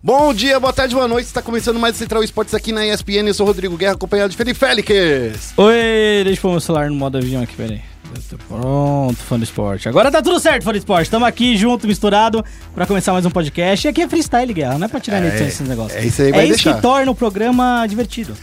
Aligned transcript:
Bom 0.00 0.32
dia, 0.32 0.60
boa 0.60 0.72
tarde, 0.72 0.94
boa 0.94 1.08
noite. 1.08 1.26
Está 1.26 1.42
começando 1.42 1.78
mais 1.78 1.96
Central 1.96 2.22
Esportes 2.22 2.54
aqui 2.54 2.70
na 2.70 2.86
ESPN. 2.86 3.26
Eu 3.26 3.34
sou 3.34 3.44
o 3.44 3.48
Rodrigo 3.48 3.76
Guerra, 3.76 3.94
acompanhado 3.94 4.30
de 4.30 4.36
Felipe 4.36 4.58
Félix. 4.58 5.52
Oi, 5.56 5.74
deixa 6.24 6.38
eu 6.38 6.42
pôr 6.42 6.50
meu 6.52 6.60
celular 6.60 6.88
no 6.88 6.94
modo 6.94 7.18
avião 7.18 7.42
aqui, 7.42 7.56
peraí. 7.56 7.82
Pronto, 8.46 9.16
fã 9.16 9.36
do 9.36 9.44
esporte. 9.44 9.88
Agora 9.88 10.10
tá 10.10 10.22
tudo 10.22 10.38
certo, 10.38 10.62
fã 10.62 10.70
do 10.70 10.78
esporte. 10.78 11.06
Estamos 11.06 11.26
aqui 11.26 11.56
junto, 11.56 11.86
misturado, 11.86 12.44
pra 12.74 12.86
começar 12.86 13.12
mais 13.12 13.26
um 13.26 13.30
podcast. 13.30 13.86
E 13.86 13.90
aqui 13.90 14.00
é 14.02 14.08
freestyle, 14.08 14.54
Guerra, 14.54 14.78
não 14.78 14.86
é 14.86 14.88
pra 14.88 15.00
tirar 15.00 15.22
é, 15.22 15.26
edição 15.28 15.46
desses 15.46 15.68
negócios. 15.68 16.00
É 16.00 16.06
isso 16.06 16.22
aí, 16.22 16.30
vai 16.30 16.40
É 16.40 16.44
isso 16.44 16.54
deixar. 16.54 16.74
que 16.76 16.82
torna 16.82 17.10
o 17.10 17.14
programa 17.14 17.84
divertido. 17.86 18.34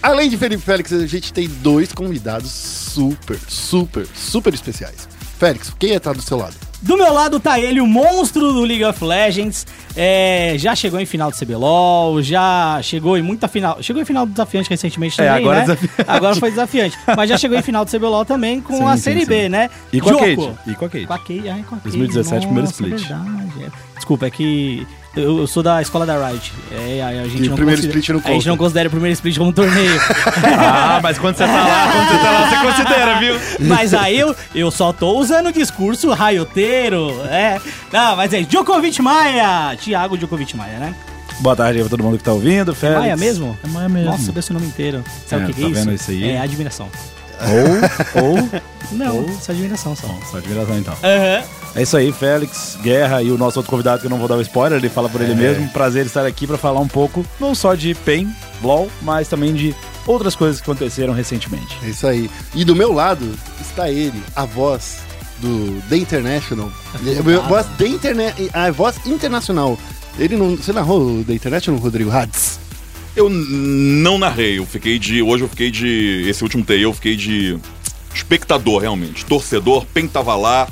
Além 0.00 0.30
de 0.30 0.38
Felipe 0.38 0.62
Félix, 0.62 0.92
a 0.92 1.06
gente 1.06 1.32
tem 1.32 1.48
dois 1.48 1.92
convidados 1.92 2.50
super, 2.50 3.38
super, 3.48 4.06
super 4.14 4.54
especiais. 4.54 5.08
Félix, 5.38 5.74
quem 5.78 5.92
está 5.92 6.12
do 6.12 6.22
seu 6.22 6.38
lado? 6.38 6.54
Do 6.82 6.96
meu 6.96 7.12
lado 7.12 7.38
tá 7.38 7.60
ele, 7.60 7.80
o 7.80 7.86
monstro 7.86 8.52
do 8.54 8.60
League 8.62 8.84
of 8.84 9.04
Legends. 9.04 9.66
É, 9.94 10.54
já 10.56 10.74
chegou 10.74 10.98
em 10.98 11.04
final 11.04 11.30
do 11.30 11.36
CBLOL, 11.36 12.22
já 12.22 12.78
chegou 12.82 13.18
em 13.18 13.22
muita 13.22 13.48
final. 13.48 13.82
Chegou 13.82 14.00
em 14.00 14.04
final 14.04 14.24
do 14.24 14.32
desafiante 14.32 14.70
recentemente 14.70 15.20
É, 15.20 15.26
também, 15.26 15.42
agora 15.42 15.56
né? 15.58 15.62
é 15.62 15.66
desafiante. 15.66 16.10
Agora 16.10 16.36
foi 16.36 16.50
desafiante. 16.50 16.98
Mas 17.16 17.28
já 17.28 17.36
chegou 17.36 17.58
em 17.58 17.62
final 17.62 17.84
do 17.84 17.90
CBLOL 17.90 18.24
também 18.24 18.60
com 18.60 18.76
Sim, 18.76 18.84
a 18.84 18.96
sim, 18.96 19.02
Série 19.02 19.20
sim. 19.20 19.26
B, 19.26 19.48
né? 19.50 19.68
E 19.92 20.00
com 20.00 20.08
a 20.08 20.12
Joko. 20.12 20.24
Kate. 20.54 20.70
E 20.70 20.74
com 20.74 20.84
a 20.84 20.88
Kate. 20.88 21.06
Com 21.06 21.12
a 21.12 21.18
Kate, 21.18 21.48
ai, 21.48 21.64
com 21.68 21.74
a 21.74 21.78
Kate. 21.78 21.98
2017, 21.98 22.46
primeiro 22.46 22.68
Nossa, 22.68 22.82
split. 22.82 22.98
verdade, 23.08 23.64
é. 23.64 23.70
Desculpa, 23.96 24.26
é 24.26 24.30
que 24.30 24.86
eu, 25.16 25.38
eu 25.40 25.46
sou 25.46 25.62
da 25.62 25.80
escola 25.82 26.06
da 26.06 26.28
Riot. 26.28 26.52
É, 26.70 27.02
a, 27.02 27.08
a 27.08 27.28
gente 27.28 27.44
E 27.44 27.46
não 27.48 27.52
o 27.54 27.56
primeiro 27.56 27.80
considera- 27.80 27.98
split 27.98 28.08
não 28.10 28.20
A 28.30 28.34
gente 28.34 28.48
não 28.48 28.56
considera 28.56 28.88
o 28.88 28.90
primeiro 28.90 29.12
split 29.14 29.36
como 29.38 29.50
um 29.50 29.52
torneio. 29.52 30.00
Ah, 30.62 31.00
mas 31.02 31.18
quando 31.18 31.36
você 31.36 31.44
tá 31.44 31.52
lá, 31.52 31.92
quando 31.92 32.08
você 32.08 32.18
tá 32.18 32.30
lá, 32.30 32.48
você 32.48 32.66
considera, 32.66 33.18
viu? 33.18 33.34
mas 33.68 33.94
aí 33.94 34.18
eu, 34.18 34.34
eu 34.54 34.70
só 34.70 34.92
tô 34.92 35.18
usando 35.18 35.48
o 35.48 35.52
discurso 35.52 36.10
raioteiro. 36.12 37.20
É. 37.28 37.58
Não, 37.92 38.16
mas 38.16 38.32
é 38.32 38.42
Djokovic 38.42 39.00
Maia. 39.02 39.76
Thiago 39.76 40.16
Djokovic 40.16 40.56
Maia, 40.56 40.78
né? 40.78 40.94
Boa 41.40 41.56
tarde 41.56 41.78
aí 41.78 41.82
pra 41.84 41.90
todo 41.90 42.04
mundo 42.04 42.18
que 42.18 42.24
tá 42.24 42.32
ouvindo, 42.32 42.74
Félix. 42.74 43.00
Maia 43.00 43.16
mesmo? 43.16 43.58
É 43.64 43.68
Maia 43.68 43.88
mesmo. 43.88 44.10
Nossa, 44.10 44.24
sabia 44.24 44.42
seu 44.42 44.54
nome 44.54 44.66
inteiro. 44.66 45.02
Sabe 45.26 45.42
É, 45.42 45.44
o 45.44 45.48
que, 45.48 45.54
que 45.54 45.60
tá 45.62 45.66
é 45.66 45.70
isso? 45.70 45.80
vendo 45.84 45.94
isso 45.94 46.10
aí? 46.10 46.30
É 46.30 46.40
admiração. 46.40 46.88
Ou, 48.14 48.22
ou... 48.22 48.48
Não, 48.92 49.26
só 49.40 49.52
admiração 49.52 49.96
só. 49.96 50.06
Bom, 50.08 50.20
só 50.30 50.36
admiração 50.38 50.78
então. 50.78 50.94
Aham. 51.02 51.42
É 51.74 51.82
isso 51.82 51.96
aí, 51.96 52.10
Félix, 52.10 52.76
Guerra 52.82 53.22
e 53.22 53.30
o 53.30 53.38
nosso 53.38 53.58
outro 53.58 53.70
convidado 53.70 54.00
que 54.00 54.06
eu 54.06 54.10
não 54.10 54.18
vou 54.18 54.26
dar 54.26 54.36
o 54.36 54.40
spoiler, 54.40 54.78
ele 54.78 54.88
fala 54.88 55.08
por 55.08 55.20
ele 55.20 55.34
mesmo. 55.34 55.68
Prazer 55.68 56.04
estar 56.04 56.26
aqui 56.26 56.46
pra 56.46 56.58
falar 56.58 56.80
um 56.80 56.88
pouco, 56.88 57.24
não 57.38 57.54
só 57.54 57.74
de 57.74 57.94
PEN, 57.94 58.28
LOL, 58.62 58.90
mas 59.02 59.28
também 59.28 59.54
de 59.54 59.74
outras 60.06 60.34
coisas 60.34 60.60
que 60.60 60.68
aconteceram 60.68 61.12
recentemente. 61.12 61.78
É 61.84 61.90
isso 61.90 62.06
aí. 62.06 62.28
E 62.54 62.64
do 62.64 62.74
meu 62.74 62.92
lado 62.92 63.24
está 63.60 63.88
ele, 63.90 64.20
a 64.34 64.44
voz 64.44 64.98
do 65.40 65.80
The 65.88 65.96
International. 65.96 66.70
A 67.38 67.48
voz, 67.48 67.66
The 67.78 67.86
Interne 67.86 68.50
a 68.52 68.70
voz 68.70 69.06
internacional. 69.06 69.78
Ele 70.18 70.36
não. 70.36 70.56
Você 70.56 70.72
narrou 70.72 71.20
o 71.20 71.24
The 71.24 71.34
International, 71.34 71.80
Rodrigo 71.80 72.10
Hades? 72.10 72.58
Eu 73.16 73.28
não 73.28 74.18
narrei, 74.18 74.58
eu 74.58 74.66
fiquei 74.66 74.98
de. 74.98 75.22
Hoje 75.22 75.44
eu 75.44 75.48
fiquei 75.48 75.70
de. 75.70 76.24
Esse 76.28 76.42
último 76.42 76.64
TI 76.64 76.82
eu 76.82 76.92
fiquei 76.92 77.16
de 77.16 77.58
espectador, 78.14 78.82
realmente. 78.82 79.24
Torcedor, 79.24 79.86
Pen 79.86 80.06
tava 80.06 80.36
lá 80.36 80.68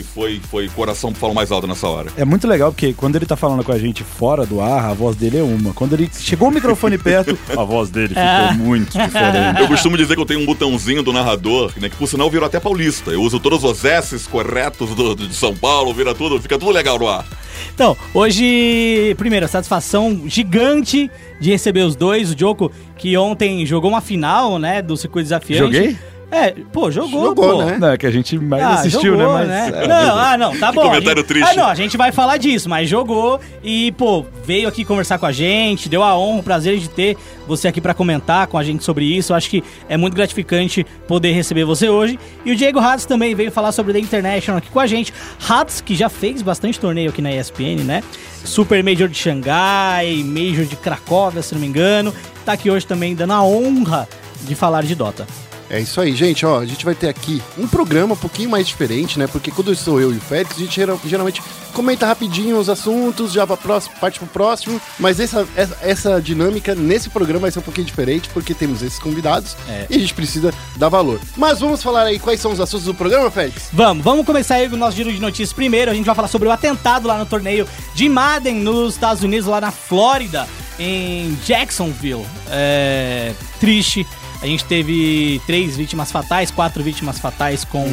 e 0.00 0.02
foi, 0.02 0.40
foi 0.50 0.68
coração 0.68 1.12
falou 1.14 1.34
mais 1.34 1.50
alto 1.52 1.66
nessa 1.66 1.88
hora. 1.88 2.10
É 2.16 2.24
muito 2.24 2.46
legal 2.48 2.72
porque 2.72 2.92
quando 2.92 3.16
ele 3.16 3.26
tá 3.26 3.36
falando 3.36 3.62
com 3.64 3.72
a 3.72 3.78
gente 3.78 4.02
fora 4.02 4.44
do 4.46 4.60
ar, 4.60 4.84
a 4.90 4.94
voz 4.94 5.16
dele 5.16 5.38
é 5.38 5.42
uma. 5.42 5.72
Quando 5.72 5.92
ele 5.94 6.08
chegou 6.18 6.48
o 6.48 6.50
microfone 6.50 6.96
perto, 6.98 7.38
a 7.56 7.64
voz 7.64 7.90
dele 7.90 8.08
ficou 8.08 8.22
Ah. 8.22 8.52
muito 8.58 8.90
diferente. 8.98 9.60
Eu 9.60 9.68
costumo 9.68 9.96
dizer 9.96 10.14
que 10.14 10.20
eu 10.20 10.26
tenho 10.26 10.40
um 10.40 10.46
botãozinho 10.46 11.02
do 11.02 11.12
narrador, 11.12 11.72
né, 11.76 11.88
que 11.88 11.96
por 11.96 12.06
sinal 12.08 12.30
virou 12.30 12.46
até 12.46 12.58
paulista. 12.60 13.10
Eu 13.10 13.22
uso 13.22 13.38
todos 13.40 13.62
os 13.64 13.84
S's 13.84 14.26
corretos 14.26 14.94
do, 14.94 15.14
de 15.14 15.34
São 15.34 15.54
Paulo, 15.54 15.92
vira 15.92 16.14
tudo, 16.14 16.40
fica 16.40 16.58
tudo 16.58 16.70
legal 16.72 16.98
no 16.98 17.08
ar. 17.08 17.26
Então, 17.74 17.96
hoje, 18.12 19.14
primeiro, 19.16 19.46
a 19.46 19.48
satisfação 19.48 20.22
gigante 20.26 21.10
de 21.40 21.50
receber 21.50 21.82
os 21.82 21.94
dois. 21.96 22.30
O 22.32 22.38
Joko, 22.38 22.70
que 22.98 23.16
ontem 23.16 23.64
jogou 23.64 23.90
uma 23.90 24.00
final, 24.00 24.58
né, 24.58 24.82
do 24.82 24.96
Circuito 24.96 25.24
Desafiante. 25.24 25.62
Joguei? 25.62 25.96
É, 26.34 26.52
pô, 26.72 26.90
jogou, 26.90 27.26
Jogou, 27.26 27.56
pô. 27.58 27.64
né? 27.64 27.76
Não, 27.78 27.88
é 27.90 27.98
que 27.98 28.06
a 28.06 28.10
gente 28.10 28.38
mais 28.38 28.62
Ah, 28.62 28.70
assistiu, 28.70 29.18
jogou, 29.18 29.38
né? 29.40 29.68
Mas, 29.70 29.82
é, 29.82 29.86
não, 29.86 30.18
ah, 30.18 30.38
não, 30.38 30.58
tá 30.58 30.72
bom. 30.72 30.80
comentário 30.84 31.12
A 31.12 31.16
gente- 31.16 31.26
triste. 31.26 31.50
Ah, 31.50 31.54
não, 31.54 31.66
a 31.68 31.74
gente 31.74 31.96
vai 31.98 32.10
falar 32.10 32.38
disso, 32.38 32.70
mas 32.70 32.88
jogou 32.88 33.38
e, 33.62 33.92
pô, 33.92 34.24
veio 34.44 34.66
aqui 34.66 34.82
conversar 34.82 35.18
com 35.18 35.26
a 35.26 35.30
gente, 35.32 35.90
deu 35.90 36.02
a 36.02 36.16
honra, 36.18 36.40
o 36.40 36.42
prazer 36.42 36.78
de 36.78 36.88
ter 36.88 37.18
você 37.46 37.68
aqui 37.68 37.82
pra 37.82 37.92
comentar 37.92 38.46
com 38.46 38.56
a 38.56 38.62
gente 38.64 38.82
sobre 38.82 39.04
isso. 39.04 39.32
Eu 39.32 39.36
acho 39.36 39.50
que 39.50 39.62
é 39.90 39.96
muito 39.98 40.14
gratificante 40.14 40.86
poder 41.06 41.32
receber 41.32 41.64
você 41.64 41.90
hoje. 41.90 42.18
E 42.46 42.50
o 42.52 42.56
Diego 42.56 42.78
Hatz 42.78 43.04
também 43.04 43.34
veio 43.34 43.52
falar 43.52 43.70
sobre 43.72 43.92
The 43.92 43.98
International 43.98 44.56
aqui 44.56 44.70
com 44.70 44.80
a 44.80 44.86
gente. 44.86 45.12
Hatz, 45.46 45.82
que 45.82 45.94
já 45.94 46.08
fez 46.08 46.40
bastante 46.40 46.80
torneio 46.80 47.10
aqui 47.10 47.20
na 47.20 47.30
ESPN, 47.30 47.84
né? 47.84 48.02
Super 48.42 48.82
Major 48.82 49.06
de 49.06 49.18
Xangai, 49.18 50.22
Major 50.24 50.64
de 50.64 50.76
Cracóvia, 50.76 51.42
se 51.42 51.52
não 51.54 51.60
me 51.60 51.66
engano. 51.66 52.12
Tá 52.44 52.52
aqui 52.54 52.70
hoje 52.70 52.86
também 52.86 53.14
dando 53.14 53.34
a 53.34 53.42
honra 53.44 54.08
de 54.42 54.54
falar 54.54 54.82
de 54.82 54.94
Dota. 54.94 55.26
É 55.72 55.80
isso 55.80 55.98
aí, 56.02 56.14
gente. 56.14 56.44
Ó, 56.44 56.58
a 56.60 56.66
gente 56.66 56.84
vai 56.84 56.94
ter 56.94 57.08
aqui 57.08 57.42
um 57.56 57.66
programa 57.66 58.12
um 58.12 58.16
pouquinho 58.16 58.50
mais 58.50 58.68
diferente, 58.68 59.18
né? 59.18 59.26
Porque 59.26 59.50
quando 59.50 59.74
sou 59.74 59.98
eu 59.98 60.12
e 60.12 60.18
o 60.18 60.20
Félix, 60.20 60.54
a 60.54 60.60
gente 60.60 60.76
geral- 60.76 61.00
geralmente 61.02 61.42
comenta 61.72 62.04
rapidinho 62.06 62.58
os 62.58 62.68
assuntos, 62.68 63.32
já 63.32 63.46
pra 63.46 63.56
próximo, 63.56 63.94
parte 63.98 64.18
pro 64.18 64.28
próximo. 64.28 64.78
Mas 64.98 65.18
essa, 65.18 65.48
essa, 65.56 65.78
essa 65.80 66.20
dinâmica 66.20 66.74
nesse 66.74 67.08
programa 67.08 67.40
vai 67.40 67.50
ser 67.50 67.60
um 67.60 67.62
pouquinho 67.62 67.86
diferente, 67.86 68.28
porque 68.34 68.52
temos 68.52 68.82
esses 68.82 68.98
convidados 68.98 69.56
É. 69.66 69.86
e 69.88 69.96
a 69.96 69.98
gente 69.98 70.12
precisa 70.12 70.52
dar 70.76 70.90
valor. 70.90 71.18
Mas 71.38 71.60
vamos 71.60 71.82
falar 71.82 72.02
aí 72.02 72.18
quais 72.18 72.38
são 72.38 72.52
os 72.52 72.60
assuntos 72.60 72.84
do 72.84 72.94
programa, 72.94 73.30
Félix? 73.30 73.70
Vamos, 73.72 74.04
vamos 74.04 74.26
começar 74.26 74.56
aí 74.56 74.68
com 74.68 74.76
o 74.76 74.78
nosso 74.78 74.94
giro 74.98 75.10
de 75.10 75.18
notícias 75.22 75.54
primeiro. 75.54 75.90
A 75.90 75.94
gente 75.94 76.04
vai 76.04 76.14
falar 76.14 76.28
sobre 76.28 76.48
o 76.48 76.50
atentado 76.52 77.08
lá 77.08 77.16
no 77.16 77.24
torneio 77.24 77.66
de 77.94 78.10
Madden 78.10 78.56
nos 78.56 78.92
Estados 78.92 79.22
Unidos, 79.22 79.46
lá 79.46 79.58
na 79.58 79.70
Flórida, 79.70 80.46
em 80.78 81.34
Jacksonville. 81.46 82.26
É, 82.50 83.32
triste. 83.58 84.06
A 84.42 84.46
gente 84.46 84.64
teve 84.64 85.40
três 85.46 85.76
vítimas 85.76 86.10
fatais, 86.10 86.50
quatro 86.50 86.82
vítimas 86.82 87.18
fatais 87.20 87.64
com 87.64 87.86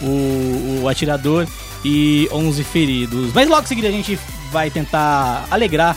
o, 0.00 0.80
o 0.82 0.88
atirador 0.88 1.46
e 1.84 2.28
11 2.32 2.64
feridos. 2.64 3.32
Mas 3.34 3.46
logo 3.46 3.62
em 3.62 3.66
seguida 3.66 3.88
a 3.88 3.90
gente 3.90 4.18
vai 4.50 4.70
tentar 4.70 5.46
alegrar 5.50 5.94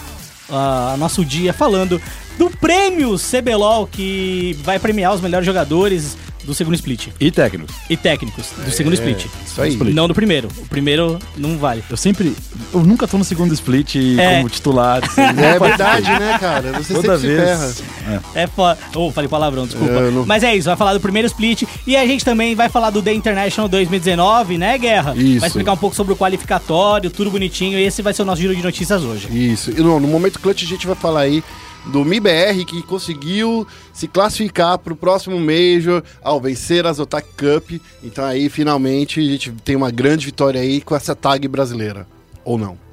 ah, 0.49 0.95
nosso 0.99 1.23
dia 1.23 1.53
falando 1.53 2.01
do 2.37 2.49
prêmio 2.49 3.15
CBLOL 3.17 3.87
que 3.87 4.57
vai 4.63 4.77
premiar 4.77 5.13
os 5.13 5.21
melhores 5.21 5.45
jogadores 5.45 6.17
do 6.45 6.53
segundo 6.53 6.75
split 6.75 7.07
E 7.19 7.31
técnicos. 7.31 7.75
e 7.89 7.97
técnicos 7.97 8.45
do 8.63 8.71
segundo 8.71 8.93
split. 8.93 9.25
Isso 9.45 9.61
aí. 9.61 9.71
Split. 9.71 9.93
Não 9.95 10.07
do 10.07 10.13
primeiro. 10.13 10.47
O 10.57 10.67
primeiro 10.67 11.19
não 11.37 11.57
vale. 11.57 11.83
Eu 11.89 11.97
sempre. 11.97 12.35
Eu 12.73 12.81
nunca 12.83 13.07
tô 13.07 13.17
no 13.17 13.23
segundo 13.23 13.53
split 13.53 13.95
É. 14.17 14.37
como 14.37 14.49
titular. 14.49 15.03
assim, 15.03 15.21
É 15.21 15.33
nunca 15.33 15.59
verdade, 15.67 16.09
né, 16.11 16.37
cara? 16.39 16.71
Você 16.73 16.93
Toda 16.93 17.17
sempre 17.17 17.35
vez. 17.35 17.59
se 17.59 17.83
ferra. 17.83 18.21
É. 18.35 18.43
É 18.43 18.47
foda. 18.47 18.77
Oh, 18.95 19.11
falei 19.11 19.27
palavrão, 19.27 19.65
desculpa. 19.65 19.93
Eu 19.93 20.11
não- 20.11 20.25
Mas 20.25 20.43
é 20.43 20.55
isso, 20.55 20.67
vai 20.67 20.77
falar 20.77 20.93
do 20.93 20.99
primeiro 20.99 21.25
split. 21.27 21.63
E 21.87 21.95
a 21.95 22.05
gente 22.05 22.23
também 22.23 22.55
vai 22.55 22.69
falar 22.69 22.89
do 22.89 23.01
The 23.01 23.13
International 23.13 23.67
2019, 23.69 24.57
né, 24.57 24.77
Guerra? 24.77 25.13
Isso. 25.15 25.39
Vai 25.39 25.47
explicar 25.49 25.73
um 25.73 25.77
pouco 25.77 25.95
sobre 25.95 26.13
o 26.13 26.15
qualificatório, 26.15 27.09
tudo 27.09 27.31
bonitinho. 27.31 27.77
E 27.79 27.83
esse 27.83 28.01
vai 28.01 28.13
ser 28.13 28.21
o 28.21 28.25
nosso 28.25 28.41
giro 28.41 28.55
de 28.55 28.61
notícias 28.61 29.01
hoje. 29.03 29.27
Isso. 29.31 29.71
E 29.71 29.75
no, 29.81 29.99
no 29.99 30.07
momento 30.07 30.39
clutch 30.39 30.63
a 30.63 30.67
gente 30.67 30.85
vai 30.85 30.95
falar 30.95 31.21
aí 31.21 31.43
do 31.87 32.03
MIBR 32.03 32.65
que 32.65 32.81
conseguiu 32.83 33.67
se 33.93 34.07
classificar 34.07 34.77
para 34.77 34.93
o 34.93 34.95
próximo 34.95 35.39
Major 35.39 36.03
ao 36.21 36.39
vencer 36.39 36.85
a 36.85 36.93
Zotac 36.93 37.27
Cup. 37.37 37.81
Então 38.03 38.25
aí 38.25 38.49
finalmente 38.49 39.19
a 39.19 39.23
gente 39.23 39.51
tem 39.63 39.75
uma 39.75 39.91
grande 39.91 40.25
vitória 40.25 40.61
aí 40.61 40.81
com 40.81 40.95
essa 40.95 41.15
tag 41.15 41.47
brasileira. 41.47 42.07
Ou 42.43 42.57
não? 42.57 42.85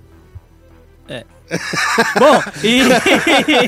Bom, 2.18 2.42
e 2.64 2.82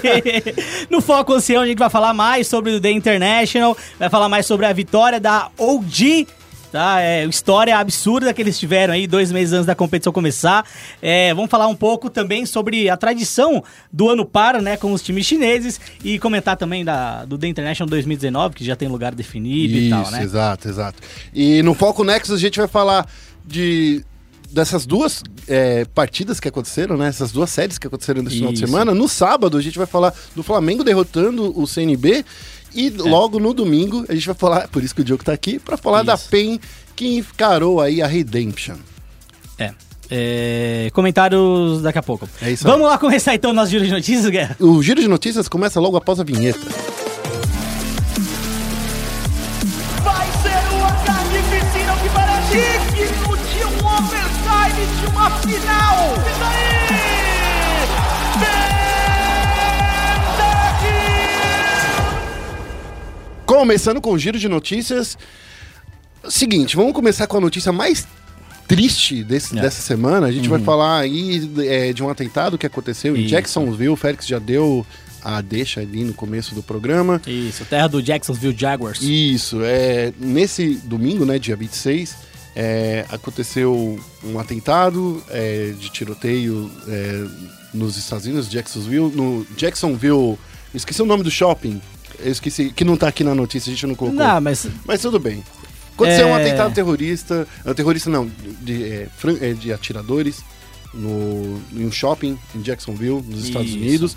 no 0.90 1.00
Foco 1.00 1.34
Oceano 1.34 1.64
a 1.64 1.66
gente 1.66 1.78
vai 1.78 1.90
falar 1.90 2.14
mais 2.14 2.46
sobre 2.46 2.72
o 2.72 2.80
The 2.80 2.90
International, 2.90 3.76
vai 3.98 4.08
falar 4.08 4.28
mais 4.28 4.46
sobre 4.46 4.66
a 4.66 4.72
vitória 4.72 5.20
da 5.20 5.50
OG, 5.58 6.26
tá? 6.74 7.00
É, 7.00 7.24
história 7.24 7.78
absurda 7.78 8.34
que 8.34 8.42
eles 8.42 8.58
tiveram 8.58 8.94
aí 8.94 9.06
dois 9.06 9.30
meses 9.30 9.52
antes 9.52 9.64
da 9.64 9.76
competição 9.76 10.12
começar. 10.12 10.66
É, 11.00 11.32
vamos 11.32 11.48
falar 11.48 11.68
um 11.68 11.76
pouco 11.76 12.10
também 12.10 12.44
sobre 12.44 12.90
a 12.90 12.96
tradição 12.96 13.62
do 13.92 14.08
ano 14.08 14.24
par, 14.24 14.60
né, 14.60 14.76
com 14.76 14.92
os 14.92 15.00
times 15.00 15.24
chineses 15.24 15.80
e 16.02 16.18
comentar 16.18 16.56
também 16.56 16.84
da, 16.84 17.24
do 17.26 17.38
The 17.38 17.46
International 17.46 17.88
2019, 17.88 18.56
que 18.56 18.64
já 18.64 18.74
tem 18.74 18.88
lugar 18.88 19.14
definido 19.14 19.76
e 19.76 19.88
tal, 19.88 20.10
né? 20.10 20.24
exato, 20.24 20.68
exato. 20.68 21.00
E 21.32 21.62
no 21.62 21.74
Foco 21.74 22.02
Nexus 22.02 22.34
a 22.34 22.38
gente 22.40 22.58
vai 22.58 22.66
falar 22.66 23.06
de 23.46 24.04
dessas 24.50 24.84
duas 24.84 25.22
é, 25.46 25.84
partidas 25.84 26.40
que 26.40 26.48
aconteceram, 26.48 26.96
né? 26.96 27.08
Essas 27.08 27.30
duas 27.30 27.50
séries 27.50 27.78
que 27.78 27.86
aconteceram 27.86 28.22
nesse 28.22 28.36
final 28.36 28.52
de 28.52 28.58
Isso. 28.58 28.66
semana. 28.66 28.94
No 28.94 29.08
sábado 29.08 29.56
a 29.56 29.62
gente 29.62 29.78
vai 29.78 29.86
falar 29.86 30.12
do 30.34 30.42
Flamengo 30.42 30.82
derrotando 30.82 31.56
o 31.56 31.66
CNB. 31.66 32.24
E 32.74 32.88
É. 32.88 32.90
logo 33.02 33.38
no 33.38 33.54
domingo 33.54 34.04
a 34.08 34.14
gente 34.14 34.26
vai 34.26 34.34
falar, 34.34 34.68
por 34.68 34.82
isso 34.82 34.94
que 34.94 35.00
o 35.00 35.04
Diogo 35.04 35.22
tá 35.24 35.32
aqui, 35.32 35.58
pra 35.58 35.76
falar 35.76 36.02
da 36.02 36.14
Isso. 36.14 36.28
PEN 36.28 36.60
que 36.96 37.16
encarou 37.18 37.80
aí 37.80 38.00
a 38.02 38.06
Redemption. 38.06 38.76
É. 39.58 39.72
É, 40.10 40.90
comentários 40.92 41.80
daqui 41.82 41.98
a 41.98 42.02
pouco. 42.02 42.28
É 42.42 42.50
isso 42.50 42.66
aí. 42.66 42.72
Vamos 42.72 42.86
lá 42.86 42.98
começar 42.98 43.34
então 43.34 43.50
o 43.50 43.54
nosso 43.54 43.70
giro 43.70 43.84
de 43.84 43.90
notícias, 43.90 44.28
Guerra? 44.28 44.56
O 44.60 44.82
giro 44.82 45.00
de 45.00 45.08
notícias 45.08 45.48
começa 45.48 45.80
logo 45.80 45.96
após 45.96 46.20
a 46.20 46.24
vinheta. 46.24 46.60
Vai 50.02 50.26
ser 50.42 50.74
uma 50.74 50.92
carnificina 51.04 51.96
que 52.02 52.08
parece 52.10 52.58
digno 52.94 53.36
de 53.36 53.64
um 53.64 53.86
overtime 53.86 54.86
de 55.00 55.06
uma 55.06 55.30
final. 55.30 56.14
Isso 56.14 56.44
aí! 56.44 57.13
Começando 63.58 64.00
com 64.00 64.12
o 64.12 64.18
giro 64.18 64.36
de 64.36 64.48
notícias. 64.48 65.16
Seguinte, 66.28 66.74
vamos 66.74 66.92
começar 66.92 67.26
com 67.28 67.36
a 67.36 67.40
notícia 67.40 67.70
mais 67.70 68.04
triste 68.66 69.22
desse- 69.22 69.56
É. 69.56 69.60
dessa 69.62 69.80
semana. 69.80 70.26
A 70.26 70.32
gente 70.32 70.48
vai 70.48 70.58
falar 70.58 70.98
aí 70.98 71.48
é, 71.58 71.92
de 71.92 72.02
um 72.02 72.08
atentado 72.08 72.58
que 72.58 72.66
aconteceu 72.66 73.16
em 73.16 73.20
Isso. 73.20 73.28
Jacksonville. 73.30 73.90
O 73.90 73.96
Félix 73.96 74.26
já 74.26 74.40
deu 74.40 74.84
a 75.22 75.40
deixa 75.40 75.80
ali 75.80 76.02
no 76.02 76.12
começo 76.12 76.52
do 76.54 76.64
programa. 76.64 77.22
Isso, 77.26 77.64
terra 77.64 77.86
do 77.86 78.02
Jacksonville 78.02 78.56
Jaguars. 78.58 79.00
Isso, 79.00 79.60
é, 79.62 80.12
nesse 80.18 80.74
domingo, 80.84 81.24
né, 81.24 81.38
dia 81.38 81.54
26, 81.54 82.16
é, 82.56 83.06
aconteceu 83.08 83.98
um 84.24 84.38
atentado 84.38 85.22
é, 85.30 85.72
de 85.78 85.90
tiroteio 85.90 86.68
é, 86.88 87.24
nos 87.72 87.96
Estados 87.96 88.26
Unidos, 88.26 88.48
Jacksonville, 88.50 89.10
no 89.14 89.46
Jacksonville, 89.56 90.36
esqueci 90.74 91.00
o 91.00 91.06
nome 91.06 91.22
do 91.22 91.30
shopping, 91.30 91.80
eu 92.18 92.32
esqueci, 92.32 92.70
que 92.70 92.84
não 92.84 92.96
tá 92.96 93.08
aqui 93.08 93.22
na 93.24 93.34
notícia, 93.34 93.70
a 93.70 93.74
gente 93.74 93.86
não 93.86 93.94
colocou, 93.94 94.18
Não, 94.18 94.40
mas 94.40 94.66
mas 94.84 95.00
tudo 95.00 95.18
bem. 95.18 95.42
Aconteceu 95.94 96.26
um 96.26 96.36
É. 96.36 96.42
atentado 96.42 96.74
terrorista, 96.74 97.46
terrorista 97.76 98.10
não, 98.10 98.28
de, 98.60 98.84
é, 98.84 99.08
é, 99.40 99.52
de 99.52 99.72
atiradores 99.72 100.42
no, 100.92 101.60
em 101.72 101.84
um 101.86 101.92
shopping 101.92 102.38
em 102.54 102.60
Jacksonville, 102.62 103.22
nos 103.22 103.44
Estados 103.44 103.68
Isso. 103.70 103.78
Unidos, 103.78 104.16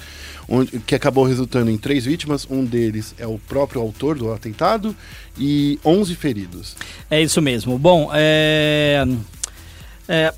onde, 0.49 0.79
que 0.79 0.95
acabou 0.95 1.23
resultando 1.25 1.69
em 1.69 1.77
três 1.77 2.05
vítimas. 2.05 2.47
Um 2.49 2.63
deles 2.65 3.13
é 3.17 3.27
o 3.27 3.37
próprio 3.39 3.81
autor 3.81 4.17
do 4.17 4.31
atentado 4.31 4.95
e 5.37 5.79
11 5.85 6.15
feridos. 6.15 6.75
é 7.09 7.21
isso 7.21 7.41
mesmo. 7.41 7.77
Bom, 7.77 8.09
é. 8.13 9.05
É, 10.07 10.33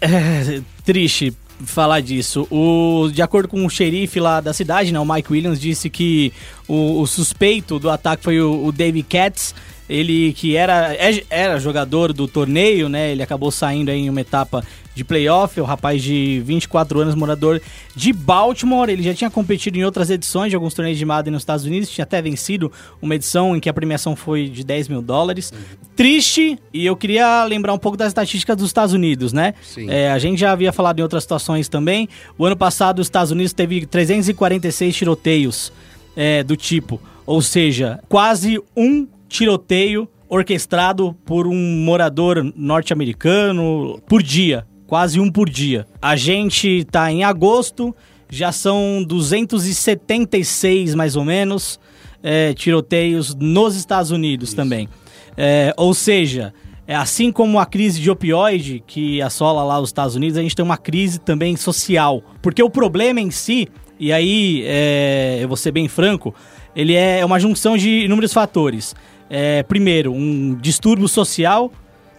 é 0.00 0.62
triste 0.84 1.34
falar 1.64 2.00
disso. 2.00 2.46
O, 2.50 3.08
de 3.12 3.22
acordo 3.22 3.48
com 3.48 3.64
o 3.64 3.70
xerife 3.70 4.20
lá 4.20 4.40
da 4.40 4.52
cidade, 4.52 4.92
né, 4.92 5.00
o 5.00 5.04
Mike 5.04 5.32
Williams, 5.32 5.60
disse 5.60 5.90
que 5.90 6.32
o, 6.66 7.00
o 7.00 7.06
suspeito 7.06 7.78
do 7.78 7.90
ataque 7.90 8.22
foi 8.22 8.40
o, 8.40 8.66
o 8.66 8.72
David 8.72 9.06
Katz. 9.08 9.54
Ele 9.88 10.34
que 10.34 10.54
era, 10.54 10.92
é- 10.94 11.24
era 11.30 11.58
jogador 11.58 12.12
do 12.12 12.28
torneio, 12.28 12.90
né? 12.90 13.10
Ele 13.10 13.22
acabou 13.22 13.50
saindo 13.50 13.90
em 13.90 14.10
uma 14.10 14.20
etapa 14.20 14.62
de 14.98 15.04
playoff. 15.04 15.58
O 15.60 15.64
rapaz 15.64 16.02
de 16.02 16.42
24 16.44 17.00
anos, 17.00 17.14
morador 17.14 17.60
de 17.94 18.12
Baltimore. 18.12 18.90
Ele 18.90 19.02
já 19.02 19.14
tinha 19.14 19.30
competido 19.30 19.78
em 19.78 19.84
outras 19.84 20.10
edições 20.10 20.50
de 20.50 20.56
alguns 20.56 20.74
torneios 20.74 20.98
de 20.98 21.04
Madden 21.04 21.32
nos 21.32 21.42
Estados 21.42 21.64
Unidos. 21.64 21.88
Tinha 21.88 22.02
até 22.02 22.20
vencido 22.20 22.70
uma 23.00 23.14
edição 23.14 23.56
em 23.56 23.60
que 23.60 23.68
a 23.68 23.72
premiação 23.72 24.14
foi 24.16 24.48
de 24.48 24.64
10 24.64 24.88
mil 24.88 25.00
dólares. 25.00 25.52
Triste, 25.96 26.58
e 26.74 26.84
eu 26.84 26.96
queria 26.96 27.44
lembrar 27.44 27.72
um 27.72 27.78
pouco 27.78 27.96
das 27.96 28.08
estatísticas 28.08 28.56
dos 28.56 28.66
Estados 28.66 28.92
Unidos, 28.92 29.32
né? 29.32 29.54
É, 29.88 30.10
a 30.10 30.18
gente 30.18 30.38
já 30.38 30.52
havia 30.52 30.72
falado 30.72 30.98
em 30.98 31.02
outras 31.02 31.22
situações 31.22 31.68
também. 31.68 32.08
O 32.36 32.44
ano 32.44 32.56
passado, 32.56 32.98
os 32.98 33.06
Estados 33.06 33.30
Unidos 33.30 33.52
teve 33.52 33.86
346 33.86 34.94
tiroteios 34.94 35.72
é, 36.16 36.42
do 36.42 36.56
tipo. 36.56 37.00
Ou 37.24 37.40
seja, 37.40 38.00
quase 38.08 38.60
um 38.76 39.06
tiroteio 39.28 40.08
orquestrado 40.28 41.16
por 41.24 41.46
um 41.46 41.56
morador 41.84 42.52
norte-americano 42.54 44.00
por 44.06 44.22
dia. 44.22 44.66
Quase 44.88 45.20
um 45.20 45.30
por 45.30 45.50
dia. 45.50 45.86
A 46.00 46.16
gente 46.16 46.82
tá 46.90 47.12
em 47.12 47.22
agosto, 47.22 47.94
já 48.30 48.50
são 48.50 49.04
276 49.06 50.94
mais 50.94 51.14
ou 51.14 51.26
menos 51.26 51.78
é, 52.22 52.54
tiroteios 52.54 53.34
nos 53.34 53.76
Estados 53.76 54.10
Unidos 54.10 54.54
também. 54.54 54.88
É, 55.36 55.74
ou 55.76 55.92
seja, 55.92 56.54
é, 56.86 56.94
assim 56.94 57.30
como 57.30 57.58
a 57.58 57.66
crise 57.66 58.00
de 58.00 58.10
opioide 58.10 58.82
que 58.86 59.20
assola 59.20 59.62
lá 59.62 59.78
os 59.78 59.90
Estados 59.90 60.16
Unidos, 60.16 60.38
a 60.38 60.42
gente 60.42 60.56
tem 60.56 60.64
uma 60.64 60.78
crise 60.78 61.20
também 61.20 61.54
social. 61.54 62.22
Porque 62.40 62.62
o 62.62 62.70
problema 62.70 63.20
em 63.20 63.30
si, 63.30 63.68
e 64.00 64.10
aí 64.10 64.62
é, 64.64 65.38
eu 65.42 65.48
vou 65.48 65.56
ser 65.58 65.70
bem 65.70 65.86
franco, 65.86 66.34
ele 66.74 66.94
é 66.94 67.22
uma 67.26 67.38
junção 67.38 67.76
de 67.76 68.06
inúmeros 68.06 68.32
fatores. 68.32 68.96
É, 69.28 69.62
primeiro, 69.64 70.14
um 70.14 70.54
distúrbio 70.54 71.06
social, 71.08 71.70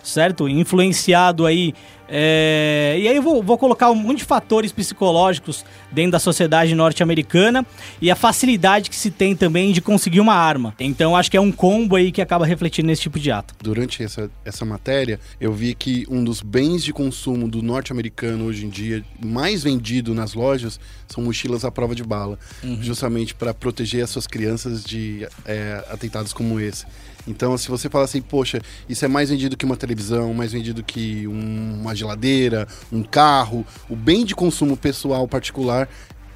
certo? 0.04 0.48
Influenciado 0.48 1.48
aí. 1.48 1.74
É, 2.10 2.98
E 3.00 3.08
aí 3.08 3.16
eu 3.16 3.22
vou, 3.22 3.44
vou 3.44 3.58
colocar 3.58 3.92
um 3.92 3.96
monte 3.96 4.20
de 4.20 4.26
fatores 4.26 4.72
psicológicos 4.72 5.64
dentro 5.92 6.12
da 6.12 6.20
sociedade 6.20 6.74
norte-americana 6.74 7.66
e 8.02 8.10
a 8.10 8.16
facilidade 8.16 8.90
que 8.90 8.96
se 8.96 9.12
tem 9.12 9.36
também 9.36 9.72
de 9.72 9.82
conseguir 9.82 10.20
uma 10.20 10.34
arma. 10.34 10.74
Então 10.80 11.16
acho 11.16 11.30
que 11.30 11.38
é 11.38 11.42
um 11.42 11.52
combo 11.52 11.96
aí 11.96 12.12
que 12.12 12.22
acaba 12.22 12.46
refletindo 12.46 12.88
nesse 12.88 13.04
tipo 13.04 13.20
de 13.20 13.32
ato. 13.32 13.54
Durante 13.62 14.04
essa, 14.04 14.30
essa 14.44 14.66
matéria, 14.66 15.20
eu 15.40 15.54
vi 15.54 15.74
que 15.76 16.06
um 16.10 16.24
dos 16.24 16.42
bens 16.42 16.84
de 16.84 16.92
consumo 16.92 17.48
do 17.48 17.62
norte-americano 17.62 18.46
hoje 18.46 18.66
em 18.66 18.70
dia, 18.70 19.04
mais 19.24 19.64
vendido 19.64 20.14
nas 20.14 20.34
lojas, 20.34 20.80
são 21.08 21.24
mochilas 21.24 21.64
à 21.64 21.72
prova 21.72 21.94
de 21.94 22.04
bala. 22.04 22.40
Justamente 22.82 23.34
para 23.36 23.54
proteger 23.54 24.04
as 24.04 24.10
suas 24.10 24.28
crianças 24.28 24.84
de 24.84 25.28
é, 25.46 25.84
atentados 25.90 26.34
como 26.34 26.60
esse. 26.60 26.86
Então, 27.28 27.58
se 27.58 27.68
você 27.68 27.90
fala 27.90 28.06
assim, 28.06 28.22
poxa, 28.22 28.62
isso 28.88 29.04
é 29.06 29.08
mais 29.08 29.30
vendido 29.30 29.56
que 29.56 29.66
uma 29.66 29.78
televisão, 29.78 30.34
mais 30.34 30.52
vendido 30.52 30.84
que 30.84 31.28
um- 31.28 31.80
uma 31.82 31.96
geladeira, 31.96 32.68
um 32.92 33.04
carro, 33.04 33.66
o 33.90 33.96
bem 33.96 34.26
de 34.26 34.34
consumo 34.34 34.76
pessoal 34.76 35.28
particular 35.28 35.88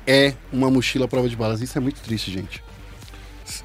é 0.05 0.33
uma 0.51 0.69
mochila 0.69 1.05
à 1.05 1.07
prova 1.07 1.27
de 1.29 1.35
balas. 1.35 1.61
Isso 1.61 1.77
é 1.77 1.81
muito 1.81 2.01
triste, 2.01 2.31
gente. 2.31 2.63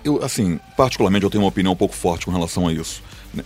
Eu, 0.04 0.22
assim, 0.24 0.58
particularmente 0.76 1.24
eu 1.24 1.30
tenho 1.30 1.42
uma 1.42 1.48
opinião 1.48 1.72
um 1.72 1.76
pouco 1.76 1.94
forte 1.94 2.24
com 2.26 2.32
relação 2.32 2.68
a 2.68 2.72
isso. 2.72 3.02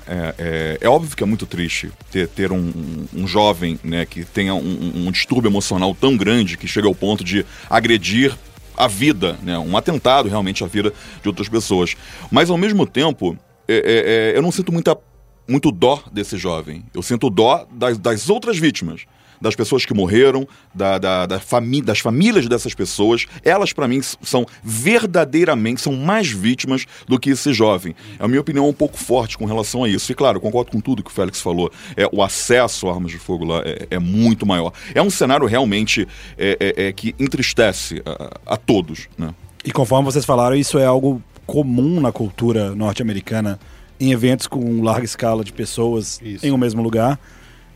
É, 0.07 0.35
é- 0.39 0.79
é 0.83 0.89
óbvio 0.89 1.17
que 1.17 1.23
é 1.23 1.27
muito 1.27 1.45
triste 1.45 1.91
ter, 2.11 2.29
ter 2.29 2.53
um, 2.53 2.57
um- 2.59 3.07
um 3.23 3.27
jovem 3.27 3.79
né, 3.83 4.07
que 4.07 4.25
tenha 4.25 4.55
um, 4.55 5.07
um 5.07 5.11
distúrbio 5.11 5.49
emocional 5.51 5.95
tão 5.95 6.17
grande 6.17 6.57
que 6.57 6.69
chega 6.69 6.87
ao 6.87 6.95
ponto 6.95 7.25
de 7.25 7.45
agredir 7.69 8.33
a 8.77 8.87
vida, 8.87 9.37
né, 9.43 9.59
um 9.59 9.77
atentado 9.77 10.29
realmente 10.29 10.63
à 10.63 10.67
vida 10.67 10.93
de 11.21 11.29
outras 11.29 11.49
pessoas. 11.49 11.95
Mas 12.31 12.49
ao 12.49 12.57
mesmo 12.57 12.87
tempo, 12.87 13.37
é- 13.69 13.75
é- 13.75 14.33
é, 14.35 14.37
eu 14.39 14.43
não 14.43 14.53
sinto 14.53 14.73
muita, 14.73 14.97
muito 15.49 15.71
dó 15.73 16.03
desse 16.13 16.37
jovem. 16.37 16.85
Eu 16.95 17.03
sinto 17.03 17.29
dó 17.31 17.67
das, 17.71 17.99
das 17.99 18.29
outras 18.31 18.59
vítimas. 18.59 19.03
Das 19.41 19.57
pessoas 19.57 19.85
que 19.85 19.93
morreram, 19.93 20.47
da, 20.73 20.99
da, 20.99 21.27
da 21.27 21.41
das 21.85 21.99
famílias 21.99 22.47
dessas 22.49 22.75
pessoas, 22.75 23.27
elas, 23.43 23.73
para 23.73 23.89
mim, 23.89 24.01
são 24.01 24.47
verdadeiramente, 24.63 25.81
são 25.81 25.95
mais 25.95 26.31
vítimas 26.31 26.87
do 27.09 27.19
que 27.19 27.31
esse 27.31 27.53
jovem. 27.53 27.93
A 28.21 28.29
minha 28.29 28.41
opinião 28.41 28.67
é 28.67 28.69
um 28.69 28.73
pouco 28.73 28.97
forte 28.97 29.37
com 29.37 29.45
relação 29.45 29.83
a 29.83 29.89
isso. 29.89 30.13
E 30.13 30.15
claro, 30.15 30.41
concordo 30.41 30.71
com 30.71 30.81
tudo 30.81 31.03
que 31.03 31.11
o 31.11 31.13
Félix 31.13 31.41
falou. 31.41 31.73
É, 31.97 32.09
o 32.13 32.23
acesso 32.23 32.89
a 32.89 32.95
armas 32.95 33.11
de 33.11 33.19
fogo 33.19 33.45
lá 33.45 33.63
é, 33.65 33.89
é 33.91 33.99
muito 33.99 34.47
maior. 34.47 34.73
É 34.95 35.03
um 35.03 35.11
cenário 35.11 35.45
realmente 35.47 36.07
é, 36.39 36.57
é- 36.77 36.87
é 36.87 36.93
que 36.93 37.13
entristece 37.19 38.01
a, 38.07 38.55
a 38.55 38.57
todos, 38.57 39.09
né? 39.19 39.35
E 39.65 39.73
conforme 39.73 40.05
vocês 40.05 40.25
falaram, 40.25 40.55
isso 40.55 40.79
é 40.79 40.85
algo 40.85 41.21
comum 41.47 42.01
na 42.01 42.13
cultura 42.13 42.75
norte-americana 42.75 43.59
em 43.99 44.13
eventos 44.13 44.47
com 44.47 44.83
larga 44.83 45.05
escala 45.05 45.45
de 45.45 45.53
pessoas 45.53 46.21
Isso. 46.23 46.45
em 46.47 46.51
um 46.51 46.57
mesmo 46.57 46.83
lugar. 46.83 47.19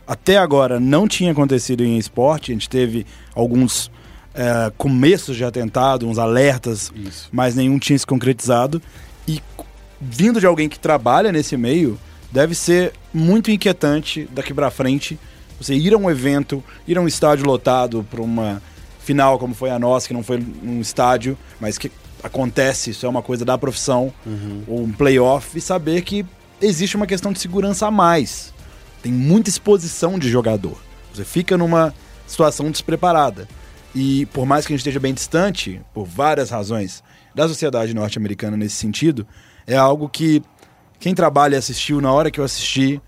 Até 0.05 0.37
agora 0.37 0.79
não 0.79 1.07
tinha 1.07 1.31
acontecido 1.31 1.83
em 1.83 1.97
esporte, 1.97 2.51
a 2.51 2.53
gente 2.53 2.69
teve 2.69 3.05
alguns 3.33 3.91
eh, 4.33 4.71
começos 4.77 5.35
de 5.35 5.43
atentado, 5.43 6.07
uns 6.07 6.17
alertas, 6.17 6.91
Isso. 6.95 7.29
mas 7.31 7.55
nenhum 7.55 7.77
tinha 7.79 7.97
se 7.97 8.05
concretizado. 8.05 8.81
E 9.27 9.41
vindo 9.99 10.39
de 10.39 10.45
alguém 10.45 10.69
que 10.69 10.79
trabalha 10.79 11.31
nesse 11.31 11.57
meio, 11.57 11.99
deve 12.31 12.55
ser 12.55 12.93
muito 13.13 13.51
inquietante 13.51 14.27
daqui 14.31 14.53
pra 14.53 14.69
frente 14.69 15.19
você 15.59 15.73
ir 15.73 15.93
a 15.93 15.97
um 15.97 16.09
evento, 16.09 16.63
ir 16.87 16.97
a 16.97 17.01
um 17.01 17.07
estádio 17.07 17.45
lotado 17.45 18.05
para 18.09 18.21
uma 18.21 18.61
final 18.99 19.39
como 19.39 19.53
foi 19.55 19.69
a 19.69 19.79
nossa, 19.79 20.07
que 20.07 20.13
não 20.13 20.21
foi 20.21 20.43
um 20.63 20.81
estádio, 20.81 21.37
mas 21.59 21.77
que 21.77 21.91
acontece, 22.23 22.91
isso 22.91 23.05
é 23.05 23.09
uma 23.09 23.21
coisa 23.21 23.45
da 23.45 23.57
profissão, 23.57 24.13
ou 24.67 24.83
um 24.83 24.91
playoff, 24.91 25.57
e 25.57 25.61
saber 25.61 26.01
que 26.01 26.25
existe 26.61 26.95
uma 26.95 27.07
questão 27.07 27.31
de 27.31 27.39
segurança 27.39 27.87
a 27.87 27.91
mais. 27.91 28.53
Tem 29.01 29.11
muita 29.11 29.49
exposição 29.49 30.17
de 30.17 30.29
jogador. 30.29 30.77
Você 31.13 31.23
fica 31.23 31.57
numa 31.57 31.93
situação 32.25 32.69
despreparada. 32.71 33.47
E 33.95 34.25
por 34.27 34.45
mais 34.45 34.65
que 34.65 34.73
a 34.73 34.75
gente 34.75 34.81
esteja 34.81 34.99
bem 34.99 35.13
distante, 35.13 35.81
por 35.93 36.05
várias 36.05 36.49
razões, 36.49 37.03
da 37.33 37.47
sociedade 37.47 37.93
norte-americana 37.93 38.57
nesse 38.57 38.75
sentido, 38.75 39.25
é 39.65 39.75
algo 39.75 40.09
que 40.09 40.41
quem 40.99 41.13
trabalha 41.13 41.55
e 41.55 41.57
assistiu 41.57 42.01
na 42.01 42.11
hora 42.11 42.31
que 42.31 42.39
eu 42.39 42.43
assisti, 42.43 43.01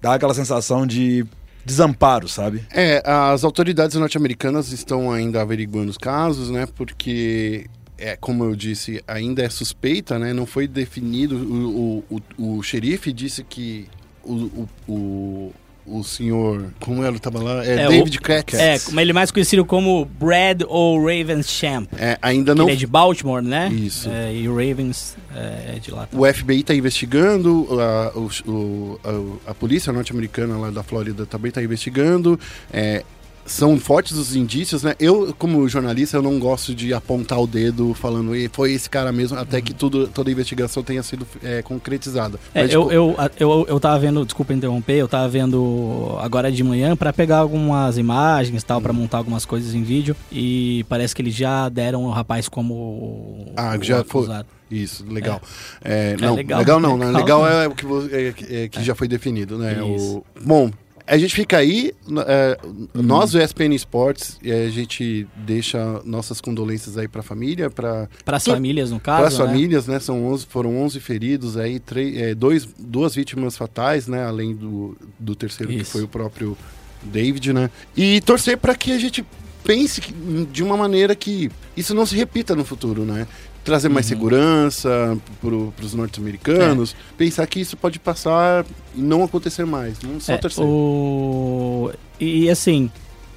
dá 0.00 0.14
aquela 0.14 0.34
sensação 0.34 0.86
de 0.86 1.26
desamparo, 1.64 2.28
sabe? 2.28 2.64
É, 2.70 3.02
as 3.04 3.42
autoridades 3.42 3.96
norte-americanas 3.96 4.70
estão 4.70 5.10
ainda 5.10 5.40
averiguando 5.40 5.90
os 5.90 5.98
casos, 5.98 6.50
né? 6.50 6.66
Porque, 6.74 7.66
é, 7.98 8.16
como 8.16 8.44
eu 8.44 8.54
disse, 8.56 9.02
ainda 9.06 9.42
é 9.42 9.48
suspeita, 9.48 10.18
né? 10.18 10.32
Não 10.32 10.46
foi 10.46 10.66
definido. 10.66 11.36
O, 11.36 12.04
o, 12.10 12.22
o, 12.38 12.58
o 12.58 12.62
xerife 12.62 13.12
disse 13.12 13.44
que 13.44 13.86
o, 14.24 14.66
o, 14.88 15.52
o, 15.86 16.02
senhor. 16.02 16.72
Como 16.80 17.04
ele 17.04 17.16
estava 17.16 17.42
lá? 17.42 17.64
É, 17.64 17.74
É, 17.82 17.88
David 17.88 18.18
Katz. 18.20 18.54
É, 18.54 18.78
como 18.78 18.98
ele 19.00 19.10
é 19.10 19.14
mais 19.14 19.30
conhecido 19.30 19.64
como 19.64 20.04
Brad 20.04 20.62
ou 20.66 20.98
Ravens 20.98 21.48
Champ. 21.48 21.88
É, 21.98 22.18
ainda 22.20 22.54
Não... 22.54 22.64
Ele 22.64 22.72
é 22.72 22.76
de 22.76 22.86
Baltimore, 22.86 23.42
né? 23.42 23.68
Isso. 23.72 24.08
É, 24.10 24.34
e 24.34 24.48
o 24.48 24.52
Ravens 24.56 25.16
é, 25.34 25.74
é 25.76 25.78
de 25.78 25.90
lá. 25.90 26.08
O 26.12 26.24
FBI 26.32 26.60
está 26.60 26.74
investigando, 26.74 27.68
a, 27.80 28.12
o- 28.18 28.98
a, 29.46 29.50
a 29.50 29.54
polícia 29.54 29.92
norte-americana 29.92 30.56
lá 30.56 30.70
da 30.70 30.82
Flórida 30.82 31.26
também 31.26 31.50
está 31.50 31.62
investigando. 31.62 32.38
É, 32.72 33.04
são 33.46 33.78
fortes 33.78 34.16
os 34.16 34.34
indícios, 34.34 34.82
né? 34.82 34.94
Eu, 34.98 35.34
como 35.38 35.68
jornalista, 35.68 36.16
eu 36.16 36.22
não 36.22 36.38
gosto 36.38 36.74
de 36.74 36.94
apontar 36.94 37.38
o 37.40 37.46
dedo 37.46 37.92
falando 37.94 38.34
"E 38.34 38.48
foi 38.52 38.72
esse 38.72 38.88
cara 38.88 39.12
mesmo, 39.12 39.38
até 39.38 39.60
que 39.60 39.74
tudo, 39.74 40.06
toda 40.08 40.30
a 40.30 40.32
investigação 40.32 40.82
tenha 40.82 41.02
sido 41.02 41.26
é, 41.42 41.60
concretizada. 41.62 42.38
É, 42.54 42.62
Mas, 42.62 42.72
eu, 42.72 42.82
tipo, 42.82 42.92
eu, 42.94 43.16
eu, 43.38 43.66
eu 43.68 43.80
tava 43.80 43.98
vendo, 43.98 44.24
desculpa 44.24 44.52
interromper, 44.54 44.94
eu 44.94 45.08
tava 45.08 45.28
vendo 45.28 46.16
agora 46.20 46.50
de 46.50 46.64
manhã 46.64 46.96
pra 46.96 47.12
pegar 47.12 47.38
algumas 47.38 47.98
imagens 47.98 48.62
e 48.62 48.64
tal, 48.64 48.80
pra 48.80 48.92
montar 48.92 49.18
algumas 49.18 49.44
coisas 49.44 49.74
em 49.74 49.82
vídeo. 49.82 50.16
E 50.32 50.84
parece 50.88 51.14
que 51.14 51.20
eles 51.22 51.34
já 51.34 51.68
deram 51.68 52.04
o 52.04 52.10
rapaz 52.10 52.48
como. 52.48 53.52
Ah, 53.56 53.76
o 53.78 53.82
já 53.84 54.02
foi. 54.04 54.22
acusado. 54.22 54.48
Isso, 54.70 55.04
legal. 55.08 55.40
É, 55.84 56.16
não, 56.18 56.34
legal, 56.34 56.58
legal, 56.58 56.80
não, 56.80 56.96
né? 56.98 57.06
legal. 57.06 57.42
Legal 57.42 57.48
é 57.48 57.68
o 57.68 57.72
que, 57.74 57.86
é, 58.12 58.32
que- 58.32 58.56
é, 58.56 58.68
que 58.68 58.82
já 58.82 58.94
foi 58.94 59.06
definido, 59.06 59.58
né? 59.58 59.80
O, 59.82 60.24
bom, 60.42 60.70
a 61.06 61.18
gente 61.18 61.34
fica 61.34 61.58
aí, 61.58 61.92
é, 62.26 62.58
Uhum. 62.64 62.88
nós, 62.94 63.34
o 63.34 63.38
ESPN 63.38 63.74
Esportes, 63.74 64.38
e 64.42 64.50
a 64.50 64.68
gente 64.70 65.26
deixa 65.36 66.00
nossas 66.04 66.40
condolências 66.40 66.96
aí 66.96 67.06
pra 67.08 67.22
família, 67.22 67.68
pra 67.70 68.08
Para 68.24 68.36
as 68.38 68.44
famílias, 68.44 68.90
no 68.90 68.98
caso. 68.98 69.18
para 69.18 69.28
as 69.28 69.38
né? 69.38 69.44
famílias, 69.46 69.86
né? 69.86 70.00
São 70.00 70.24
11, 70.26 70.46
foram 70.46 70.76
11 70.82 70.98
feridos 71.00 71.56
aí, 71.56 71.78
três, 71.78 72.16
é, 72.16 72.34
dois, 72.34 72.66
duas 72.78 73.14
vítimas 73.14 73.56
fatais, 73.56 74.06
né? 74.06 74.24
Além 74.24 74.54
do, 74.54 74.96
do 75.18 75.34
terceiro 75.34 75.70
que 75.72 75.80
Isso. 75.80 75.92
foi 75.92 76.02
o 76.02 76.08
próprio 76.08 76.56
David, 77.02 77.52
né? 77.52 77.70
E 77.96 78.20
torcer 78.22 78.56
para 78.56 78.74
que 78.74 78.90
a 78.92 78.98
gente 78.98 79.24
pense 79.62 80.00
que- 80.00 80.12
de 80.52 80.62
uma 80.62 80.76
maneira 80.76 81.14
que 81.14 81.50
isso 81.76 81.94
não 81.94 82.04
se 82.06 82.14
repita 82.16 82.54
no 82.54 82.64
futuro, 82.64 83.04
né? 83.04 83.26
Trazer 83.64 83.88
mais 83.88 84.04
Uhum. 84.06 84.10
segurança 84.10 85.18
para 85.40 85.84
os 85.84 85.94
norte-americanos, 85.94 86.92
É. 86.92 87.14
pensar 87.16 87.46
que 87.46 87.58
isso 87.60 87.76
pode 87.76 87.98
passar 87.98 88.64
e 88.94 89.00
não 89.00 89.24
acontecer 89.24 89.64
mais, 89.64 89.98
não 90.02 90.20
só 90.20 90.34
É, 90.34 90.36
torcer. 90.36 90.62
o... 90.64 91.90
E 92.20 92.48
assim, 92.50 92.90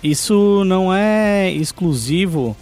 isso 0.03 0.63
não 0.65 0.93
é 0.93 1.49
exclusivo 1.51 2.55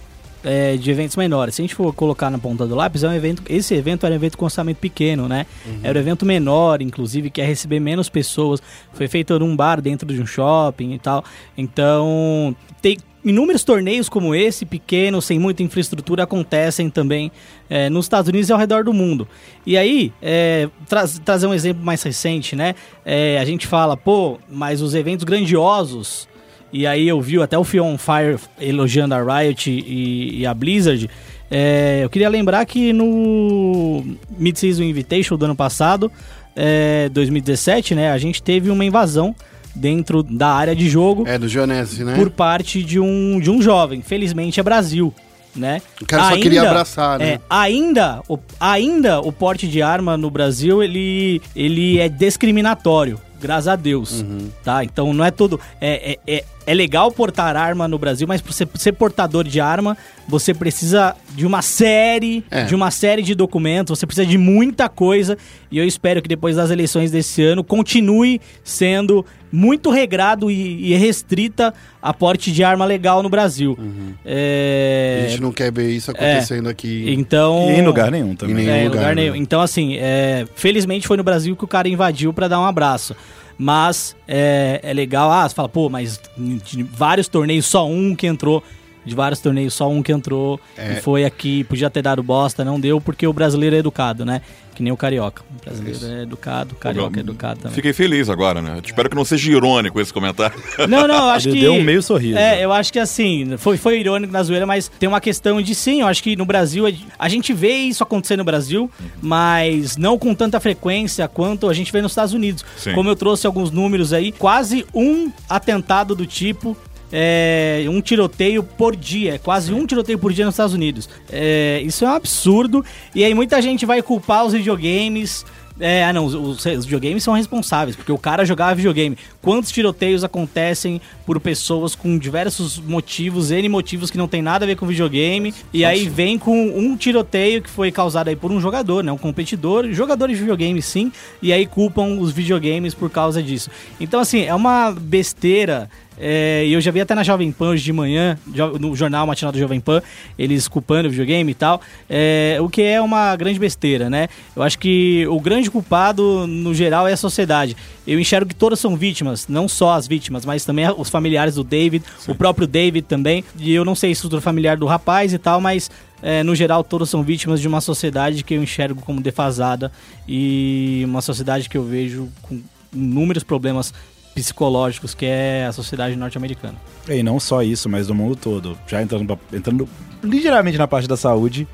é, 0.48 0.78
de 0.78 0.92
eventos 0.92 1.16
menores. 1.16 1.56
Se 1.56 1.62
a 1.62 1.64
gente 1.64 1.74
for 1.74 1.92
colocar 1.92 2.30
na 2.30 2.38
ponta 2.38 2.68
do 2.68 2.76
lápis, 2.76 3.04
é 3.04 3.10
um 3.10 3.14
evento. 3.14 3.42
Esse 3.50 3.74
evento 3.74 4.06
era 4.06 4.14
um 4.14 4.16
evento 4.16 4.38
com 4.38 4.46
orçamento 4.46 4.78
pequeno, 4.78 5.28
né? 5.28 5.48
Era 5.82 5.98
um 5.98 6.02
evento 6.04 6.24
menor, 6.24 6.84
inclusive, 6.84 7.32
que 7.32 7.42
ia 7.42 7.48
receber 7.48 7.80
menos 7.80 8.10
pessoas. 8.10 8.62
Foi 8.94 9.08
feito 9.08 9.40
num 9.40 9.56
bar 9.56 9.82
dentro 9.82 10.06
de 10.14 10.22
um 10.22 10.26
shopping 10.28 10.94
e 10.94 11.00
tal. 11.00 11.26
Então, 11.58 12.56
tem 12.80 12.96
inúmeros 13.26 13.64
torneios 13.64 14.08
como 14.08 14.36
esse, 14.36 14.66
pequenos, 14.66 15.26
sem 15.26 15.40
muita 15.40 15.64
infraestrutura, 15.64 16.24
acontecem 16.24 16.90
também 16.90 17.32
é, 17.70 17.90
nos 17.90 18.06
Estados 18.06 18.30
Unidos 18.30 18.50
e 18.50 18.54
ao 18.54 18.60
redor 18.60 18.84
do 18.84 18.94
mundo. 18.94 19.28
E 19.66 19.76
aí, 19.78 20.14
é, 20.22 20.70
tra 20.88 21.06
trazer 21.26 21.48
um 21.48 21.54
exemplo 21.54 21.84
mais 21.84 22.04
recente, 22.04 22.56
né? 22.56 22.76
É, 23.04 23.40
a 23.40 23.46
gente 23.46 23.66
fala, 23.66 23.98
pô, 23.98 24.38
mas 24.50 24.82
os 24.82 24.94
eventos 24.94 25.24
grandiosos. 25.24 26.28
E 26.72 26.86
aí 26.86 27.08
eu 27.08 27.20
vi 27.20 27.42
até 27.42 27.58
o 27.58 27.64
Fion 27.64 27.98
Fire 27.98 28.38
elogiando 28.62 29.16
a 29.16 29.40
Riot 29.40 29.72
e, 29.72 30.42
e 30.42 30.46
a 30.46 30.54
Blizzard. 30.54 31.10
É, 31.50 32.02
eu 32.04 32.10
queria 32.10 32.30
lembrar 32.30 32.66
que 32.66 32.94
no 32.94 34.04
Mid-Season 34.38 34.84
Invitational 34.84 35.38
do 35.38 35.46
ano 35.46 35.56
passado, 35.56 36.12
é, 36.56 37.10
2017, 37.10 37.96
né, 37.96 38.12
a 38.12 38.18
gente 38.18 38.42
teve 38.42 38.70
uma 38.70 38.86
invasão 38.86 39.36
dentro 39.76 40.24
da 40.24 40.48
área 40.48 40.76
de 40.76 40.90
jogo 40.90 41.24
É, 41.28 41.38
do 41.38 41.48
Joanese, 41.50 42.04
né? 42.04 42.16
por 42.16 42.30
parte 42.30 42.82
de 42.84 43.00
um, 43.00 43.40
de 43.40 43.52
um 43.52 43.62
jovem. 43.62 44.02
Felizmente 44.02 44.60
é 44.60 44.64
Brasil, 44.64 45.14
né? 45.56 45.82
O 46.02 46.06
cara 46.06 46.30
só 46.30 46.38
queria 46.38 46.62
abraçar, 46.64 47.20
né? 47.20 47.26
É, 47.34 47.40
ainda, 47.50 48.22
o, 48.30 48.38
ainda 48.60 49.20
o 49.20 49.32
porte 49.32 49.68
de 49.68 49.82
arma 49.82 50.16
no 50.18 50.30
Brasil, 50.30 50.82
ele, 50.82 51.42
ele 51.56 52.00
é 52.00 52.08
discriminatório. 52.10 53.20
Graças 53.42 53.68
a 53.68 53.76
Deus, 53.76 54.22
Uhum. 54.22 54.50
tá? 54.64 54.84
Então 54.84 55.14
não 55.14 55.24
é 55.24 55.30
todo... 55.30 55.60
É, 55.80 56.14
é, 56.26 56.36
é, 56.38 56.44
é 56.66 56.74
legal 56.74 57.12
portar 57.12 57.56
arma 57.56 57.88
no 57.88 58.00
Brasil, 58.00 58.26
mas 58.28 58.42
pra 58.42 58.52
você 58.52 58.66
ser 58.76 58.94
portador 58.94 59.44
de 59.44 59.60
arma, 59.62 59.96
você 60.28 60.52
precisa 60.52 61.16
de 61.36 61.46
uma 61.46 61.62
série, 61.62 62.44
É. 62.50 62.64
de 62.64 62.74
uma 62.74 62.90
série 62.90 63.22
de 63.22 63.36
documentos, 63.36 64.00
você 64.00 64.08
precisa 64.08 64.26
de 64.26 64.38
muita 64.38 64.90
coisa, 64.90 65.38
e 65.70 65.78
eu 65.78 65.86
espero 65.86 66.24
que 66.24 66.30
depois 66.30 66.56
das 66.56 66.72
eleições 66.72 67.12
desse 67.12 67.44
ano 67.44 67.64
continue 67.64 68.42
sendo 68.64 69.24
muito 69.56 69.90
regrado 69.90 70.52
e, 70.52 70.92
e 70.92 70.96
restrita 70.96 71.74
a 72.02 72.14
porte 72.14 72.52
de 72.52 72.64
arma 72.64 72.86
legal 72.86 73.24
no 73.24 73.30
Brasil. 73.30 73.78
É, 74.26 75.24
A 75.26 75.30
gente 75.30 75.42
não 75.42 75.52
quer 75.52 75.72
ver 75.72 75.90
isso 75.92 76.12
acontecendo 76.12 76.68
aqui. 76.68 77.06
Então. 77.08 77.68
E 77.70 77.80
em 77.80 77.82
lugar 77.86 78.12
nenhum 78.12 78.36
também. 78.36 78.56
Em 78.56 78.58
nenhum 78.60 78.72
É, 78.74 78.82
em 78.82 78.88
lugar, 78.88 78.98
lugar 79.00 79.16
né? 79.16 79.22
nenhum. 79.24 79.36
Então, 79.36 79.62
assim, 79.62 79.96
é, 79.98 80.46
felizmente 80.56 81.08
foi 81.08 81.18
no 81.18 81.24
Brasil 81.24 81.56
que 81.56 81.64
o 81.64 81.68
cara 81.68 81.88
invadiu 81.88 82.34
pra 82.34 82.48
dar 82.48 82.60
um 82.60 82.66
abraço. 82.66 83.16
Mas 83.58 84.16
é, 84.28 84.82
é 84.84 84.94
legal, 84.94 85.32
ah, 85.32 85.48
você 85.48 85.56
fala, 85.56 85.70
pô, 85.70 85.90
mas 85.90 86.20
de 86.38 86.84
vários 86.84 87.28
torneios, 87.30 87.66
só 87.66 87.88
um 87.88 88.14
que 88.16 88.28
entrou. 88.28 88.62
De 89.06 89.14
vários 89.14 89.40
torneios, 89.40 89.74
só 89.76 89.88
um 89.88 90.02
que 90.02 90.12
entrou. 90.12 90.60
É. 90.76 90.94
E 90.94 90.96
foi 90.96 91.24
aqui, 91.24 91.64
podia 91.64 91.90
ter 91.92 92.02
dado 92.02 92.24
bosta, 92.24 92.66
não 92.66 92.80
deu, 92.80 93.00
porque 93.00 93.26
o 93.28 93.32
brasileiro 93.32 93.76
é 93.76 93.80
educado, 93.80 94.26
né? 94.26 94.42
Que 94.76 94.84
nem 94.84 94.92
o 94.92 94.98
carioca. 94.98 95.42
O 95.42 95.64
brasileiro 95.66 95.98
Isso. 95.98 96.06
é 96.06 96.24
educado, 96.24 96.74
o 96.74 96.78
carioca 96.78 97.18
é 97.18 97.22
educado 97.22 97.62
também. 97.62 97.74
Fiquei 97.74 97.94
feliz 97.94 98.30
agora, 98.30 98.62
né? 98.62 98.80
Espero 98.86 99.10
que 99.10 99.16
não 99.16 99.24
seja 99.24 99.50
irônico 99.50 100.02
esse 100.02 100.12
comentário. 100.14 100.56
Não, 100.90 101.08
não, 101.08 101.16
eu 101.16 101.30
acho 101.30 101.48
Ele 101.48 101.56
que. 101.56 101.62
deu 101.62 101.74
um 101.74 101.82
meio 101.82 102.02
sorriso. 102.04 102.38
É, 102.38 102.64
eu 102.64 102.72
acho 102.72 102.92
que 102.92 103.00
assim, 103.00 103.56
foi, 103.58 103.78
foi 103.78 104.00
irônico 104.00 104.32
na 104.32 104.44
zoeira, 104.44 104.66
mas 104.66 104.92
tem 105.00 105.08
uma 105.08 105.22
questão 105.22 105.62
de 105.62 105.74
sim, 105.74 106.02
eu 106.02 106.08
acho 106.08 106.22
que 106.22 106.36
no 106.36 106.46
Brasil, 106.46 106.86
a 107.18 107.30
gente 107.30 107.54
vê 107.54 107.74
isso 107.74 108.04
acontecer 108.04 108.36
no 108.36 108.44
Brasil, 108.44 108.92
mas 109.22 109.98
não 109.98 110.18
com 110.18 110.36
tanta 110.36 110.60
frequência 110.60 111.28
quanto 111.28 111.70
a 111.70 111.74
gente 111.74 111.92
vê 111.92 112.02
nos 112.02 112.12
Estados 112.12 112.34
Unidos. 112.34 112.66
Sim. 112.78 112.94
Como 112.94 113.10
eu 113.10 113.16
trouxe 113.16 113.48
alguns 113.48 113.72
números 113.72 114.12
aí, 114.14 114.32
quase 114.32 114.86
um 114.94 115.32
atentado 115.50 116.14
do 116.16 116.26
tipo. 116.26 116.76
É, 117.18 117.86
um 117.88 118.02
tiroteio 118.02 118.62
por 118.62 118.94
dia, 118.94 119.36
é 119.36 119.38
quase 119.38 119.74
um 119.74 119.86
tiroteio 119.88 120.20
por 120.20 120.34
dia 120.34 120.44
nos 120.44 120.56
Estados 120.56 120.74
Unidos. 120.74 121.08
É, 121.32 121.82
isso 121.86 122.04
é 122.04 122.10
um 122.10 122.12
absurdo. 122.14 122.84
E 123.16 123.24
aí 123.24 123.34
muita 123.34 123.62
gente 123.62 123.86
vai 123.86 124.02
culpar 124.02 124.46
os 124.46 124.52
videogames. 124.52 125.46
É, 125.80 126.06
ah 126.06 126.12
não, 126.14 126.26
os, 126.26 126.34
os- 126.34 126.66
os 126.66 126.86
videogames 126.86 127.22
são 127.24 127.34
responsáveis, 127.34 127.96
porque 127.98 128.12
o 128.12 128.18
cara 128.18 128.46
jogava 128.46 128.76
videogame. 128.76 129.18
Quantos 129.42 129.72
tiroteios 129.72 130.24
acontecem 130.24 131.02
por 131.26 131.38
pessoas 131.40 131.94
com 131.96 132.18
diversos 132.18 132.80
motivos, 132.80 133.52
N 133.52 133.68
motivos 133.68 134.10
que 134.10 134.18
não 134.18 134.28
tem 134.28 134.42
nada 134.42 134.64
a 134.64 134.68
ver 134.68 134.76
com 134.78 134.86
videogame, 134.86 135.54
e 135.74 135.84
aí 135.84 136.08
vem 136.08 136.38
com 136.40 136.68
um 136.70 136.96
tiroteio 136.96 137.62
que 137.62 137.70
foi 137.70 137.92
causado 137.92 138.30
aí 138.30 138.38
por 138.38 138.54
um 138.54 138.62
jogador, 138.62 139.04
né, 139.04 139.12
um 139.12 139.18
competidor, 139.18 139.92
jogadores 139.92 140.38
de 140.38 140.44
videogame 140.44 140.82
sim, 140.82 141.12
e 141.42 141.52
aí 141.52 141.66
culpam 141.66 142.20
os 142.20 142.32
videogames 142.32 142.94
por 142.94 143.10
causa 143.10 143.44
disso. 143.44 143.70
Então 144.00 144.22
assim, 144.22 144.44
é 144.44 144.56
uma 144.56 144.92
besteira 144.92 145.90
é, 146.18 146.66
e 146.66 146.74
eu 146.74 146.82
já 146.82 146.92
vi 146.92 147.02
até 147.02 147.14
na 147.14 147.24
Jovem 147.24 147.52
Pan 147.52 147.70
hoje 147.70 147.84
de 147.84 147.92
manhã, 147.92 148.38
no 148.80 148.96
jornal 148.96 149.28
matinal 149.28 149.52
da 149.52 149.60
Jovem 149.60 149.80
Pan, 149.80 150.02
eles 150.38 150.68
culpando 150.68 151.08
o 151.08 151.12
videogame 151.12 151.52
e 151.52 151.56
tal, 151.56 151.82
é, 152.10 152.58
o 152.62 152.70
que 152.70 152.82
é 152.82 153.02
uma 153.02 153.36
grande 153.36 153.60
besteira, 153.60 154.10
né? 154.10 154.28
Eu 154.56 154.64
acho 154.64 154.80
que 154.80 155.26
o 155.28 155.40
grande 155.40 155.70
culpado, 155.70 156.48
no 156.48 156.74
geral, 156.74 157.08
é 157.08 157.14
a 157.14 157.18
sociedade. 157.18 157.76
Eu 158.08 158.20
enxergo 158.20 158.48
que 158.48 158.56
todas 158.56 158.80
são 158.80 158.96
vítimas, 158.96 159.48
não 159.48 159.68
só 159.68 159.94
as 159.94 160.08
vítimas, 160.08 160.46
mas 160.46 160.64
também 160.64 160.86
os 160.98 161.10
familiares 161.10 161.56
do 161.56 161.64
David, 161.64 162.04
o 162.28 162.36
próprio 162.36 162.68
David 162.68 163.08
também, 163.08 163.44
e 163.58 163.74
eu 163.74 163.84
não 163.84 163.96
sei 163.96 164.10
a 164.10 164.14
estrutura 164.14 164.42
familiar 164.42 164.78
do 164.78 164.86
rapaz 164.86 165.34
e 165.34 165.38
tal, 165.38 165.60
mas 165.60 165.90
é, 166.22 166.44
no 166.44 166.56
geral, 166.56 166.84
todos 166.84 167.10
são 167.10 167.24
vítimas 167.24 167.60
de 167.60 167.68
uma 167.68 167.82
sociedade 167.82 168.44
que 168.44 168.54
eu 168.54 168.64
enxergo 168.64 169.02
como 169.02 169.22
defasada 169.22 169.92
e 170.28 171.04
uma 171.06 171.22
sociedade 171.22 171.68
que 171.70 171.78
eu 171.78 171.84
vejo 171.84 172.30
com 172.42 172.62
inúmeros 172.94 173.44
problemas 173.44 173.94
psicológicos, 174.36 175.16
que 175.16 175.26
é 175.26 175.66
a 175.66 175.72
sociedade 175.72 176.16
norte-americana. 176.16 176.76
E 177.10 177.24
não 177.24 177.40
só 177.40 177.64
isso, 177.64 177.90
mas 177.90 178.06
do 178.08 178.14
mundo 178.14 178.36
todo. 178.36 178.78
Já 178.86 179.02
entrando, 179.02 179.26
pra- 179.26 179.58
entrando 179.58 179.88
ligeiramente 180.22 180.78
na 180.78 180.88
parte 180.88 181.08
da 181.08 181.16
saúde, 181.18 181.68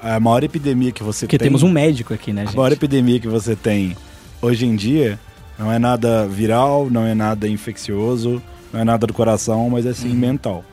a 0.00 0.18
maior 0.20 0.42
epidemia 0.44 0.92
que 0.92 1.02
você 1.02 1.26
Porque 1.26 1.36
tem... 1.36 1.48
temos 1.48 1.62
um 1.64 1.70
médico 1.70 2.14
aqui, 2.14 2.32
né, 2.32 2.42
A 2.42 2.44
gente? 2.46 2.56
maior 2.56 2.72
epidemia 2.72 3.18
que 3.18 3.26
você 3.28 3.56
tem 3.56 3.96
hoje 4.40 4.64
em 4.64 4.76
dia 4.76 5.18
não 5.58 5.72
é 5.72 5.78
nada 5.78 6.24
viral, 6.28 6.88
não 6.88 7.04
é 7.04 7.14
nada 7.16 7.48
infeccioso, 7.48 8.40
não 8.72 8.80
é 8.80 8.84
nada 8.84 9.06
do 9.08 9.12
coração, 9.12 9.68
mas 9.68 9.84
é 9.84 9.92
sim 9.92 10.14
mental. 10.14 10.64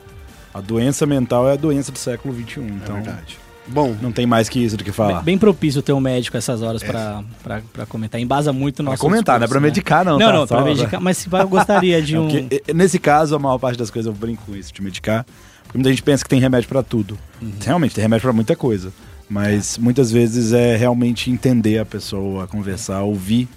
A 0.54 0.60
doença 0.60 1.04
mental 1.04 1.48
é 1.48 1.52
a 1.54 1.56
doença 1.56 1.90
do 1.90 1.98
século 1.98 2.32
XXI, 2.32 2.60
É 2.60 2.62
então 2.62 2.94
verdade. 3.02 3.36
Bom, 3.68 3.96
não 4.00 4.12
tem 4.12 4.26
mais 4.26 4.48
que 4.48 4.58
isso 4.62 4.76
do 4.76 4.84
que 4.84 4.92
falar. 4.92 5.14
Bem, 5.16 5.24
bem 5.24 5.38
propício 5.38 5.82
ter 5.82 5.92
um 5.92 6.00
médico 6.00 6.36
essas 6.36 6.62
horas 6.62 6.82
pra, 6.82 7.22
pra, 7.42 7.62
pra 7.72 7.86
comentar. 7.86 8.20
Embasa 8.20 8.52
muito 8.52 8.80
o 8.80 8.82
Pra 8.84 8.92
nosso 8.92 9.00
comentar, 9.02 9.38
não 9.40 9.44
é 9.44 9.46
discurso, 9.46 9.52
pra 9.52 9.60
medicar 9.60 10.04
não, 10.04 10.18
Não, 10.18 10.26
tá? 10.26 10.32
não, 10.32 10.46
pra 10.46 10.64
medicar. 10.64 11.00
Mas 11.00 11.18
se 11.18 11.28
eu 11.32 11.48
gostaria 11.48 12.00
de 12.00 12.14
É 12.16 12.20
um... 12.20 12.28
porque, 12.28 12.62
e- 12.68 12.72
nesse 12.74 12.98
caso, 12.98 13.34
a 13.34 13.38
maior 13.38 13.58
parte 13.58 13.76
das 13.78 13.90
coisas 13.90 14.06
eu 14.12 14.16
brinco 14.18 14.42
com 14.46 14.54
isso, 14.56 14.72
de 14.72 14.80
medicar. 14.82 15.26
Porque 15.64 15.78
muita 15.78 15.90
gente 15.90 16.02
pensa 16.02 16.22
que 16.22 16.30
tem 16.30 16.40
remédio 16.40 16.68
pra 16.68 16.82
tudo. 16.82 17.18
Uhum. 17.42 17.50
Realmente, 17.64 17.94
tem 17.94 18.02
remédio 18.02 18.22
pra 18.22 18.32
muita 18.32 18.54
coisa. 18.54 18.92
Mas 19.28 19.76
muitas 19.76 20.12
vezes 20.12 20.52
é 20.52 20.76
realmente 20.76 21.30
entender 21.30 21.78
a 21.78 21.84
pessoa, 21.84 22.46
conversar, 22.46 23.02
ouvir. 23.02 23.48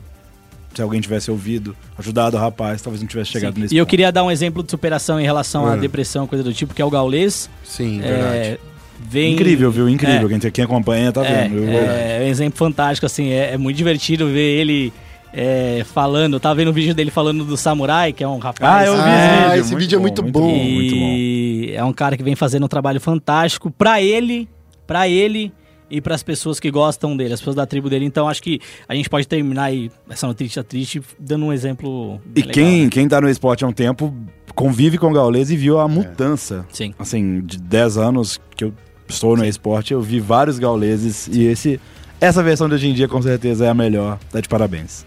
Se 0.74 0.82
alguém 0.82 1.02
tivesse 1.02 1.30
ouvido, 1.32 1.76
ajudado 1.98 2.38
o 2.38 2.40
rapaz, 2.40 2.82
talvez 2.82 3.02
não 3.02 3.08
tivesse 3.08 3.32
chegado 3.32 3.56
Sim. 3.56 3.62
nesse 3.62 3.76
E 3.76 3.78
eu 3.78 3.86
ponto. 3.86 3.90
queria 3.90 4.12
dar 4.12 4.24
um 4.24 4.32
exemplo 4.32 4.64
de 4.64 4.70
superação 4.70 5.20
em 5.20 5.24
relação 5.24 5.66
à 5.68 5.76
depressão, 5.76 6.26
coisa 6.28 6.44
do 6.44 6.54
tipo, 6.54 6.74
que 6.74 6.82
é 6.82 6.86
o 6.86 6.90
Gaulês. 6.92 7.50
sim, 7.64 8.00
É, 8.02 8.08
verdade. 8.08 8.60
Vem... 9.00 9.34
Incrível, 9.34 9.72
viu? 9.72 9.88
Incrível. 9.90 10.28
É. 10.30 10.40
Quem, 10.40 10.52
quem 10.52 10.64
acompanha 10.64 11.12
tá 11.12 11.26
É, 11.26 11.48
vendo. 11.48 11.70
É, 11.70 12.18
é 12.22 12.26
um 12.26 12.28
exemplo 12.28 12.58
fantástico, 12.58 13.06
assim, 13.06 13.30
é, 13.30 13.54
é 13.54 13.58
muito 13.58 13.78
divertido 13.78 14.28
ver 14.28 14.60
ele 14.60 14.94
é, 15.34 15.84
falando, 15.94 16.34
eu 16.34 16.40
tava 16.40 16.56
vendo 16.56 16.70
o 16.70 16.74
vídeo 16.74 16.94
dele 16.94 17.12
falando 17.12 17.46
do 17.46 17.56
Samurai, 17.56 18.12
que 18.12 18.24
é 18.24 18.28
um 18.28 18.38
rapaz. 18.40 18.60
Ah, 18.62 18.86
eu 18.86 18.96
vi 18.96 19.02
Ah, 19.02 19.10
esse 19.10 19.46
vídeo. 19.50 19.62
esse 19.62 19.76
vídeo 19.76 19.96
é 19.98 20.02
muito 20.02 20.24
bom. 20.24 20.50
muito 20.50 20.96
bom. 20.96 21.02
E 21.12 21.72
é 21.76 21.84
um 21.84 21.94
cara 21.94 22.18
que 22.18 22.24
vem 22.24 22.36
fazendo 22.36 22.64
um 22.66 22.68
trabalho 22.68 23.00
fantástico 23.00 23.70
pra 23.70 24.02
ele, 24.02 24.50
pra 24.88 25.08
ele 25.08 25.52
e 25.92 26.00
pras 26.02 26.22
pessoas 26.22 26.60
que 26.60 26.70
gostam 26.70 27.16
dele, 27.18 27.34
as 27.34 27.40
pessoas 27.40 27.56
da 27.56 27.66
tribo 27.66 27.90
dele. 27.90 28.06
Então 28.06 28.28
acho 28.28 28.42
que 28.42 28.60
a 28.88 28.96
gente 28.96 29.10
pode 29.10 29.28
terminar 29.28 29.66
aí 29.66 29.92
essa 30.10 30.26
notícia 30.28 30.64
triste 30.64 31.02
dando 31.20 31.46
um 31.46 31.54
exemplo. 31.54 32.20
E 32.36 32.40
legal, 32.42 32.54
quem, 32.54 32.84
né? 32.86 32.90
quem 32.90 33.08
tá 33.08 33.22
no 33.22 33.30
esporte 33.30 33.64
há 33.64 33.68
um 33.68 33.72
tempo 33.72 34.14
convive 34.56 34.98
com 34.98 35.08
o 35.08 35.14
Gaules 35.14 35.50
e 35.52 35.56
viu 35.56 35.80
a 35.80 35.88
mudança. 35.88 36.66
Sim. 36.72 36.94
Assim, 36.98 37.42
de 37.42 37.58
10 37.60 37.98
anos 37.98 38.40
que 38.56 38.64
eu 38.66 38.74
estou 39.10 39.36
no 39.36 39.46
esporte, 39.46 39.94
eu 39.94 40.02
vi 40.02 40.20
vários 40.20 40.60
gauleses 40.60 41.28
e 41.32 41.46
esse, 41.46 41.80
essa 42.22 42.42
versão 42.44 42.68
de 42.70 42.76
hoje 42.76 42.88
em 42.88 42.94
dia 42.94 43.08
com 43.08 43.22
certeza 43.22 43.66
é 43.66 43.70
a 43.70 43.74
melhor. 43.74 44.18
Tá 44.32 44.40
de 44.40 44.48
parabéns. 44.48 45.06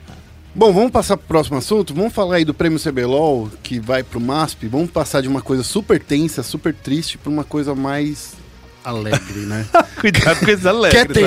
Bom, 0.54 0.70
vamos 0.72 0.90
passar 0.90 1.16
pro 1.16 1.26
próximo 1.26 1.56
assunto. 1.56 1.94
Vamos 1.94 2.12
falar 2.12 2.36
aí 2.36 2.44
do 2.44 2.52
prêmio 2.52 2.78
CBLOL, 2.78 3.48
que 3.62 3.80
vai 3.80 4.02
pro 4.02 4.20
MASP. 4.20 4.66
Vamos 4.68 4.90
passar 4.90 5.22
de 5.22 5.28
uma 5.28 5.40
coisa 5.40 5.62
super 5.62 5.98
tensa, 5.98 6.42
super 6.42 6.74
triste, 6.74 7.16
pra 7.16 7.30
uma 7.30 7.42
coisa 7.42 7.74
mais 7.74 8.34
alegre, 8.84 9.40
né? 9.46 9.64
Cuidado 9.98 10.40
com 10.44 10.50
esse 10.50 10.68
alegre. 10.68 10.90
Que 11.06 11.10
é 11.18 11.22
tenso. 11.22 11.26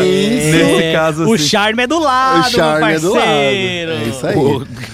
Nesse 0.58 0.84
É, 0.84 0.94
caso, 0.94 1.26
o 1.26 1.34
assim. 1.34 1.44
charme 1.48 1.82
é 1.84 1.88
do 1.88 1.98
lado, 1.98 2.48
o 2.48 2.52
charme 2.52 2.94
é 2.94 3.00
do 3.00 3.14
lado. 3.14 3.26
É 3.26 4.04
isso 4.10 4.28
aí. 4.28 4.36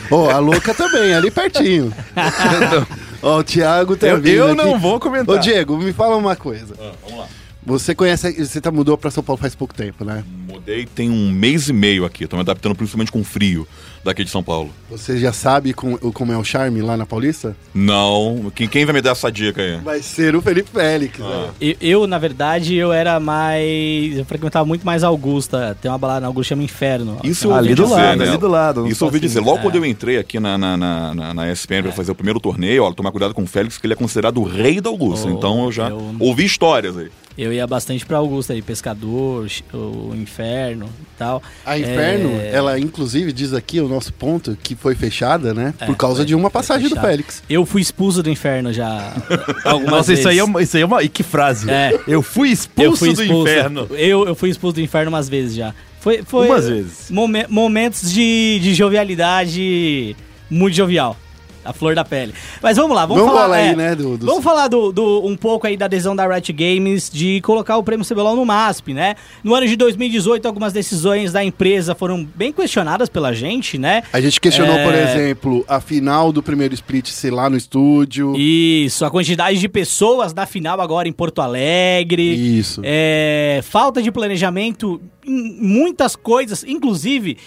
Ó, 0.10 0.30
a 0.30 0.40
louca 0.40 0.74
também, 0.74 1.14
ali 1.14 1.30
pertinho. 1.30 1.94
Ó, 3.22 3.40
o 3.40 3.44
Thiago 3.44 3.96
tá 3.98 4.08
Eu, 4.08 4.18
vindo 4.18 4.30
eu 4.36 4.48
aqui. 4.48 4.56
não 4.56 4.80
vou 4.80 4.98
comentar. 5.00 5.36
Ô, 5.36 5.40
Diego, 5.40 5.78
me 5.78 5.92
fala 5.92 6.16
uma 6.16 6.36
coisa. 6.38 6.74
Ah, 6.80 6.92
vamos 7.04 7.20
lá. 7.20 7.28
Você 7.66 7.94
conhece, 7.94 8.32
você 8.46 8.60
tá, 8.60 8.72
mudou 8.72 8.98
pra 8.98 9.12
São 9.12 9.24
Paulo 9.24 9.40
faz 9.40 9.54
pouco 9.54 9.74
tempo, 9.74 10.04
né? 10.04 10.24
Mudei 10.52 10.86
tem 10.86 11.10
um 11.10 11.32
mês 11.32 11.68
e 11.70 11.74
meio 11.74 12.06
aqui. 12.06 12.28
Tô 12.28 12.36
me 12.36 12.42
adaptando 12.42 12.76
principalmente 12.76 13.12
com 13.12 13.22
o 13.22 13.24
frio 13.24 13.68
daqui 14.04 14.24
de 14.24 14.30
São 14.32 14.42
Paulo. 14.42 14.72
Você 14.90 15.18
já 15.20 15.32
sabe 15.32 15.74
com- 15.74 15.94
o- 16.02 16.12
como 16.12 16.32
é 16.32 16.38
o 16.38 16.44
charme 16.44 16.82
lá 16.82 16.98
na 16.98 17.06
Paulista? 17.06 17.56
Não. 17.74 18.52
Quem, 18.56 18.68
quem 18.68 18.84
vai 18.86 18.94
me 18.94 19.02
dar 19.02 19.12
essa 19.12 19.32
dica 19.32 19.62
aí? 19.62 19.78
Vai 19.78 20.02
ser 20.02 20.36
o 20.36 20.42
Felipe 20.42 20.70
Félix. 20.72 21.20
Ah. 21.22 21.24
né? 21.24 21.50
Eu, 21.62 21.76
eu, 21.82 22.08
na 22.08 22.18
verdade, 22.18 22.76
eu 22.76 22.92
era 22.92 23.20
mais. 23.20 24.18
Eu 24.18 24.26
frequentava 24.26 24.66
muito 24.66 24.86
mais 24.86 25.04
Augusta. 25.04 25.78
Tem 25.82 25.90
uma 25.92 25.98
balada 25.98 26.22
na 26.22 26.28
Augusta 26.28 26.50
chama 26.50 26.64
Inferno. 26.64 27.20
Isso 27.24 27.48
eu 27.48 27.54
Ali 27.54 27.70
ouvi 27.70 27.76
do 27.76 27.84
dizer, 27.84 27.96
lado, 27.96 28.18
né? 28.20 28.28
ali 28.30 28.38
do 28.38 28.48
lado. 28.48 28.88
Isso 28.88 29.04
eu 29.04 29.08
ouvi 29.08 29.20
dizer. 29.20 29.40
Logo 29.40 29.60
É. 29.60 29.62
quando 29.62 29.76
eu 29.76 29.86
entrei 29.86 30.18
aqui 30.18 30.40
na, 30.40 30.58
na, 30.58 30.76
na, 30.78 31.14
na, 31.16 31.34
na 31.34 31.52
ESPN 31.52 31.84
pra 31.84 31.92
fazer 31.92 32.12
o 32.12 32.16
primeiro 32.16 32.40
torneio, 32.40 32.84
olha, 32.84 32.96
tomar 32.96 33.12
cuidado 33.12 33.34
com 33.34 33.44
o 33.44 33.48
Félix, 33.48 33.78
que 33.78 33.86
ele 33.86 33.94
é 33.94 33.96
considerado 33.96 34.40
o 34.40 34.44
rei 34.44 34.82
da 34.82 34.90
Augusta. 34.90 35.28
Oh, 35.28 35.32
então 35.32 35.66
eu 35.66 35.72
já 35.72 35.90
eu- 35.90 36.16
ouvi 36.20 36.44
histórias 36.46 36.98
aí. 36.98 37.10
Eu 37.38 37.54
ia 37.54 37.66
bastante 37.66 38.06
pra 38.06 38.18
Augusta 38.18 38.52
aí, 38.52 38.62
Pescador, 38.62 39.48
o 39.74 40.14
Inferno 40.16 40.41
e 40.44 41.18
tal. 41.18 41.42
A 41.66 41.78
Inferno, 41.78 42.30
É, 42.42 42.52
ela 42.54 42.80
inclusive 42.80 43.32
diz 43.32 43.54
aqui 43.54 43.80
o 43.80 43.88
nosso 43.88 44.12
ponto 44.14 44.58
que 44.62 44.76
foi 44.76 44.96
fechada, 44.96 45.54
né? 45.54 45.74
É, 45.80 45.86
por 45.86 45.96
causa 45.96 46.18
foi- 46.18 46.26
de 46.26 46.36
uma 46.36 46.50
passagem 46.50 46.90
do. 46.90 46.96
Félix. 47.00 47.44
Eu 47.50 47.66
fui 47.66 47.82
expulso 47.82 48.22
do 48.24 48.30
Inferno 48.30 48.72
já. 48.74 49.14
algumas 49.66 49.92
Nossa, 49.92 50.14
isso 50.14 50.28
aí, 50.28 50.36
é 50.38 50.42
vezes. 50.42 50.50
uma, 50.50 50.62
isso 50.62 50.78
aí 50.78 50.84
é 50.84 50.86
uma. 50.86 51.04
E 51.04 51.10
que 51.10 51.24
frase? 51.24 51.70
É. 51.70 52.00
Eu 52.08 52.22
fui 52.22 52.50
expulso, 52.50 52.86
Eu 52.92 52.96
fui 52.98 53.14
do 53.14 53.22
expulso. 53.24 53.52
inferno. 53.52 53.88
Eu, 53.92 54.28
eu 54.28 54.36
fui 54.36 54.50
expulso 54.50 54.76
do 54.76 54.82
inferno 54.82 55.10
umas 55.10 55.28
vezes 55.30 55.56
já. 55.56 55.74
Foi, 56.00 56.24
foi 56.26 56.48
Umas 56.48 56.68
vezes. 56.68 57.12
momen- 57.12 57.46
momentos 57.48 58.12
de, 58.12 58.60
de 58.60 58.74
jovialidade 58.74 60.16
muito 60.50 60.76
jovial. 60.76 61.16
A 61.64 61.74
flor 61.74 61.94
da 61.96 62.04
pele. 62.04 62.34
Mas 62.62 62.78
vamos 62.78 62.96
lá, 62.96 63.06
vamos, 63.06 63.22
Vamos 63.24 63.36
falar. 63.36 63.46
falar 63.56 63.58
aí, 63.58 63.70
é, 63.70 63.76
né, 63.76 63.96
do- 63.96 64.18
dos- 64.18 64.28
Vamos 64.28 64.44
falar 64.44 64.68
do, 64.68 64.92
do- 64.92 65.26
um 65.26 65.36
pouco 65.38 65.68
aí 65.68 65.78
da 65.78 65.86
adesão 65.86 66.16
da 66.16 66.28
Riot 66.28 66.52
Games 66.54 67.10
de 67.12 67.40
colocar 67.42 67.78
o 67.78 67.84
prêmio 67.84 68.06
CBLOL 68.06 68.36
no 68.36 68.46
MASP, 68.46 68.94
né? 68.94 69.16
No 69.44 69.54
ano 69.54 69.68
de 69.68 69.76
2018, 69.76 70.46
algumas 70.48 70.74
decisões 70.74 71.32
da 71.32 71.44
empresa 71.44 71.94
foram 71.94 72.28
bem 72.36 72.52
questionadas 72.52 73.10
pela 73.10 73.34
gente, 73.34 73.78
né? 73.78 74.02
A 74.12 74.20
gente 74.20 74.40
questionou, 74.42 74.76
É. 74.76 74.84
por 74.84 74.94
exemplo, 74.96 75.66
a 75.68 75.80
final 75.80 76.32
do 76.32 76.42
primeiro 76.42 76.74
split 76.74 77.08
ser 77.10 77.32
lá 77.32 77.50
no 77.50 77.58
estúdio. 77.58 78.34
Isso, 78.36 79.06
a 79.06 79.12
quantidade 79.12 79.60
de 79.60 79.70
pessoas 79.70 80.34
na 80.34 80.46
final 80.46 80.82
agora 80.82 81.08
em 81.08 81.12
Porto 81.14 81.42
Alegre. 81.42 82.24
Isso. 82.58 82.82
É, 82.84 83.60
falta 83.64 84.02
de 84.02 84.12
planejamento 84.12 85.00
muitas 85.24 86.16
coisas, 86.16 86.64
inclusive 86.64 87.38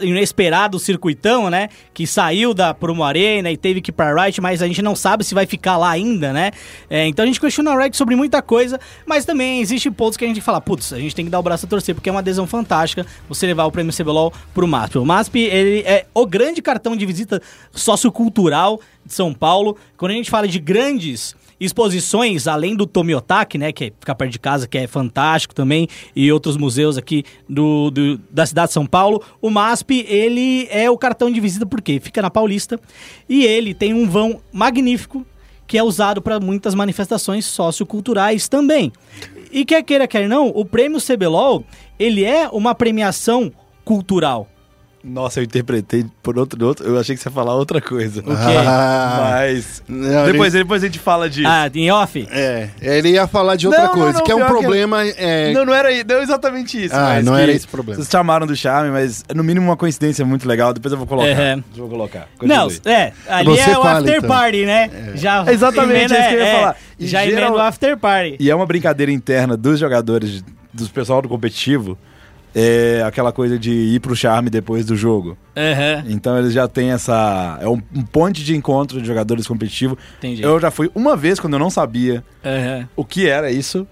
inesperado 0.00 0.78
circuitão, 0.78 1.50
né? 1.50 1.68
Que 1.92 2.06
saiu 2.06 2.54
da 2.54 2.72
Promo 2.72 3.04
Arena 3.04 3.50
e 3.50 3.56
teve 3.58 3.80
que 3.80 3.90
ir 3.90 3.92
pra 3.92 4.14
Riot, 4.14 4.40
mas 4.40 4.62
a 4.62 4.66
gente 4.66 4.80
não 4.80 4.96
sabe 4.96 5.24
se 5.24 5.34
vai 5.34 5.46
ficar 5.46 5.76
lá 5.76 5.90
ainda, 5.90 6.32
né? 6.32 6.50
É, 6.88 7.06
então 7.06 7.24
a 7.24 7.26
gente 7.26 7.40
questiona 7.40 7.72
a 7.72 7.82
Riot 7.82 7.96
sobre 7.96 8.16
muita 8.16 8.40
coisa, 8.40 8.80
mas 9.04 9.24
também 9.24 9.60
existe 9.60 9.90
pontos 9.90 10.16
que 10.16 10.24
a 10.24 10.28
gente 10.28 10.40
fala, 10.40 10.60
putz, 10.60 10.92
a 10.92 10.98
gente 10.98 11.14
tem 11.14 11.24
que 11.24 11.30
dar 11.30 11.40
o 11.40 11.42
braço 11.42 11.66
a 11.66 11.68
torcer, 11.68 11.94
porque 11.94 12.08
é 12.08 12.12
uma 12.12 12.20
adesão 12.20 12.46
fantástica 12.46 13.04
você 13.28 13.46
levar 13.46 13.64
o 13.66 13.72
prêmio 13.72 13.92
CBLOL 13.92 14.32
pro 14.54 14.66
MASP. 14.66 14.98
O 14.98 15.04
MASP, 15.04 15.40
ele 15.40 15.80
é 15.80 16.06
o 16.14 16.26
grande 16.26 16.62
cartão 16.62 16.96
de 16.96 17.04
visita 17.04 17.42
sociocultural 17.72 18.80
de 19.04 19.12
São 19.12 19.34
Paulo. 19.34 19.76
Quando 19.96 20.12
a 20.12 20.14
gente 20.14 20.30
fala 20.30 20.46
de 20.46 20.58
grandes 20.58 21.34
exposições, 21.60 22.46
além 22.46 22.74
do 22.76 22.86
Tomiotaki, 22.86 23.58
né, 23.58 23.72
que 23.72 23.84
é 23.84 23.92
ficar 23.98 24.14
perto 24.14 24.32
de 24.32 24.38
casa, 24.38 24.66
que 24.68 24.78
é 24.78 24.86
fantástico 24.86 25.54
também, 25.54 25.88
e 26.14 26.30
outros 26.32 26.56
museus 26.56 26.96
aqui 26.96 27.24
do, 27.48 27.90
do- 27.90 28.18
da 28.30 28.44
cidade 28.46 28.68
de 28.68 28.74
São 28.74 28.86
Paulo, 28.86 29.22
o 29.40 29.50
MASP, 29.50 30.04
ele 30.08 30.66
é 30.70 30.90
o 30.90 30.96
cartão 30.98 31.30
de 31.30 31.40
visita 31.40 31.66
porque 31.66 31.98
fica 32.00 32.22
na 32.22 32.30
Paulista 32.30 32.78
e 33.28 33.44
ele 33.44 33.74
tem 33.74 33.92
um 33.94 34.08
vão 34.08 34.40
magnífico 34.52 35.26
que 35.66 35.76
é 35.76 35.82
usado 35.82 36.22
para 36.22 36.40
muitas 36.40 36.74
manifestações 36.74 37.44
socioculturais 37.44 38.48
também. 38.48 38.90
E 39.52 39.64
quer 39.64 39.82
queira, 39.82 40.06
quer 40.08 40.28
não, 40.28 40.48
o 40.48 40.64
prêmio 40.64 40.98
CBLOL, 41.00 41.64
ele 41.98 42.24
é 42.24 42.48
uma 42.48 42.74
premiação 42.74 43.52
cultural. 43.84 44.48
Nossa, 45.02 45.38
eu 45.40 45.44
interpretei 45.44 46.04
por 46.22 46.36
outro, 46.38 46.66
outro. 46.66 46.84
Eu 46.86 46.98
achei 46.98 47.14
que 47.14 47.22
você 47.22 47.28
ia 47.28 47.32
falar 47.32 47.54
outra 47.54 47.80
coisa. 47.80 48.20
O 48.20 48.24
quê? 48.26 48.32
Ah, 48.66 49.28
Mas. 49.40 49.82
não, 49.88 50.26
Depois, 50.26 50.52
depois 50.52 50.82
a 50.82 50.86
gente 50.86 50.98
fala 50.98 51.30
disso. 51.30 51.48
Ah, 51.48 51.70
em 51.72 51.90
off? 51.90 52.26
É, 52.30 52.68
ele 52.82 53.10
ia 53.10 53.26
falar 53.28 53.54
de 53.56 53.66
outra 53.68 53.84
Não, 53.84 53.88
não, 53.94 53.94
coisa, 54.02 54.18
não, 54.18 54.24
que 54.24 54.32
é 54.32 54.34
um 54.34 54.38
pior 54.38 54.46
que- 54.54 54.60
problema. 54.60 55.06
É, 55.06 55.52
Não, 55.52 55.64
não 55.64 55.72
era 55.72 55.88
não 56.04 56.20
exatamente 56.20 56.84
isso. 56.84 56.94
Ah, 56.94 57.14
mas 57.14 57.24
não 57.24 57.36
era 57.36 57.52
esse 57.52 57.64
o 57.66 57.68
problema. 57.68 57.96
Vocês 57.96 58.10
chamaram 58.10 58.46
do 58.46 58.56
charme, 58.56 58.90
mas 58.90 59.24
no 59.34 59.44
mínimo 59.44 59.66
uma 59.66 59.76
coincidência 59.76 60.24
muito 60.26 60.48
legal. 60.48 60.74
Depois 60.74 60.90
eu 60.92 60.98
vou 60.98 61.06
colocar. 61.06 61.28
É. 61.28 61.54
Eu 61.54 61.62
vou 61.76 61.88
colocar. 61.88 62.26
Não, 62.42 62.68
é, 62.84 63.12
ali 63.28 63.50
Você 63.50 63.70
é 63.70 63.78
o 63.78 63.82
fala, 63.82 63.98
after 64.00 64.16
então. 64.16 64.28
party, 64.28 64.64
né? 64.66 64.90
Já 65.14 65.44
É 65.46 65.52
exatamente 65.54 66.12
emenda- 66.12 66.18
isso 66.18 66.28
que 66.28 66.34
eu 66.34 66.40
ia 66.40 66.52
falar. 66.56 66.76
E 66.98 67.06
Já 67.06 67.24
geral- 67.24 67.38
emenda 67.50 67.56
o 67.56 67.60
after 67.60 67.96
party. 67.96 68.36
E 68.40 68.50
é 68.50 68.54
uma 68.54 68.66
brincadeira 68.66 69.12
interna 69.12 69.56
dos 69.56 69.78
jogadores, 69.78 70.42
dos 70.74 70.88
pessoal 70.88 71.22
do 71.22 71.28
competitivo. 71.28 71.96
É 72.60 73.02
aquela 73.06 73.30
coisa 73.30 73.56
de 73.56 73.70
ir 73.70 74.00
pro 74.00 74.16
charme 74.16 74.50
depois 74.50 74.84
do 74.84 74.96
jogo. 74.96 75.38
Aham, 75.56 76.04
Então 76.08 76.36
eles 76.36 76.52
já 76.52 76.66
têm 76.66 76.90
essa. 76.90 77.56
É 77.60 77.68
um, 77.68 77.80
um 77.94 78.02
ponte 78.02 78.42
de 78.42 78.56
encontro 78.56 79.00
de 79.00 79.06
jogadores 79.06 79.46
competitivos. 79.46 79.96
entendi. 80.18 80.42
Eu 80.42 80.58
já 80.58 80.70
fui 80.70 80.90
uma 80.94 81.14
vez 81.16 81.38
quando 81.38 81.52
eu 81.52 81.58
não 81.60 81.70
sabia 81.70 82.24
Aham. 82.44 82.88
o 82.96 83.04
que 83.04 83.28
era 83.28 83.50
isso. 83.52 83.86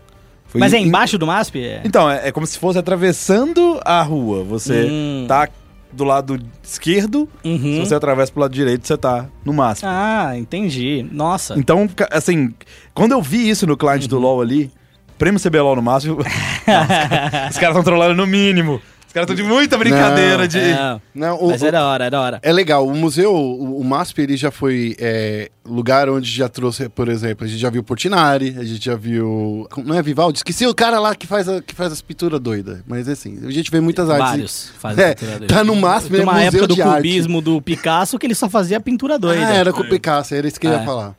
Fui 0.47 0.59
Mas 0.61 0.73
é 0.73 0.79
em- 0.79 0.87
embaixo 0.89 1.17
do 1.17 1.27
MASP? 1.27 1.61
É. 1.61 1.83
Então, 1.85 2.11
é, 2.11 2.29
é 2.29 2.33
como 2.33 2.47
se 2.47 2.59
fosse 2.59 2.79
atravessando 2.79 3.81
a 3.85 4.03
rua. 4.03 4.43
Você 4.45 4.89
Hum. 4.91 5.25
tá 5.29 5.49
do 5.93 6.05
lado 6.05 6.39
esquerdo, 6.63 7.29
Uhum. 7.45 7.59
se 7.59 7.79
você 7.81 7.95
atravessa 7.95 8.31
pro 8.33 8.41
lado 8.43 8.53
direito, 8.53 8.87
você 8.87 8.97
tá 8.97 9.27
no 9.45 9.53
máximo. 9.53 9.89
Ah, 9.93 10.33
entendi. 10.37 11.07
Nossa. 11.11 11.55
Então, 11.59 11.89
assim, 12.11 12.53
quando 12.93 13.13
eu 13.13 13.23
vi 13.23 13.49
isso 13.49 13.67
no 13.67 13.77
cliente 13.77 14.03
Uhum. 14.05 14.09
do 14.09 14.19
LoL 14.19 14.41
ali, 14.43 14.71
prêmio 15.19 15.41
CBLOL 15.41 15.77
no 15.77 15.83
máximo, 15.83 16.17
Não, 16.67 17.49
os 17.51 17.57
caras 17.59 17.77
estão 17.77 17.83
trolando 17.83 18.15
no 18.15 18.27
mínimo. 18.27 18.81
Os 19.07 19.13
caras 19.13 19.31
estão 19.31 19.37
de 19.47 19.51
muita 19.51 19.79
brincadeira 19.79 20.39
Não, 20.43 20.47
de... 20.47 20.59
É, 20.59 21.01
não, 21.15 21.37
o- 21.39 21.49
mas 21.49 21.63
é 21.63 21.71
da 21.73 21.87
hora, 21.87 22.05
é 22.05 22.11
da 22.11 22.21
hora. 22.21 22.39
É 22.43 22.53
legal, 22.53 22.87
o 22.87 22.95
museu, 22.95 23.33
o, 23.35 23.81
o 23.81 23.85
MASP, 23.85 24.19
ele 24.21 24.37
já 24.37 24.51
foi 24.51 24.95
é, 24.99 25.49
lugar 25.65 26.11
onde 26.11 26.31
já 26.31 26.51
trouxe, 26.51 26.87
por 26.91 27.09
exemplo, 27.09 27.47
a 27.47 27.49
gente 27.49 27.59
já 27.59 27.71
viu 27.71 27.83
Portinari, 27.83 28.55
a 28.59 28.65
gente 28.65 28.85
já 28.85 28.95
viu. 28.95 29.67
Não 29.87 29.95
é 29.97 30.03
Vivaldi? 30.03 30.41
Esqueci 30.41 30.67
o 30.67 30.75
cara 30.75 30.99
lá 31.01 31.15
que 31.15 31.27
faz, 31.27 31.49
a, 31.49 31.63
que 31.63 31.75
faz 31.75 31.93
as 31.93 32.03
pinturas 32.03 32.39
doidas. 32.39 32.81
Mas 32.87 33.09
assim, 33.09 33.39
a 33.47 33.51
gente 33.51 33.71
vê 33.71 33.81
muitas 33.81 34.11
artes. 34.11 34.29
Vários 34.29 34.73
fazem 34.79 35.03
É, 35.07 35.15
pintura 35.15 35.39
doida. 35.39 35.55
tá 35.55 35.65
no 35.65 35.77
MASP, 35.77 36.11
Tem 36.11 36.21
é 36.21 36.23
uma 36.23 36.33
museu 36.35 36.49
época 36.49 36.67
do 36.67 36.75
de 36.75 36.83
arte. 36.83 36.97
cubismo 36.97 37.41
do 37.41 37.63
Picasso 37.63 38.19
que 38.19 38.27
ele 38.27 38.35
só 38.35 38.51
fazia 38.51 38.79
pintura 38.81 39.19
doida. 39.19 39.47
Ah, 39.47 39.55
era 39.55 39.73
com 39.73 39.81
o 39.81 39.89
Picasso, 39.89 40.35
era 40.35 40.47
isso 40.47 40.61
que 40.61 40.67
eu 40.67 40.73
ia 40.73 40.81
É. 40.81 40.85
falar. 40.85 41.15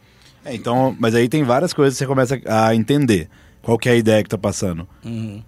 É, 0.45 0.53
então, 0.53 0.95
mas 0.99 1.15
aí 1.15 1.27
tem 1.27 1.43
várias 1.43 1.73
coisas 1.73 1.95
que 1.95 1.99
você 1.99 2.05
começa 2.05 2.39
a 2.45 2.75
entender. 2.75 3.27
Qual 3.67 3.77
que 3.77 3.89
é 3.89 3.91
a 3.91 3.95
ideia 3.97 4.23
que 4.23 4.30
tá 4.30 4.38
passando. 4.38 4.88
Uhum. 5.03 5.43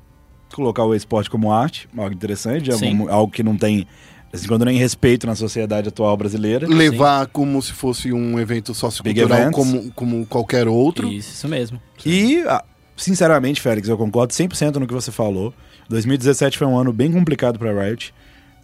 Colocar 0.54 0.84
o 0.84 0.94
esporte 0.94 1.30
como 1.30 1.54
arte, 1.54 1.88
algo 1.98 2.14
interessante, 2.14 2.70
algo, 2.70 3.08
algo 3.10 3.32
que 3.32 3.42
não 3.42 3.56
tem, 3.56 3.88
assim, 4.34 4.46
quando 4.46 4.66
nem 4.66 4.78
respeito 4.78 5.26
na 5.26 5.36
sociedade 5.36 5.88
atual 5.88 6.18
brasileira. 6.18 6.68
Levar 6.68 7.28
como 7.28 7.62
se 7.62 7.72
fosse 7.72 8.12
um 8.12 8.38
evento 8.38 8.74
sociocultural 8.74 9.52
como, 9.52 9.90
como 9.94 10.26
qualquer 10.26 10.68
outro. 10.68 11.08
Isso, 11.08 11.32
isso 11.32 11.48
mesmo. 11.48 11.80
E, 12.06 12.44
ah, 12.46 12.62
sinceramente, 12.98 13.62
Félix, 13.62 13.88
eu 13.88 13.98
concordo 13.98 14.34
100% 14.34 14.76
no 14.76 14.86
que 14.86 14.94
você 14.94 15.14
falou. 15.14 15.54
2017 15.88 16.58
foi 16.58 16.68
um 16.68 16.78
ano 16.78 16.92
bem 16.92 17.12
complicado 17.14 17.58
pra 17.58 17.72
Riot. 17.72 18.14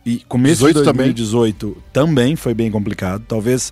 E 0.05 0.17
começo 0.27 0.55
18 0.67 0.79
de 0.79 0.83
também. 0.83 1.05
2018 1.13 1.77
também. 1.93 2.35
foi 2.35 2.53
bem 2.53 2.69
complicado. 2.69 3.23
Talvez. 3.25 3.71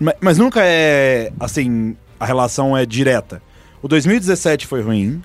ma- 0.00 0.14
Mas, 0.22 0.38
nunca 0.38 0.60
é. 0.64 1.30
Assim, 1.38 1.94
a 2.18 2.24
relação 2.24 2.74
é 2.74 2.86
direta. 2.86 3.42
O 3.82 3.88
2017 3.88 4.66
foi 4.66 4.82
ruim. 4.82 5.22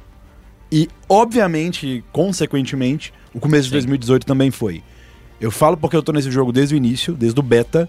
E, 0.72 0.90
obviamente, 1.08 2.04
consequentemente, 2.12 3.14
o 3.34 3.40
começo 3.40 3.64
de 3.64 3.70
Sim. 3.70 3.74
2018 3.74 4.26
também 4.26 4.50
foi. 4.50 4.82
Eu 5.40 5.52
falo 5.52 5.78
porque 5.78 5.96
eu 5.96 6.02
tô 6.02 6.12
nesse 6.12 6.32
jogo 6.32 6.52
desde 6.52 6.74
o 6.74 6.78
início, 6.78 7.14
desde 7.14 7.40
o 7.40 7.44
beta, 7.44 7.88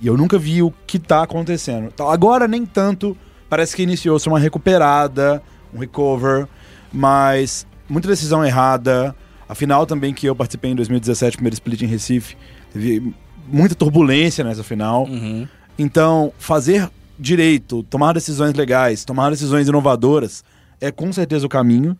e 0.00 0.06
eu 0.06 0.16
nunca 0.16 0.38
vi 0.38 0.62
o 0.62 0.72
que 0.86 0.98
tá 0.98 1.22
acontecendo. 1.22 1.88
Então, 1.92 2.10
agora 2.10 2.48
nem 2.48 2.66
tanto, 2.66 3.16
parece 3.48 3.76
que 3.76 3.82
iniciou-se 3.82 4.28
uma 4.28 4.38
recuperada, 4.38 5.42
um 5.72 5.78
recover, 5.78 6.48
mas 6.92 7.66
muita 7.88 8.08
decisão 8.08 8.44
errada. 8.44 9.14
A 9.48 9.54
final 9.54 9.86
também 9.86 10.12
que 10.12 10.26
eu 10.26 10.34
participei 10.34 10.72
em 10.72 10.74
2017, 10.74 11.36
primeiro 11.36 11.54
split 11.54 11.82
em 11.82 11.86
Recife, 11.86 12.36
teve 12.72 13.14
muita 13.46 13.74
turbulência 13.74 14.42
nessa 14.42 14.64
final. 14.64 15.04
Uhum. 15.04 15.46
Então, 15.78 16.32
fazer 16.38 16.90
direito, 17.18 17.82
tomar 17.84 18.12
decisões 18.12 18.54
legais, 18.54 19.04
tomar 19.04 19.30
decisões 19.30 19.68
inovadoras 19.68 20.44
é 20.80 20.90
com 20.90 21.12
certeza 21.12 21.46
o 21.46 21.48
caminho. 21.48 21.96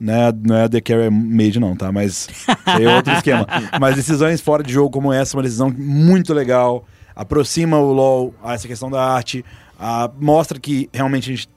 Né? 0.00 0.32
Não 0.42 0.56
é 0.56 0.68
The 0.68 0.80
Carry 0.80 1.08
Made, 1.10 1.58
não, 1.60 1.74
tá? 1.76 1.90
Mas 1.92 2.28
é 2.80 2.94
outro 2.96 3.12
esquema. 3.14 3.46
Mas 3.80 3.94
decisões 3.96 4.40
fora 4.40 4.62
de 4.62 4.72
jogo 4.72 4.90
como 4.90 5.12
essa, 5.12 5.36
uma 5.36 5.42
decisão 5.42 5.70
muito 5.70 6.34
legal, 6.34 6.84
aproxima 7.14 7.78
o 7.78 7.92
LoL 7.92 8.34
a 8.42 8.54
essa 8.54 8.66
questão 8.66 8.90
da 8.90 9.02
arte, 9.02 9.44
a- 9.78 10.10
mostra 10.20 10.58
que 10.58 10.90
realmente 10.92 11.30
a 11.30 11.34
gente 11.36 11.48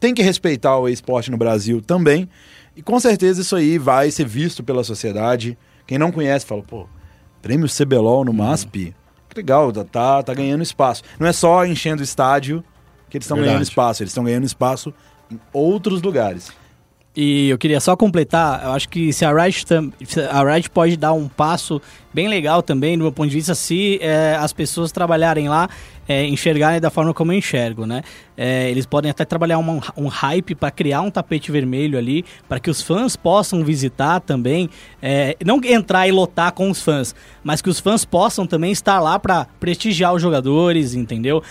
tem 0.00 0.14
que 0.14 0.22
respeitar 0.22 0.76
o 0.78 0.88
esporte 0.88 1.30
no 1.30 1.36
Brasil 1.36 1.80
também. 1.82 2.28
E 2.74 2.82
com 2.82 2.98
certeza 2.98 3.42
isso 3.42 3.54
aí 3.54 3.76
vai 3.78 4.10
ser 4.10 4.26
visto 4.26 4.64
pela 4.64 4.82
sociedade. 4.82 5.56
Quem 5.86 5.98
não 5.98 6.10
conhece 6.10 6.46
fala, 6.46 6.62
pô, 6.62 6.86
prêmio 7.42 7.68
CBLOL 7.68 8.24
no 8.24 8.32
MASP? 8.32 8.94
Que 9.32 9.40
legal, 9.40 9.72
tá- 9.72 9.84
tá, 9.84 10.22
tá 10.22 10.34
ganhando 10.34 10.62
espaço. 10.62 11.02
Não 11.18 11.26
é 11.26 11.32
só 11.32 11.64
enchendo 11.64 12.00
o 12.02 12.04
estádio 12.04 12.62
que 13.08 13.16
eles 13.16 13.24
estão 13.24 13.38
ganhando 13.38 13.62
espaço, 13.62 14.02
eles 14.02 14.10
estão 14.10 14.24
ganhando 14.24 14.44
espaço 14.44 14.92
em 15.30 15.40
outros 15.52 16.02
lugares. 16.02 16.52
E 17.14 17.50
eu 17.50 17.58
queria 17.58 17.78
só 17.78 17.94
completar, 17.94 18.62
eu 18.64 18.70
acho 18.72 18.88
que 18.88 19.12
se 19.12 19.22
a 19.22 19.30
Riot, 19.32 19.66
a 20.30 20.42
Riot 20.54 20.70
pode 20.70 20.96
dar 20.96 21.12
um 21.12 21.28
passo 21.28 21.80
bem 22.14 22.26
legal 22.26 22.62
também, 22.62 22.96
do 22.96 23.02
meu 23.04 23.12
ponto 23.12 23.28
de 23.28 23.34
vista, 23.36 23.54
se 23.54 23.98
eh, 24.02 24.36
as 24.38 24.52
pessoas 24.52 24.92
trabalharem 24.92 25.48
lá, 25.48 25.68
eh, 26.08 26.26
enxergarem 26.26 26.78
da 26.80 26.90
forma 26.90 27.12
como 27.14 27.32
eu 27.32 27.38
enxergo, 27.38 27.86
né? 27.86 28.02
Eh, 28.36 28.70
eles 28.70 28.84
podem 28.86 29.10
até 29.10 29.24
trabalhar 29.24 29.58
uma- 29.58 29.80
um 29.96 30.08
hype 30.08 30.54
para 30.54 30.70
criar 30.70 31.00
um 31.02 31.10
tapete 31.10 31.50
vermelho 31.52 31.98
ali, 31.98 32.24
para 32.48 32.58
que 32.60 32.70
os 32.70 32.80
fãs 32.82 33.14
possam 33.16 33.62
visitar 33.64 34.20
também, 34.20 34.68
não 35.44 35.60
entrar 35.64 36.06
e 36.08 36.12
lotar 36.12 36.52
com 36.52 36.70
os 36.70 36.80
fãs, 36.82 37.14
mas 37.42 37.60
que 37.62 37.68
os 37.70 37.78
fãs 37.80 38.04
possam 38.04 38.46
também 38.46 38.72
estar 38.72 39.00
lá 39.00 39.18
para 39.18 39.46
prestigiar 39.60 40.14
os 40.14 40.20
jogadores, 40.22 40.94
entendeu? 40.94 41.42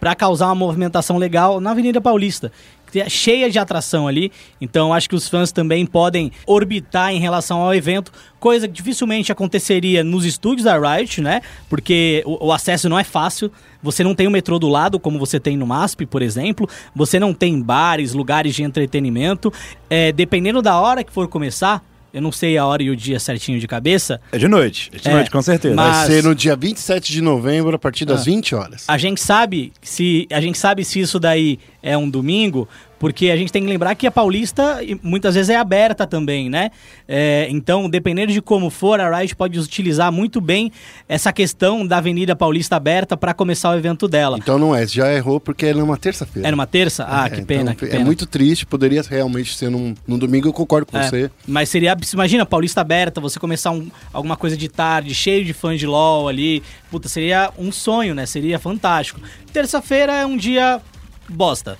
para 0.00 0.14
causar 0.14 0.46
uma 0.46 0.54
movimentação 0.54 1.16
legal 1.18 1.60
na 1.60 1.70
Avenida 1.72 2.00
Paulista 2.00 2.50
é 2.75 2.75
cheia 3.08 3.50
de 3.50 3.58
atração 3.58 4.06
ali. 4.08 4.32
Então 4.60 4.92
acho 4.92 5.08
que 5.08 5.14
os 5.14 5.28
fãs 5.28 5.52
também 5.52 5.84
podem 5.86 6.30
orbitar 6.46 7.12
em 7.12 7.18
relação 7.18 7.60
ao 7.60 7.74
evento, 7.74 8.10
coisa 8.40 8.66
que 8.66 8.74
dificilmente 8.74 9.30
aconteceria 9.32 10.02
nos 10.04 10.24
estúdios 10.24 10.64
da 10.64 10.78
Riot, 10.78 11.20
né? 11.20 11.40
Porque 11.68 12.22
o, 12.26 12.46
o 12.46 12.52
acesso 12.52 12.88
não 12.88 12.98
é 12.98 13.04
fácil. 13.04 13.50
Você 13.82 14.02
não 14.02 14.14
tem 14.14 14.26
o 14.26 14.30
metrô 14.30 14.58
do 14.58 14.68
lado, 14.68 14.98
como 14.98 15.18
você 15.18 15.38
tem 15.38 15.56
no 15.56 15.66
MASP, 15.66 16.06
por 16.06 16.22
exemplo. 16.22 16.68
Você 16.94 17.20
não 17.20 17.32
tem 17.32 17.60
bares, 17.60 18.12
lugares 18.14 18.54
de 18.54 18.62
entretenimento. 18.62 19.52
É, 19.88 20.10
dependendo 20.12 20.60
da 20.62 20.78
hora 20.80 21.04
que 21.04 21.12
for 21.12 21.28
começar, 21.28 21.84
eu 22.12 22.22
não 22.22 22.32
sei 22.32 22.56
a 22.56 22.64
hora 22.64 22.82
e 22.82 22.88
o 22.90 22.96
dia 22.96 23.20
certinho 23.20 23.60
de 23.60 23.68
cabeça. 23.68 24.20
É 24.32 24.38
de 24.38 24.48
noite, 24.48 24.90
é 24.94 24.98
de 24.98 25.08
É, 25.08 25.12
noite, 25.12 25.30
com 25.30 25.42
certeza. 25.42 25.74
mas- 25.74 25.96
Vai 25.98 26.06
ser 26.06 26.24
no 26.24 26.34
dia 26.34 26.56
27 26.56 27.12
de 27.12 27.20
novembro, 27.20 27.76
a 27.76 27.78
partir 27.78 28.04
das 28.06 28.22
Ah. 28.22 28.24
20 28.24 28.54
horas. 28.54 28.84
A 28.88 28.96
gente 28.96 29.20
sabe 29.20 29.72
se 29.82 30.26
a 30.32 30.40
gente 30.40 30.56
sabe 30.56 30.82
se 30.84 30.98
isso 30.98 31.20
daí 31.20 31.58
é 31.82 31.96
um 31.96 32.08
domingo, 32.08 32.66
porque 32.98 33.30
a 33.30 33.36
gente 33.36 33.52
tem 33.52 33.62
que 33.62 33.68
lembrar 33.68 33.94
que 33.94 34.06
a 34.06 34.10
Paulista 34.10 34.80
muitas 35.02 35.34
vezes 35.34 35.50
é 35.50 35.56
aberta 35.56 36.06
também, 36.06 36.48
né? 36.48 36.70
É, 37.06 37.46
então, 37.50 37.88
dependendo 37.90 38.32
de 38.32 38.40
como 38.40 38.70
for, 38.70 39.00
a 39.00 39.18
Riot 39.18 39.36
pode 39.36 39.58
utilizar 39.58 40.10
muito 40.10 40.40
bem 40.40 40.72
essa 41.08 41.32
questão 41.32 41.86
da 41.86 41.98
Avenida 41.98 42.34
Paulista 42.34 42.76
aberta 42.76 43.16
para 43.16 43.34
começar 43.34 43.70
o 43.70 43.74
evento 43.76 44.08
dela. 44.08 44.38
Então 44.38 44.58
não 44.58 44.74
é, 44.74 44.86
já 44.86 45.12
errou 45.12 45.38
porque 45.38 45.66
é 45.66 45.74
numa 45.74 45.96
terça-feira. 45.96 46.48
É 46.48 46.50
numa 46.50 46.66
terça? 46.66 47.06
Ah, 47.08 47.26
É, 47.26 47.30
que 47.30 47.42
pena, 47.42 47.72
então 47.72 47.74
que 47.74 47.84
É 47.84 47.88
pena. 47.98 48.04
muito 48.04 48.26
triste, 48.26 48.64
poderia 48.66 49.02
realmente 49.02 49.54
ser 49.54 49.70
num, 49.70 49.94
num 50.06 50.18
domingo, 50.18 50.48
eu 50.48 50.52
concordo 50.52 50.86
com 50.86 50.96
É, 50.96 51.02
você. 51.08 51.30
Mas 51.46 51.68
seria, 51.68 51.96
imagina, 52.12 52.46
Paulista 52.46 52.80
aberta, 52.80 53.20
você 53.20 53.38
começar 53.38 53.70
um- 53.72 53.88
alguma 54.12 54.36
coisa 54.36 54.56
de 54.56 54.68
tarde, 54.68 55.14
cheio 55.14 55.44
de 55.44 55.52
fãs 55.52 55.78
de 55.78 55.86
LoL 55.86 56.28
ali. 56.28 56.62
Puta, 56.90 57.08
seria 57.08 57.50
um 57.58 57.70
sonho, 57.70 58.14
né? 58.14 58.24
Seria 58.26 58.58
fantástico. 58.58 59.20
Terça-feira 59.52 60.12
é 60.14 60.24
um 60.26 60.36
dia 60.36 60.80
bosta. 61.28 61.76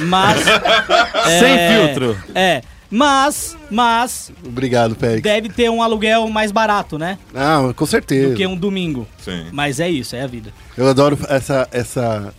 Mas. 0.00 0.42
Sem 1.38 1.52
é, 1.58 1.68
filtro. 1.86 2.16
É. 2.34 2.62
Mas, 2.90 3.56
mas, 3.70 4.30
Obrigado, 4.46 4.94
Félix. 4.94 5.22
deve 5.22 5.48
ter 5.48 5.68
um 5.68 5.82
aluguel 5.82 6.28
mais 6.28 6.52
barato, 6.52 6.96
né? 6.96 7.18
Ah, 7.34 7.72
com 7.74 7.86
certeza. 7.86 8.28
Do 8.30 8.36
que 8.36 8.46
um 8.46 8.54
domingo. 8.56 9.04
Sim. 9.18 9.46
Mas 9.50 9.80
é 9.80 9.88
isso, 9.90 10.14
é 10.14 10.22
a 10.22 10.28
vida. 10.28 10.52
Eu 10.76 10.86
adoro 10.88 11.18
essa, 11.28 11.66
essa, 11.72 12.32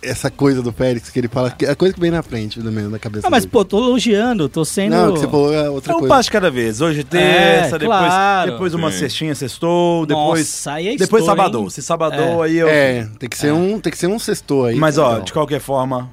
essa 0.00 0.30
coisa 0.30 0.62
do 0.62 0.70
Félix, 0.70 1.10
que 1.10 1.18
ele 1.18 1.26
fala, 1.26 1.50
que 1.50 1.66
é 1.66 1.70
a 1.70 1.74
coisa 1.74 1.92
que 1.92 1.98
vem 2.00 2.12
na 2.12 2.22
frente 2.22 2.60
do 2.60 2.70
meu, 2.70 2.88
na 2.88 2.98
cabeça 2.98 3.24
Não, 3.26 3.30
mas, 3.30 3.42
dele. 3.42 3.50
pô, 3.50 3.64
tô 3.64 3.78
elogiando, 3.78 4.48
tô 4.48 4.64
sendo. 4.64 4.92
Não, 4.94 5.14
que 5.14 5.18
você 5.20 5.26
falou 5.26 5.52
é 5.52 5.68
outra 5.68 5.92
É 5.92 5.96
um 5.96 5.98
coisa. 6.00 6.14
passo 6.14 6.24
de 6.26 6.30
cada 6.32 6.50
vez. 6.50 6.80
Hoje 6.80 7.02
terça, 7.02 7.74
É, 7.74 7.78
depois, 7.80 7.98
claro. 7.98 8.52
depois 8.52 8.74
uma 8.74 8.92
Sim. 8.92 8.98
cestinha 8.98 9.34
sextou, 9.34 10.06
depois. 10.06 10.40
Nossa, 10.40 10.72
aí 10.74 10.88
é 10.88 10.90
depois 10.96 11.22
estouro, 11.22 11.24
sabadou. 11.40 11.62
hein? 11.64 11.70
Se 11.70 11.82
sabadou, 11.82 12.42
aí 12.42 12.56
eu. 12.56 12.68
É, 12.68 13.08
tem 13.18 13.28
que 13.28 13.36
ser 13.36 13.52
um, 13.52 13.80
tem 13.80 13.90
que 13.90 13.98
ser 13.98 14.06
um 14.06 14.18
sextou 14.18 14.66
aí. 14.66 14.76
Mas, 14.76 14.96
ó, 14.96 15.08
Legal. 15.08 15.22
de 15.22 15.32
qualquer 15.32 15.60
forma, 15.60 16.08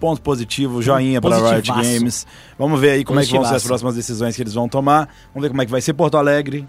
ponto 0.00 0.20
positivo, 0.22 0.82
joinha 0.82 1.20
para 1.20 1.36
Riot. 1.36 1.70
Games. 1.70 2.26
Vamos 2.58 2.80
ver 2.80 2.92
aí 2.92 3.04
como 3.04 3.20
é 3.20 3.24
que 3.24 3.32
vão 3.32 3.44
ser 3.44 3.54
as 3.54 3.64
próximas 3.64 3.94
decisões 3.94 4.34
que 4.34 4.42
eles 4.42 4.54
vão 4.54 4.68
tomar. 4.68 5.08
Vamos 5.32 5.42
ver 5.42 5.50
como 5.50 5.62
é 5.62 5.66
que 5.66 5.70
vai 5.70 5.80
ser 5.80 5.92
Porto 5.92 6.16
Alegre, 6.16 6.66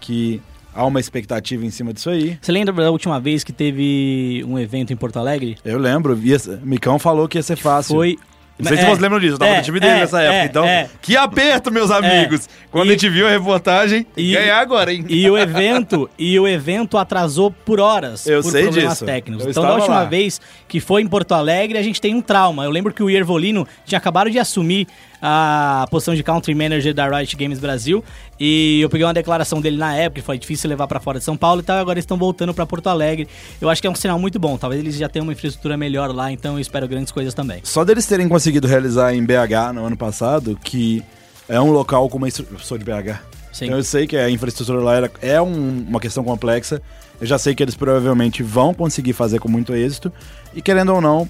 que 0.00 0.42
há 0.74 0.84
uma 0.84 0.98
expectativa 0.98 1.64
em 1.64 1.70
cima 1.70 1.92
disso 1.92 2.10
aí. 2.10 2.38
Você 2.40 2.50
lembra 2.50 2.74
da 2.84 2.90
última 2.90 3.20
vez 3.20 3.44
que 3.44 3.52
teve 3.52 4.44
um 4.46 4.58
evento 4.58 4.92
em 4.92 4.96
Porto 4.96 5.18
Alegre? 5.18 5.56
Eu 5.64 5.78
lembro, 5.78 6.18
ia 6.18 6.38
Micão 6.62 6.98
falou 6.98 7.28
que 7.28 7.38
ia 7.38 7.42
ser 7.42 7.56
fácil. 7.56 7.94
Foi. 7.94 8.18
Não 8.58 8.68
sei 8.68 8.76
se 8.76 8.82
É, 8.82 8.86
vocês 8.86 8.98
lembram 9.00 9.18
disso, 9.18 9.34
eu 9.34 9.38
tava 9.38 9.50
é, 9.52 9.56
no 9.56 9.62
time 9.64 9.80
dele 9.80 9.92
é, 9.92 9.98
nessa 10.00 10.20
época. 10.20 10.36
é, 10.38 10.44
então, 10.44 10.64
é. 10.64 10.88
que 11.00 11.16
aperto, 11.16 11.72
meus 11.72 11.90
amigos! 11.90 12.48
Quando 12.70 12.86
E- 12.86 12.90
a 12.90 12.92
gente 12.92 13.08
viu 13.08 13.26
a 13.26 13.30
reportagem, 13.30 14.06
E- 14.16 14.32
ganhar 14.32 14.58
agora, 14.60 14.92
hein? 14.92 15.04
E 15.08 15.28
o 15.28 15.36
evento, 15.36 16.08
e 16.18 16.38
o 16.38 16.46
evento 16.46 16.96
atrasou 16.96 17.50
por 17.50 17.80
horas 17.80 18.26
Eu 18.26 18.42
por 18.42 18.50
sei 18.52 18.64
problemas 18.64 18.92
disso. 18.92 19.04
técnicos. 19.04 19.44
Eu 19.46 19.50
então, 19.50 19.62
da 19.64 19.74
última 19.74 19.96
lá. 19.96 20.04
vez 20.04 20.40
que 20.68 20.78
foi 20.80 21.02
em 21.02 21.08
Porto 21.08 21.32
Alegre, 21.32 21.76
a 21.78 21.82
gente 21.82 22.00
tem 22.00 22.14
um 22.14 22.20
trauma. 22.20 22.64
Eu 22.64 22.70
lembro 22.70 22.92
que 22.94 23.02
o 23.02 23.10
Iervolino 23.10 23.66
tinha 23.84 23.98
acabado 23.98 24.30
de 24.30 24.38
assumir 24.38 24.86
a 25.24 25.86
posição 25.88 26.14
de 26.16 26.22
Country 26.24 26.52
Manager 26.52 26.92
da 26.92 27.08
Riot 27.08 27.36
Games 27.36 27.60
Brasil. 27.60 28.02
E 28.40 28.80
eu 28.80 28.90
peguei 28.90 29.06
uma 29.06 29.14
declaração 29.14 29.60
dele 29.60 29.76
na 29.76 29.94
época, 29.94 30.20
que 30.20 30.26
foi 30.26 30.36
difícil 30.36 30.68
levar 30.68 30.88
pra 30.88 30.98
fora 30.98 31.20
de 31.20 31.24
São 31.24 31.36
Paulo 31.36 31.60
e 31.60 31.62
tal. 31.62 31.76
e 31.76 31.80
Agora 31.80 31.94
eles 31.96 32.02
estão 32.02 32.16
voltando 32.16 32.52
pra 32.52 32.66
Porto 32.66 32.88
Alegre. 32.88 33.28
Eu 33.60 33.70
acho 33.70 33.80
que 33.80 33.86
é 33.86 33.90
um 33.90 33.94
sinal 33.94 34.18
muito 34.18 34.38
bom. 34.40 34.58
Talvez 34.58 34.80
eles 34.82 34.96
já 34.96 35.08
tenham 35.08 35.24
uma 35.24 35.32
infraestrutura 35.32 35.76
melhor 35.76 36.12
lá, 36.12 36.32
então 36.32 36.54
eu 36.54 36.58
espero 36.60 36.88
grandes 36.88 37.12
coisas 37.12 37.32
também. 37.34 37.60
Só 37.62 37.84
deles 37.84 38.04
terem 38.04 38.28
conseguido 38.28 38.66
realizar 38.66 39.14
em 39.14 39.24
BH 39.24 39.72
no 39.74 39.84
ano 39.86 39.96
passado, 39.96 40.58
que 40.64 41.02
é 41.48 41.60
um 41.60 41.70
local 41.70 42.08
com 42.08 42.18
uma 42.18 42.26
Eu 42.28 42.58
sou 42.58 42.76
de 42.76 42.84
BH. 42.84 43.20
Sim. 43.52 43.66
Então 43.66 43.76
eu 43.76 43.84
sei 43.84 44.06
que 44.08 44.16
a 44.16 44.28
infraestrutura 44.28 44.80
lá 44.80 44.96
era- 44.96 45.10
é 45.20 45.40
um- 45.40 45.84
uma 45.88 46.00
questão 46.00 46.24
complexa. 46.24 46.82
Eu 47.20 47.26
já 47.26 47.38
sei 47.38 47.54
que 47.54 47.62
eles 47.62 47.76
provavelmente 47.76 48.42
vão 48.42 48.74
conseguir 48.74 49.12
fazer 49.12 49.38
com 49.38 49.48
muito 49.48 49.72
êxito. 49.74 50.10
E 50.54 50.60
querendo 50.60 50.92
ou 50.94 51.00
não, 51.00 51.28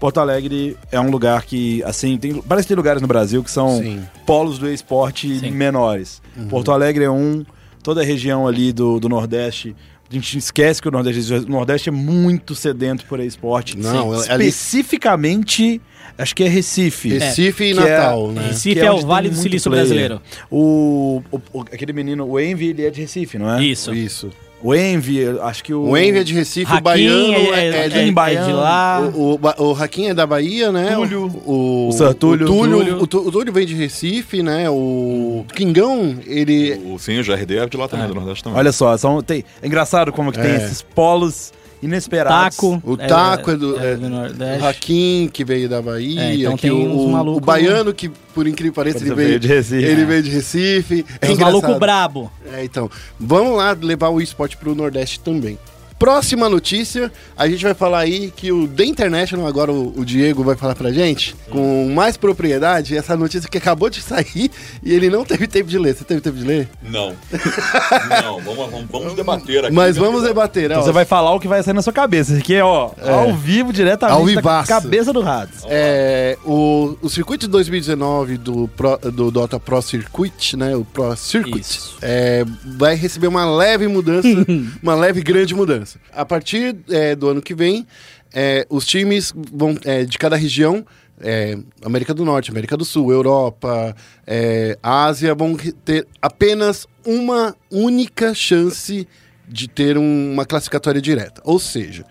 Porto 0.00 0.18
Alegre 0.20 0.76
é 0.92 1.00
um 1.00 1.10
lugar 1.10 1.44
que, 1.44 1.82
assim, 1.82 2.16
tem, 2.16 2.34
parece 2.42 2.66
que 2.66 2.68
tem 2.68 2.76
lugares 2.76 3.02
no 3.02 3.08
Brasil 3.08 3.42
que 3.42 3.50
são 3.50 3.78
Sim. 3.78 4.00
polos 4.24 4.58
do 4.58 4.68
esporte 4.70 5.40
Sim. 5.40 5.50
menores. 5.50 6.22
Porto 6.48 6.70
Alegre 6.70 7.04
é 7.04 7.10
um, 7.10 7.44
toda 7.82 8.00
a 8.00 8.04
região 8.04 8.46
ali 8.46 8.72
do, 8.72 9.00
do 9.00 9.08
Nordeste. 9.08 9.74
A 10.10 10.14
gente 10.14 10.38
esquece 10.38 10.80
que 10.80 10.88
o 10.88 10.90
Nordeste, 10.90 11.34
o 11.34 11.48
Nordeste 11.50 11.88
é 11.88 11.92
muito 11.92 12.54
sedento 12.54 13.04
por 13.06 13.20
esporte. 13.20 13.76
Não, 13.76 14.18
Sim. 14.20 14.30
ali- 14.30 14.46
Especificamente, 14.48 15.80
acho 16.16 16.34
que 16.34 16.44
é 16.44 16.48
Recife. 16.48 17.10
Recife 17.18 17.64
e 17.64 17.74
Que 17.74 17.80
é- 17.80 17.96
Natal, 17.98 18.28
né? 18.32 18.46
Recife 18.48 18.80
Que 18.80 18.86
é, 18.86 18.90
o 18.90 19.00
Vale 19.06 19.28
do 19.28 19.36
Silício 19.36 19.70
player. 19.70 19.86
brasileiro. 19.86 20.22
O, 20.50 21.22
o- 21.30 21.40
o- 21.52 21.60
aquele 21.62 21.92
menino, 21.92 22.24
o 22.26 22.40
Envy, 22.40 22.68
ele 22.68 22.86
é 22.86 22.90
de 22.90 23.00
Recife, 23.02 23.36
não 23.38 23.50
é? 23.52 23.62
Isso. 23.64 23.92
Isso. 23.92 24.30
O 24.60 24.74
Envy, 24.74 25.38
acho 25.42 25.62
que 25.62 25.72
o... 25.72 25.82
O 25.82 25.96
Envy 25.96 26.18
é 26.18 26.24
de 26.24 26.34
Recife, 26.34 26.70
o 26.70 26.74
Hakim 26.74 26.82
Baiano 26.82 27.32
é, 27.32 27.36
é, 27.36 27.68
é, 27.68 27.76
é 27.76 27.84
é 27.86 28.04
de... 28.04 28.10
Baiano, 28.10 28.46
de 28.46 28.52
lá. 28.52 29.00
O, 29.14 29.34
o, 29.34 29.68
o 29.70 29.72
Hakim 29.72 30.06
é 30.08 30.14
da 30.14 30.26
Bahia, 30.26 30.72
né? 30.72 30.94
Túlio. 30.96 31.26
O, 31.46 31.88
O 31.88 31.92
Sir 31.92 32.12
Túlio. 32.14 32.44
O 32.44 32.48
Túlio, 32.50 32.78
Túlio. 32.78 32.98
o 32.98 33.28
o 33.28 33.32
Túlio 33.32 33.52
vem 33.52 33.64
de 33.64 33.74
Recife, 33.74 34.42
né? 34.42 34.68
O 34.68 35.44
Kingão, 35.54 36.16
ele... 36.26 36.72
O, 36.86 36.98
sim, 36.98 37.20
o 37.20 37.24
GRD 37.24 37.58
é 37.58 37.66
de 37.66 37.76
lá 37.76 37.86
também, 37.86 38.08
do 38.08 38.14
Nordeste 38.14 38.42
também. 38.42 38.58
Olha 38.58 38.72
só, 38.72 38.96
são, 38.96 39.22
tem, 39.22 39.44
é 39.62 39.66
engraçado 39.66 40.12
como 40.12 40.32
que 40.32 40.40
tem 40.40 40.50
É. 40.50 40.56
esses 40.56 40.82
polos 40.82 41.52
inesperados. 41.82 42.56
Taco. 42.56 42.82
O 42.84 42.96
Taco 42.96 43.50
é, 43.50 43.56
do, 43.56 43.78
é 43.80 43.92
é- 43.92 43.96
do 43.96 44.08
Nordeste. 44.08 44.62
o 44.62 44.66
Hakim, 44.66 45.30
que 45.32 45.44
veio 45.44 45.68
da 45.68 45.80
Bahia. 45.82 46.20
É, 46.22 46.34
então 46.34 46.56
que 46.56 46.62
tem 46.62 46.70
o, 46.70 46.76
uns 46.92 47.04
o- 47.04 47.08
maluco- 47.08 47.38
o 47.38 47.40
Baiano, 47.40 47.92
que 47.94 48.08
por 48.08 48.46
incrível 48.46 48.72
que 48.72 48.76
pareça, 48.76 48.98
ele 48.98 49.14
Veio 49.14 49.28
veio, 49.28 49.40
de 49.40 49.48
Recife. 49.48 49.84
Ele 49.84 50.02
É. 50.02 50.04
veio 50.04 50.22
de 50.22 50.30
Recife. 50.30 51.06
É 51.20 51.26
malucos 51.28 51.54
engraçado. 51.58 51.78
brabo. 51.78 52.32
É, 52.52 52.64
então, 52.64 52.90
vamos 53.18 53.56
lá 53.56 53.76
levar 53.80 54.08
o 54.08 54.20
esporte 54.20 54.56
pro 54.56 54.74
Nordeste 54.74 55.20
também. 55.20 55.58
Próxima 55.98 56.48
notícia, 56.48 57.10
a 57.36 57.48
gente 57.48 57.62
vai 57.64 57.74
falar 57.74 57.98
aí 58.00 58.30
que 58.34 58.52
o 58.52 58.68
The 58.68 58.84
International, 58.84 59.46
agora 59.46 59.72
o, 59.72 59.92
o 59.98 60.04
Diego 60.04 60.44
vai 60.44 60.56
falar 60.56 60.74
pra 60.74 60.92
gente, 60.92 61.34
com 61.50 61.88
mais 61.92 62.16
propriedade, 62.16 62.96
essa 62.96 63.16
notícia 63.16 63.48
que 63.50 63.58
acabou 63.58 63.90
de 63.90 64.00
sair 64.00 64.50
e 64.82 64.92
ele 64.94 65.10
não 65.10 65.24
teve 65.24 65.46
tempo 65.48 65.68
de 65.68 65.78
ler. 65.78 65.94
Você 65.96 66.04
teve 66.04 66.20
tempo 66.20 66.36
de 66.36 66.44
ler? 66.44 66.68
Não. 66.82 67.14
Não, 68.22 68.40
vamos, 68.40 68.70
vamos, 68.70 68.86
vamos 68.90 69.14
debater 69.14 69.64
aqui. 69.64 69.74
Mas 69.74 69.96
vamos 69.96 70.22
debater, 70.22 70.66
Então 70.70 70.80
ó. 70.80 70.82
você 70.84 70.92
vai 70.92 71.04
falar 71.04 71.34
o 71.34 71.40
que 71.40 71.48
vai 71.48 71.62
sair 71.62 71.74
na 71.74 71.82
sua 71.82 71.92
cabeça. 71.92 72.32
Isso 72.32 72.40
aqui 72.42 72.54
é, 72.54 72.62
ó, 72.64 72.90
ao 73.02 73.34
vivo, 73.34 73.72
diretamente 73.72 74.36
Ao 74.36 74.42
da 74.42 74.64
cabeça 74.64 75.12
do 75.12 75.22
Hades. 75.22 75.62
É, 75.68 76.36
o, 76.44 76.96
o 77.02 77.08
circuito 77.08 77.46
de 77.46 77.52
2019 77.52 78.36
do, 78.38 78.68
Pro- 78.76 78.98
do 79.12 79.30
Dota 79.30 79.58
Pro 79.58 79.80
Circuit, 79.82 80.56
né? 80.56 80.76
O 80.76 80.84
Pro 80.84 81.16
Circuit, 81.16 81.64
é, 82.02 82.44
vai 82.64 82.94
receber 82.94 83.26
uma 83.26 83.44
leve 83.50 83.86
mudança, 83.88 84.28
uma 84.82 84.94
leve 84.94 85.20
grande 85.22 85.54
mudança. 85.54 85.87
A 86.12 86.24
partir 86.24 86.76
é, 86.90 87.14
do 87.14 87.28
ano 87.28 87.40
que 87.40 87.54
vem, 87.54 87.86
é, 88.32 88.66
os 88.68 88.84
times 88.86 89.32
vão, 89.52 89.76
é, 89.84 90.04
de 90.04 90.18
cada 90.18 90.36
região, 90.36 90.84
é, 91.20 91.56
América 91.84 92.12
do 92.14 92.24
Norte, 92.24 92.50
América 92.50 92.76
do 92.76 92.84
Sul, 92.84 93.10
Europa, 93.12 93.94
é, 94.26 94.78
Ásia, 94.82 95.34
vão 95.34 95.56
ter 95.84 96.06
apenas 96.20 96.86
uma 97.04 97.56
única 97.70 98.34
chance 98.34 99.06
de 99.48 99.66
ter 99.66 99.96
um- 99.96 100.32
uma 100.32 100.44
classificatória 100.44 101.00
direta. 101.00 101.40
Ou 101.44 101.58
seja, 101.58 102.04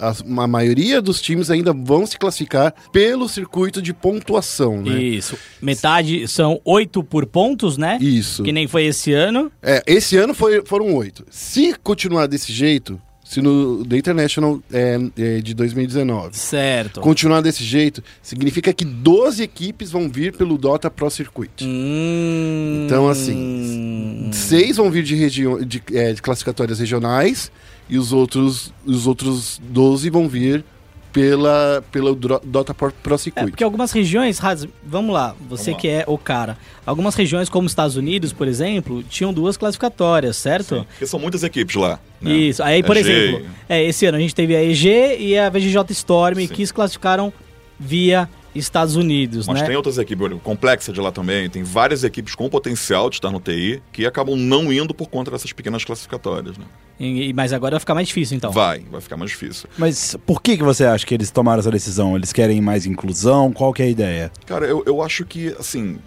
a, 0.00 0.08
a- 0.10 0.42
a 0.44 0.46
maioria 0.46 1.00
dos 1.02 1.20
times 1.20 1.50
ainda 1.50 1.72
vão 1.72 2.06
se 2.06 2.18
classificar 2.18 2.74
pelo 2.92 3.28
circuito 3.28 3.80
de 3.82 3.92
pontuação, 3.92 4.80
né? 4.82 5.00
Isso. 5.02 5.36
Metade 5.60 6.26
são 6.28 6.60
oito 6.64 7.02
por 7.04 7.26
pontos, 7.26 7.76
né? 7.76 7.98
Isso. 8.00 8.42
Que 8.42 8.52
nem 8.52 8.66
foi 8.66 8.84
esse 8.86 9.12
ano. 9.12 9.50
É, 9.62 9.82
esse 9.86 10.16
ano 10.16 10.34
foi- 10.34 10.62
foram 10.64 10.94
oito. 10.94 11.24
Se 11.30 11.74
continuar 11.82 12.26
desse 12.26 12.52
jeito, 12.52 13.00
se 13.24 13.42
no 13.42 13.84
The 13.84 13.98
International 13.98 14.58
é, 14.72 14.98
é, 15.18 15.40
de 15.42 15.52
2019 15.52 16.34
Certo. 16.34 17.00
continuar 17.02 17.42
desse 17.42 17.62
jeito, 17.62 18.02
significa 18.22 18.72
que 18.72 18.86
12 18.86 19.42
equipes 19.42 19.90
vão 19.90 20.08
vir 20.08 20.34
pelo 20.34 20.56
Dota 20.56 20.90
Pro 20.90 21.10
Circuit. 21.10 21.50
Hum... 21.62 22.84
Então, 22.86 23.06
assim, 23.08 24.30
Seis 24.32 24.76
vão 24.78 24.90
vir 24.90 25.02
de, 25.02 25.14
região, 25.14 25.60
de, 25.62 25.82
é, 25.92 26.12
de 26.14 26.22
classificatórias 26.22 26.78
regionais 26.78 27.50
e 27.88 27.98
os 27.98 28.12
outros, 28.12 28.72
os 28.84 29.06
outros 29.06 29.60
12 29.64 30.10
vão 30.10 30.28
vir 30.28 30.64
pela, 31.12 31.82
pelo 31.90 32.14
Dota 32.14 32.74
Pro, 32.74 32.92
É, 33.14 33.16
Circuit. 33.16 33.46
porque 33.50 33.64
algumas 33.64 33.90
regiões, 33.92 34.38
vamos 34.84 35.12
lá, 35.14 35.34
você 35.48 35.64
Vamos 35.64 35.66
lá. 35.68 35.74
que 35.80 35.88
é 35.88 36.04
o 36.06 36.18
cara. 36.18 36.56
Algumas 36.84 37.14
regiões, 37.14 37.48
como 37.48 37.64
os 37.66 37.72
Estados 37.72 37.96
Unidos, 37.96 38.32
por 38.32 38.46
exemplo, 38.46 39.02
tinham 39.02 39.32
duas 39.32 39.56
classificatórias, 39.56 40.36
certo? 40.36 40.76
Sim, 40.80 40.84
Porque 40.84 41.06
são 41.06 41.18
muitas 41.18 41.42
equipes 41.42 41.74
lá. 41.76 41.98
né? 42.20 42.30
Isso. 42.32 42.62
Aí, 42.62 42.82
por 42.82 42.96
É 42.96 43.02
G, 43.02 43.10
exemplo, 43.10 43.46
é, 43.68 43.82
esse 43.84 44.04
ano 44.06 44.18
a 44.18 44.20
gente 44.20 44.34
teve 44.34 44.54
a 44.54 44.62
EG 44.62 45.16
e 45.18 45.38
a 45.38 45.48
VGJ 45.48 45.82
Storm 45.92 46.36
Sim. 46.36 46.48
que 46.48 46.66
se 46.66 46.74
classificaram 46.74 47.32
via 47.80 48.28
Estados 48.54 48.96
Unidos, 48.96 49.46
Mas 49.46 49.60
né? 49.60 49.66
tem 49.66 49.76
outras 49.76 49.98
equipes, 49.98 50.24
olha, 50.24 50.36
Complexa 50.36 50.92
de 50.92 51.00
lá 51.00 51.12
também, 51.12 51.48
tem 51.48 51.62
várias 51.62 52.02
equipes 52.04 52.34
com 52.34 52.48
potencial 52.48 53.08
de 53.10 53.16
estar 53.16 53.30
no 53.30 53.40
TI 53.40 53.82
que 53.92 54.06
acabam 54.06 54.36
não 54.36 54.72
indo 54.72 54.92
por 54.94 55.08
conta 55.08 55.30
dessas 55.30 55.52
pequenas 55.52 55.84
classificatórias, 55.84 56.56
né? 56.58 56.64
E- 57.00 57.32
mas 57.32 57.52
agora 57.52 57.72
vai 57.72 57.80
ficar 57.80 57.94
mais 57.94 58.08
difícil, 58.08 58.36
então. 58.36 58.50
Vai, 58.50 58.80
vai 58.90 59.00
ficar 59.00 59.16
mais 59.16 59.30
difícil. 59.30 59.68
Mas 59.78 60.16
por 60.26 60.42
que, 60.42 60.56
que 60.56 60.62
você 60.64 60.84
acha 60.84 61.06
que 61.06 61.14
eles 61.14 61.30
tomaram 61.30 61.60
essa 61.60 61.70
decisão? 61.70 62.16
Eles 62.16 62.32
querem 62.32 62.60
mais 62.60 62.86
inclusão? 62.86 63.52
Qual 63.52 63.72
que 63.72 63.82
é 63.82 63.86
a 63.86 63.88
ideia? 63.88 64.32
Cara, 64.46 64.66
eu, 64.66 64.82
eu 64.84 65.00
acho 65.02 65.24
que, 65.24 65.54
assim, 65.60 65.98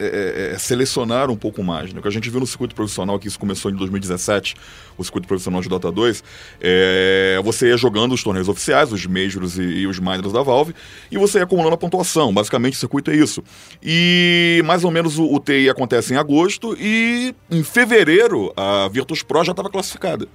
é, 0.00 0.50
é- 0.50 0.54
é 0.54 0.58
selecionar 0.58 1.30
um 1.30 1.36
pouco 1.36 1.62
mais. 1.62 1.92
Né? 1.92 1.98
O 1.98 2.02
que 2.02 2.08
a 2.08 2.10
gente 2.10 2.28
viu 2.30 2.40
no 2.40 2.46
circuito 2.46 2.74
profissional, 2.74 3.18
que 3.18 3.28
isso 3.28 3.38
começou 3.38 3.70
em 3.70 3.74
2017, 3.74 4.54
o 4.96 5.04
circuito 5.04 5.28
profissional 5.28 5.60
de 5.60 5.68
Dota 5.68 5.92
2, 5.92 6.24
é, 6.60 7.40
você 7.44 7.68
ia 7.68 7.76
jogando 7.76 8.12
os 8.12 8.22
torneios 8.22 8.48
oficiais, 8.48 8.92
os 8.92 9.06
Majors 9.06 9.58
e, 9.58 9.62
e 9.62 9.86
os 9.86 9.98
Minors 9.98 10.32
da 10.32 10.42
Valve, 10.42 10.74
e 11.10 11.18
você 11.18 11.38
ia 11.38 11.44
acumulando 11.44 11.74
a 11.74 11.78
pontuação. 11.78 12.32
Basicamente, 12.32 12.74
o 12.74 12.76
circuito 12.78 13.10
é 13.10 13.16
isso. 13.16 13.42
E 13.82 14.62
mais 14.64 14.84
ou 14.84 14.90
menos 14.90 15.18
o, 15.18 15.24
o 15.24 15.38
TI 15.40 15.68
acontece 15.70 16.12
em 16.14 16.16
agosto, 16.16 16.76
e 16.78 17.34
em 17.50 17.62
fevereiro 17.62 18.52
a 18.56 18.88
Virtus 18.88 19.22
Pro 19.22 19.44
já 19.44 19.52
estava 19.52 19.70
classificada. 19.70 20.26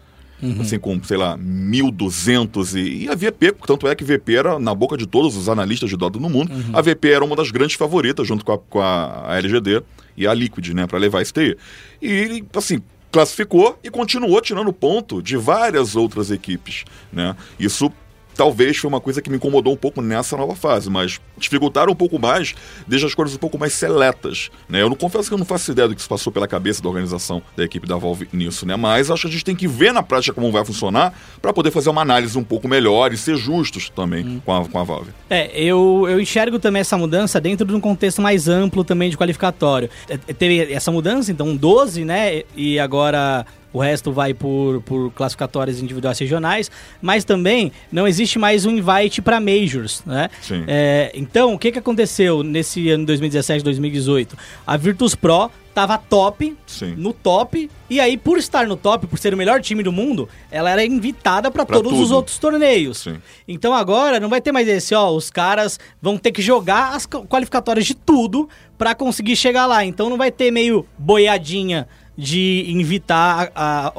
Assim, 0.60 0.78
com, 0.78 1.02
sei 1.04 1.18
lá, 1.18 1.38
1.200 1.38 2.76
e, 2.76 3.06
e 3.06 3.10
a 3.10 3.16
VP, 3.16 3.56
tanto 3.66 3.88
é 3.88 3.96
que 3.96 4.04
VP 4.04 4.36
era 4.36 4.60
na 4.60 4.76
boca 4.76 4.98
de 4.98 5.08
todos 5.08 5.36
os 5.36 5.48
analistas 5.50 5.90
de 5.90 5.98
Dota 5.98 6.20
no 6.20 6.30
mundo, 6.30 6.52
a 6.74 6.82
VP 6.82 7.10
era 7.10 7.24
uma 7.24 7.36
das 7.36 7.52
grandes 7.52 7.76
favoritas, 7.76 8.28
junto 8.28 8.44
com 8.44 8.52
a, 8.52 8.58
com 8.58 8.82
a, 8.82 9.38
LGD 9.38 9.82
e 10.18 10.28
a 10.28 10.34
Liquid, 10.34 10.70
né, 10.70 10.88
para 10.88 11.00
levar 11.00 11.22
esse 11.22 11.34
TI. 11.34 11.58
E, 12.02 12.44
assim, 12.54 12.82
classificou 13.12 13.80
e 13.84 13.90
continuou 13.90 14.42
tirando 14.42 14.74
ponto 14.74 15.22
de 15.22 15.38
várias 15.38 15.96
outras 15.96 16.30
equipes, 16.32 16.84
né? 17.14 17.34
Isso 17.58 17.90
talvez 18.36 18.78
foi 18.78 18.88
uma 18.88 19.02
coisa 19.02 19.22
que 19.22 19.30
me 19.30 19.38
incomodou 19.38 19.74
um 19.74 19.78
pouco 19.78 20.02
nessa 20.02 20.38
nova 20.38 20.56
fase, 20.56 20.90
mas 20.90 21.20
dificultaram 21.38 21.92
um 21.92 21.96
pouco 21.96 22.20
mais, 22.20 22.54
deixa 22.88 23.06
as 23.06 23.16
coisas 23.16 23.36
um 23.36 23.40
pouco 23.40 23.58
mais 23.58 23.74
seletas, 23.74 24.50
né? 24.70 24.82
Eu 24.82 24.90
não 24.90 24.96
confesso 24.96 25.28
que 25.28 25.34
eu 25.34 25.38
não 25.38 25.46
faço 25.46 25.72
ideia 25.72 25.88
do 25.88 25.96
que 25.96 26.02
se 26.02 26.08
passou 26.08 26.32
pela 26.32 26.48
cabeça 26.48 26.82
da 26.82 26.90
organização 26.90 27.42
da 27.56 27.64
equipe 27.64 27.88
da 27.88 27.96
Valve 27.98 28.28
nisso, 28.32 28.66
né? 28.66 28.76
Mas 28.76 29.10
acho 29.10 29.24
que 29.24 29.28
a 29.28 29.32
gente 29.32 29.46
tem 29.46 29.56
que 29.56 29.68
ver 29.68 29.94
na 29.94 30.04
prática 30.04 30.34
como 30.34 30.52
vai 30.52 30.64
funcionar 30.66 31.14
para 31.42 31.54
poder 31.54 31.72
fazer 31.72 31.90
uma 31.90 32.02
análise 32.02 32.38
um 32.38 32.44
pouco 32.44 32.68
melhor 32.68 33.14
e 33.14 33.18
ser 33.18 33.36
justos 33.38 33.90
também 33.90 34.42
com, 34.46 34.54
a, 34.54 34.66
com 34.68 34.80
a 34.80 34.84
Valve. 34.84 35.12
É, 35.30 35.50
eu, 35.60 36.06
eu 36.08 36.20
enxergo 36.20 36.60
também 36.60 36.82
essa 36.82 36.98
mudança 36.98 37.40
dentro 37.40 37.66
de 37.66 37.74
um 37.74 37.80
contexto 37.80 38.22
mais 38.22 38.48
amplo 38.48 38.84
também 38.84 39.10
de 39.10 39.18
qualificatório. 39.18 39.90
É, 40.10 40.14
é, 40.14 40.34
Teve 40.34 40.74
essa 40.74 40.92
mudança, 40.92 41.32
então 41.32 41.56
12, 41.56 42.04
né? 42.06 42.44
E 42.56 42.80
agora 42.80 43.46
o 43.76 43.80
resto 43.82 44.12
vai 44.12 44.34
por, 44.34 44.82
por 44.84 45.12
classificatórias 45.12 45.82
individuais 45.82 46.18
regionais, 46.18 46.72
mas 47.02 47.26
também 47.26 47.72
não 47.92 48.08
existe 48.08 48.40
mais 48.40 48.66
um 48.66 48.72
invite 48.72 49.22
para 49.22 49.40
majors, 49.40 50.02
né? 50.06 50.30
Sim. 50.42 50.64
É, 50.66 51.12
então, 51.14 51.54
o 51.54 51.60
que, 51.60 51.72
que 51.74 51.80
aconteceu 51.80 52.42
nesse 52.42 52.90
ano 52.90 53.06
2017, 53.06 53.64
2018? 53.64 54.38
A 54.66 54.78
Virtus 54.78 55.14
Pro 55.14 55.52
tava 55.74 55.98
top, 55.98 56.56
Sim. 56.66 56.96
no 56.98 57.12
top, 57.12 57.70
e 57.90 58.00
aí 58.00 58.16
por 58.16 58.38
estar 58.38 58.66
no 58.66 58.78
top, 58.78 59.08
por 59.08 59.20
ser 59.20 59.34
o 59.34 59.38
melhor 59.38 59.60
time 59.62 59.84
do 59.84 59.92
mundo, 59.92 60.30
ela 60.50 60.72
era 60.72 60.86
invitada 60.86 61.52
para 61.52 61.66
Pra 61.66 61.76
todos 61.76 61.92
os 61.92 62.00
tudo. 62.08 62.16
outros 62.16 62.38
torneios. 62.38 63.00
Sim. 63.00 63.18
Então 63.46 63.74
agora 63.74 64.18
não 64.18 64.30
vai 64.30 64.40
ter 64.40 64.54
mais 64.54 64.70
esse, 64.70 64.96
ó, 64.96 65.10
os 65.12 65.30
caras 65.30 65.78
vão 66.02 66.18
ter 66.18 66.32
que 66.32 66.42
jogar 66.42 66.96
as 66.96 67.06
ca- 67.06 67.20
qualificatórias 67.24 67.86
de 67.86 67.94
tudo 67.94 68.48
pra 68.78 68.96
conseguir 68.96 69.36
chegar 69.36 69.66
lá. 69.66 69.84
Então 69.84 70.10
não 70.10 70.16
vai 70.18 70.32
ter 70.32 70.50
meio 70.50 70.86
boiadinha 70.98 71.88
de 72.18 72.66
invitar 72.70 73.52
a- 73.54 73.88
a- 73.88 73.94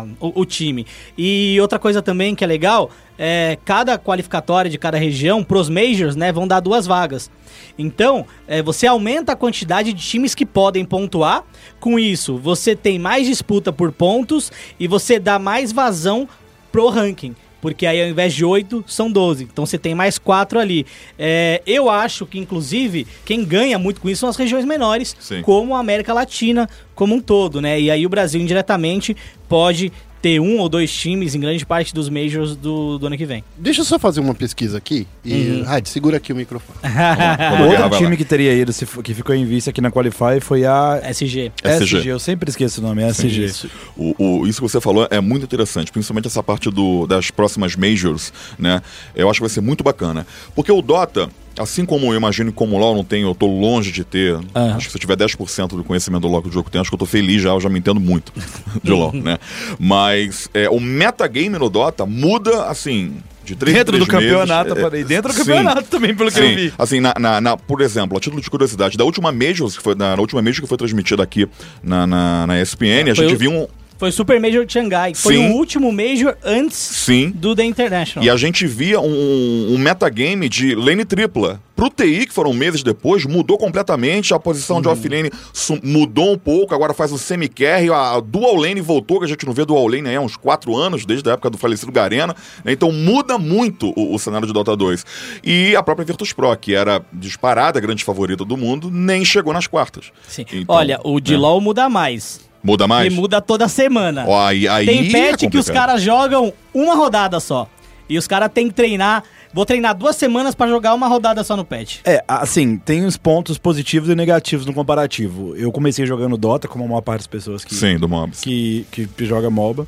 a- 0.00 0.04
o, 0.20 0.40
o 0.42 0.44
time. 0.44 0.86
E 1.16 1.58
outra 1.60 1.78
coisa 1.78 2.00
também 2.00 2.34
que 2.34 2.44
é 2.44 2.46
legal, 2.46 2.90
é 3.18 3.58
cada 3.64 3.98
qualificatória 3.98 4.70
de 4.70 4.78
cada 4.78 4.98
região, 4.98 5.42
pros 5.42 5.68
majors, 5.68 6.14
né, 6.16 6.30
vão 6.32 6.46
dar 6.46 6.60
duas 6.60 6.86
vagas. 6.86 7.30
Então, 7.78 8.26
é, 8.46 8.62
você 8.62 8.86
aumenta 8.86 9.32
a 9.32 9.36
quantidade 9.36 9.92
de 9.92 10.02
times 10.02 10.34
que 10.34 10.46
podem 10.46 10.84
pontuar. 10.84 11.44
Com 11.80 11.98
isso, 11.98 12.36
você 12.38 12.74
tem 12.76 12.98
mais 12.98 13.26
disputa 13.26 13.72
por 13.72 13.92
pontos 13.92 14.50
e 14.78 14.86
você 14.86 15.18
dá 15.18 15.38
mais 15.38 15.72
vazão 15.72 16.28
pro 16.72 16.88
ranking. 16.88 17.34
Porque 17.66 17.84
aí 17.84 18.00
ao 18.00 18.08
invés 18.08 18.32
de 18.32 18.44
8, 18.44 18.84
são 18.86 19.10
12. 19.10 19.42
Então 19.42 19.66
você 19.66 19.76
tem 19.76 19.92
mais 19.92 20.18
4 20.18 20.60
ali. 20.60 20.86
É, 21.18 21.60
eu 21.66 21.90
acho 21.90 22.24
que, 22.24 22.38
inclusive, 22.38 23.08
quem 23.24 23.44
ganha 23.44 23.76
muito 23.76 24.00
com 24.00 24.08
isso 24.08 24.20
são 24.20 24.28
as 24.28 24.36
regiões 24.36 24.64
menores, 24.64 25.16
Sim. 25.18 25.42
como 25.42 25.74
a 25.74 25.80
América 25.80 26.14
Latina 26.14 26.68
como 26.94 27.16
um 27.16 27.20
todo, 27.20 27.60
né? 27.60 27.80
E 27.80 27.90
aí 27.90 28.06
o 28.06 28.08
Brasil 28.08 28.40
indiretamente 28.40 29.16
pode 29.48 29.92
ter 30.26 30.40
um 30.40 30.58
ou 30.58 30.68
dois 30.68 30.92
times 30.92 31.36
em 31.36 31.40
grande 31.40 31.64
parte 31.64 31.94
dos 31.94 32.08
majors 32.08 32.56
do, 32.56 32.98
do 32.98 33.06
ano 33.06 33.16
que 33.16 33.24
vem. 33.24 33.44
Deixa 33.56 33.82
eu 33.82 33.84
só 33.84 33.96
fazer 33.96 34.18
uma 34.18 34.34
pesquisa 34.34 34.76
aqui. 34.76 35.06
E, 35.24 35.62
Rádio, 35.64 35.88
segura 35.88 36.16
aqui 36.16 36.32
o 36.32 36.36
microfone. 36.36 36.76
O 36.82 37.56
vamos 37.68 37.80
outro 37.80 37.98
time 37.98 38.16
que 38.16 38.24
teria 38.24 38.52
ido, 38.52 38.72
que 39.04 39.14
ficou 39.14 39.32
em 39.36 39.44
vice 39.44 39.70
aqui 39.70 39.80
na 39.80 39.88
Qualify, 39.92 40.40
foi 40.40 40.64
a 40.64 41.00
SG. 41.04 41.52
SG. 41.62 41.98
SG. 41.98 42.08
Eu 42.08 42.18
sempre 42.18 42.50
esqueço 42.50 42.80
o 42.80 42.82
nome, 42.84 43.02
é 43.04 43.08
SG. 43.10 43.44
Isso. 43.44 43.70
O, 43.96 44.40
o- 44.40 44.46
isso 44.48 44.60
que 44.60 44.68
você 44.68 44.80
falou 44.80 45.06
é 45.12 45.20
muito 45.20 45.44
interessante, 45.44 45.92
principalmente 45.92 46.26
essa 46.26 46.42
parte 46.42 46.70
do, 46.72 47.06
das 47.06 47.30
próximas 47.30 47.76
majors, 47.76 48.32
né? 48.58 48.82
Eu 49.14 49.30
acho 49.30 49.38
que 49.38 49.42
vai 49.42 49.50
ser 49.50 49.60
muito 49.60 49.84
bacana. 49.84 50.26
Porque 50.56 50.72
o 50.72 50.82
Dota, 50.82 51.28
assim 51.58 51.84
como 51.84 52.06
eu 52.12 52.16
imagino 52.16 52.50
que 52.50 52.56
como 52.56 52.78
LoL 52.78 52.94
não 52.94 53.04
tem, 53.04 53.22
eu 53.22 53.34
tô 53.34 53.46
longe 53.46 53.90
de 53.92 54.04
ter. 54.04 54.34
Aham. 54.54 54.76
Acho 54.76 54.86
que 54.86 54.92
se 54.92 54.96
eu 54.96 55.00
tiver 55.00 55.16
10% 55.16 55.68
do 55.76 55.84
conhecimento 55.84 56.22
do 56.22 56.28
LoL 56.28 56.42
que 56.42 56.48
o 56.48 56.52
jogo 56.52 56.70
tem, 56.70 56.80
acho 56.80 56.90
que 56.90 56.94
eu 56.94 56.98
tô 56.98 57.06
feliz 57.06 57.42
já, 57.42 57.50
eu 57.50 57.60
já 57.60 57.68
me 57.68 57.78
entendo 57.78 58.00
muito 58.00 58.32
de 58.82 58.90
LoL, 58.90 59.12
né? 59.12 59.38
Mas 59.78 60.48
é, 60.54 60.68
o 60.68 60.80
metagame 60.80 61.50
no 61.58 61.68
Dota 61.70 62.04
muda, 62.06 62.64
assim, 62.66 63.16
de 63.44 63.54
três 63.54 63.76
Dentro 63.76 63.92
do 63.92 63.98
meses. 63.98 64.08
campeonato, 64.12 64.74
É. 64.78 65.04
Dentro 65.04 65.32
do 65.32 65.34
sim. 65.38 65.44
campeonato 65.44 65.82
também, 65.84 66.14
pelo 66.14 66.30
que 66.30 66.38
eu 66.38 66.42
Sim, 66.48 66.54
vi. 66.56 66.72
assim, 66.78 67.00
na, 67.00 67.14
na- 67.18 67.40
na- 67.40 67.56
por 67.56 67.80
exemplo, 67.80 68.16
a 68.16 68.20
título 68.20 68.42
de 68.42 68.50
curiosidade, 68.50 68.96
da 68.96 69.04
última 69.04 69.30
Majors, 69.32 69.76
que 69.76 69.82
foi, 69.82 69.94
na, 69.94 70.16
na 70.16 70.20
última 70.20 70.42
Major 70.42 70.62
que 70.62 70.66
foi 70.68 70.76
transmitida 70.78 71.22
aqui 71.22 71.48
na, 71.82 72.06
na, 72.06 72.60
ESPN, 72.60 73.10
a 73.10 73.14
Foi 73.14 73.24
gente 73.24 73.34
o- 73.34 73.38
viu 73.38 73.52
um. 73.52 73.66
Foi 73.98 74.10
o 74.10 74.12
Super 74.12 74.38
Major 74.40 74.64
de 74.66 74.72
Xangai. 74.72 75.14
Foi 75.14 75.34
Sim. 75.36 75.50
o 75.50 75.54
último 75.54 75.90
Major 75.90 76.36
antes 76.44 76.76
Sim. 76.76 77.30
do 77.34 77.54
The 77.56 77.64
International. 77.64 78.24
E 78.24 78.30
a 78.30 78.36
gente 78.36 78.66
via 78.66 79.00
um, 79.00 79.74
um 79.74 79.78
metagame 79.78 80.48
de 80.48 80.74
lane 80.74 81.04
tripla. 81.04 81.60
Pro 81.74 81.90
TI, 81.90 82.26
que 82.26 82.32
foram 82.32 82.54
meses 82.54 82.82
depois, 82.82 83.26
mudou 83.26 83.58
completamente. 83.58 84.32
A 84.32 84.38
posição 84.38 84.80
de 84.80 84.88
offlane 84.88 85.30
su- 85.52 85.78
mudou 85.82 86.32
um 86.32 86.38
pouco, 86.38 86.74
agora 86.74 86.94
faz 86.94 87.12
o 87.12 87.18
semi-carry. 87.18 87.90
A 87.90 88.18
dual 88.20 88.54
lane 88.56 88.80
voltou, 88.80 89.18
que 89.18 89.26
a 89.26 89.28
gente 89.28 89.44
não 89.44 89.52
vê 89.52 89.62
dual 89.64 89.86
lane 89.86 90.08
aí 90.08 90.16
há 90.16 90.20
uns 90.20 90.36
4 90.38 90.74
anos, 90.74 91.04
desde 91.04 91.28
a 91.28 91.34
época 91.34 91.50
do 91.50 91.58
falecido 91.58 91.92
Garena. 91.92 92.34
né? 92.64 92.72
Então 92.72 92.90
muda 92.90 93.36
muito 93.38 93.92
o, 93.94 94.14
o 94.14 94.18
cenário 94.18 94.46
de 94.46 94.54
Dota 94.54 94.74
2. 94.74 95.04
E 95.44 95.76
a 95.76 95.82
própria 95.82 96.06
Virtus 96.06 96.32
Pro, 96.32 96.54
que 96.56 96.74
era 96.74 97.04
disparada, 97.12 97.78
a 97.78 97.82
grande 97.82 98.04
favorita 98.04 98.42
do 98.42 98.56
mundo, 98.56 98.90
nem 98.90 99.22
chegou 99.22 99.52
nas 99.52 99.66
quartas. 99.66 100.06
Sim. 100.26 100.46
Então, 100.52 100.74
Olha, 100.74 100.98
o 101.04 101.20
de 101.20 101.32
né? 101.32 101.38
LoL 101.38 101.60
muda 101.60 101.90
mais. 101.90 102.40
Muda 102.66 102.88
mais? 102.88 103.06
Ele 103.06 103.14
muda 103.14 103.40
toda 103.40 103.68
semana. 103.68 104.24
Ó, 104.26 104.44
aí, 104.44 104.66
aí 104.66 104.84
Tem 104.84 105.08
é 105.08 105.30
patch 105.30 105.48
que 105.48 105.56
os 105.56 105.70
caras 105.70 106.02
jogam 106.02 106.52
uma 106.74 106.94
rodada 106.96 107.38
só. 107.38 107.68
E 108.08 108.18
os 108.18 108.26
caras 108.26 108.50
têm 108.52 108.68
que 108.68 108.74
treinar. 108.74 109.22
Vou 109.54 109.64
treinar 109.64 109.96
duas 109.96 110.16
semanas 110.16 110.54
pra 110.54 110.66
jogar 110.66 110.92
uma 110.94 111.06
rodada 111.06 111.42
só 111.44 111.56
no 111.56 111.64
patch. 111.64 111.98
É, 112.04 112.22
assim, 112.26 112.76
tem 112.76 113.04
os 113.04 113.16
pontos 113.16 113.56
positivos 113.56 114.08
e 114.08 114.14
negativos 114.14 114.66
no 114.66 114.74
comparativo. 114.74 115.56
Eu 115.56 115.70
comecei 115.70 116.04
jogando 116.04 116.36
Dota, 116.36 116.68
como 116.68 116.84
a 116.84 116.88
maior 116.88 117.00
parte 117.00 117.20
das 117.20 117.26
pessoas 117.28 117.64
que, 117.64 117.74
Sim, 117.74 117.96
do 117.98 118.08
Mobs. 118.08 118.40
que, 118.40 118.86
que 118.90 119.08
joga 119.24 119.48
MOBA. 119.48 119.86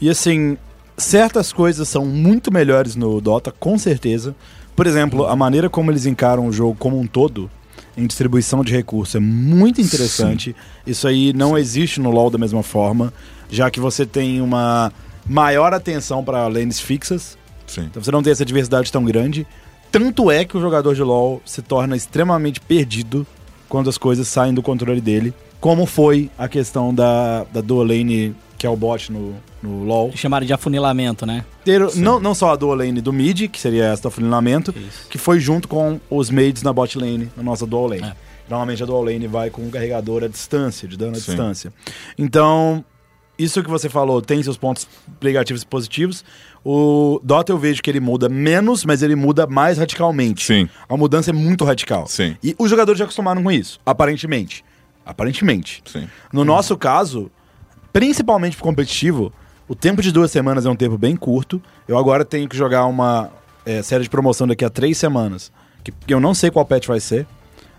E 0.00 0.10
assim, 0.10 0.58
certas 0.96 1.52
coisas 1.52 1.88
são 1.88 2.04
muito 2.04 2.52
melhores 2.52 2.96
no 2.96 3.20
Dota, 3.20 3.52
com 3.52 3.78
certeza. 3.78 4.34
Por 4.74 4.86
exemplo, 4.86 5.26
a 5.26 5.34
maneira 5.34 5.70
como 5.70 5.90
eles 5.90 6.06
encaram 6.06 6.46
o 6.46 6.52
jogo 6.52 6.76
como 6.78 6.98
um 6.98 7.06
todo, 7.06 7.50
em 7.96 8.06
distribuição 8.06 8.62
de 8.62 8.72
recursos, 8.72 9.14
é 9.14 9.20
muito 9.20 9.80
interessante. 9.80 10.54
Isso 10.86 11.08
aí 11.08 11.32
não 11.32 11.56
existe 11.56 12.00
no 12.00 12.10
LoL 12.10 12.30
da 12.30 12.38
mesma 12.38 12.62
forma, 12.62 13.12
já 13.50 13.70
que 13.70 13.80
você 13.80 14.04
tem 14.04 14.40
uma 14.40 14.92
maior 15.26 15.72
atenção 15.72 16.22
para 16.22 16.46
lanes 16.46 16.78
fixas. 16.78 17.38
Sim. 17.66 17.82
Então 17.82 18.02
você 18.02 18.10
não 18.10 18.22
tem 18.22 18.32
essa 18.32 18.44
diversidade 18.44 18.92
tão 18.92 19.04
grande. 19.04 19.46
Tanto 19.90 20.30
é 20.30 20.44
que 20.44 20.56
o 20.56 20.60
jogador 20.60 20.94
de 20.94 21.02
LoL 21.02 21.40
se 21.44 21.62
torna 21.62 21.96
extremamente 21.96 22.60
perdido 22.60 23.26
quando 23.68 23.88
as 23.88 23.98
coisas 23.98 24.28
saem 24.28 24.52
do 24.52 24.62
controle 24.62 25.00
dele. 25.00 25.32
Como 25.60 25.86
foi 25.86 26.30
a 26.36 26.48
questão 26.48 26.94
da, 26.94 27.44
da 27.52 27.60
dual 27.60 27.84
lane, 27.84 28.34
que 28.58 28.66
é 28.66 28.70
o 28.70 28.76
bot 28.76 29.12
no, 29.12 29.34
no 29.62 29.84
LoL. 29.84 30.12
Chamaram 30.14 30.46
de 30.46 30.52
afunilamento, 30.52 31.26
né? 31.26 31.44
Ter, 31.64 31.80
não, 31.96 32.18
não 32.20 32.34
só 32.34 32.52
a 32.52 32.56
dual 32.56 32.76
lane 32.76 33.00
do 33.00 33.12
mid, 33.12 33.48
que 33.48 33.60
seria 33.60 33.84
essa 33.84 34.02
do 34.02 34.08
afunilamento, 34.08 34.74
Isso. 34.76 35.08
que 35.08 35.18
foi 35.18 35.38
junto 35.40 35.68
com 35.68 36.00
os 36.10 36.30
maids 36.30 36.62
na 36.62 36.72
bot 36.72 36.98
lane, 36.98 37.30
na 37.36 37.42
nossa 37.42 37.66
dual 37.66 37.88
lane. 37.88 38.04
É. 38.04 38.16
Normalmente 38.48 38.82
a 38.82 38.86
dual 38.86 39.04
lane 39.04 39.26
vai 39.26 39.50
com 39.50 39.62
um 39.62 39.70
carregador 39.70 40.24
à 40.24 40.28
distância, 40.28 40.86
de 40.86 40.96
dano 40.96 41.12
à 41.12 41.14
Sim. 41.20 41.26
distância. 41.26 41.72
Então, 42.16 42.84
isso 43.38 43.62
que 43.62 43.68
você 43.68 43.88
falou 43.88 44.22
tem 44.22 44.42
seus 44.42 44.56
pontos 44.56 44.86
negativos 45.20 45.62
e 45.62 45.66
positivos. 45.66 46.24
O 46.64 47.20
Dota 47.22 47.52
eu 47.52 47.58
vejo 47.58 47.82
que 47.82 47.90
ele 47.90 48.00
muda 48.00 48.28
menos, 48.28 48.84
mas 48.84 49.02
ele 49.02 49.14
muda 49.14 49.46
mais 49.46 49.78
radicalmente. 49.78 50.46
Sim. 50.46 50.68
A 50.88 50.96
mudança 50.96 51.30
é 51.30 51.32
muito 51.32 51.64
radical. 51.64 52.06
Sim. 52.06 52.36
E 52.42 52.54
os 52.58 52.70
jogadores 52.70 52.98
já 52.98 53.04
acostumaram 53.04 53.42
com 53.42 53.52
isso, 53.52 53.78
aparentemente. 53.84 54.64
Aparentemente. 55.04 55.82
Sim. 55.86 56.08
No 56.32 56.44
nosso 56.44 56.76
caso, 56.76 57.30
principalmente 57.96 58.58
pro 58.58 58.64
competitivo, 58.64 59.32
o 59.66 59.74
tempo 59.74 60.02
de 60.02 60.12
duas 60.12 60.30
semanas 60.30 60.66
é 60.66 60.70
um 60.70 60.76
tempo 60.76 60.98
bem 60.98 61.16
curto. 61.16 61.62
Eu 61.88 61.96
agora 61.96 62.26
tenho 62.26 62.46
que 62.46 62.54
jogar 62.54 62.84
uma 62.84 63.30
é, 63.64 63.80
série 63.80 64.02
de 64.02 64.10
promoção 64.10 64.46
daqui 64.46 64.66
a 64.66 64.68
três 64.68 64.98
semanas, 64.98 65.50
que, 65.82 65.94
eu 66.06 66.20
não 66.20 66.34
sei 66.34 66.50
qual 66.50 66.66
patch 66.66 66.88
vai 66.88 67.00
ser, 67.00 67.26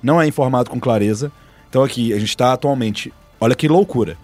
não 0.02 0.20
é 0.20 0.26
informado 0.26 0.72
com 0.72 0.80
clareza. 0.80 1.32
Então 1.70 1.84
aqui, 1.84 2.14
a 2.14 2.18
gente 2.18 2.30
está 2.30 2.52
atualmente, 2.52 3.14
olha 3.40 3.54
que 3.54 3.68
loucura, 3.68 4.18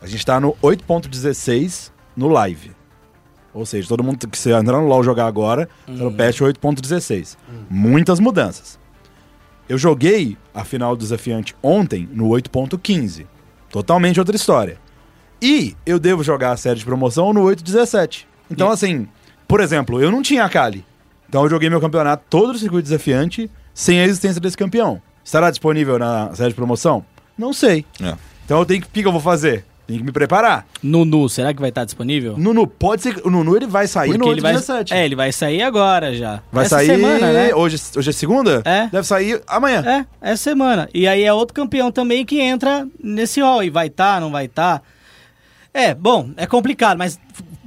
a 0.00 0.06
gente 0.06 0.20
está 0.20 0.38
no 0.38 0.52
8.16 0.62 1.90
no 2.16 2.28
live. 2.28 2.70
Ou 3.52 3.66
seja, 3.66 3.88
todo 3.88 4.04
mundo 4.04 4.28
que 4.28 4.38
você 4.38 4.52
entrar 4.52 4.80
no 4.80 4.86
LoL 4.86 5.02
jogar 5.02 5.26
agora, 5.26 5.68
tá 5.84 5.92
no 5.92 6.12
patch 6.12 6.42
8.16. 6.42 7.36
Muitas 7.68 8.20
mudanças. 8.20 8.78
Eu 9.68 9.78
joguei 9.78 10.38
a 10.54 10.64
final 10.64 10.94
do 10.94 11.00
desafiante 11.00 11.56
ontem 11.60 12.08
no 12.12 12.28
8.15. 12.28 13.26
Totalmente 13.68 14.20
outra 14.20 14.36
história. 14.36 14.83
E 15.44 15.76
eu 15.84 15.98
devo 15.98 16.22
jogar 16.24 16.52
a 16.52 16.56
série 16.56 16.78
de 16.78 16.84
promoção 16.84 17.32
no 17.32 17.42
8.17. 17.42 18.24
Então, 18.50 18.70
assim, 18.70 19.06
por 19.46 19.60
exemplo, 19.60 20.00
eu 20.00 20.10
não 20.10 20.22
tinha 20.22 20.44
a 20.44 20.48
Kali. 20.48 20.84
Então 21.28 21.42
eu 21.44 21.50
joguei 21.50 21.68
meu 21.68 21.80
campeonato 21.80 22.24
todo 22.30 22.52
no 22.52 22.58
circuito 22.58 22.84
desafiante 22.84 23.50
sem 23.74 24.00
a 24.00 24.04
existência 24.04 24.40
desse 24.40 24.56
campeão. 24.56 25.02
Estará 25.24 25.50
disponível 25.50 25.98
na 25.98 26.34
série 26.34 26.50
de 26.50 26.54
promoção? 26.54 27.04
Não 27.36 27.52
sei. 27.52 27.84
É. 28.02 28.14
Então 28.44 28.58
eu 28.58 28.64
tenho 28.64 28.80
que. 28.80 28.86
O 28.86 28.90
que 28.90 29.02
que 29.02 29.08
eu 29.08 29.12
vou 29.12 29.20
fazer? 29.20 29.64
Tenho 29.86 29.98
que 29.98 30.04
me 30.06 30.12
preparar. 30.12 30.66
Nunu, 30.82 31.28
será 31.28 31.52
que 31.52 31.60
vai 31.60 31.68
estar 31.68 31.84
disponível? 31.84 32.38
Nunu, 32.38 32.66
pode 32.66 33.02
ser. 33.02 33.14
que- 33.16 33.26
O 33.26 33.30
Nunu 33.30 33.54
ele 33.56 33.66
vai 33.66 33.86
sair 33.86 34.16
no 34.16 34.30
ele 34.30 34.40
vai, 34.40 34.54
8.17. 34.54 34.92
é, 34.92 35.04
ele 35.04 35.14
vai 35.16 35.30
sair 35.32 35.60
agora 35.62 36.14
já. 36.14 36.40
Vai 36.50 36.64
Essa 36.64 36.76
sair. 36.76 36.86
semana, 36.86 37.32
né? 37.32 37.54
Hoje, 37.54 37.76
hoje 37.96 38.08
é 38.10 38.12
segunda? 38.12 38.62
É. 38.64 38.86
Deve 38.88 39.06
sair 39.06 39.42
amanhã. 39.46 39.84
É, 40.22 40.30
essa 40.30 40.42
semana. 40.42 40.88
E 40.94 41.06
aí 41.06 41.22
é 41.22 41.32
outro 41.34 41.52
campeão 41.54 41.90
também 41.92 42.24
que 42.24 42.40
entra 42.40 42.86
nesse 43.02 43.40
hall. 43.42 43.62
E 43.62 43.68
vai 43.68 43.88
estar, 43.88 44.20
não 44.22 44.30
vai 44.30 44.46
estar. 44.46 44.82
É, 45.74 45.92
bom, 45.92 46.30
é 46.36 46.46
complicado, 46.46 46.96
mas 46.96 47.18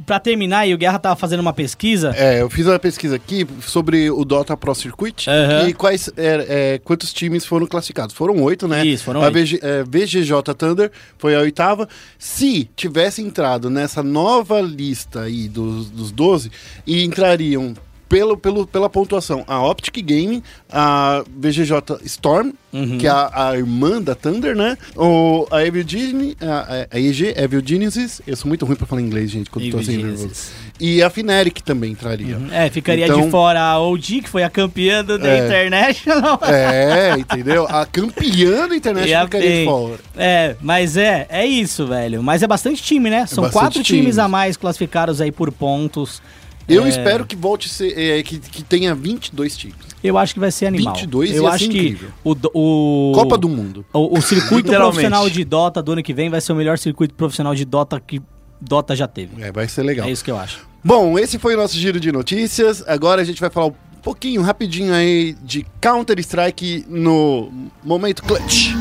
pra 0.07 0.21
terminar, 0.21 0.65
e 0.65 0.73
o 0.73 0.77
Guerra 0.77 0.97
tava 0.97 1.17
fazendo 1.17 1.41
uma 1.41 1.51
pesquisa. 1.51 2.13
É, 2.15 2.41
eu 2.41 2.49
fiz 2.49 2.65
uma 2.65 2.79
pesquisa 2.79 3.17
aqui 3.17 3.45
sobre 3.61 4.09
o 4.09 4.23
Dota 4.23 4.55
Pro 4.55 4.73
Circuit 4.73 5.29
Aham. 5.29 5.67
e 5.67 5.73
quais, 5.73 6.09
é, 6.15 6.45
é, 6.75 6.79
quantos 6.79 7.11
times 7.11 7.45
foram 7.45 7.67
classificados. 7.67 8.15
Foram 8.15 8.41
oito, 8.41 8.69
né? 8.69 8.85
Isso, 8.85 9.03
foram 9.03 9.21
a 9.21 9.25
oito. 9.25 9.33
VG, 9.37 9.59
é, 9.61 9.83
VGJ 9.83 10.53
Thunder 10.57 10.89
foi 11.17 11.35
a 11.35 11.39
oitava. 11.41 11.89
Se 12.17 12.69
tivesse 12.73 13.21
entrado 13.21 13.69
nessa 13.69 14.01
nova 14.01 14.61
lista 14.61 15.23
aí 15.23 15.49
dos, 15.49 15.89
dos 15.89 16.09
12, 16.09 16.49
e 16.85 17.03
entrariam 17.03 17.73
pelo, 18.09 18.37
pelo, 18.37 18.65
pela 18.67 18.89
pontuação 18.89 19.43
a 19.47 19.61
Optic 19.65 19.97
Gaming, 20.03 20.41
a 20.71 21.23
VGJ 21.27 21.99
Storm, 22.05 22.51
Uhum. 22.73 22.97
que 22.97 23.07
é 23.07 23.09
a, 23.09 23.49
a 23.49 23.57
irmã 23.57 23.99
da 24.01 24.13
Thunder, 24.13 24.55
né? 24.55 24.77
O, 24.95 25.47
a 25.49 25.65
Evil 25.65 25.83
Gene, 25.87 26.35
a, 26.41 26.85
a, 26.93 26.99
EG, 26.99 27.33
Evil 27.35 27.61
Genesis. 27.65 28.21
Eu 28.27 28.35
sou 28.35 28.47
muito 28.47 28.65
ruim 28.65 28.75
pra 28.75 28.85
falar 28.85 29.01
inglês, 29.01 29.31
gente, 29.31 29.49
quando 29.49 29.71
tô 29.71 29.79
assim 29.79 29.93
Evil 29.93 30.07
nervoso. 30.07 30.51
E 30.79 31.01
a 31.01 31.09
Fnatic 31.09 31.61
também 31.61 31.93
entraria. 31.93 32.37
É, 32.51 32.69
ficaria 32.69 33.05
Então- 33.05 33.21
de 33.21 33.31
fora 33.31 33.61
a 33.61 33.79
OG, 33.79 34.21
que 34.21 34.29
foi 34.29 34.43
a 34.43 34.49
campeã 34.49 35.03
do 35.03 35.17
The 35.17 35.39
É. 35.39 35.45
International. 35.45 36.39
É, 36.43 37.15
entendeu? 37.17 37.65
A 37.67 37.85
campeã 37.85 38.67
da 38.67 38.75
internet 38.75 39.09
E 39.09 39.13
a 39.13 39.23
ficaria 39.23 39.49
de 39.49 39.55
tem. 39.55 39.65
fora. 39.65 39.95
É, 40.15 40.55
mas 40.61 40.97
é, 40.97 41.25
é 41.29 41.45
isso, 41.47 41.87
velho. 41.87 42.21
Mas 42.21 42.43
é 42.43 42.47
bastante 42.47 42.83
time, 42.83 43.09
né? 43.09 43.25
São 43.25 43.45
bastante 43.45 43.61
quatro 43.63 43.81
times. 43.83 44.01
times 44.01 44.17
a 44.19 44.27
mais 44.27 44.57
classificados 44.57 45.21
aí 45.21 45.31
por 45.31 45.51
pontos. 45.51 46.21
Eu 46.67 46.85
É, 46.85 46.89
espero 46.89 47.25
que 47.25 47.35
volte 47.35 47.67
a 47.67 47.69
ser, 47.69 47.97
é, 47.97 48.21
que, 48.23 48.37
que 48.39 48.63
tenha 48.63 48.93
22 48.93 49.55
times. 49.55 49.75
Eu 50.03 50.17
acho 50.17 50.33
que 50.33 50.39
vai 50.39 50.51
ser 50.51 50.65
animal. 50.67 50.93
22 50.95 51.35
eu 51.35 51.43
ia 51.43 51.49
acho 51.49 51.63
ser 51.65 51.69
que 51.71 51.77
incrível. 51.79 52.09
o, 52.23 52.35
o 52.53 53.11
Copa 53.13 53.37
do 53.37 53.47
Mundo. 53.49 53.85
o, 53.93 54.17
o 54.17 54.21
circuito 54.21 54.69
profissional 54.73 55.29
de 55.29 55.43
Dota 55.45 55.81
do 55.81 55.91
ano 55.93 56.03
que 56.03 56.13
vem 56.13 56.29
vai 56.29 56.41
ser 56.41 56.51
o 56.51 56.55
melhor 56.55 56.77
circuito 56.77 57.13
profissional 57.15 57.55
de 57.55 57.63
Dota 57.65 57.99
que 57.99 58.21
Dota 58.59 58.95
já 58.95 59.07
teve. 59.07 59.41
É, 59.41 59.51
vai 59.51 59.67
ser 59.67 59.83
legal. 59.83 60.07
É 60.07 60.11
isso 60.11 60.23
que 60.23 60.31
eu 60.31 60.37
acho. 60.37 60.67
Bom, 60.83 61.17
esse 61.17 61.37
foi 61.39 61.55
o 61.55 61.57
nosso 61.57 61.75
giro 61.77 61.99
de 61.99 62.11
notícias. 62.11 62.83
Agora 62.87 63.21
a 63.21 63.25
gente 63.25 63.39
vai 63.41 63.49
falar 63.49 63.67
um 63.67 63.73
pouquinho, 64.01 64.41
rapidinho 64.41 64.93
aí, 64.93 65.35
de 65.43 65.65
Counter-Strike 65.81 66.85
no 66.87 67.51
Momento 67.83 68.23
Clutch. 68.23 68.71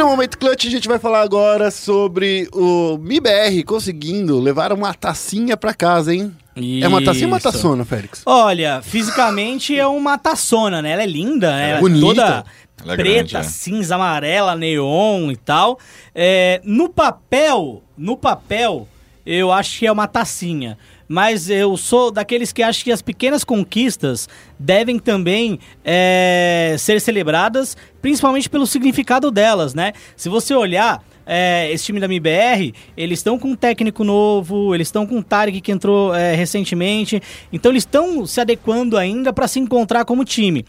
No 0.00 0.06
Momento 0.06 0.38
Clutch 0.38 0.66
a 0.66 0.70
gente 0.70 0.88
vai 0.88 0.98
falar 0.98 1.20
agora 1.20 1.70
sobre 1.70 2.48
o 2.54 2.96
MIBR 2.96 3.62
conseguindo 3.66 4.40
levar 4.40 4.72
uma 4.72 4.94
tacinha 4.94 5.58
pra 5.58 5.74
casa, 5.74 6.14
hein? 6.14 6.34
É 6.56 6.88
uma 6.88 7.04
tacinha 7.04 7.26
ou 7.26 7.32
uma 7.32 7.36
Isso. 7.36 7.52
taçona, 7.52 7.84
Félix? 7.84 8.22
Olha, 8.24 8.80
fisicamente 8.80 9.78
é 9.78 9.86
uma 9.86 10.16
taçona, 10.16 10.80
né? 10.80 10.92
Ela 10.92 11.02
é 11.02 11.06
linda, 11.06 11.54
né? 11.54 11.70
Ela 11.70 11.78
é 11.78 11.80
bonita. 11.82 12.06
toda 12.06 12.44
Ela 12.82 12.94
é 12.94 12.96
preta, 12.96 13.32
grande, 13.32 13.36
é. 13.36 13.42
cinza, 13.42 13.94
amarela, 13.96 14.56
neon 14.56 15.30
e 15.30 15.36
tal. 15.36 15.78
É, 16.14 16.62
no 16.64 16.88
papel, 16.88 17.82
no 17.94 18.16
papel, 18.16 18.88
eu 19.26 19.52
acho 19.52 19.80
que 19.80 19.86
é 19.86 19.92
uma 19.92 20.06
tacinha. 20.06 20.78
Mas 21.12 21.50
eu 21.50 21.76
sou 21.76 22.12
daqueles 22.12 22.52
que 22.52 22.62
acham 22.62 22.84
que 22.84 22.92
as 22.92 23.02
pequenas 23.02 23.42
conquistas 23.42 24.28
devem 24.56 24.96
também 24.96 25.58
é, 25.84 26.76
ser 26.78 27.00
celebradas, 27.00 27.76
principalmente 28.00 28.48
pelo 28.48 28.64
significado 28.64 29.28
delas, 29.28 29.74
né? 29.74 29.92
Se 30.16 30.28
você 30.28 30.54
olhar, 30.54 31.02
é, 31.26 31.70
esse 31.70 31.84
time 31.84 32.00
da 32.00 32.06
MBR, 32.06 32.72
eles 32.96 33.18
estão 33.18 33.38
com 33.38 33.48
um 33.48 33.56
técnico 33.56 34.04
novo, 34.04 34.74
eles 34.74 34.88
estão 34.88 35.06
com 35.06 35.16
um 35.16 35.22
Tarek 35.22 35.60
que 35.60 35.72
entrou 35.72 36.14
é, 36.14 36.34
recentemente, 36.34 37.20
então 37.52 37.70
eles 37.72 37.82
estão 37.82 38.26
se 38.26 38.40
adequando 38.40 38.96
ainda 38.96 39.32
para 39.32 39.46
se 39.46 39.58
encontrar 39.58 40.04
como 40.04 40.24
time. 40.24 40.64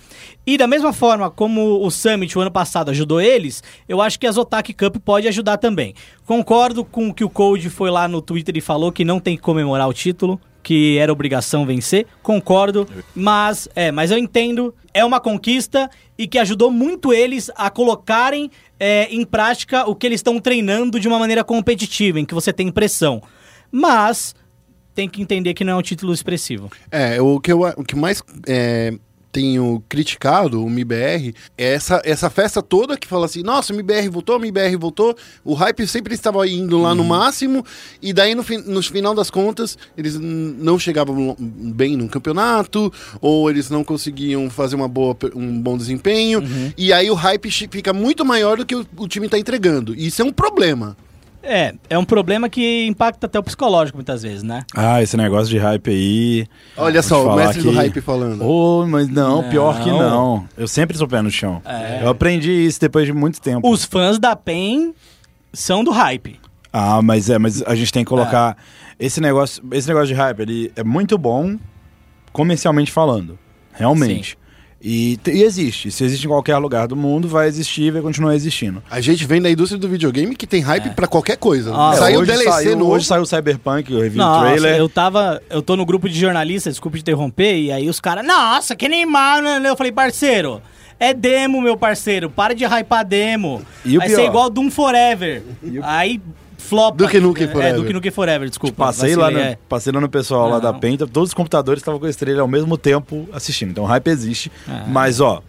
E 0.45 0.57
da 0.57 0.67
mesma 0.67 0.91
forma 0.91 1.29
como 1.29 1.85
o 1.85 1.89
Summit 1.91 2.37
o 2.37 2.41
ano 2.41 2.51
passado 2.51 2.91
ajudou 2.91 3.21
eles, 3.21 3.63
eu 3.87 4.01
acho 4.01 4.19
que 4.19 4.27
a 4.27 4.31
Zotac 4.31 4.73
Cup 4.73 4.97
pode 5.03 5.27
ajudar 5.27 5.57
também. 5.57 5.93
Concordo 6.25 6.83
com 6.83 7.09
o 7.09 7.13
que 7.13 7.23
o 7.23 7.29
Code 7.29 7.69
foi 7.69 7.89
lá 7.89 8.07
no 8.07 8.21
Twitter 8.21 8.57
e 8.57 8.61
falou 8.61 8.91
que 8.91 9.05
não 9.05 9.19
tem 9.19 9.35
que 9.35 9.41
comemorar 9.41 9.87
o 9.87 9.93
título, 9.93 10.39
que 10.63 10.97
era 10.97 11.11
obrigação 11.11 11.65
vencer, 11.65 12.05
concordo, 12.21 12.87
mas 13.15 13.67
é, 13.75 13.91
mas 13.91 14.11
eu 14.11 14.17
entendo, 14.17 14.73
é 14.93 15.03
uma 15.03 15.19
conquista 15.19 15.89
e 16.17 16.27
que 16.27 16.37
ajudou 16.37 16.69
muito 16.69 17.11
eles 17.13 17.49
a 17.55 17.69
colocarem 17.69 18.51
é, 18.81 19.07
em 19.13 19.23
prática 19.23 19.87
o 19.87 19.95
que 19.95 20.07
eles 20.07 20.17
estão 20.17 20.39
treinando 20.39 20.99
de 20.99 21.07
uma 21.07 21.19
maneira 21.19 21.43
competitiva, 21.43 22.19
em 22.19 22.25
que 22.25 22.33
você 22.33 22.51
tem 22.51 22.71
pressão. 22.71 23.21
Mas 23.71 24.33
tem 24.95 25.07
que 25.07 25.21
entender 25.21 25.53
que 25.53 25.63
não 25.63 25.73
é 25.73 25.75
um 25.75 25.83
título 25.83 26.11
expressivo. 26.11 26.71
É, 26.89 27.21
o 27.21 27.39
que, 27.39 27.51
eu, 27.51 27.61
o 27.61 27.83
que 27.83 27.95
mais 27.95 28.23
é, 28.47 28.91
tenho 29.31 29.81
criticado 29.87 30.63
o 30.63 30.69
MIBR 30.69 31.33
é 31.57 31.73
essa, 31.73 32.01
essa 32.03 32.29
festa 32.29 32.61
toda 32.61 32.97
que 32.97 33.07
fala 33.07 33.25
assim, 33.25 33.41
nossa, 33.41 33.71
o 33.71 33.75
MIBR 33.75 34.09
voltou, 34.09 34.35
o 34.37 34.39
MIBR 34.39 34.77
voltou, 34.77 35.15
o 35.43 35.53
hype 35.53 35.87
sempre 35.87 36.13
estava 36.13 36.45
indo 36.47 36.77
lá 36.79 36.93
no 36.93 37.03
máximo, 37.03 37.65
e 38.01 38.11
daí 38.11 38.35
no, 38.35 38.43
fin- 38.43 38.63
no 38.65 38.81
final 38.83 39.13
das 39.15 39.29
contas, 39.29 39.77
eles 39.97 40.17
não 40.19 40.77
chegavam 40.77 41.35
bem 41.39 41.95
no 41.95 42.09
campeonato, 42.09 42.91
ou 43.21 43.49
eles 43.49 43.69
não 43.69 43.83
conseguiam 43.83 44.49
fazer 44.49 44.75
uma 44.75 44.87
boa, 44.87 45.15
um 45.35 45.59
bom 45.59 45.77
desempenho, 45.77 46.43
e 46.77 46.91
aí 46.91 47.09
o 47.09 47.15
hype 47.15 47.49
fica 47.49 47.93
muito 47.93 48.25
maior 48.25 48.57
do 48.57 48.65
que 48.65 48.75
o, 48.75 48.85
o 48.97 49.07
time 49.07 49.27
está 49.27 49.37
entregando. 49.39 49.95
E 49.95 50.07
isso 50.07 50.21
é 50.21 50.25
um 50.25 50.31
problema. 50.33 50.97
É, 51.43 51.73
é 51.89 51.97
um 51.97 52.05
problema 52.05 52.47
que 52.49 52.85
impacta 52.85 53.25
até 53.25 53.39
o 53.39 53.43
psicológico 53.43 53.97
muitas 53.97 54.21
vezes, 54.21 54.43
né? 54.43 54.63
Ah, 54.75 55.01
esse 55.01 55.17
negócio 55.17 55.49
de 55.49 55.57
hype 55.57 55.89
aí. 55.89 56.47
Olha 56.77 57.01
só, 57.01 57.25
o 57.33 57.35
mestre 57.35 57.63
do 57.63 57.69
que- 57.71 57.75
hype 57.75 58.01
falando. 58.01 58.45
Ô, 58.45 58.85
mas 58.85 59.07
não, 59.09 59.49
pior 59.49 59.81
que 59.81 59.89
Não. 59.89 59.99
não. 59.99 60.47
Eu 60.57 60.67
sempre 60.67 60.97
sou 60.97 61.07
pé 61.07 61.21
no 61.21 61.31
chão. 61.31 61.61
É. 61.65 62.01
Eu 62.03 62.09
aprendi 62.09 62.51
isso 62.51 62.79
depois 62.79 63.05
de 63.07 63.13
muito 63.13 63.41
tempo. 63.41 63.67
Os 63.69 63.83
fãs 63.83 64.19
da 64.19 64.35
PEN 64.35 64.93
são 65.51 65.83
do 65.83 65.91
hype. 65.91 66.39
Ah, 66.71 67.01
mas 67.01 67.29
é, 67.29 67.37
mas 67.37 67.61
a 67.63 67.75
gente 67.75 67.91
tem 67.91 68.03
que 68.03 68.09
colocar 68.09 68.55
esse 68.99 69.19
negócio, 69.19 69.61
esse 69.73 69.87
negócio 69.87 70.07
de 70.07 70.13
hype, 70.13 70.39
ele 70.41 70.71
é 70.75 70.83
muito 70.83 71.17
bom 71.17 71.57
comercialmente 72.31 72.91
falando, 72.91 73.37
realmente. 73.73 74.37
E, 74.83 75.19
e 75.27 75.43
existe. 75.43 75.91
Se 75.91 76.03
existe 76.03 76.25
em 76.25 76.29
qualquer 76.29 76.57
lugar 76.57 76.87
do 76.87 76.95
mundo, 76.95 77.27
vai 77.27 77.47
existir 77.47 77.83
e 77.83 77.91
vai 77.91 78.01
continuar 78.01 78.35
existindo. 78.35 78.81
A 78.89 78.99
gente 78.99 79.25
vem 79.25 79.39
da 79.41 79.49
indústria 79.49 79.79
do 79.79 79.87
videogame 79.87 80.35
que 80.35 80.47
tem 80.47 80.61
hype 80.61 80.89
pra 80.95 81.07
qualquer 81.07 81.37
coisa. 81.37 81.69
Nossa. 81.71 81.99
saiu 81.99 82.19
o 82.19 82.21
hoje 82.23 82.31
DLC 82.31 82.49
saiu, 82.49 82.77
novo. 82.77 82.91
Hoje 82.91 83.05
saiu 83.05 83.21
o 83.21 83.25
Cyberpunk, 83.25 83.93
o 83.93 84.01
review 84.01 84.17
Nossa, 84.17 84.45
trailer. 84.47 84.77
eu 84.77 84.89
tava. 84.89 85.41
Eu 85.49 85.61
tô 85.61 85.75
no 85.75 85.85
grupo 85.85 86.09
de 86.09 86.19
jornalistas, 86.19 86.73
desculpa 86.73 86.97
te 86.97 87.01
interromper, 87.01 87.57
e 87.57 87.71
aí 87.71 87.87
os 87.87 87.99
caras, 87.99 88.25
nossa, 88.25 88.75
que 88.75 88.89
Neymar, 88.89 89.41
né? 89.41 89.61
Eu 89.69 89.75
falei, 89.75 89.91
parceiro. 89.91 90.61
É 90.99 91.13
demo, 91.15 91.61
meu 91.61 91.75
parceiro. 91.75 92.29
Para 92.29 92.53
de 92.53 92.63
hypar 92.63 93.03
demo. 93.05 93.63
E 93.83 93.97
o 93.97 93.99
Vai 93.99 94.07
pior? 94.07 94.17
ser 94.17 94.25
igual 94.25 94.49
Doom 94.51 94.69
Forever. 94.69 95.41
Aí 95.81 96.21
flopa. 96.61 96.97
Duke 96.97 97.19
Nukem 97.19 97.47
É, 97.47 97.51
Forever. 97.51 97.75
Duke 97.81 97.93
Nukem 97.93 98.11
Forever, 98.11 98.49
desculpa. 98.49 98.85
Passei 98.85 99.15
lá, 99.15 99.27
no, 99.29 99.33
vacilei, 99.33 99.53
é. 99.53 99.57
passei 99.67 99.93
lá 99.93 100.01
no 100.01 100.09
pessoal 100.09 100.49
lá 100.49 100.59
da 100.59 100.71
Não. 100.71 100.79
Penta, 100.79 101.07
todos 101.07 101.29
os 101.29 101.33
computadores 101.33 101.81
estavam 101.81 101.99
com 101.99 102.05
a 102.05 102.09
estrela 102.09 102.41
ao 102.41 102.47
mesmo 102.47 102.77
tempo 102.77 103.27
assistindo. 103.33 103.71
Então, 103.71 103.85
hype 103.85 104.07
existe. 104.07 104.51
Ah. 104.67 104.85
Mas, 104.87 105.19
ó, 105.19 105.41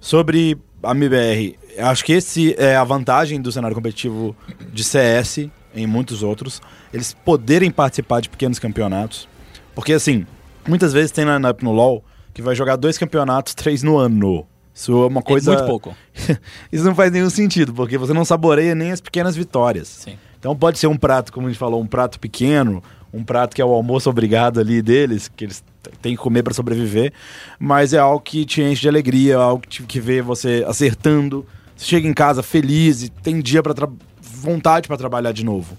sobre 0.00 0.58
a 0.82 0.92
MBR, 0.92 1.58
acho 1.78 2.04
que 2.04 2.12
esse 2.12 2.54
é 2.58 2.76
a 2.76 2.84
vantagem 2.84 3.40
do 3.40 3.52
cenário 3.52 3.74
competitivo 3.74 4.34
de 4.72 4.82
CS 4.82 5.50
em 5.74 5.86
muitos 5.86 6.22
outros, 6.22 6.60
eles 6.92 7.14
poderem 7.24 7.70
participar 7.70 8.20
de 8.20 8.28
pequenos 8.28 8.58
campeonatos. 8.58 9.28
Porque, 9.74 9.92
assim, 9.92 10.26
muitas 10.66 10.92
vezes 10.92 11.10
tem 11.10 11.24
line-up 11.24 11.62
no 11.64 11.72
LoL 11.72 12.04
que 12.34 12.42
vai 12.42 12.54
jogar 12.54 12.76
dois 12.76 12.98
campeonatos, 12.98 13.54
três 13.54 13.82
no 13.82 13.96
ano. 13.96 14.46
Isso 14.74 14.92
é 14.92 15.06
uma 15.06 15.22
coisa... 15.22 15.52
É 15.52 15.56
muito 15.56 15.66
pouco. 15.66 15.96
Isso 16.72 16.84
não 16.84 16.94
faz 16.94 17.12
nenhum 17.12 17.30
sentido, 17.30 17.72
porque 17.72 17.98
você 17.98 18.12
não 18.12 18.24
saboreia 18.24 18.74
nem 18.74 18.92
as 18.92 19.00
pequenas 19.00 19.36
vitórias. 19.36 19.88
Sim. 19.88 20.16
Então 20.40 20.56
pode 20.56 20.78
ser 20.80 20.88
um 20.88 20.96
prato, 20.96 21.32
como 21.32 21.46
a 21.46 21.50
gente 21.50 21.58
falou, 21.58 21.80
um 21.80 21.86
prato 21.86 22.18
pequeno, 22.18 22.82
um 23.12 23.22
prato 23.22 23.54
que 23.54 23.62
é 23.62 23.64
o 23.64 23.68
almoço 23.72 24.10
obrigado 24.10 24.58
ali 24.58 24.82
deles, 24.82 25.28
que 25.28 25.44
eles 25.44 25.62
têm 26.02 26.16
que 26.16 26.22
comer 26.22 26.42
para 26.42 26.52
sobreviver, 26.54 27.12
mas 27.58 27.92
é 27.92 27.98
algo 27.98 28.20
que 28.20 28.44
te 28.44 28.60
enche 28.62 28.80
de 28.82 28.88
alegria, 28.88 29.36
algo 29.36 29.62
que, 29.62 29.68
te- 29.68 29.82
que 29.84 30.00
vê 30.00 30.20
você 30.22 30.64
acertando, 30.66 31.46
você 31.76 31.84
chega 31.86 32.08
em 32.08 32.14
casa 32.14 32.42
feliz 32.42 33.02
e 33.02 33.08
tem 33.10 33.40
dia 33.40 33.62
para 33.62 33.88
vontade 34.20 34.88
para 34.88 34.96
trabalhar 34.96 35.32
de 35.32 35.44
novo. 35.44 35.76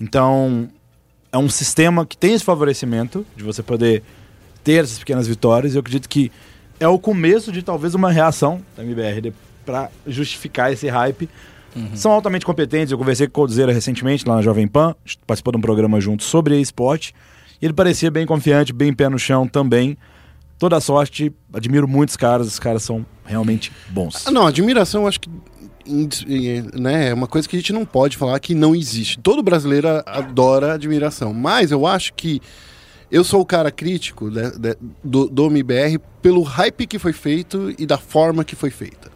Então 0.00 0.68
é 1.32 1.38
um 1.38 1.48
sistema 1.48 2.06
que 2.06 2.16
tem 2.16 2.34
esse 2.34 2.44
favorecimento 2.44 3.26
de 3.36 3.42
você 3.42 3.62
poder 3.62 4.02
ter 4.62 4.84
essas 4.84 4.98
pequenas 4.98 5.26
vitórias. 5.26 5.74
E 5.74 5.76
eu 5.76 5.80
acredito 5.80 6.08
que 6.08 6.30
é 6.78 6.86
o 6.88 6.98
começo 6.98 7.50
de 7.50 7.62
talvez 7.62 7.94
uma 7.94 8.10
reação 8.10 8.60
da 8.76 8.82
MBR 8.84 9.32
para 9.64 9.90
justificar 10.06 10.72
esse 10.72 10.88
hype. 10.88 11.28
São 11.94 12.12
altamente 12.12 12.44
competentes. 12.44 12.92
Eu 12.92 12.98
conversei 12.98 13.26
com 13.26 13.32
o 13.32 13.34
Coldzera 13.34 13.72
recentemente 13.72 14.26
lá 14.26 14.36
na 14.36 14.42
Jovem 14.42 14.66
Pan, 14.66 14.94
participou 15.26 15.52
de 15.52 15.58
um 15.58 15.60
programa 15.60 16.00
junto 16.00 16.22
sobre 16.22 16.60
esporte. 16.60 17.14
E 17.60 17.66
ele 17.66 17.74
parecia 17.74 18.10
bem 18.10 18.26
confiante, 18.26 18.72
bem 18.72 18.92
pé 18.92 19.08
no 19.08 19.18
chão 19.18 19.46
também. 19.46 19.96
Toda 20.58 20.80
sorte, 20.80 21.32
admiro 21.52 21.88
muito 21.88 22.10
os 22.10 22.16
caras, 22.16 22.46
os 22.46 22.58
caras 22.58 22.82
são 22.82 23.04
realmente 23.24 23.72
bons. 23.88 24.26
Ah, 24.26 24.30
Não, 24.30 24.46
admiração 24.46 25.06
acho 25.06 25.20
que 25.20 25.30
né, 26.74 27.08
é 27.08 27.14
uma 27.14 27.26
coisa 27.26 27.48
que 27.48 27.56
a 27.56 27.58
gente 27.58 27.72
não 27.72 27.84
pode 27.84 28.16
falar 28.16 28.38
que 28.38 28.54
não 28.54 28.74
existe. 28.74 29.18
Todo 29.18 29.42
brasileiro 29.42 29.88
adora 30.06 30.74
admiração, 30.74 31.34
mas 31.34 31.70
eu 31.70 31.86
acho 31.86 32.14
que 32.14 32.40
eu 33.10 33.22
sou 33.22 33.40
o 33.40 33.46
cara 33.46 33.70
crítico 33.70 34.30
né, 34.30 34.50
do, 35.02 35.28
do 35.28 35.46
MBR 35.46 35.98
pelo 36.22 36.42
hype 36.42 36.86
que 36.86 36.98
foi 36.98 37.12
feito 37.12 37.74
e 37.78 37.86
da 37.86 37.98
forma 37.98 38.44
que 38.44 38.56
foi 38.56 38.70
feita. 38.70 39.10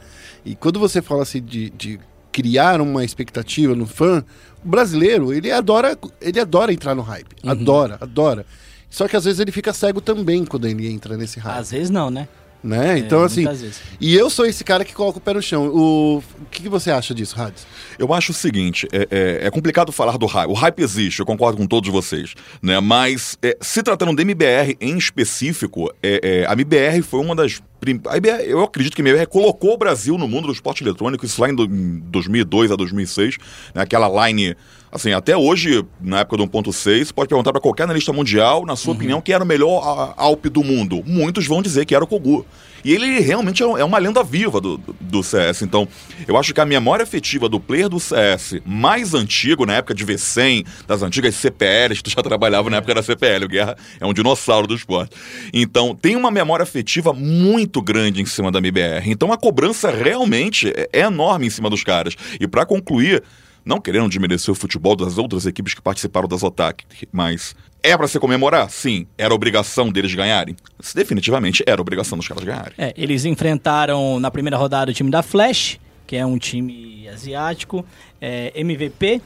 E 0.45 0.55
quando 0.55 0.79
você 0.79 1.01
fala 1.01 1.23
assim 1.23 1.43
de, 1.43 1.71
de 1.71 1.99
criar 2.43 2.81
uma 2.81 3.05
expectativa 3.05 3.75
no 3.75 3.85
fã, 3.85 4.25
o 4.65 4.69
brasileiro, 4.69 5.33
ele 5.33 5.51
adora, 5.51 5.99
ele 6.21 6.39
adora 6.39 6.73
entrar 6.73 6.95
no 6.95 7.03
hype. 7.03 7.35
Adora, 7.45 7.99
adora. 8.01 8.47
Só 8.89 9.09
que 9.09 9.17
às 9.17 9.25
vezes 9.25 9.41
ele 9.41 9.51
fica 9.51 9.73
cego 9.73 10.01
também 10.01 10.45
quando 10.45 10.67
ele 10.69 10.89
entra 10.89 11.17
nesse 11.17 11.41
hype. 11.41 11.59
Às 11.59 11.73
vezes 11.73 11.91
não, 11.91 12.11
né? 12.11 12.29
né? 12.63 12.99
Então, 12.99 13.23
É, 13.23 13.27
assim. 13.27 13.43
muitas 13.43 13.61
vezes. 13.61 13.81
E 14.01 14.15
eu 14.15 14.31
sou 14.31 14.47
esse 14.47 14.63
cara 14.65 14.85
que 14.85 14.95
coloca 14.95 15.19
o 15.19 15.21
pé 15.21 15.35
no 15.35 15.43
chão. 15.43 15.67
O, 15.69 16.19
o 16.19 16.23
que, 16.51 16.63
que 16.63 16.69
você 16.69 16.91
acha 16.93 17.13
disso, 17.13 17.41
Hades? 17.41 17.67
Eu 17.99 18.13
acho 18.15 18.31
o 18.33 18.35
seguinte, 18.35 18.87
é, 18.93 19.07
é- 19.11 19.47
é 19.47 19.51
complicado 19.51 19.91
falar 19.93 20.17
do 20.17 20.27
hype. 20.27 20.49
O 20.51 20.55
hype 20.55 20.81
existe, 20.81 21.19
eu 21.21 21.27
concordo 21.27 21.57
com 21.59 21.67
todos 21.67 21.91
vocês, 21.91 22.35
né? 22.63 22.79
Mas 22.81 23.37
é, 23.43 23.57
se 23.61 23.83
tratando 23.83 24.15
da 24.15 24.23
MBR 24.23 24.77
em 24.81 24.97
específico, 24.97 25.93
é, 26.03 26.21
é, 26.43 26.47
a 26.47 26.53
MBR 26.53 27.03
foi 27.03 27.21
uma 27.21 27.35
das 27.35 27.61
a 28.07 28.43
eu 28.43 28.63
acredito 28.63 28.95
que 28.95 29.03
a 29.03 29.05
MBR 29.05 29.27
colocou 29.27 29.75
o 29.75 29.79
Brasil 29.79 30.19
no 30.19 30.27
mundo 30.29 30.47
do 30.47 30.53
esporte 30.53 30.83
eletrônico, 30.83 31.25
isso 31.25 31.41
lá 31.41 31.49
em 31.49 31.55
2002 31.55 32.73
a 32.73 32.77
2006, 32.77 33.37
né? 33.75 33.83
aquela 33.83 34.27
line, 34.27 34.57
assim, 34.91 35.13
até 35.13 35.37
hoje, 35.37 35.85
na 36.01 36.21
época 36.21 36.37
do 36.39 36.47
1.6, 36.47 37.13
pode 37.13 37.29
perguntar 37.29 37.53
para 37.53 37.61
qualquer 37.61 37.85
analista 37.85 38.13
mundial, 38.13 38.65
na 38.67 38.77
sua 38.77 38.95
opinião, 38.95 39.21
quem 39.21 39.35
era 39.35 39.45
o 39.45 39.47
melhor 39.47 39.83
a- 39.83 40.15
Alp 40.23 40.47
do 40.47 40.63
mundo. 40.65 41.03
Muitos 41.07 41.47
vão 41.47 41.61
dizer 41.63 41.85
que 41.85 41.95
era 41.95 42.03
o 42.05 42.07
Kogu. 42.07 42.45
E 42.85 42.95
ele 42.95 43.19
realmente 43.19 43.61
é 43.63 43.67
é 43.67 43.85
uma 43.85 43.99
lenda 43.99 44.23
viva 44.23 44.61
do, 44.61 44.79
do- 44.79 44.95
do 45.01 45.23
CS. 45.23 45.63
Então, 45.63 45.87
eu 46.29 46.37
acho 46.37 46.55
que 46.55 46.61
a 46.61 46.65
memória 46.65 47.03
afetiva 47.03 47.49
do 47.49 47.59
player 47.59 47.89
do 47.89 47.99
CS 47.99 48.61
mais 48.65 49.15
antigo, 49.15 49.67
na 49.67 49.75
época 49.75 49.93
de 49.95 50.07
V100, 50.07 50.65
das 50.87 51.03
antigas 51.03 51.35
CPLs, 51.35 52.01
tu 52.05 52.09
já 52.11 52.23
trabalhava 52.23 52.71
na 52.71 52.77
época 52.77 52.95
da 52.95 53.03
CPL, 53.03 53.45
o 53.47 53.49
Guerra 53.49 53.77
é 54.01 54.07
um 54.07 54.13
dinossauro 54.15 54.67
do 54.69 54.75
esporte. 54.77 55.15
Então, 55.53 55.93
tem 55.95 56.15
uma 56.15 56.31
memória 56.31 56.63
afetiva 56.63 57.13
muito 57.13 57.83
grande 57.83 58.23
em 58.23 58.27
cima 58.27 58.51
da 58.53 58.59
MBR. 58.61 59.11
Então, 59.11 59.33
a 59.33 59.37
cobrança 59.37 59.91
realmente 59.91 60.69
é 60.69 60.89
é 60.93 61.01
enorme 61.03 61.47
em 61.47 61.51
cima 61.51 61.69
dos 61.69 61.83
caras. 61.85 62.15
E 62.41 62.47
para 62.49 62.65
concluir, 62.65 63.23
não 63.69 63.81
querendo 63.81 64.09
desmerecer 64.09 64.51
o 64.51 64.55
futebol 64.55 64.97
das 64.97 65.19
outras 65.19 65.45
equipes 65.45 65.75
que 65.75 65.83
participaram 65.83 66.27
das 66.27 66.43
OTAC, 66.43 66.85
mas 67.13 67.55
é 67.83 67.95
para 67.95 68.09
se 68.09 68.19
comemorar? 68.19 68.71
Sim. 68.71 69.07
Era 69.19 69.35
obrigação 69.35 69.93
deles 69.93 70.15
ganharem? 70.15 70.57
Definitivamente 70.95 71.63
era 71.67 71.81
obrigação 71.81 72.17
dos 72.17 72.27
caras 72.27 72.43
ganharem. 72.43 72.73
É, 72.79 72.95
eles 72.97 73.27
enfrentaram 73.27 74.19
na 74.19 74.31
primeira 74.31 74.57
rodada 74.57 74.91
o 74.91 74.95
time 74.95 75.11
da 75.11 75.23
Flash, 75.23 75.79
que 76.07 76.17
é 76.17 76.25
um 76.25 76.39
time 76.39 77.07
asiático, 77.09 77.85
é, 78.19 78.53
MVP 78.55 79.21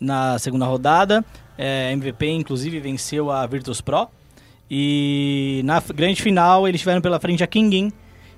na 0.00 0.38
segunda 0.38 0.64
rodada. 0.64 1.22
É, 1.58 1.92
MVP, 1.92 2.26
inclusive, 2.30 2.80
venceu 2.80 3.30
a 3.30 3.46
Virtus 3.46 3.82
Pro. 3.82 4.08
E 4.70 5.60
na 5.64 5.82
grande 5.94 6.22
final 6.22 6.66
eles 6.66 6.80
tiveram 6.80 7.00
pela 7.02 7.20
frente 7.20 7.44
a 7.44 7.46
Kingin, 7.46 7.92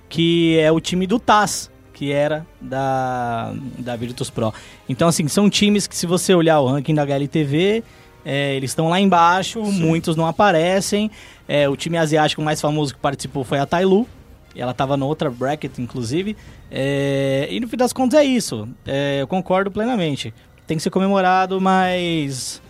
que 0.09 0.59
é 0.59 0.73
o 0.73 0.81
time 0.81 1.07
do 1.07 1.21
Taz, 1.21 1.71
que 2.01 2.11
era 2.11 2.47
da, 2.59 3.53
da 3.79 3.95
Virtus 3.95 4.31
Pro. 4.31 4.55
Então, 4.89 5.07
assim, 5.07 5.29
são 5.29 5.51
times 5.51 5.87
que, 5.87 5.95
se 5.95 6.07
você 6.07 6.35
olhar 6.35 6.59
o 6.59 6.67
ranking 6.67 6.95
da 6.95 7.03
HLTV, 7.03 7.85
é, 8.25 8.57
eles 8.57 8.71
estão 8.71 8.89
lá 8.89 8.99
embaixo, 8.99 9.63
muitos 9.63 10.17
não 10.17 10.27
aparecem. 10.27 11.11
É, 11.47 11.69
o 11.69 11.77
time 11.77 11.99
asiático 11.99 12.41
mais 12.41 12.59
famoso 12.59 12.95
que 12.95 13.01
participou 13.01 13.45
foi 13.45 13.59
a 13.59 13.67
Tailu. 13.67 14.09
Ela 14.57 14.71
estava 14.71 14.97
na 14.97 15.05
outra 15.05 15.29
bracket, 15.29 15.79
inclusive. 15.79 16.39
É, 16.71 17.47
e 17.51 17.61
no 17.61 17.69
fim 17.69 17.77
das 17.77 17.93
contas 17.93 18.19
é 18.19 18.25
isso. 18.25 18.67
É, 18.87 19.21
eu 19.21 19.27
concordo 19.27 19.71
plenamente. 19.71 20.33
Tem 20.67 20.79
que 20.79 20.83
ser 20.83 20.89
comemorado, 20.89 21.61
mas. 21.61 22.63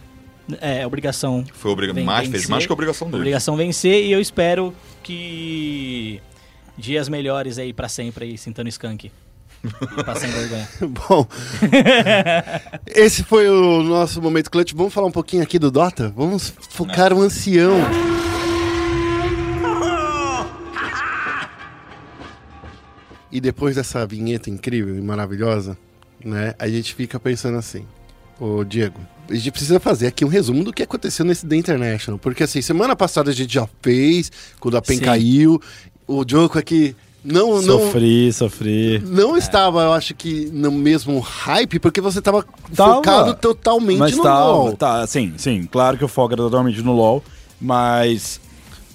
É, 0.61 0.85
obrigação. 0.85 1.45
Foi 1.53 1.71
obriga 1.71 1.93
Vem 1.93 2.03
mais, 2.03 2.29
fez 2.29 2.49
mais 2.49 2.67
que 2.67 2.73
a 2.73 2.75
obrigação 2.75 3.07
dele. 3.07 3.19
Obrigação 3.19 3.55
vencer 3.55 4.07
e 4.07 4.11
eu 4.11 4.21
espero 4.21 4.75
que 5.05 6.21
dias 6.81 7.09
melhores 7.09 7.59
aí 7.59 7.73
pra 7.73 7.89
sempre 7.89 8.25
aí, 8.25 8.39
sentando 8.39 8.69
skunk. 8.69 9.11
Pra 10.05 10.15
sem 10.15 10.31
vergonha. 10.31 10.69
Bom, 10.89 11.27
esse 12.87 13.23
foi 13.23 13.47
o 13.47 13.83
nosso 13.83 14.23
momento 14.23 14.51
clutch. 14.51 14.73
Vamos 14.73 14.95
falar 14.95 15.07
um 15.07 15.13
pouquinho 15.13 15.43
aqui 15.43 15.59
do 15.59 15.71
Dota? 15.71 16.11
Vamos 16.17 16.55
focar 16.71 17.13
o 17.13 17.21
ancião. 17.21 17.79
E 23.31 23.41
depois 23.41 23.77
dessa 23.77 24.05
vinheta 24.07 24.51
incrível 24.51 24.97
e 24.97 25.01
maravilhosa, 25.01 25.79
né, 26.25 26.55
a 26.59 26.67
gente 26.67 26.95
fica 26.95 27.21
pensando 27.21 27.59
assim, 27.59 27.85
ô 28.41 28.65
Diego, 28.65 29.01
a 29.29 29.35
gente 29.35 29.53
precisa 29.53 29.79
fazer 29.79 30.09
aqui 30.09 30.25
um 30.25 30.29
resumo 30.29 30.65
do 30.65 30.73
que 30.73 30.83
aconteceu 30.83 31.25
nesse 31.25 31.47
The 31.47 31.55
International, 31.55 32.19
porque 32.19 32.43
assim, 32.43 32.61
semana 32.61 32.97
passada 32.97 33.31
a 33.31 33.33
gente 33.33 33.55
já 33.55 33.69
fez, 33.81 34.33
quando 34.59 34.77
a 34.77 34.83
PEN 34.83 34.97
Sim. 34.97 35.05
caiu, 35.05 35.63
o 36.19 36.25
Diogo 36.25 36.59
aqui 36.59 36.95
não, 37.23 37.57
não, 37.61 37.63
Sofri, 37.63 38.33
sofri. 38.33 39.03
não 39.05 39.37
estava, 39.37 39.83
eu 39.83 39.93
acho 39.93 40.15
que, 40.15 40.49
no 40.53 40.73
mesmo 40.73 41.19
hype, 41.21 41.79
porque 41.79 42.01
você 42.01 42.19
estava 42.19 42.43
Tava. 42.75 42.95
focado 42.95 43.35
totalmente 43.35 43.99
Mas 43.99 44.17
no 44.17 44.23
tá, 44.23 44.45
LoL. 44.47 44.73
tá, 44.77 45.07
sim, 45.07 45.35
sim. 45.37 45.65
Claro 45.71 45.99
que 45.99 46.05
eu 46.05 46.09
foco 46.09 46.33
era 46.33 46.43
totalmente 46.43 46.81
no 46.81 46.93
LoL, 46.93 47.23
mas 47.61 48.41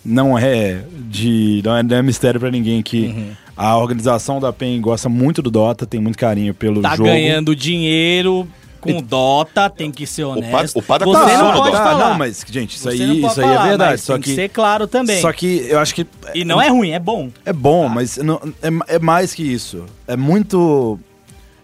não 0.03 0.37
é 0.37 0.83
de. 1.07 1.61
Não 1.63 1.77
é, 1.77 1.83
não 1.83 1.97
é 1.97 2.01
mistério 2.01 2.39
pra 2.39 2.49
ninguém 2.49 2.81
que 2.81 3.05
Uhum. 3.07 3.31
a 3.55 3.77
organização 3.77 4.39
da 4.39 4.51
PEN 4.51 4.81
gosta 4.81 5.07
muito 5.07 5.41
do 5.43 5.51
Dota, 5.51 5.85
tem 5.85 5.99
muito 5.99 6.17
carinho 6.17 6.53
pelo 6.53 6.81
Tá 6.81 6.95
jogo. 6.95 7.07
ganhando 7.09 7.55
dinheiro 7.55 8.47
com 8.93 9.01
Dota, 9.01 9.69
tem 9.69 9.91
que 9.91 10.05
ser 10.05 10.23
honesto. 10.23 10.77
o 10.79 10.81
Pada 10.81 11.05
Você 11.05 11.19
tá 11.19 11.37
não 11.37 11.53
pode 11.53 11.71
Dota. 11.71 11.71
Tá, 11.71 11.83
falar. 11.83 12.09
não, 12.09 12.17
mas, 12.17 12.45
gente, 12.49 12.75
isso 12.75 12.83
Você 12.83 12.89
aí, 13.03 13.25
isso 13.25 13.41
aí 13.41 13.47
é 13.47 13.53
falar, 13.53 13.67
verdade. 13.67 13.91
mas 13.91 14.01
Só 14.01 14.13
tem 14.13 14.21
que, 14.21 14.29
que 14.29 14.35
ser 14.35 14.49
claro 14.49 14.87
também. 14.87 15.21
só 15.21 15.31
que 15.33 15.65
eu 15.69 15.79
acho 15.79 15.93
que. 15.95 16.07
E 16.33 16.45
não 16.45 16.61
é 16.61 16.69
ruim, 16.69 16.91
é 16.91 16.99
bom. 16.99 17.29
É 17.45 17.53
bom, 17.53 17.87
mas 17.89 18.17
não, 18.17 18.39
é, 18.61 18.95
é 18.95 18.99
mais 18.99 19.33
que 19.33 19.43
isso. 19.43 19.85
É 20.07 20.15
muito. 20.15 20.99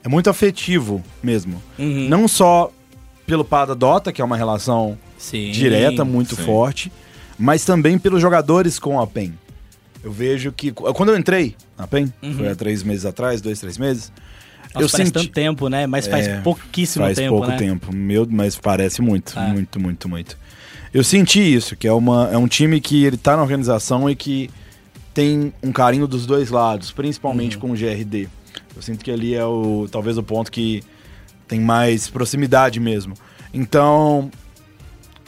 É 0.03 0.09
muito 0.09 0.30
afetivo 0.30 1.03
mesmo. 1.22 1.61
Uhum. 1.78 2.07
Não 2.09 2.28
só 2.28 2.72
pelo 3.26 3.45
Pada 3.45 3.76
Dota, 3.76 4.11
que 4.11 4.22
é 4.22 4.26
uma 4.26 4.36
relação 4.36 4.97
Sim. 5.17 5.51
direta, 5.51 6.03
muito 6.03 6.36
sim. 6.36 6.43
forte, 6.43 6.91
mas 7.38 7.63
também 7.63 7.97
pelos 7.97 8.22
jogadores 8.22 8.80
com 8.80 8.99
a 8.99 9.05
PEN. 9.05 9.34
Eu 10.03 10.11
vejo 10.11 10.51
que. 10.51 10.72
Quando 10.72 11.09
eu 11.09 11.17
entrei 11.17 11.55
na 11.78 11.86
PEN, 11.86 12.11
foi 12.36 12.49
há 12.49 12.55
três 12.55 12.82
meses 12.84 13.05
atrás, 13.05 13.39
dois, 13.39 13.59
três 13.59 13.78
meses. 13.78 14.11
Nossa, 14.74 14.84
eu 14.86 14.89
senti. 14.89 15.11
tanto 15.11 15.30
tempo, 15.30 15.67
né? 15.69 15.86
Mas 15.88 16.07
faz 16.07 16.28
É, 16.28 16.39
pouquíssimo 16.41 17.05
faz 17.05 17.17
tempo, 17.17 17.30
pouco 17.36 17.47
né? 17.47 17.57
tempo, 17.57 17.93
meu, 17.93 18.28
mas 18.30 18.55
parece 18.57 19.01
muito, 19.01 19.38
É. 19.38 19.47
muito, 19.47 19.80
muito, 19.80 20.07
muito. 20.09 20.38
Eu 20.93 21.03
senti 21.03 21.39
isso, 21.41 21.76
que 21.76 21.88
é, 21.88 21.93
uma, 21.93 22.30
é 22.32 22.38
um 22.38 22.47
time 22.47 22.80
que 22.82 23.03
ele 23.05 23.17
tá 23.17 23.36
na 23.36 23.41
organização 23.43 24.09
e 24.09 24.15
que 24.15 24.49
tem 25.13 25.53
um 25.63 25.72
carinho 25.72 26.07
dos 26.07 26.26
dois 26.26 26.49
lados, 26.49 26.91
principalmente 26.91 27.55
Uhum. 27.55 27.61
com 27.61 27.72
o 27.72 27.76
GRD. 27.76 28.28
Eu 28.76 28.82
sinto 28.82 29.03
que 29.03 29.11
ali 29.11 29.34
é 29.36 29.45
o 29.45 29.88
talvez 29.91 30.17
o 30.17 30.24
ponto 30.24 30.51
que 30.51 30.82
tem 31.47 31.59
mais 31.59 32.07
proximidade 32.09 32.80
mesmo. 32.80 33.13
Então, 33.53 34.32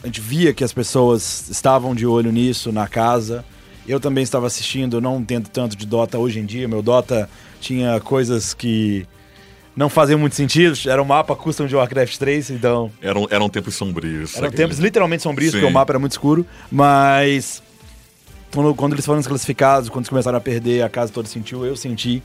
a 0.01 0.07
gente 0.07 0.21
via 0.21 0.53
que 0.53 0.63
as 0.63 0.71
pessoas 0.73 1.49
estavam 1.49 1.93
de 1.93 2.05
olho 2.05 2.31
nisso 2.31 2.71
na 2.71 2.87
casa. 2.87 3.43
Eu 3.85 3.99
também 3.99 4.23
estava 4.23 4.47
assistindo, 4.47 5.01
não 5.01 5.19
entendo 5.19 5.49
tanto 5.49 5.75
de 5.75 5.85
Dota 5.85 6.17
hoje 6.17 6.39
em 6.39 6.45
dia. 6.45 6.67
Meu 6.67 6.81
Dota 6.81 7.29
tinha 7.59 7.99
coisas 7.99 8.53
que 8.53 9.05
não 9.75 9.89
faziam 9.89 10.19
muito 10.19 10.35
sentido. 10.35 10.77
Era 10.89 11.01
um 11.01 11.05
mapa 11.05 11.35
custom 11.35 11.65
de 11.65 11.75
Warcraft 11.75 12.17
3, 12.17 12.49
então 12.51 12.91
Eram, 13.01 13.27
eram 13.29 13.49
tempos 13.49 13.75
sombrios. 13.75 14.35
eram 14.35 14.51
tempos 14.51 14.77
literalmente 14.79 15.23
sombrios, 15.23 15.51
Sim. 15.51 15.57
porque 15.59 15.71
o 15.71 15.73
mapa 15.73 15.91
era 15.93 15.99
muito 15.99 16.11
escuro. 16.13 16.45
Mas 16.71 17.61
quando, 18.53 18.75
quando 18.75 18.93
eles 18.93 19.05
foram 19.05 19.19
desclassificados, 19.19 19.89
quando 19.89 20.01
eles 20.03 20.09
começaram 20.09 20.37
a 20.37 20.41
perder, 20.41 20.83
a 20.83 20.89
casa 20.89 21.11
toda 21.11 21.27
sentiu, 21.27 21.65
eu 21.65 21.75
senti. 21.75 22.21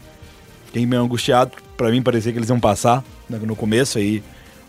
Fiquei 0.67 0.85
meio 0.85 1.01
angustiado. 1.03 1.53
Pra 1.77 1.91
mim 1.91 2.03
parecia 2.03 2.31
que 2.33 2.39
eles 2.39 2.49
iam 2.51 2.61
passar 2.61 3.03
né, 3.31 3.39
no 3.43 3.57
começo 3.57 3.97
aí. 3.99 4.23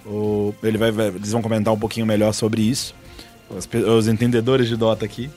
O, 0.05 0.53
ele 0.63 0.77
vai, 0.77 0.91
vai- 0.91 1.07
eles 1.07 1.31
vão 1.31 1.41
comentar 1.41 1.73
um 1.73 1.77
pouquinho 1.79 2.05
melhor 2.05 2.31
sobre 2.33 2.61
isso. 2.61 2.95
Os, 3.49 3.67
os 3.97 4.07
entendedores 4.07 4.67
de 4.69 4.77
Dota 4.77 5.03
aqui. 5.03 5.29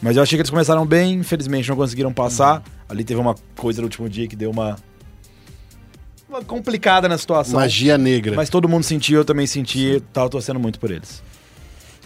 Mas 0.00 0.16
eu 0.16 0.22
achei 0.22 0.36
que 0.36 0.42
eles 0.42 0.50
começaram 0.50 0.86
bem, 0.86 1.14
infelizmente 1.14 1.68
não 1.68 1.74
conseguiram 1.74 2.12
passar. 2.12 2.62
Ali 2.88 3.02
teve 3.02 3.18
uma 3.20 3.34
coisa 3.56 3.80
no 3.80 3.86
último 3.86 4.08
dia 4.08 4.28
que 4.28 4.36
deu 4.36 4.50
uma. 4.50 4.76
Complicada 6.46 7.08
na 7.08 7.16
situação. 7.16 7.58
Magia 7.58 7.96
negra. 7.96 8.36
Mas 8.36 8.50
todo 8.50 8.68
mundo 8.68 8.82
sentiu, 8.82 9.18
eu 9.18 9.24
também 9.24 9.46
senti, 9.46 10.02
tava 10.12 10.28
torcendo 10.28 10.60
muito 10.60 10.78
por 10.78 10.90
eles. 10.90 11.22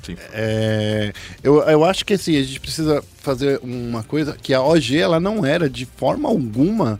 Sim. 0.02 0.16
É, 0.32 1.12
eu, 1.42 1.60
eu 1.62 1.84
acho 1.84 2.04
que 2.04 2.14
assim, 2.14 2.36
a 2.36 2.42
gente 2.42 2.60
precisa 2.60 3.02
fazer 3.18 3.60
uma 3.62 4.02
coisa 4.02 4.36
que 4.40 4.52
a 4.52 4.60
OG 4.60 4.98
ela 4.98 5.20
não 5.20 5.46
era 5.46 5.70
de 5.70 5.86
forma 5.86 6.28
alguma 6.28 6.98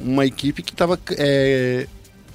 uma 0.00 0.24
equipe 0.24 0.62
que 0.62 0.72
estava 0.72 0.98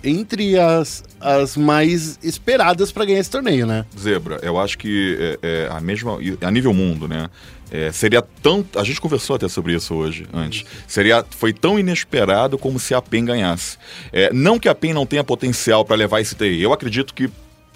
entre 0.03 0.59
as, 0.59 1.03
as 1.19 1.55
mais 1.55 2.19
esperadas 2.21 2.91
para 2.91 3.05
ganhar 3.05 3.19
esse 3.19 3.29
torneio, 3.29 3.65
né? 3.65 3.85
Zebra, 3.97 4.39
eu 4.41 4.59
acho 4.59 4.77
que 4.77 5.17
é, 5.19 5.39
é, 5.41 5.67
a 5.71 5.79
mesma. 5.79 6.17
A 6.41 6.51
nível 6.51 6.73
mundo, 6.73 7.07
né? 7.07 7.29
é, 7.73 7.91
seria 7.91 8.21
tão. 8.21 8.63
A 8.75 8.83
gente 8.83 9.01
conversou 9.01 9.35
até 9.35 9.47
sobre 9.47 9.73
isso 9.73 9.95
hoje, 9.95 10.27
antes. 10.31 10.63
Seria, 10.87 11.25
foi 11.31 11.51
tão 11.51 11.79
inesperado 11.79 12.55
como 12.55 12.79
se 12.79 12.93
a 12.93 13.01
PEN 13.01 13.25
ganhasse. 13.25 13.79
É, 14.11 14.31
não 14.31 14.59
que 14.59 14.69
a 14.69 14.75
PEN 14.75 14.93
não 14.93 15.07
tenha 15.07 15.23
potencial 15.23 15.83
para 15.83 15.95
levar 15.95 16.21
esse 16.21 16.35
TI. 16.35 16.61
Eu 16.61 16.71
acredito 16.71 17.15
que 17.15 17.31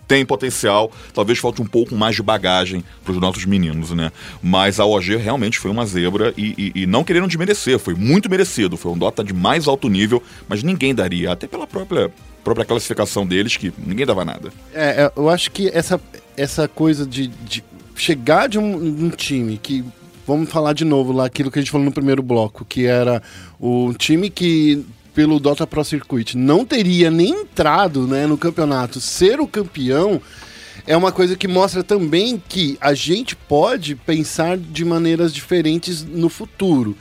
tem 0.08 0.26
potencial, 0.26 0.92
talvez 1.14 1.38
falte 1.40 1.62
um 1.62 1.66
pouco 1.66 1.94
mais 1.96 2.16
de 2.16 2.24
bagagem 2.24 2.84
para 3.04 3.12
os 3.12 3.20
nossos 3.20 3.46
meninos, 3.46 3.92
né? 3.92 4.12
Mas 4.42 4.80
a 4.80 4.86
OG 4.86 5.18
realmente 5.18 5.60
foi 5.60 5.70
uma 5.70 5.86
zebra 5.86 6.34
e, 6.38 6.72
e- 6.76 6.82
e 6.84 6.86
não 6.88 7.04
querendo 7.04 7.28
desmerecer, 7.28 7.78
foi 7.78 7.94
muito 7.94 8.30
merecido, 8.30 8.78
foi 8.78 8.92
um 8.92 8.98
Dota 8.98 9.24
de 9.24 9.34
mais 9.34 9.68
alto 9.68 9.90
nível, 9.90 10.24
mas 10.48 10.64
ninguém 10.64 10.96
daria, 10.96 11.32
até 11.34 11.46
pela 11.48 11.68
própria, 11.68 12.10
própria 12.44 12.66
classificação 12.66 13.28
deles, 13.28 13.58
que 13.58 13.74
ninguém 13.78 14.06
dava 14.06 14.24
nada. 14.24 14.50
É, 14.74 15.04
é, 15.04 15.12
eu 15.16 15.30
acho 15.30 15.52
que 15.52 15.68
essa, 15.70 16.00
essa 16.38 16.68
coisa 16.68 17.06
de, 17.06 17.28
de 17.28 17.64
chegar 17.96 18.48
de 18.48 18.58
um, 18.58 18.76
um 19.06 19.10
time 19.10 19.58
que. 19.58 19.84
Vamos 20.26 20.50
falar 20.50 20.74
de 20.74 20.84
novo 20.84 21.14
lá 21.14 21.26
aquilo 21.26 21.50
que 21.50 21.58
a 21.58 21.62
gente 21.62 21.72
falou 21.72 21.86
no 21.86 21.92
primeiro 21.92 22.22
bloco, 22.22 22.66
que 22.66 22.86
era 22.86 23.24
o 23.58 23.94
time 23.98 24.30
que, 24.30 24.86
pelo 25.18 25.40
Dota 25.40 25.66
Pro 25.66 25.84
Circuit, 25.84 26.38
não 26.38 26.64
teria 26.64 27.10
nem 27.10 27.42
entrado 27.42 28.06
né, 28.06 28.28
no 28.28 28.38
campeonato, 28.38 29.00
ser 29.02 29.40
o 29.40 29.48
campeão, 29.48 30.22
é 30.86 30.96
uma 30.96 31.12
coisa 31.12 31.36
que 31.36 31.48
mostra 31.48 31.84
também 31.84 32.40
que 32.48 32.78
a 32.80 32.94
gente 32.94 33.36
pode 33.36 33.96
pensar 33.96 34.60
de 34.60 34.86
maneiras 34.86 35.34
diferentes 35.34 36.04
no 36.04 36.30
futuro. 36.30 36.96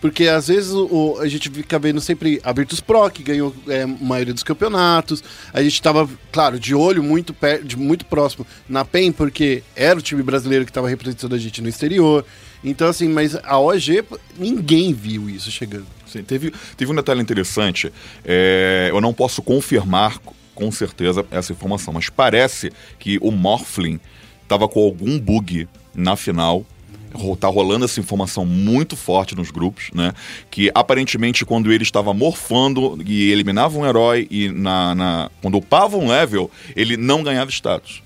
Porque 0.00 0.26
às 0.26 0.48
vezes 0.48 0.72
o, 0.72 1.18
a 1.20 1.28
gente 1.28 1.48
fica 1.48 1.78
vendo 1.78 2.00
sempre 2.00 2.40
a 2.42 2.52
Virtus 2.52 2.80
Pro, 2.80 3.08
que 3.08 3.22
ganhou 3.22 3.54
é, 3.68 3.82
a 3.82 3.86
maioria 3.86 4.34
dos 4.34 4.42
campeonatos. 4.42 5.22
A 5.52 5.62
gente 5.62 5.74
estava, 5.74 6.08
claro, 6.32 6.58
de 6.58 6.74
olho 6.74 7.04
muito, 7.04 7.32
per- 7.32 7.62
de, 7.62 7.76
muito 7.76 8.04
próximo 8.04 8.44
na 8.68 8.84
PEN, 8.84 9.12
porque 9.12 9.62
era 9.76 9.96
o 9.96 10.02
time 10.02 10.24
brasileiro 10.24 10.64
que 10.64 10.72
estava 10.72 10.88
representando 10.88 11.36
a 11.36 11.38
gente 11.38 11.62
no 11.62 11.68
exterior. 11.68 12.24
Então, 12.62 12.88
assim, 12.88 13.08
mas 13.08 13.34
a 13.36 13.58
OG, 13.58 14.04
ninguém 14.38 14.92
viu 14.92 15.28
isso 15.30 15.50
chegando. 15.50 15.86
Sim, 16.06 16.22
teve, 16.22 16.52
teve 16.76 16.90
um 16.92 16.94
detalhe 16.94 17.20
interessante. 17.20 17.92
é, 18.24 18.88
eu 18.90 19.00
não 19.00 19.14
posso 19.14 19.40
confirmar 19.42 20.18
com 20.54 20.70
certeza 20.70 21.24
essa 21.30 21.52
informação, 21.52 21.94
mas 21.94 22.10
parece 22.10 22.70
que 22.98 23.18
o 23.22 23.30
Morphlin 23.30 23.98
estava 24.42 24.68
com 24.68 24.80
algum 24.80 25.18
bug 25.18 25.66
na 25.94 26.16
final. 26.16 26.66
Tá 27.40 27.48
rolando 27.48 27.84
essa 27.86 27.98
informação 27.98 28.46
muito 28.46 28.94
forte 28.96 29.34
nos 29.34 29.50
grupos, 29.50 29.90
né? 29.92 30.12
Que 30.48 30.70
aparentemente 30.72 31.44
quando 31.44 31.72
ele 31.72 31.82
estava 31.82 32.14
morfando 32.14 32.96
e 33.04 33.32
eliminava 33.32 33.76
um 33.76 33.84
herói 33.84 34.28
e 34.30 34.48
na, 34.48 34.94
na- 34.94 35.30
quando 35.42 35.56
upava 35.56 35.96
um 35.96 36.06
level, 36.08 36.48
ele 36.76 36.96
não 36.96 37.24
ganhava 37.24 37.50
status. 37.50 38.00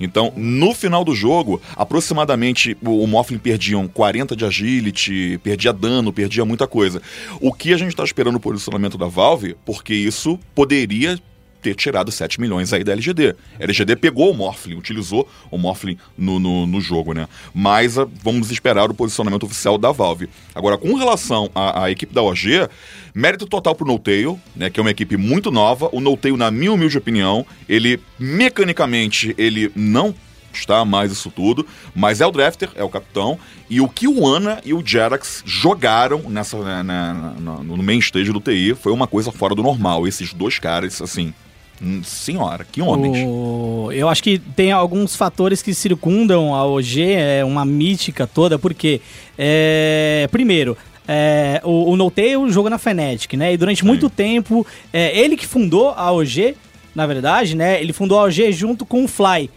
Então, 0.00 0.32
no 0.36 0.74
final 0.74 1.04
do 1.04 1.14
jogo, 1.14 1.60
aproximadamente 1.76 2.76
o, 2.82 3.04
o 3.04 3.06
Morphlin 3.06 3.38
perdiam 3.38 3.86
40 3.86 4.34
de 4.34 4.44
agility, 4.44 5.38
perdia 5.42 5.72
dano, 5.72 6.12
perdia 6.12 6.44
muita 6.44 6.66
coisa. 6.66 7.02
O 7.40 7.52
que 7.52 7.72
a 7.72 7.76
gente 7.76 7.90
está 7.90 8.02
esperando 8.02 8.34
no 8.34 8.40
posicionamento 8.40 8.96
da 8.96 9.06
Valve, 9.06 9.56
porque 9.64 9.94
isso 9.94 10.38
poderia 10.54 11.18
ter 11.60 11.74
tirado 11.74 12.10
7 12.10 12.40
milhões 12.40 12.72
aí 12.72 12.82
da 12.82 12.92
LGD. 12.92 13.34
A 13.58 13.64
LGD 13.64 13.96
pegou 13.96 14.30
o 14.30 14.34
Morphlin, 14.34 14.76
utilizou 14.76 15.28
o 15.50 15.58
Morphlin 15.58 15.98
no, 16.16 16.38
no, 16.38 16.66
no 16.66 16.80
jogo, 16.80 17.12
né? 17.12 17.28
Mas 17.54 17.98
ah, 17.98 18.08
vamos 18.22 18.50
esperar 18.50 18.90
o 18.90 18.94
posicionamento 18.94 19.44
oficial 19.44 19.76
da 19.76 19.92
Valve. 19.92 20.28
Agora, 20.54 20.78
com 20.78 20.94
relação 20.94 21.50
à 21.54 21.90
equipe 21.90 22.14
da 22.14 22.22
OG, 22.22 22.68
mérito 23.14 23.46
total 23.46 23.74
pro 23.74 23.86
Notail, 23.86 24.38
né? 24.54 24.70
Que 24.70 24.78
é 24.80 24.82
uma 24.82 24.90
equipe 24.90 25.16
muito 25.16 25.50
nova. 25.50 25.88
O 25.92 26.00
Notail, 26.00 26.36
na 26.36 26.50
minha 26.50 26.72
humilde 26.72 26.96
opinião, 26.98 27.44
ele 27.68 28.00
mecanicamente 28.18 29.34
ele 29.38 29.70
não 29.74 30.14
está 30.52 30.84
mais 30.84 31.12
isso 31.12 31.30
tudo, 31.30 31.64
mas 31.94 32.20
é 32.20 32.26
o 32.26 32.30
drafter, 32.32 32.70
é 32.74 32.82
o 32.82 32.88
capitão, 32.88 33.38
e 33.68 33.80
o 33.80 33.88
que 33.88 34.08
o 34.08 34.26
Ana 34.26 34.60
e 34.64 34.74
o 34.74 34.82
Jerax 34.84 35.44
jogaram 35.46 36.22
nessa, 36.28 36.58
na- 36.58 36.82
na- 36.82 37.12
na- 37.38 37.62
no 37.62 37.76
main 37.80 38.00
stage 38.00 38.32
do 38.32 38.40
TI 38.40 38.74
foi 38.74 38.92
uma 38.92 39.06
coisa 39.06 39.30
fora 39.30 39.54
do 39.54 39.62
normal. 39.62 40.08
Esses 40.08 40.32
dois 40.34 40.58
caras, 40.58 41.00
assim, 41.00 41.32
hum, 41.80 42.02
senhora, 42.02 42.66
que 42.70 42.82
homens. 42.82 43.18
O- 43.24 43.90
Eu 43.92 44.08
acho 44.08 44.24
que 44.24 44.40
tem 44.40 44.72
alguns 44.72 45.14
fatores 45.14 45.62
que 45.62 45.72
circundam 45.72 46.52
a 46.52 46.64
OG, 46.66 47.00
é 47.12 47.44
uma 47.44 47.64
mítica 47.64 48.26
toda, 48.26 48.58
porque, 48.58 49.00
é, 49.38 50.28
primeiro, 50.32 50.76
é, 51.12 51.60
o, 51.64 51.90
o 51.90 51.96
Notail 51.96 52.48
joga 52.52 52.70
na 52.70 52.78
Fnatic, 52.78 53.32
né? 53.32 53.52
E 53.52 53.56
durante 53.56 53.84
muito 53.84 54.08
tempo, 54.08 54.64
é, 54.92 55.18
ele 55.18 55.36
que 55.36 55.44
fundou 55.44 55.88
a 55.88 56.12
OG, 56.12 56.54
na 56.94 57.04
verdade, 57.04 57.56
né? 57.56 57.82
Ele 57.82 57.92
fundou 57.92 58.16
a 58.16 58.22
OG 58.22 58.52
junto 58.52 58.86
com 58.86 59.02
o 59.02 59.08
Fly. 59.08 59.50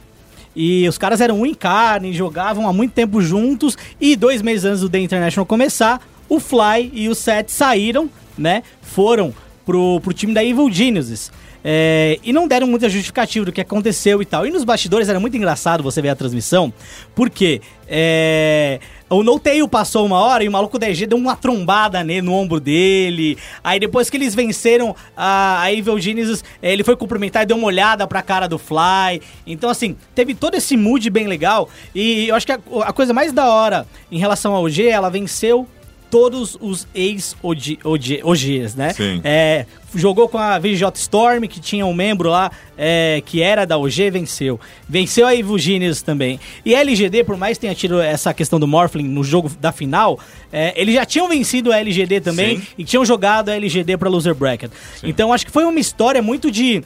E 0.56 0.88
os 0.90 0.98
caras 0.98 1.22
eram 1.22 1.42
um 1.42 1.46
em 1.46 1.54
carne, 1.54 2.12
jogavam 2.12 2.68
há 2.68 2.74
muito 2.74 2.94
tempo 2.94 3.22
juntos. 3.22 3.78
E 4.02 4.16
dois 4.16 4.42
meses 4.42 4.66
antes 4.66 4.82
do 4.82 4.90
The 4.90 4.98
International 4.98 5.46
começar, 5.46 6.02
o 6.28 6.40
Fly 6.40 6.90
e 6.92 7.08
o 7.08 7.14
Seth 7.14 7.50
saíram, 7.50 8.10
né? 8.36 8.64
Foram 8.82 9.32
pro, 9.64 10.00
pro 10.02 10.12
time 10.12 10.34
da 10.34 10.44
Evil 10.44 10.72
Geniuses. 10.72 11.32
É, 11.64 12.20
e 12.24 12.34
não 12.34 12.48
deram 12.48 12.68
muita 12.68 12.90
justificativa 12.90 13.46
do 13.46 13.52
que 13.52 13.62
aconteceu 13.62 14.22
e 14.22 14.26
tal. 14.26 14.46
E 14.46 14.52
nos 14.52 14.64
bastidores 14.64 15.08
era 15.08 15.20
muito 15.20 15.38
engraçado 15.38 15.82
você 15.82 16.02
ver 16.02 16.10
a 16.10 16.16
transmissão, 16.16 16.74
porque 17.16 17.62
é, 17.88 18.80
o 19.10 19.24
Noteio 19.24 19.68
passou 19.68 20.06
uma 20.06 20.20
hora 20.20 20.44
e 20.44 20.48
o 20.48 20.52
maluco 20.52 20.80
DG 20.80 21.06
deu 21.06 21.18
uma 21.18 21.36
trombada 21.36 22.04
no 22.04 22.34
ombro 22.34 22.60
dele. 22.60 23.38
Aí 23.64 23.80
depois 23.80 24.10
que 24.10 24.18
eles 24.18 24.36
venceram 24.36 24.96
a, 25.16 25.62
a 25.62 25.72
Evil 25.72 26.00
Genesis, 26.00 26.44
é, 26.62 26.74
ele 26.74 26.84
foi 26.84 26.96
cumprimentar 26.96 27.44
e 27.44 27.46
deu 27.46 27.56
uma 27.56 27.68
olhada 27.68 28.06
pra 28.08 28.22
cara 28.22 28.48
do 28.48 28.58
Fly. 28.58 29.22
Então, 29.46 29.70
assim, 29.70 29.96
teve 30.16 30.34
todo 30.34 30.56
esse 30.56 30.76
mood 30.76 31.10
bem 31.10 31.28
legal. 31.28 31.70
E 31.94 32.28
eu 32.28 32.36
acho 32.36 32.46
que 32.46 32.52
a, 32.52 32.60
a 32.86 32.92
coisa 32.92 33.14
mais 33.14 33.32
da 33.32 33.50
hora 33.50 33.88
em 34.12 34.18
relação 34.18 34.54
ao 34.54 34.68
G, 34.68 34.88
ela 34.88 35.10
venceu 35.10 35.68
todos 36.14 36.56
os 36.62 36.88
ex-OGs, 36.94 38.76
né? 38.76 38.94
Sim. 38.94 39.20
É, 39.24 39.66
jogou 39.96 40.30
com 40.30 40.38
a 40.38 40.60
VJ 40.60 40.92
Storm, 40.94 41.48
que 41.48 41.60
tinha 41.60 41.88
um 41.88 41.94
membro 41.94 42.30
lá 42.30 42.52
é, 42.78 43.24
que 43.26 43.42
era 43.42 43.66
da 43.66 43.80
OG, 43.80 44.12
venceu. 44.12 44.60
Venceu 44.88 45.26
a 45.26 45.34
Evil 45.34 45.58
Genius 45.58 46.04
também. 46.04 46.40
E 46.64 46.76
a 46.76 46.82
LGD, 46.82 47.24
por 47.24 47.36
mais 47.36 47.58
que 47.58 47.62
tenha 47.62 47.74
tido 47.74 48.00
essa 48.00 48.32
questão 48.32 48.60
do 48.60 48.68
Morphling 48.68 49.08
no 49.08 49.24
jogo 49.24 49.50
da 49.60 49.72
final, 49.72 50.20
é, 50.52 50.80
eles 50.80 50.94
já 50.94 51.04
tinham 51.04 51.28
vencido 51.28 51.72
a 51.72 51.80
LGD 51.80 52.22
também 52.22 52.60
Sim. 52.60 52.68
e 52.78 52.86
tinham 52.86 53.04
jogado 53.04 53.50
a 53.50 53.56
LGD 53.56 53.98
pra 53.98 54.08
Loser 54.08 54.36
Bracket. 54.36 54.72
Então 55.02 55.34
acho 55.34 55.48
que 55.48 55.52
foi 55.52 55.66
uma 55.66 55.80
história 55.80 56.22
muito 56.22 56.52
de 56.52 56.84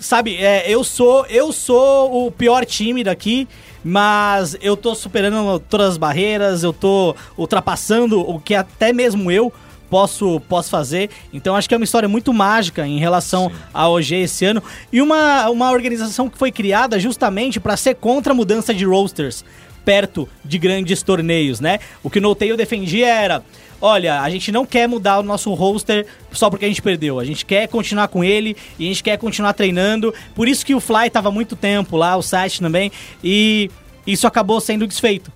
sabe, 0.00 0.36
é, 0.36 0.64
eu 0.68 0.82
sou 0.82 1.26
eu 1.26 1.52
sou 1.52 2.26
o 2.26 2.32
pior 2.32 2.64
time 2.64 3.04
daqui, 3.04 3.46
mas 3.84 4.56
eu 4.60 4.76
tô 4.76 4.94
superando 4.94 5.60
todas 5.60 5.90
as 5.90 5.96
barreiras, 5.96 6.62
eu 6.62 6.72
tô 6.72 7.14
ultrapassando 7.36 8.20
o 8.20 8.40
que 8.40 8.54
até 8.54 8.92
mesmo 8.92 9.30
eu 9.30 9.52
posso 9.88 10.40
posso 10.48 10.70
fazer. 10.70 11.10
Então 11.32 11.54
acho 11.54 11.68
que 11.68 11.74
é 11.74 11.76
uma 11.76 11.84
história 11.84 12.08
muito 12.08 12.32
mágica 12.32 12.86
em 12.86 12.98
relação 12.98 13.52
à 13.72 13.88
OG 13.88 14.14
esse 14.14 14.44
ano 14.44 14.62
e 14.92 15.02
uma, 15.02 15.48
uma 15.50 15.70
organização 15.70 16.28
que 16.28 16.38
foi 16.38 16.50
criada 16.50 16.98
justamente 16.98 17.60
para 17.60 17.76
ser 17.76 17.94
contra 17.96 18.32
a 18.32 18.36
mudança 18.36 18.72
de 18.72 18.84
rosters 18.84 19.44
perto 19.84 20.28
de 20.44 20.58
grandes 20.58 21.02
torneios, 21.02 21.58
né? 21.58 21.78
O 22.02 22.10
que 22.10 22.18
o 22.18 22.22
Noteio 22.22 22.56
defendia 22.56 23.08
era 23.08 23.42
Olha, 23.80 24.20
a 24.20 24.28
gente 24.28 24.52
não 24.52 24.66
quer 24.66 24.86
mudar 24.86 25.18
o 25.20 25.22
nosso 25.22 25.52
roster 25.54 26.06
só 26.32 26.50
porque 26.50 26.66
a 26.66 26.68
gente 26.68 26.82
perdeu. 26.82 27.18
A 27.18 27.24
gente 27.24 27.46
quer 27.46 27.66
continuar 27.66 28.08
com 28.08 28.22
ele 28.22 28.54
e 28.78 28.84
a 28.84 28.88
gente 28.88 29.02
quer 29.02 29.16
continuar 29.16 29.54
treinando. 29.54 30.12
Por 30.34 30.46
isso 30.46 30.66
que 30.66 30.74
o 30.74 30.80
Fly 30.80 31.08
tava 31.10 31.28
há 31.30 31.32
muito 31.32 31.56
tempo 31.56 31.96
lá, 31.96 32.14
o 32.16 32.22
site 32.22 32.60
também, 32.60 32.92
e 33.24 33.70
isso 34.06 34.26
acabou 34.26 34.60
sendo 34.60 34.86
desfeito. 34.86 35.32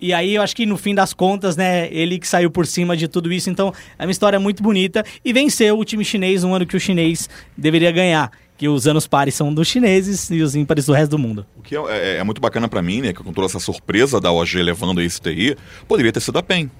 E 0.00 0.12
aí 0.12 0.34
eu 0.34 0.42
acho 0.42 0.56
que 0.56 0.66
no 0.66 0.76
fim 0.76 0.94
das 0.94 1.12
contas, 1.14 1.56
né, 1.56 1.88
ele 1.90 2.18
que 2.18 2.26
saiu 2.28 2.50
por 2.50 2.66
cima 2.66 2.96
de 2.96 3.08
tudo 3.08 3.32
isso. 3.32 3.48
Então 3.50 3.72
é 3.98 4.04
uma 4.04 4.10
história 4.10 4.38
muito 4.40 4.62
bonita 4.62 5.04
e 5.24 5.32
venceu 5.32 5.78
o 5.78 5.84
time 5.84 6.04
chinês 6.04 6.44
um 6.44 6.54
ano 6.54 6.66
que 6.66 6.76
o 6.76 6.80
chinês 6.80 7.28
deveria 7.56 7.90
ganhar. 7.92 8.30
Que 8.56 8.68
os 8.68 8.86
anos 8.86 9.06
pares 9.06 9.34
são 9.34 9.52
dos 9.52 9.66
chineses 9.66 10.30
e 10.30 10.40
os 10.40 10.54
ímpares 10.54 10.86
do 10.86 10.92
resto 10.92 11.10
do 11.10 11.18
mundo. 11.18 11.44
O 11.58 11.62
que 11.62 11.76
é, 11.76 11.80
é- 11.88 12.16
é 12.18 12.24
muito 12.24 12.40
bacana 12.40 12.68
pra 12.68 12.80
mim, 12.80 13.00
né? 13.00 13.12
Que 13.12 13.22
com 13.22 13.32
toda 13.32 13.46
essa 13.46 13.58
surpresa 13.58 14.20
da 14.20 14.30
OG 14.32 14.62
levando 14.62 15.00
esse 15.02 15.20
TI, 15.20 15.56
poderia 15.88 16.12
ter 16.12 16.20
sido 16.20 16.38
a 16.38 16.42
PEN. 16.42 16.70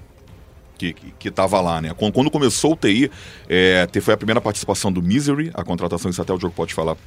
Que, 0.77 0.93
que, 0.93 1.13
que 1.17 1.31
tava 1.31 1.61
lá, 1.61 1.81
né? 1.81 1.93
Quando, 2.13 2.29
começou 2.29 2.73
o 2.73 2.75
TI, 2.75 3.09
é, 3.47 3.87
foi 4.01 4.13
a 4.13 4.17
primeira 4.17 4.41
participação 4.41 4.91
do 4.91 5.01
Misery, 5.01 5.51
a 5.53 5.63
contratação, 5.63 6.11
isso 6.11 6.21
até 6.21 6.33
o 6.33 6.37
Diogo 6.37 6.53
pode 6.55 6.73
falar 6.73 6.97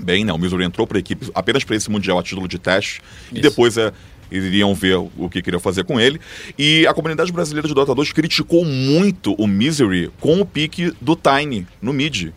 bem, 0.00 0.24
né? 0.24 0.32
O 0.32 0.38
Misery 0.38 0.64
entrou 0.64 0.86
pra 0.86 0.98
equipe 0.98 1.30
apenas 1.34 1.62
para 1.64 1.76
esse 1.76 1.90
Mundial 1.90 2.18
a 2.18 2.22
título 2.22 2.48
de 2.48 2.58
teste. 2.58 3.00
E 3.32 3.40
depois 3.40 3.76
é, 3.76 3.92
iriam 4.30 4.74
ver 4.74 4.96
o 4.96 5.28
que 5.30 5.42
queriam 5.42 5.60
fazer 5.60 5.84
com 5.84 6.00
ele. 6.00 6.20
E 6.58 6.86
a 6.86 6.94
comunidade 6.94 7.32
brasileira 7.32 7.66
de 7.68 7.74
Dota 7.74 7.94
2 7.94 8.12
criticou 8.12 8.64
muito 8.64 9.34
o 9.34 9.46
Misery 9.46 10.10
com 10.20 10.40
o 10.40 10.46
pique 10.46 10.92
do 11.00 11.16
Tiny 11.16 11.66
no 11.80 11.92
mid. 11.92 12.30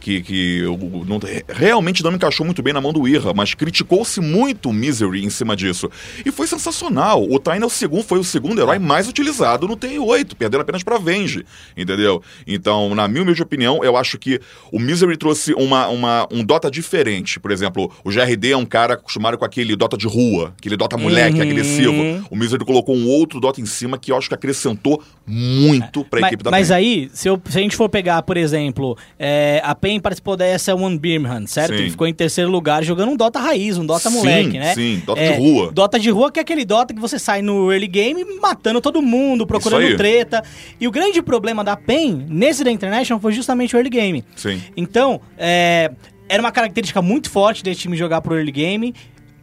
Que, 0.00 0.22
que 0.22 0.62
o- 0.64 1.04
não- 1.06 1.20
realmente 1.48 2.02
não 2.02 2.12
encaixou 2.12 2.44
muito 2.44 2.62
bem 2.62 2.72
na 2.72 2.80
mão 2.80 2.92
do 2.92 3.06
Irra, 3.08 3.32
mas 3.34 3.54
criticou-se 3.54 4.20
muito 4.20 4.68
o 4.70 4.72
Misery 4.72 5.24
em 5.24 5.30
cima 5.30 5.56
disso. 5.56 5.90
E 6.24 6.30
foi 6.30 6.46
sensacional. 6.46 7.22
O 7.28 7.38
Tiny 7.38 7.62
é 7.62 7.66
o 7.66 7.70
segundo, 7.70 8.02
foi 8.04 8.18
o 8.18 8.24
segundo 8.24 8.60
herói 8.60 8.78
mais 8.78 9.08
utilizado 9.08 9.66
no 9.68 9.76
TI8, 9.76 10.34
perdendo 10.36 10.60
apenas 10.62 10.82
pra 10.82 10.98
Venge, 10.98 11.44
entendeu? 11.76 12.22
Então, 12.46 12.94
na 12.94 13.06
minha 13.08 13.22
humilde 13.22 13.42
opinião, 13.42 13.82
eu 13.84 13.96
acho 13.96 14.18
que 14.18 14.40
o 14.72 14.78
Misery 14.78 15.16
trouxe 15.16 15.52
uma, 15.54 15.88
uma, 15.88 16.28
um 16.30 16.44
Dota 16.44 16.70
diferente. 16.70 17.38
Por 17.40 17.50
exemplo, 17.50 17.90
o 18.04 18.10
GRD 18.10 18.52
é 18.52 18.56
um 18.56 18.64
cara 18.66 18.94
acostumado 18.94 19.36
com 19.38 19.44
aquele 19.44 19.76
Dota 19.76 19.96
de 19.96 20.06
rua, 20.06 20.54
aquele 20.58 20.76
Dota 20.76 20.96
moleque, 21.32 21.50
agressivo. 21.52 22.26
O 22.30 22.36
Misery 22.36 22.64
colocou 22.64 22.94
um 22.96 23.08
outro 23.08 23.40
Dota 23.40 23.60
em 23.60 23.66
cima 23.66 23.98
que 23.98 24.12
eu 24.12 24.16
acho 24.16 24.28
que 24.28 24.34
acrescentou 24.34 25.02
muito 25.26 26.04
pra 26.04 26.20
mas, 26.20 26.28
equipe 26.28 26.44
da 26.44 26.50
mas 26.50 26.68
PEN. 26.68 26.74
aí, 26.76 27.10
se, 27.12 27.28
eu- 27.28 27.40
se 27.48 27.58
a 27.58 27.60
gente 27.60 27.76
for 27.76 27.88
pegar, 27.88 28.22
por 28.22 28.36
exemplo, 28.36 28.96
é, 29.18 29.60
a 29.64 29.74
PEN 29.74 30.00
participou 30.00 30.36
da 30.36 30.44
S1 30.46 30.98
Birmingham, 30.98 31.46
certo? 31.46 31.74
Sim. 31.74 31.82
Ele 31.82 31.90
ficou 31.90 32.06
em 32.06 32.14
terceiro 32.14 32.50
lugar 32.50 32.82
jogando 32.84 33.10
um 33.12 33.16
Dota 33.16 33.38
raiz, 33.40 33.76
um 33.78 33.86
Dota 33.86 34.10
Sim, 34.10 34.16
moleque, 34.16 34.58
né? 34.58 34.74
sim, 34.74 35.02
Dota 35.04 35.20
É, 35.20 35.32
de 35.32 35.38
rua. 35.38 35.72
Dota 35.72 35.98
de 35.98 36.10
rua 36.10 36.30
que 36.30 36.38
é 36.38 36.42
aquele 36.42 36.64
Dota 36.64 36.94
que 36.94 37.00
você 37.00 37.18
sai 37.18 37.42
no 37.42 37.72
early 37.72 37.88
game 37.88 38.24
matando 38.40 38.80
todo 38.80 39.00
mundo, 39.02 39.46
procurando 39.46 39.96
treta. 39.96 40.42
E 40.80 40.86
o 40.86 40.90
grande 40.90 41.20
problema 41.22 41.64
da 41.64 41.76
PEN 41.76 42.26
nesse 42.28 42.62
da 42.64 42.70
International 42.70 43.20
foi 43.20 43.32
justamente 43.32 43.74
o 43.74 43.78
early 43.78 43.90
game. 43.90 44.24
Sim. 44.36 44.60
Então, 44.76 45.20
é, 45.38 45.90
era 46.28 46.42
uma 46.42 46.52
característica 46.52 47.00
muito 47.02 47.30
forte 47.30 47.62
desse 47.62 47.80
time 47.82 47.96
jogar 47.96 48.20
pro 48.20 48.34
early 48.36 48.52
game. 48.52 48.94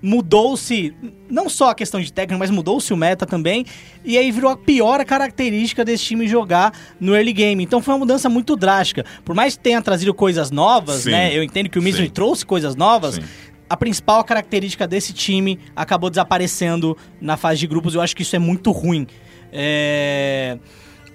Mudou-se, 0.02 0.96
não 1.30 1.48
só 1.48 1.70
a 1.70 1.76
questão 1.76 2.02
de 2.02 2.12
técnica, 2.12 2.38
mas 2.40 2.50
mudou-se 2.50 2.92
o 2.92 2.98
meta 2.98 3.26
também. 3.26 3.66
E 4.04 4.18
aí 4.18 4.32
virou 4.32 4.50
a 4.50 4.58
pior 4.58 5.04
característica 5.06 5.86
desse 5.86 6.06
time 6.06 6.28
jogar 6.28 6.74
no 7.00 7.16
early 7.16 7.34
game. 7.34 7.64
Então 7.64 7.82
foi 7.82 7.94
uma 7.94 8.00
mudança 8.00 8.28
muito 8.28 8.56
drástica. 8.56 9.06
Por 9.24 9.36
mais 9.36 9.56
que 9.56 9.64
tenha 9.64 9.82
trazido 9.82 10.14
coisas 10.14 10.50
novas, 10.50 11.04
Sim. 11.04 11.12
né? 11.12 11.36
Eu 11.36 11.44
entendo 11.44 11.70
que 11.70 11.78
o 11.78 11.82
Misery 11.82 12.08
Sim. 12.08 12.14
trouxe 12.14 12.46
coisas 12.46 12.76
novas. 12.76 13.16
Sim. 13.16 13.22
A 13.70 13.78
principal 13.78 14.24
característica 14.24 14.88
desse 14.88 15.14
time 15.14 15.60
acabou 15.76 16.10
desaparecendo 16.10 16.98
na 17.22 17.38
fase 17.38 17.60
de 17.60 17.68
grupos. 17.68 17.96
Eu 17.96 18.02
acho 18.02 18.16
que 18.16 18.24
isso 18.24 18.36
é 18.36 18.40
muito 18.40 18.72
ruim. 18.72 19.08
É... 19.52 20.58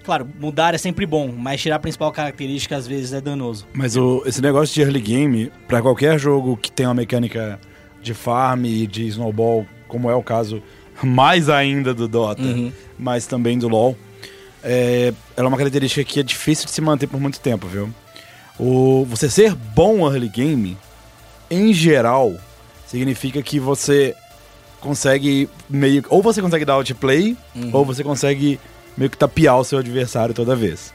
Claro, 0.05 0.29
mudar 0.39 0.73
é 0.73 0.79
sempre 0.79 1.05
bom, 1.05 1.35
mas 1.37 1.61
tirar 1.61 1.77
a 1.77 1.79
principal 1.81 2.13
característica 2.13 2.77
às 2.77 2.87
vezes 2.87 3.13
é 3.13 3.21
danoso. 3.21 3.67
Mas 3.75 3.97
o, 3.97 4.23
esse 4.25 4.41
negócio 4.41 4.73
de 4.73 4.81
early 4.81 5.01
game, 5.01 5.51
pra 5.67 5.83
qualquer 5.83 6.17
jogo 6.17 6.57
que 6.57 6.71
tenha 6.71 6.89
uma 6.89 6.95
mecânica 6.95 7.59
de 8.07 8.15
farm 8.15 8.65
e 8.65 8.87
de 8.87 9.07
snowball, 9.09 9.67
como 9.89 10.09
é 10.09 10.15
o 10.15 10.23
caso 10.23 10.63
mais 11.03 11.49
ainda 11.49 11.93
do 11.93 12.09
Dota, 12.09 12.43
mas 12.99 13.27
também 13.27 13.59
do 13.59 13.69
LoL, 13.69 13.97
é, 14.63 15.13
ela 15.37 15.47
é 15.47 15.49
uma 15.49 15.59
característica 15.59 16.03
que 16.03 16.21
é 16.21 16.23
difícil 16.23 16.67
de 16.67 16.73
se 16.73 16.81
manter 16.81 17.07
por 17.07 17.21
muito 17.21 17.39
tempo, 17.41 17.67
viu? 17.67 17.91
O, 18.59 19.05
você 19.05 19.29
ser 19.29 19.55
bom 19.55 20.11
early 20.11 20.29
game, 20.29 20.77
em 21.51 21.73
geral, 21.75 22.35
significa 22.87 23.43
que 23.43 23.61
você 23.61 24.15
consegue 24.81 25.49
meio. 25.69 26.03
Ou 26.09 26.23
você 26.23 26.41
consegue 26.41 26.65
dar 26.65 26.75
outplay, 26.75 27.37
ou 27.73 27.85
você 27.85 28.03
consegue 28.03 28.59
meio 28.97 29.11
que 29.11 29.19
tapear 29.19 29.59
o 29.59 29.65
seu 29.65 29.79
adversário 29.79 30.35
toda 30.35 30.57
vez. 30.57 30.93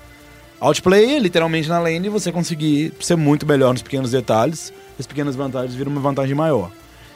Outplay 0.60 1.16
é 1.16 1.20
literalmente 1.20 1.70
na 1.70 1.80
lane 1.80 2.10
você 2.10 2.32
conseguir 2.32 2.94
ser 3.00 3.16
muito 3.16 3.46
melhor 3.46 3.74
nos 3.74 3.82
pequenos 3.82 4.12
detalhes, 4.12 4.74
as 5.00 5.08
pequenas 5.08 5.36
vantagens 5.36 5.74
viram 5.74 5.92
uma 5.92 6.02
vantagem 6.02 6.36
maior. 6.36 6.72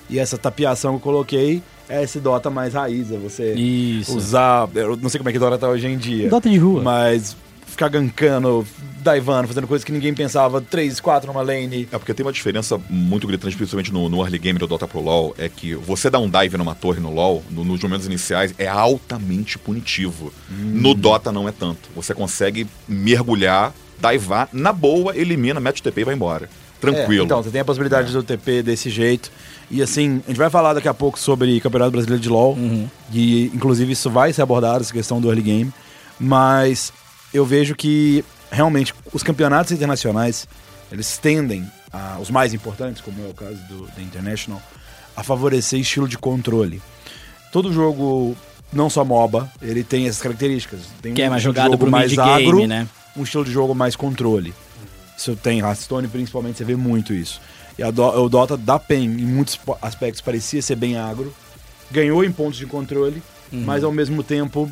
E 0.09 0.19
essa 0.19 0.37
tapeação 0.37 0.91
que 0.91 0.97
eu 0.97 1.01
coloquei 1.01 1.61
é 1.89 2.03
esse 2.03 2.19
Dota 2.19 2.49
mais 2.49 2.73
raiz, 2.73 3.11
é 3.11 3.17
você 3.17 3.53
Isso. 3.53 4.15
usar. 4.15 4.69
Eu 4.75 4.95
não 4.97 5.09
sei 5.09 5.17
como 5.19 5.29
é 5.29 5.33
que 5.33 5.39
Dota 5.39 5.57
tá 5.57 5.67
hoje 5.69 5.87
em 5.87 5.97
dia. 5.97 6.29
Dota 6.29 6.49
de 6.49 6.57
rua. 6.57 6.81
Mas 6.81 7.35
ficar 7.67 7.89
gankando, 7.89 8.65
divando, 9.03 9.47
fazendo 9.49 9.67
coisas 9.67 9.83
que 9.83 9.91
ninguém 9.91 10.13
pensava, 10.13 10.61
3, 10.61 10.99
4 10.99 11.27
numa 11.31 11.41
lane. 11.41 11.87
É 11.91 11.97
porque 11.97 12.13
tem 12.13 12.25
uma 12.25 12.31
diferença 12.31 12.79
muito 12.89 13.27
gritante, 13.27 13.55
principalmente 13.57 13.91
no, 13.91 14.07
no 14.07 14.21
early 14.21 14.39
game 14.39 14.57
do 14.57 14.65
Dota 14.65 14.87
pro 14.87 15.01
LoL, 15.01 15.35
é 15.37 15.49
que 15.49 15.75
você 15.75 16.09
dar 16.09 16.19
um 16.19 16.29
dive 16.29 16.57
numa 16.57 16.73
torre 16.73 17.01
no 17.01 17.13
LoL, 17.13 17.43
no- 17.51 17.65
nos 17.65 17.81
momentos 17.81 18.05
iniciais, 18.05 18.53
é 18.57 18.67
altamente 18.67 19.59
punitivo. 19.59 20.31
No 20.49 20.93
Dota 20.93 21.31
não 21.31 21.49
é 21.49 21.51
tanto. 21.51 21.89
Você 21.95 22.13
consegue 22.13 22.65
mergulhar, 22.87 23.73
divar, 23.99 24.47
na 24.53 24.71
boa, 24.71 25.15
elimina, 25.17 25.59
mete 25.59 25.79
o 25.81 25.83
TP 25.83 26.01
e 26.01 26.03
vai 26.05 26.15
embora. 26.15 26.49
Tranquilo. 26.79 27.23
É, 27.23 27.25
então, 27.25 27.41
você 27.41 27.49
tem 27.49 27.61
a 27.61 27.65
possibilidade 27.65 28.11
do 28.13 28.21
TP 28.23 28.61
desse 28.61 28.89
jeito. 28.89 29.31
E 29.69 29.81
assim, 29.81 30.21
a 30.25 30.27
gente 30.29 30.37
vai 30.37 30.49
falar 30.49 30.73
daqui 30.73 30.87
a 30.87 30.93
pouco 30.93 31.17
sobre 31.17 31.59
Campeonato 31.59 31.91
Brasileiro 31.91 32.21
de 32.21 32.29
LoL. 32.29 32.57
E 33.11 33.45
inclusive 33.53 33.93
isso 33.93 34.09
vai 34.09 34.31
ser 34.31 34.41
abordado, 34.41 34.81
essa 34.81 34.93
questão 34.93 35.19
do 35.19 35.27
early 35.27 35.41
game. 35.41 35.73
Mas 36.19 36.93
eu 37.33 37.45
vejo 37.45 37.75
que 37.75 38.23
realmente 38.51 38.93
os 39.11 39.23
campeonatos 39.23 39.71
internacionais, 39.71 40.47
eles 40.91 41.17
tendem, 41.17 41.69
a, 41.91 42.17
os 42.19 42.29
mais 42.29 42.53
importantes, 42.53 43.01
como 43.01 43.25
é 43.25 43.29
o 43.29 43.33
caso 43.33 43.57
do, 43.67 43.87
da 43.87 44.01
International, 44.01 44.61
a 45.15 45.23
favorecer 45.23 45.79
estilo 45.79 46.07
de 46.07 46.17
controle. 46.17 46.81
Todo 47.51 47.71
jogo 47.71 48.35
não 48.71 48.89
só 48.89 49.05
MOBA, 49.05 49.49
ele 49.61 49.83
tem 49.83 50.07
essas 50.07 50.21
características. 50.21 50.81
Tem 51.01 51.13
Que 51.13 51.21
é 51.21 51.29
mais 51.29 51.41
estilo 51.41 51.53
de 51.53 51.59
jogado 51.59 51.77
pro 51.77 51.89
mais 51.89 52.17
agro, 52.17 52.67
né? 52.67 52.87
um 53.15 53.23
estilo 53.23 53.45
de 53.45 53.51
jogo 53.51 53.73
mais 53.73 53.95
controle. 53.95 54.53
Isso 55.17 55.35
tem, 55.35 55.59
Hearthstone 55.59 56.07
principalmente, 56.07 56.57
você 56.57 56.65
vê 56.65 56.75
muito 56.75 57.13
isso. 57.13 57.39
E 57.77 57.83
a 57.83 57.91
Do- 57.91 58.03
o 58.23 58.29
Dota 58.29 58.55
da 58.55 58.79
PEN, 58.79 59.03
em 59.05 59.25
muitos 59.25 59.59
aspectos, 59.81 60.21
parecia 60.21 60.61
ser 60.61 60.75
bem 60.75 60.97
agro. 60.97 61.33
Ganhou 61.91 62.23
em 62.23 62.31
pontos 62.31 62.57
de 62.57 62.65
controle, 62.65 63.21
Uhum. 63.51 63.63
mas 63.65 63.83
ao 63.83 63.91
mesmo 63.91 64.23
tempo, 64.23 64.71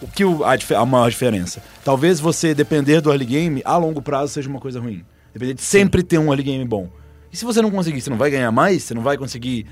o 0.00 0.06
que 0.06 0.24
o- 0.24 0.44
a, 0.44 0.56
a 0.80 0.86
maior 0.86 1.10
diferença? 1.10 1.62
Talvez 1.84 2.20
você 2.20 2.54
depender 2.54 3.00
do 3.00 3.10
early 3.10 3.24
game, 3.24 3.62
a 3.64 3.76
longo 3.76 4.00
prazo, 4.00 4.32
seja 4.32 4.48
uma 4.48 4.60
coisa 4.60 4.80
ruim. 4.80 5.04
Depender 5.34 5.54
de 5.54 5.62
sempre 5.62 6.02
ter 6.02 6.18
um 6.18 6.28
early 6.28 6.42
game 6.44 6.64
bom. 6.64 6.88
E 7.32 7.36
se 7.36 7.44
você 7.44 7.60
não 7.60 7.70
conseguir, 7.70 8.00
você 8.00 8.08
não 8.08 8.16
vai 8.16 8.30
ganhar 8.30 8.50
mais? 8.50 8.82
Você 8.84 8.94
não 8.94 9.02
vai 9.02 9.18
conseguir 9.18 9.66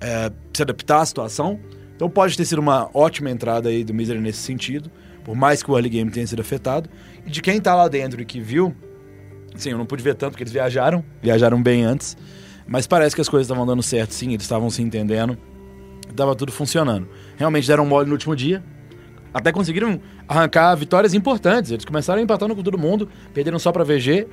é, 0.00 0.32
se 0.54 0.62
adaptar 0.62 1.00
à 1.00 1.06
situação? 1.06 1.60
Então 1.94 2.08
pode 2.10 2.36
ter 2.36 2.44
sido 2.44 2.58
uma 2.60 2.88
ótima 2.94 3.30
entrada 3.30 3.68
aí 3.68 3.84
do 3.84 3.92
Misery 3.94 4.18
nesse 4.20 4.38
sentido, 4.40 4.90
por 5.22 5.36
mais 5.36 5.62
que 5.62 5.70
o 5.70 5.74
early 5.76 5.88
game 5.90 6.10
tenha 6.10 6.26
sido 6.26 6.40
afetado. 6.40 6.88
E 7.26 7.30
de 7.30 7.40
quem 7.42 7.60
tá 7.60 7.74
lá 7.74 7.86
dentro 7.86 8.20
e 8.20 8.24
que 8.24 8.40
viu, 8.40 8.74
sim, 9.56 9.70
eu 9.70 9.78
não 9.78 9.86
pude 9.86 10.02
ver 10.02 10.14
tanto 10.14 10.32
porque 10.32 10.42
eles 10.42 10.52
viajaram, 10.52 11.04
viajaram 11.22 11.62
bem 11.62 11.84
antes, 11.84 12.16
mas 12.66 12.86
parece 12.86 13.14
que 13.14 13.20
as 13.20 13.28
coisas 13.28 13.46
estavam 13.46 13.66
dando 13.66 13.82
certo, 13.82 14.12
sim, 14.12 14.28
eles 14.32 14.42
estavam 14.42 14.70
se 14.70 14.82
entendendo, 14.82 15.36
tava 16.16 16.34
tudo 16.34 16.52
funcionando. 16.52 17.08
Realmente 17.36 17.66
deram 17.66 17.84
mole 17.86 18.06
no 18.06 18.12
último 18.12 18.34
dia, 18.36 18.62
até 19.34 19.50
conseguiram 19.52 20.00
arrancar 20.28 20.74
vitórias 20.76 21.14
importantes. 21.14 21.70
Eles 21.70 21.84
começaram 21.84 22.20
empatando 22.20 22.54
com 22.54 22.62
todo 22.62 22.76
mundo, 22.78 23.08
perderam 23.32 23.58
só 23.58 23.72
pra 23.72 23.82
VG, 23.84 24.26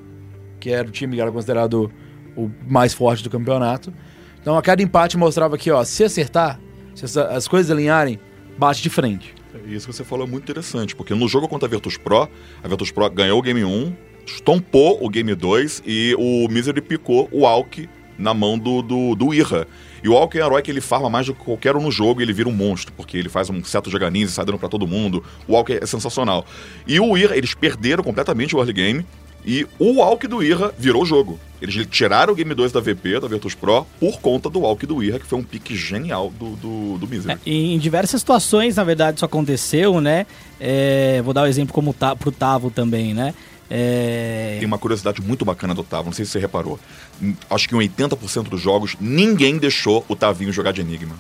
que 0.59 0.69
era 0.71 0.87
o 0.87 0.91
time 0.91 1.15
que 1.15 1.21
era 1.21 1.31
considerado 1.31 1.91
o 2.35 2.49
mais 2.67 2.93
forte 2.93 3.23
do 3.23 3.29
campeonato. 3.29 3.93
Então 4.41 4.57
a 4.57 4.61
cada 4.61 4.81
empate 4.83 5.17
mostrava 5.17 5.57
que, 5.57 5.71
ó, 5.71 5.83
se 5.83 6.03
acertar, 6.03 6.59
se 6.93 7.05
essa- 7.05 7.27
as 7.29 7.47
coisas 7.47 7.71
alinharem, 7.71 8.19
bate 8.57 8.81
de 8.81 8.89
frente. 8.89 9.33
Isso 9.65 9.87
que 9.87 9.93
você 9.95 10.03
falou 10.03 10.27
é 10.27 10.29
muito 10.29 10.43
interessante, 10.43 10.95
porque 10.95 11.13
no 11.15 11.27
jogo 11.27 11.47
contra 11.47 11.65
a 11.65 11.69
Virtus 11.69 11.97
Pro, 11.97 12.29
a 12.63 12.67
Virtus 12.67 12.91
Pro 12.91 13.09
ganhou 13.09 13.39
o 13.39 13.41
Game 13.41 13.63
1, 13.63 13.95
estompou 14.35 15.03
o 15.03 15.09
Game 15.09 15.33
2 15.33 15.83
e 15.85 16.15
o 16.17 16.47
Misery 16.49 16.81
picou 16.81 17.27
o 17.31 17.45
Alck 17.45 17.89
na 18.17 18.33
mão 18.33 18.57
do, 18.57 18.81
do, 18.81 19.15
do 19.15 19.33
Irra. 19.33 19.67
E 20.03 20.09
o 20.09 20.15
Alck 20.15 20.37
é 20.37 20.43
um 20.43 20.47
herói 20.47 20.61
que 20.61 20.71
ele 20.71 20.81
farma 20.81 21.09
mais 21.09 21.25
do 21.25 21.33
que 21.33 21.43
qualquer 21.43 21.75
um 21.75 21.81
no 21.81 21.91
jogo 21.91 22.21
e 22.21 22.23
ele 22.23 22.33
vira 22.33 22.47
um 22.47 22.53
monstro, 22.53 22.93
porque 22.95 23.17
ele 23.17 23.29
faz 23.29 23.49
um 23.49 23.63
seto 23.63 23.89
de 23.89 23.97
Ganiz 23.97 24.29
e 24.29 24.33
sai 24.33 24.45
dando 24.45 24.57
pra 24.57 24.69
todo 24.69 24.87
mundo. 24.87 25.23
O 25.47 25.55
Alck 25.55 25.73
é 25.73 25.85
sensacional. 25.85 26.45
E 26.87 26.99
o 26.99 27.17
Irra, 27.17 27.35
eles 27.35 27.53
perderam 27.53 28.03
completamente 28.03 28.55
o 28.55 28.59
early 28.59 28.73
game 28.73 29.05
e 29.45 29.65
o 29.77 30.01
Alck 30.01 30.27
do 30.27 30.43
Irra 30.43 30.73
virou 30.77 31.03
o 31.03 31.05
jogo. 31.05 31.39
Eles 31.61 31.85
tiraram 31.87 32.31
o 32.33 32.35
Game 32.35 32.53
2 32.53 32.71
da 32.71 32.79
VP, 32.79 33.19
da 33.19 33.27
Virtus 33.27 33.53
Pro, 33.53 33.85
por 33.99 34.19
conta 34.21 34.49
do 34.49 34.65
Alck 34.65 34.85
do 34.85 35.03
Irra, 35.03 35.19
que 35.19 35.25
foi 35.25 35.39
um 35.39 35.43
pique 35.43 35.75
genial 35.75 36.31
do, 36.37 36.55
do, 36.55 36.97
do 36.97 37.07
Misery. 37.07 37.37
É, 37.45 37.49
em 37.49 37.77
diversas 37.77 38.21
situações, 38.21 38.75
na 38.75 38.83
verdade, 38.83 39.17
isso 39.17 39.25
aconteceu, 39.25 39.99
né? 39.99 40.25
É, 40.59 41.21
vou 41.23 41.33
dar 41.33 41.43
o 41.43 41.47
exemplo 41.47 41.73
como 41.73 41.93
ta, 41.93 42.15
pro 42.15 42.31
Tavo 42.31 42.69
também, 42.69 43.13
né? 43.13 43.33
É, 43.69 44.55
Tem 44.59 44.65
uma 44.67 44.77
curiosidade 44.79 45.21
muito 45.21 45.45
bacana 45.45 45.73
do 45.75 45.83
Tavo, 45.83 46.05
não 46.05 46.13
sei 46.13 46.25
se 46.25 46.31
você 46.31 46.39
reparou. 46.39 46.79
Hum, 47.21 47.35
Acho 47.49 47.69
que 47.69 47.75
em 47.75 47.79
80% 47.79 48.49
dos 48.49 48.59
jogos, 48.59 48.95
ninguém 48.99 49.57
deixou 49.57 50.03
o 50.07 50.15
Tavinho 50.15 50.51
jogar 50.51 50.71
de 50.71 50.81
Enigma. 50.81 51.15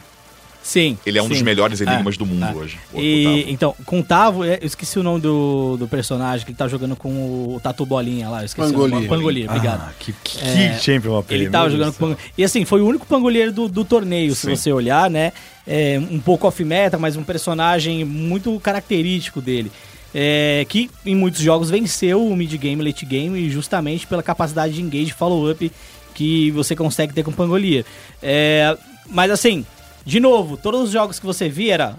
sim. 0.63 0.97
Ele 1.05 1.17
é 1.17 1.23
um 1.23 1.27
dos 1.27 1.37
sim. 1.39 1.43
melhores 1.43 1.79
enigmas 1.81 2.15
É, 2.15 2.17
do 2.17 2.25
mundo 2.25 2.43
é. 2.45 2.53
hoje. 2.53 2.79
E, 2.95 3.45
então, 3.47 3.75
com 3.85 3.99
o 3.99 4.03
Tavo, 4.03 4.43
é, 4.43 4.57
eu 4.61 4.67
esqueci 4.67 4.97
o 4.99 5.03
nome 5.03 5.21
do, 5.21 5.77
do 5.77 5.87
personagem 5.87 6.45
que 6.45 6.51
ele 6.51 6.57
tá 6.57 6.67
jogando 6.67 6.95
com 6.95 7.09
o 7.55 7.59
Tatu 7.61 7.85
Bolinha 7.85 8.29
lá. 8.29 8.41
Eu 8.41 8.45
esqueci 8.45 8.71
Pangolier. 8.71 8.91
o 8.91 8.95
nome. 8.95 9.07
Pangolier, 9.07 9.49
obrigado. 9.49 9.81
Ah, 9.87 9.93
que, 9.99 10.13
que, 10.23 10.39
É, 10.39 10.77
champion 10.79 11.19
OP, 11.19 11.33
Ele 11.33 11.49
tava 11.49 11.69
jogando 11.69 11.91
do 11.93 11.97
com. 11.97 12.15
E 12.37 12.43
assim, 12.43 12.65
foi 12.65 12.81
o 12.81 12.87
único 12.87 13.05
pangolheiro 13.05 13.51
do, 13.51 13.67
do 13.67 13.85
torneio, 13.85 14.33
se 14.35 14.41
Sim. 14.47 14.55
você 14.55 14.71
olhar, 14.71 15.09
né? 15.09 15.33
É, 15.67 15.99
um 16.09 16.19
pouco 16.19 16.47
off-meta, 16.47 16.97
mas 16.97 17.15
um 17.15 17.23
personagem 17.23 18.03
muito 18.03 18.59
característico 18.59 19.39
dele. 19.39 19.71
É, 20.13 20.65
que 20.67 20.89
em 21.05 21.15
muitos 21.15 21.41
jogos 21.41 21.69
venceu 21.69 22.25
o 22.25 22.35
mid-game, 22.35 22.83
late 22.83 23.05
game, 23.05 23.49
justamente 23.49 24.07
pela 24.07 24.23
capacidade 24.23 24.73
de 24.73 24.81
engage 24.81 25.11
e 25.11 25.13
follow-up 25.13 25.71
que 26.15 26.51
você 26.51 26.75
consegue 26.75 27.13
ter 27.13 27.23
com 27.23 27.31
o 27.31 27.33
Pangolier. 27.33 27.85
É, 28.21 28.77
mas 29.07 29.31
assim, 29.31 29.65
de 30.05 30.19
novo, 30.19 30.57
todos 30.57 30.81
os 30.81 30.91
jogos 30.91 31.19
que 31.19 31.25
você 31.25 31.47
via 31.47 31.73
era 31.75 31.95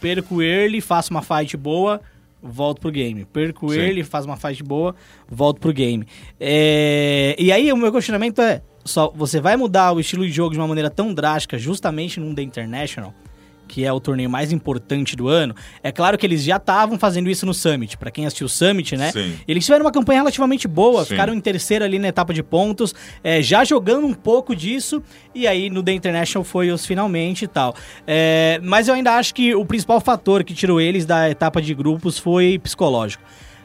perco 0.00 0.42
early, 0.42 0.80
faço 0.80 1.10
uma 1.10 1.22
fight 1.22 1.56
boa, 1.56 2.00
volto 2.42 2.80
pro 2.80 2.90
game. 2.90 3.24
Perco 3.26 3.70
Sim. 3.70 3.78
early, 3.78 4.02
faz 4.02 4.24
uma 4.24 4.36
fight 4.36 4.62
boa, 4.62 4.94
volto 5.28 5.60
pro 5.60 5.72
game. 5.72 6.06
É, 6.38 7.36
e 7.38 7.52
aí 7.52 7.72
o 7.72 7.76
meu 7.76 7.92
questionamento 7.92 8.40
é, 8.40 8.62
só 8.84 9.12
você 9.14 9.40
vai 9.40 9.56
mudar 9.56 9.92
o 9.92 10.00
estilo 10.00 10.26
de 10.26 10.32
jogo 10.32 10.52
de 10.52 10.58
uma 10.58 10.66
maneira 10.66 10.90
tão 10.90 11.12
drástica 11.12 11.58
justamente 11.58 12.18
num 12.18 12.34
The 12.34 12.42
International? 12.42 13.14
Que 13.70 13.84
é 13.84 13.92
o 13.92 14.00
torneio 14.00 14.28
mais 14.28 14.50
importante 14.50 15.14
do 15.14 15.28
ano, 15.28 15.54
é 15.80 15.92
claro 15.92 16.18
que 16.18 16.26
eles 16.26 16.42
já 16.42 16.56
estavam 16.56 16.98
fazendo 16.98 17.30
isso 17.30 17.46
no 17.46 17.54
Summit. 17.54 17.96
Pra 17.96 18.10
quem 18.10 18.26
assistiu 18.26 18.46
o 18.46 18.48
Summit, 18.48 18.96
né? 18.96 19.12
Sim. 19.12 19.36
Eles 19.46 19.64
tiveram 19.64 19.84
uma 19.84 19.92
campanha 19.92 20.18
relativamente 20.18 20.66
boa, 20.66 21.04
Sim. 21.04 21.10
ficaram 21.10 21.32
em 21.32 21.40
terceiro 21.40 21.84
ali 21.84 21.96
na 21.98 22.08
etapa 22.08 22.34
de 22.34 22.42
pontos, 22.42 22.92
é, 23.22 23.40
já 23.40 23.62
jogando 23.62 24.08
um 24.08 24.12
pouco 24.12 24.56
disso, 24.56 25.00
e 25.32 25.46
aí 25.46 25.70
no 25.70 25.84
The 25.84 25.92
International 25.92 26.42
foi 26.42 26.72
os 26.72 26.84
finalmente 26.84 27.44
e 27.44 27.48
tal. 27.48 27.76
É, 28.04 28.58
mas 28.64 28.88
eu 28.88 28.94
ainda 28.94 29.14
acho 29.14 29.32
que 29.32 29.54
o 29.54 29.64
principal 29.64 30.00
fator 30.00 30.42
que 30.42 30.52
tirou 30.52 30.80
eles 30.80 31.06
da 31.06 31.30
etapa 31.30 31.62
de 31.62 31.72
grupos 31.72 32.18
foi 32.18 32.58
psicológico. 32.58 33.22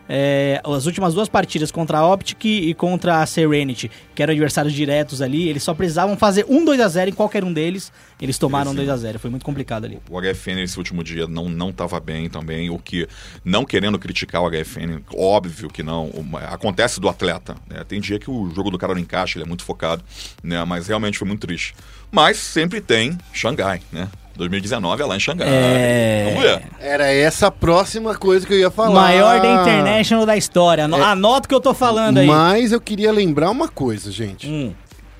É, 0.07 0.61
as 0.63 0.85
últimas 0.85 1.13
duas 1.13 1.27
partidas 1.27 1.71
contra 1.71 1.99
a 1.99 2.13
Optic 2.13 2.45
e 2.45 2.73
contra 2.73 3.21
a 3.21 3.25
Serenity, 3.25 3.89
que 4.13 4.21
eram 4.21 4.31
adversários 4.31 4.73
diretos 4.73 5.21
ali, 5.21 5.49
eles 5.49 5.63
só 5.63 5.73
precisavam 5.73 6.15
fazer 6.15 6.45
um 6.47 6.63
2 6.63 6.79
a 6.79 6.87
0 6.87 7.09
em 7.09 7.13
qualquer 7.13 7.43
um 7.43 7.51
deles. 7.51 7.91
Eles 8.21 8.37
tomaram 8.37 8.71
Sim. 8.71 8.77
2 8.77 8.89
a 8.89 8.97
0 8.97 9.19
foi 9.19 9.29
muito 9.29 9.45
complicado 9.45 9.85
ali. 9.85 9.99
O 10.09 10.21
HFN 10.21 10.55
nesse 10.55 10.77
último 10.77 11.03
dia 11.03 11.27
não 11.27 11.49
não 11.49 11.69
estava 11.69 11.99
bem 11.99 12.29
também, 12.29 12.69
o 12.69 12.77
que 12.77 13.07
não 13.43 13.65
querendo 13.65 13.97
criticar 13.97 14.41
o 14.41 14.49
HFN, 14.49 15.01
óbvio 15.15 15.69
que 15.69 15.83
não, 15.83 16.11
acontece 16.49 16.99
do 16.99 17.09
atleta, 17.09 17.55
né? 17.67 17.83
Tem 17.87 17.99
dia 17.99 18.19
que 18.19 18.29
o 18.29 18.49
jogo 18.51 18.69
do 18.69 18.77
cara 18.77 18.93
não 18.93 19.01
encaixa, 19.01 19.37
ele 19.37 19.45
é 19.45 19.47
muito 19.47 19.63
focado, 19.63 20.03
né? 20.43 20.63
Mas 20.65 20.87
realmente 20.87 21.17
foi 21.17 21.27
muito 21.27 21.41
triste. 21.41 21.73
Mas 22.11 22.37
sempre 22.37 22.81
tem 22.81 23.17
Xangai, 23.33 23.81
né? 23.91 24.07
2019 24.35 25.01
é 25.01 25.05
lá 25.05 25.15
em 25.15 25.19
Xangai. 25.19 25.47
É. 25.49 26.25
Vamos 26.29 26.43
ver. 26.43 26.61
Era 26.79 27.11
essa 27.11 27.47
a 27.47 27.51
próxima 27.51 28.15
coisa 28.15 28.45
que 28.45 28.53
eu 28.53 28.59
ia 28.59 28.69
falar. 28.71 28.93
Maior 29.01 29.41
da 29.41 29.61
International 29.61 30.25
da 30.25 30.35
história. 30.37 30.85
Ano- 30.85 31.01
Anota 31.01 31.45
o 31.45 31.49
que 31.49 31.55
eu 31.55 31.61
tô 31.61 31.73
falando 31.73 32.17
aí. 32.17 32.27
Mas 32.27 32.71
eu 32.71 32.81
queria 32.81 33.11
lembrar 33.11 33.49
uma 33.49 33.67
coisa, 33.67 34.11
gente. 34.11 34.47
Hum. 34.47 34.73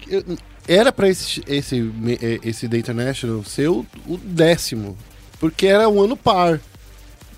Eu- 0.08 0.24
era 0.68 0.92
pra 0.92 1.08
esse, 1.08 1.44
esse, 1.48 1.92
esse 2.44 2.68
The 2.68 2.78
International 2.78 3.44
ser 3.44 3.70
o, 3.70 3.86
o 4.08 4.18
décimo. 4.18 4.98
Porque 5.40 5.68
era 5.68 5.88
um 5.88 6.02
ano 6.02 6.18
par. 6.18 6.60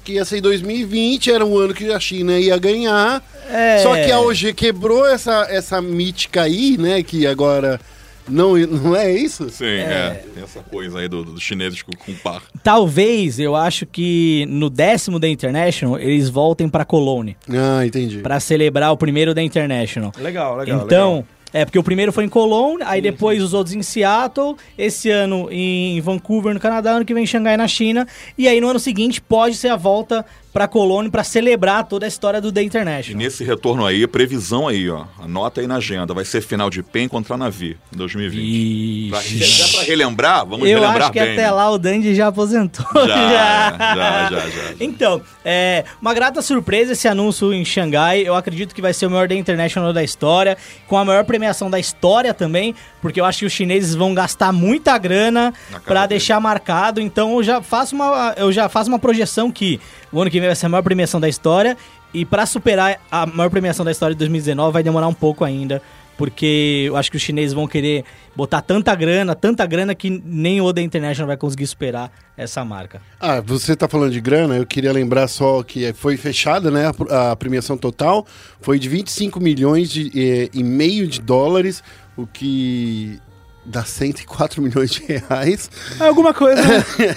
Que 0.03 0.13
ia 0.13 0.23
ser 0.23 0.37
em 0.37 0.41
2020, 0.41 1.31
era 1.33 1.45
um 1.45 1.57
ano 1.57 1.73
que 1.73 1.91
a 1.91 1.99
China 1.99 2.39
ia 2.39 2.57
ganhar. 2.57 3.21
É. 3.49 3.79
Só 3.83 3.93
que 3.95 4.09
a 4.09 4.19
OG 4.21 4.53
quebrou 4.53 5.05
essa, 5.05 5.45
essa 5.49 5.81
mítica 5.81 6.43
aí, 6.43 6.77
né? 6.77 7.03
Que 7.03 7.27
agora 7.27 7.79
não, 8.27 8.57
não 8.57 8.95
é 8.95 9.11
isso? 9.11 9.49
Sim, 9.49 9.65
é. 9.65 10.23
Tem 10.33 10.43
essa 10.43 10.59
coisa 10.61 10.99
aí 10.99 11.07
dos 11.07 11.25
do 11.25 11.39
chineses 11.39 11.81
com, 11.81 11.91
com 11.91 12.13
par. 12.15 12.41
Talvez, 12.63 13.39
eu 13.39 13.55
acho 13.55 13.85
que 13.85 14.45
no 14.49 14.69
décimo 14.69 15.19
da 15.19 15.27
International, 15.27 15.99
eles 15.99 16.29
voltem 16.29 16.67
pra 16.69 16.85
Cologne. 16.85 17.37
Ah, 17.49 17.85
entendi. 17.85 18.19
Pra 18.19 18.39
celebrar 18.39 18.91
o 18.91 18.97
primeiro 18.97 19.33
da 19.33 19.41
International. 19.41 20.11
Legal, 20.17 20.57
legal. 20.57 20.85
então, 20.85 21.11
legal. 21.15 21.25
é 21.53 21.65
porque 21.65 21.79
o 21.79 21.83
primeiro 21.83 22.11
foi 22.11 22.25
em 22.25 22.29
Cologne, 22.29 22.83
aí 22.85 23.01
depois 23.01 23.41
os 23.41 23.53
outros 23.53 23.75
em 23.75 23.81
Seattle, 23.81 24.55
esse 24.77 25.09
ano 25.09 25.47
em 25.51 25.99
Vancouver, 26.01 26.53
no 26.53 26.59
Canadá, 26.59 26.91
ano 26.91 27.05
que 27.05 27.13
vem 27.13 27.23
em 27.23 27.27
Xangai, 27.27 27.57
na 27.57 27.67
China, 27.67 28.07
e 28.37 28.47
aí 28.47 28.59
no 28.59 28.69
ano 28.69 28.79
seguinte 28.79 29.21
pode 29.21 29.55
ser 29.55 29.69
a 29.69 29.75
volta 29.75 30.25
pra 30.57 30.67
Cologne 30.67 31.07
pra 31.07 31.23
celebrar 31.23 31.83
toda 31.83 32.05
a 32.05 32.07
história 32.07 32.41
do 32.41 32.51
The 32.51 32.63
E 32.63 32.65
International. 32.65 33.15
nesse 33.23 33.43
retorno 33.43 33.85
aí, 33.85 34.07
previsão 34.07 34.67
aí, 34.67 34.89
ó. 34.89 35.03
Anota 35.21 35.61
aí 35.61 35.67
na 35.67 35.75
agenda. 35.75 36.15
Vai 36.15 36.25
ser 36.25 36.41
final 36.41 36.67
de 36.67 36.81
PEN 36.81 37.07
contra 37.07 37.37
Navi 37.37 37.77
em 37.93 37.95
2020. 37.95 39.09
Pra, 39.11 39.21
já 39.21 39.67
pra 39.77 39.83
relembrar, 39.83 40.47
vamos 40.47 40.67
Eu 40.67 40.79
relembrar 40.79 41.03
acho 41.03 41.11
que 41.11 41.19
bem. 41.19 41.33
até 41.33 41.43
né? 41.43 41.51
lá 41.51 41.69
o 41.69 41.77
Dandy 41.77 42.15
já 42.15 42.25
aposentou. 42.29 42.83
Já, 43.05 43.05
já, 43.77 43.77
já, 43.77 44.29
já, 44.31 44.39
já. 44.49 44.73
Então, 44.79 45.21
é 45.45 45.85
uma 46.01 46.11
grata 46.11 46.41
surpresa 46.41 46.93
esse 46.93 47.07
anúncio 47.07 47.53
em 47.53 47.63
Xangai. 47.63 48.23
Eu 48.27 48.33
acredito 48.33 48.73
que 48.73 48.81
vai 48.81 48.93
ser 48.95 49.05
o 49.05 49.11
maior 49.11 49.27
Day 49.27 49.37
International 49.37 49.93
da 49.93 50.03
história, 50.03 50.57
com 50.87 50.97
a 50.97 51.05
maior 51.05 51.23
premiação 51.23 51.69
da 51.69 51.79
história 51.79 52.33
também, 52.33 52.73
porque 52.99 53.21
eu 53.21 53.25
acho 53.25 53.39
que 53.39 53.45
os 53.45 53.53
chineses 53.53 53.93
vão 53.93 54.11
gastar 54.15 54.51
muita 54.51 54.97
grana 54.97 55.53
deles. 55.85 56.09
deixar 56.09 56.39
marcado. 56.39 56.99
Então, 56.99 57.35
eu 57.35 57.43
já 57.43 57.61
faço 57.61 57.93
uma 57.95 58.33
eu 58.37 58.51
já 58.51 58.67
faço 58.67 58.89
uma 58.89 58.97
projeção 58.97 59.51
que 59.51 59.79
o 60.11 60.21
ano 60.21 60.31
que 60.31 60.39
vem 60.39 60.46
vai 60.47 60.55
ser 60.55 60.65
a 60.65 60.69
maior 60.69 60.81
premiação 60.83 61.19
da 61.19 61.29
história 61.29 61.77
e 62.13 62.25
pra 62.25 62.45
superar 62.45 62.99
a 63.11 63.25
maior 63.25 63.49
premiação 63.49 63.83
da 63.85 63.91
história 63.91 64.15
de 64.15 64.19
2019 64.19 64.73
vai 64.73 64.83
demorar 64.83 65.07
um 65.07 65.13
pouco 65.13 65.43
ainda. 65.43 65.81
Porque 66.17 66.85
eu 66.87 66.97
acho 66.97 67.11
que 67.11 67.17
os 67.17 67.21
chineses 67.21 67.53
vão 67.53 67.67
querer 67.67 68.03
botar 68.35 68.59
tanta 68.63 68.95
grana, 68.95 69.35
tanta 69.35 69.63
grana 69.67 69.93
que 69.93 70.09
nem 70.25 70.59
o 70.59 70.73
The 70.73 70.81
International 70.81 71.27
vai 71.27 71.37
conseguir 71.37 71.67
superar 71.67 72.11
essa 72.35 72.65
marca. 72.65 72.99
Ah, 73.19 73.39
você 73.39 73.75
tá 73.75 73.87
falando 73.87 74.11
de 74.11 74.19
grana, 74.19 74.57
eu 74.57 74.65
queria 74.65 74.91
lembrar 74.91 75.27
só 75.27 75.61
que 75.61 75.93
foi 75.93 76.17
fechada, 76.17 76.71
né, 76.71 76.87
a 76.87 76.93
pr- 76.93 77.11
a, 77.13 77.35
premiação 77.35 77.77
total 77.77 78.25
foi 78.59 78.79
de 78.79 78.89
25 78.89 79.39
milhões 79.39 79.91
de, 79.91 80.11
eh, 80.15 80.49
e 80.55 80.63
meio 80.63 81.07
de 81.07 81.21
dólares, 81.21 81.83
o 82.15 82.25
que 82.25 83.19
dá 83.63 83.83
104 83.83 84.59
milhões 84.59 84.89
de 84.89 85.03
reais, 85.03 85.69
É 85.99 86.07
alguma 86.07 86.33
coisa. 86.33 86.63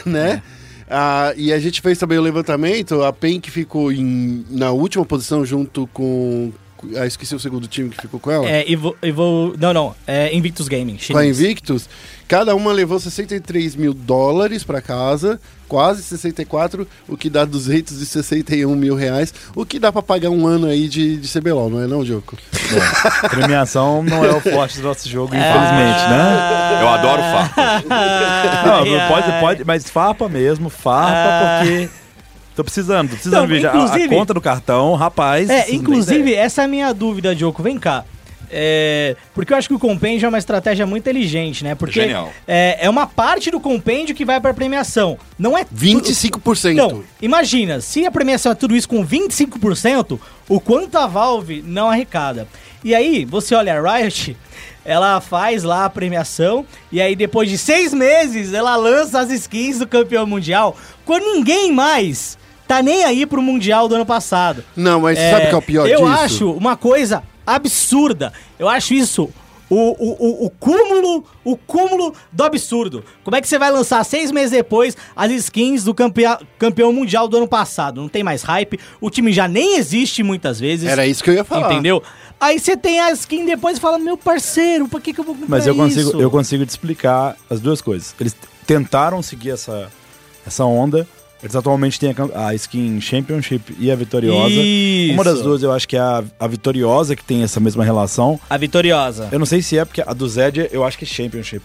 né? 0.04 0.42
Ah, 0.90 1.32
e 1.36 1.52
a 1.52 1.58
gente 1.60 1.80
fez 1.80 1.96
também 1.96 2.18
o 2.18 2.22
levantamento. 2.22 3.04
A 3.04 3.12
PEN 3.12 3.40
que 3.40 3.50
ficou 3.50 3.92
em, 3.92 4.44
na 4.50 4.72
última 4.72 5.06
posição 5.06 5.44
junto 5.44 5.86
com. 5.88 6.52
Ah, 6.96 7.06
esqueci 7.06 7.34
o 7.34 7.38
segundo 7.40 7.66
time 7.66 7.90
que 7.90 8.00
ficou 8.00 8.18
com 8.20 8.30
ela. 8.30 8.48
É, 8.48 8.70
Evo, 8.70 8.96
Evo, 9.02 9.54
não, 9.58 9.72
não, 9.72 9.94
é 10.06 10.34
Invictus 10.34 10.68
Gaming. 10.68 10.94
com 10.96 10.98
a 10.98 11.04
chinês. 11.22 11.40
Invictus. 11.40 11.88
Cada 12.28 12.54
uma 12.54 12.72
levou 12.72 12.98
63 13.00 13.74
mil 13.74 13.92
dólares 13.92 14.62
pra 14.62 14.80
casa, 14.80 15.40
quase 15.66 16.00
64, 16.02 16.86
o 17.08 17.16
que 17.16 17.28
dá 17.28 17.44
261 17.44 18.74
mil 18.76 18.94
reais, 18.94 19.34
o 19.54 19.66
que 19.66 19.80
dá 19.80 19.90
pra 19.90 20.00
pagar 20.00 20.30
um 20.30 20.46
ano 20.46 20.68
aí 20.68 20.88
de, 20.88 21.16
de 21.16 21.28
CBLOL, 21.28 21.68
não 21.68 21.82
é 21.82 21.88
não, 21.88 22.04
Diogo? 22.04 22.34
Bom, 22.70 23.28
premiação 23.30 24.02
não 24.04 24.24
é 24.24 24.30
o 24.32 24.40
forte 24.40 24.76
do 24.78 24.84
nosso 24.84 25.08
jogo, 25.08 25.34
infelizmente, 25.34 26.08
né? 26.08 26.78
Eu 26.82 26.88
adoro 26.88 27.20
farpas. 27.22 27.84
Não, 28.64 29.08
pode, 29.08 29.40
pode, 29.40 29.64
mas 29.64 29.90
farpa 29.90 30.28
mesmo, 30.28 30.70
farpa, 30.70 31.12
Ah. 31.12 31.60
porque. 31.64 31.90
Tô 32.60 32.64
precisando, 32.64 33.08
tô 33.08 33.14
precisando 33.14 33.40
Não, 33.40 33.46
ver 33.46 33.60
já 33.60 33.72
a- 33.72 33.94
a, 33.94 34.08
conta 34.08 34.34
do 34.34 34.40
cartão, 34.40 34.94
rapaz. 34.94 35.48
É, 35.48 35.66
não 35.68 35.74
inclusive, 35.74 36.34
essa 36.34 36.62
é 36.62 36.64
a 36.66 36.68
minha 36.68 36.92
dúvida, 36.92 37.34
Diogo. 37.34 37.62
Vem 37.62 37.78
cá. 37.78 38.04
É, 38.52 39.16
porque 39.32 39.52
eu 39.52 39.56
acho 39.56 39.68
que 39.68 39.74
o 39.74 39.78
compêndio 39.78 40.26
é 40.26 40.28
uma 40.28 40.38
estratégia 40.38 40.84
muito 40.84 41.04
inteligente, 41.04 41.62
né? 41.62 41.74
Porque 41.76 42.00
Genial. 42.00 42.32
É, 42.48 42.78
é 42.80 42.90
uma 42.90 43.06
parte 43.06 43.50
do 43.50 43.60
compêndio 43.60 44.14
que 44.14 44.24
vai 44.24 44.40
pra 44.40 44.52
premiação. 44.52 45.16
Não 45.38 45.56
é 45.56 45.64
25%. 45.64 46.72
Então, 46.72 47.04
imagina, 47.22 47.80
se 47.80 48.04
a 48.04 48.10
premiação 48.10 48.50
é 48.50 48.54
tudo 48.56 48.74
isso 48.74 48.88
com 48.88 49.06
25%, 49.06 50.18
o 50.48 50.60
quanto 50.60 50.98
a 50.98 51.06
Valve 51.06 51.62
não 51.64 51.88
arrecada. 51.88 52.48
E 52.82 52.92
aí, 52.94 53.24
você 53.24 53.54
olha 53.54 53.78
a 53.78 53.98
Riot, 53.98 54.36
ela 54.84 55.20
faz 55.20 55.62
lá 55.62 55.84
a 55.84 55.90
premiação, 55.90 56.66
e 56.90 57.00
aí 57.00 57.14
depois 57.14 57.48
de 57.48 57.56
seis 57.56 57.94
meses, 57.94 58.52
ela 58.52 58.74
lança 58.74 59.20
as 59.20 59.30
skins 59.30 59.78
do 59.78 59.86
campeão 59.86 60.26
mundial, 60.26 60.76
quando 61.04 61.34
ninguém 61.34 61.70
mais 61.72 62.36
tá 62.70 62.80
nem 62.84 63.02
aí 63.02 63.26
pro 63.26 63.42
mundial 63.42 63.88
do 63.88 63.96
ano 63.96 64.06
passado. 64.06 64.64
Não, 64.76 65.00
mas 65.00 65.18
sabe 65.18 65.46
o 65.46 65.48
que 65.48 65.54
é 65.54 65.58
o 65.58 65.62
pior 65.62 65.88
eu 65.88 66.02
disso? 66.02 66.20
acho 66.20 66.52
uma 66.52 66.76
coisa 66.76 67.24
absurda. 67.44 68.32
Eu 68.60 68.68
acho 68.68 68.94
isso 68.94 69.28
o, 69.68 69.76
o, 69.76 70.44
o, 70.44 70.46
o 70.46 70.50
cúmulo, 70.50 71.24
o 71.42 71.56
cúmulo 71.56 72.14
do 72.30 72.44
absurdo. 72.44 73.04
Como 73.24 73.36
é 73.36 73.40
que 73.40 73.48
você 73.48 73.58
vai 73.58 73.72
lançar 73.72 74.04
seis 74.04 74.30
meses 74.30 74.52
depois 74.52 74.96
as 75.16 75.32
skins 75.32 75.82
do 75.82 75.92
campeão, 75.92 76.38
campeão 76.60 76.92
mundial 76.92 77.26
do 77.26 77.38
ano 77.38 77.48
passado? 77.48 78.00
Não 78.00 78.08
tem 78.08 78.22
mais 78.22 78.44
hype, 78.44 78.78
o 79.00 79.10
time 79.10 79.32
já 79.32 79.48
nem 79.48 79.76
existe 79.76 80.22
muitas 80.22 80.60
vezes. 80.60 80.88
Era 80.88 81.04
isso 81.04 81.24
que 81.24 81.30
eu 81.30 81.34
ia 81.34 81.42
falar. 81.42 81.72
Entendeu? 81.72 82.00
Aí 82.38 82.60
você 82.60 82.76
tem 82.76 83.00
a 83.00 83.10
skin 83.10 83.46
depois 83.46 83.78
e 83.78 83.80
fala, 83.80 83.98
meu 83.98 84.16
parceiro, 84.16 84.86
por 84.86 85.00
que, 85.00 85.12
que 85.12 85.18
eu 85.18 85.24
vou 85.24 85.34
comprar 85.34 85.50
Mas 85.50 85.66
eu 85.66 85.74
consigo, 85.74 86.08
isso? 86.10 86.20
eu 86.20 86.30
consigo 86.30 86.64
te 86.64 86.70
explicar 86.70 87.36
as 87.50 87.60
duas 87.60 87.82
coisas. 87.82 88.14
Eles 88.20 88.36
tentaram 88.64 89.20
seguir 89.24 89.50
essa, 89.50 89.90
essa 90.46 90.64
onda. 90.64 91.04
Eles 91.42 91.56
atualmente 91.56 91.98
têm 91.98 92.14
a, 92.34 92.48
a 92.48 92.54
skin 92.54 93.00
Championship 93.00 93.74
e 93.78 93.90
a 93.90 93.96
Vitoriosa. 93.96 94.50
Isso. 94.54 95.14
Uma 95.14 95.24
das 95.24 95.40
duas 95.40 95.62
eu 95.62 95.72
acho 95.72 95.88
que 95.88 95.96
é 95.96 96.00
a, 96.00 96.22
a 96.38 96.46
Vitoriosa 96.46 97.16
que 97.16 97.24
tem 97.24 97.42
essa 97.42 97.58
mesma 97.58 97.82
relação. 97.82 98.38
A 98.48 98.56
vitoriosa. 98.58 99.28
Eu 99.32 99.38
não 99.38 99.46
sei 99.46 99.62
se 99.62 99.78
é 99.78 99.84
porque 99.84 100.02
a 100.06 100.12
do 100.12 100.28
Zed 100.28 100.68
eu 100.70 100.84
acho 100.84 100.98
que 100.98 101.04
é 101.04 101.08
Championship. 101.08 101.62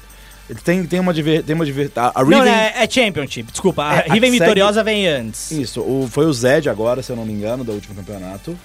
Ele 0.49 0.59
tem, 0.63 0.85
tem 0.85 0.99
uma 0.99 1.13
diver, 1.13 1.43
tem 1.43 1.55
uma 1.55 1.65
diver, 1.65 1.91
a, 1.95 2.19
a 2.21 2.23
Não, 2.23 2.29
Riven, 2.39 2.45
né, 2.45 2.73
é 2.77 2.89
Championship, 2.89 3.51
desculpa. 3.51 3.83
A 3.83 3.95
É, 3.95 3.99
a 4.09 4.13
Riven 4.13 4.29
segue- 4.31 4.39
Vitoriosa 4.43 4.83
vem 4.83 5.07
antes. 5.07 5.51
Isso, 5.51 5.81
o, 5.81 6.07
foi 6.09 6.25
o 6.27 6.31
Zed 6.33 6.69
agora, 6.69 7.01
se 7.01 7.11
eu 7.11 7.15
não 7.15 7.25
me 7.25 7.33
engano, 7.33 7.63
do 7.63 7.71
último 7.71 7.95
campeonato. 7.95 8.57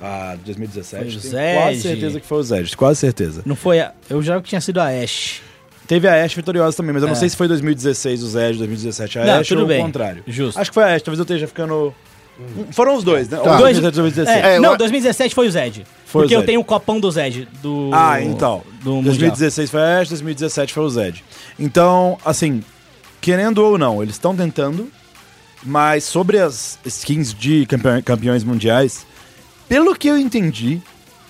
A 0.00 0.36
de 0.36 0.44
2017. 0.44 1.04
Foi 1.04 1.18
o 1.18 1.20
Tenho 1.20 1.32
Zed. 1.32 1.58
Quase 1.58 1.80
certeza 1.82 2.20
que 2.20 2.26
foi 2.26 2.38
o 2.38 2.42
Zed, 2.42 2.76
quase 2.76 3.00
certeza. 3.00 3.42
Não 3.44 3.54
foi 3.56 3.80
a... 3.80 3.92
Eu 4.08 4.22
já 4.22 4.40
que 4.40 4.48
tinha 4.48 4.60
sido 4.60 4.80
a 4.80 4.86
Ashe. 4.88 5.40
Teve 5.88 6.06
a 6.06 6.22
Ashe 6.22 6.36
vitoriosa 6.36 6.76
também, 6.76 6.92
mas 6.92 7.02
eu 7.02 7.08
não 7.08 7.16
É. 7.16 7.18
sei 7.18 7.28
se 7.30 7.36
foi 7.36 7.48
2016 7.48 8.22
o 8.22 8.28
Zed, 8.28 8.58
2017 8.58 9.18
a 9.18 9.24
Não, 9.24 9.42
tudo 9.42 9.62
ou 9.62 9.66
bem. 9.66 9.80
o 9.80 9.84
contrário. 9.86 10.22
Justo. 10.26 10.60
Acho 10.60 10.70
que 10.70 10.74
foi 10.74 10.84
a 10.84 10.94
Ashe, 10.94 11.02
talvez 11.04 11.18
eu 11.18 11.22
esteja 11.24 11.46
ficando... 11.48 11.92
Foram 12.70 12.94
os 12.94 13.02
dois, 13.02 13.28
né? 13.28 13.36
Tá. 13.38 13.42
O 13.42 13.58
Dois- 13.58 13.80
2017 13.80 13.96
2016. 13.96 14.44
É, 14.44 14.56
É, 14.56 14.60
não, 14.60 14.72
eu- 14.72 14.76
2017 14.78 15.34
foi 15.34 15.48
o 15.48 15.50
Zed. 15.50 15.84
Foi 16.06 16.20
o 16.20 16.22
porque 16.24 16.34
eu 16.36 16.40
Zed. 16.40 16.46
tenho 16.46 16.60
o 16.60 16.64
copão 16.64 17.00
do 17.00 17.10
Zed. 17.10 17.48
Do, 17.62 17.90
Ah, 17.92 18.22
então. 18.22 18.62
Do 18.82 18.90
mundial. 18.96 19.04
2016 19.14 19.70
foi 19.70 19.80
a 19.80 19.98
Ashe, 20.00 20.10
2017 20.10 20.72
foi 20.74 20.84
o 20.84 20.90
Zed. 20.90 21.24
Então, 21.58 22.16
assim, 22.24 22.62
querendo 23.20 23.58
ou 23.64 23.76
não, 23.78 24.02
eles 24.02 24.14
estão 24.14 24.36
tentando, 24.36 24.88
mas 25.64 26.04
sobre 26.04 26.38
as 26.38 26.78
skins 26.84 27.32
de 27.34 27.64
campe- 27.66 28.02
campeões 28.02 28.44
mundiais, 28.44 29.04
pelo 29.68 29.96
que 29.96 30.06
eu 30.08 30.18
entendi, 30.18 30.80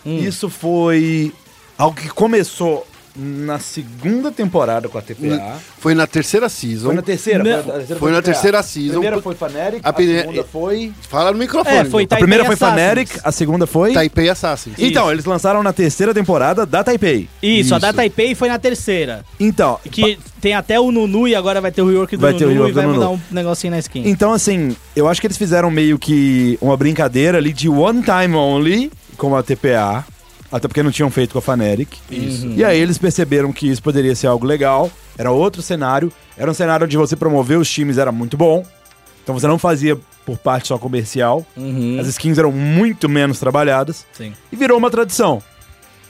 Hum. 0.04 0.18
isso 0.18 0.48
foi 0.50 1.32
algo 1.78 1.96
que 1.98 2.08
começou 2.08 2.86
na 3.18 3.58
segunda 3.58 4.30
temporada 4.30 4.88
com 4.88 4.96
a 4.96 5.02
TPA. 5.02 5.56
Foi 5.78 5.92
na 5.94 6.06
terceira 6.06 6.48
season. 6.48 6.86
Foi 6.86 6.94
na 6.94 7.02
terceira? 7.02 7.42
Não. 7.42 7.58
a 7.58 7.62
terceira 7.62 7.98
Foi 7.98 8.12
na 8.12 8.22
terceira 8.22 8.58
A 8.60 8.62
season. 8.62 8.92
primeira 8.92 9.20
foi 9.20 9.34
Fnatic, 9.34 9.80
A 9.82 9.90
a, 9.90 9.94
segunda 9.94 10.44
foi... 10.44 10.92
Fala 11.08 11.32
no 11.32 11.38
microfone. 11.38 11.76
É, 11.76 11.84
foi. 11.84 12.06
A 12.08 12.16
primeira 12.16 12.44
foi 12.44 12.54
Assassins. 12.54 12.74
Fnatic, 12.76 13.20
a 13.24 13.32
segunda 13.32 13.66
foi... 13.66 13.92
Taipei 13.92 14.28
Assassins. 14.28 14.74
Então, 14.78 15.10
eles 15.10 15.24
lançaram 15.24 15.62
na 15.62 15.72
terceira 15.72 16.14
temporada 16.14 16.64
da 16.64 16.84
Taipei. 16.84 17.28
Isso, 17.42 17.74
a 17.74 17.78
Isso. 17.78 17.86
da 17.86 17.92
Taipei 17.92 18.34
foi 18.34 18.48
na 18.48 18.58
terceira. 18.58 19.24
Então, 19.40 19.80
Que 19.90 20.18
tem 20.40 20.54
até 20.54 20.78
o 20.78 20.92
Nunu 20.92 21.26
e 21.26 21.34
agora 21.34 21.60
vai 21.60 21.72
ter 21.72 21.82
o 21.82 21.88
rework 21.90 22.16
do 22.16 22.20
Vai 22.20 22.34
ter 22.34 22.44
o 22.44 22.48
Nunu 22.48 22.64
rework 22.66 22.70
e 22.70 22.74
vai 22.74 22.86
mudar 22.86 23.06
Nunu. 23.06 23.20
um 23.30 23.34
negocinho 23.34 23.72
na 23.72 23.78
skin. 23.80 24.02
Então, 24.08 24.32
assim, 24.32 24.76
eu 24.94 25.08
acho 25.08 25.20
que 25.20 25.26
eles 25.26 25.36
fizeram 25.36 25.70
meio 25.70 25.98
que 25.98 26.56
uma 26.60 26.76
brincadeira 26.76 27.38
ali 27.38 27.52
de 27.52 27.68
one 27.68 28.02
time 28.02 28.34
only 28.36 28.92
com 29.16 29.34
a 29.34 29.42
TPA. 29.42 30.04
Até 30.50 30.66
porque 30.66 30.82
não 30.82 30.90
tinham 30.90 31.10
feito 31.10 31.32
com 31.32 31.38
a 31.38 31.42
Fnatic. 31.42 31.88
Isso. 32.10 32.46
E 32.48 32.64
aí 32.64 32.78
eles 32.80 32.96
perceberam 32.96 33.52
que 33.52 33.68
isso 33.68 33.82
poderia 33.82 34.14
ser 34.14 34.26
algo 34.28 34.46
legal. 34.46 34.90
Era 35.18 35.30
outro 35.30 35.60
cenário. 35.60 36.10
Era 36.36 36.50
um 36.50 36.54
cenário 36.54 36.86
onde 36.86 36.96
você 36.96 37.14
promover 37.16 37.58
os 37.58 37.70
times 37.70 37.98
era 37.98 38.10
muito 38.10 38.36
bom. 38.36 38.64
Então 39.22 39.38
você 39.38 39.46
não 39.46 39.58
fazia 39.58 39.98
por 40.24 40.38
parte 40.38 40.68
só 40.68 40.78
comercial. 40.78 41.44
Uhum, 41.54 41.98
As 42.00 42.06
skins 42.08 42.38
eram 42.38 42.50
muito 42.50 43.08
menos 43.10 43.38
trabalhadas. 43.38 44.06
sim. 44.12 44.32
E 44.50 44.56
virou 44.56 44.78
uma 44.78 44.90
tradição. 44.90 45.42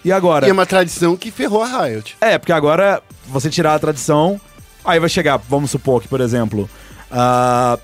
E 0.04 0.12
agora? 0.12 0.46
E 0.46 0.50
é 0.50 0.52
uma 0.52 0.66
tradição 0.66 1.16
que 1.16 1.30
ferrou 1.32 1.62
a 1.62 1.84
Riot. 1.86 2.16
É, 2.20 2.38
porque 2.38 2.52
agora 2.52 3.02
você 3.26 3.50
tirar 3.50 3.74
a 3.74 3.78
tradição, 3.80 4.40
aí 4.84 5.00
vai 5.00 5.08
chegar, 5.08 5.36
vamos 5.36 5.72
supor 5.72 6.00
que, 6.00 6.06
por 6.06 6.20
exemplo, 6.20 6.70
ah, 7.10 7.76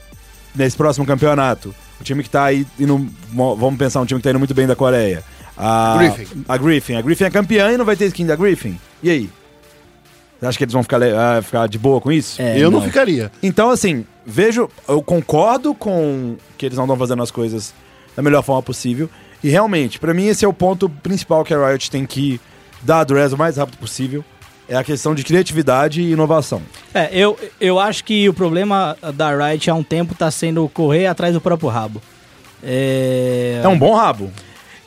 nesse 0.55 0.77
próximo 0.77 1.05
campeonato, 1.05 1.75
o 2.01 2.05
time 2.05 2.23
que 2.23 2.31
tá 2.31 2.45
aí 2.45 2.65
indo, 2.79 3.11
mo- 3.33 3.57
vamos 3.57 3.77
pensar 3.79 4.01
um 4.01 4.07
time 4.07 4.21
que 4.21 4.25
tá 4.25 4.31
indo 4.31 4.39
muito 4.39 4.55
bem 4.55 4.67
da 4.69 4.77
Coreia. 4.77 5.25
A 5.57 5.97
Griffin. 5.99 6.45
A 6.49 6.57
Griffin. 6.57 6.95
A 6.97 7.03
Griffin 7.03 7.25
é 7.25 7.31
campeã 7.31 7.73
e 7.73 7.77
não 7.77 7.85
vai 7.85 7.97
ter 7.97 8.07
skin 8.07 8.27
da 8.27 8.37
Griffin. 8.37 8.79
E 9.03 9.11
aí? 9.11 9.31
Você 10.41 10.47
acha 10.47 10.59
que 10.59 10.65
eles 10.65 10.73
vão 10.73 10.83
ficar, 10.83 11.01
ah, 11.03 11.41
ficar 11.43 11.69
de 11.69 11.79
boa 11.79 12.01
com 12.01 12.11
isso? 12.13 12.41
É, 12.43 12.59
eu 12.59 12.71
não. 12.71 12.83
ficaria. 12.83 13.31
Então, 13.43 13.71
assim, 13.71 14.05
vejo, 14.27 14.69
eu 14.89 15.01
concordo 15.01 15.75
com 15.75 16.37
que 16.59 16.67
eles 16.67 16.77
não 16.77 16.85
estão 16.85 16.97
fazendo 16.97 17.23
as 17.23 17.31
coisas 17.31 17.73
da 18.17 18.23
melhor 18.23 18.43
forma 18.43 18.63
possível. 18.63 19.09
E 19.43 19.49
realmente, 19.49 19.99
pra 19.99 20.13
mim, 20.13 20.27
esse 20.27 20.45
é 20.45 20.49
o 20.49 20.53
ponto 20.53 20.89
principal 20.89 21.45
que 21.45 21.55
a 21.55 21.69
Riot 21.69 21.91
tem 21.91 22.05
que 22.05 22.41
dar 22.83 23.01
a 23.01 23.05
dress 23.05 23.35
o 23.35 23.39
mais 23.39 23.57
rápido 23.57 23.79
possível. 23.79 24.25
É 24.69 24.75
a 24.77 24.83
questão 24.83 25.15
de 25.15 25.23
criatividade 25.23 26.01
e 26.01 26.13
inovação. 26.13 26.63
É, 26.93 27.11
eu, 27.13 27.39
eu 27.61 27.79
acho 27.79 28.03
que 28.03 28.27
o 28.29 28.33
problema 28.33 28.97
da 29.15 29.31
Riot 29.49 29.71
há 29.71 29.75
um 29.75 29.83
tempo 29.83 30.15
tá 30.15 30.31
sendo 30.31 30.67
correr 30.71 31.07
atrás 31.07 31.35
do 31.35 31.41
próprio 31.41 31.69
rabo. 31.69 32.01
É, 32.63 33.61
É 33.63 33.69
um 33.69 33.79
bom 33.79 33.95
rabo. 33.95 34.31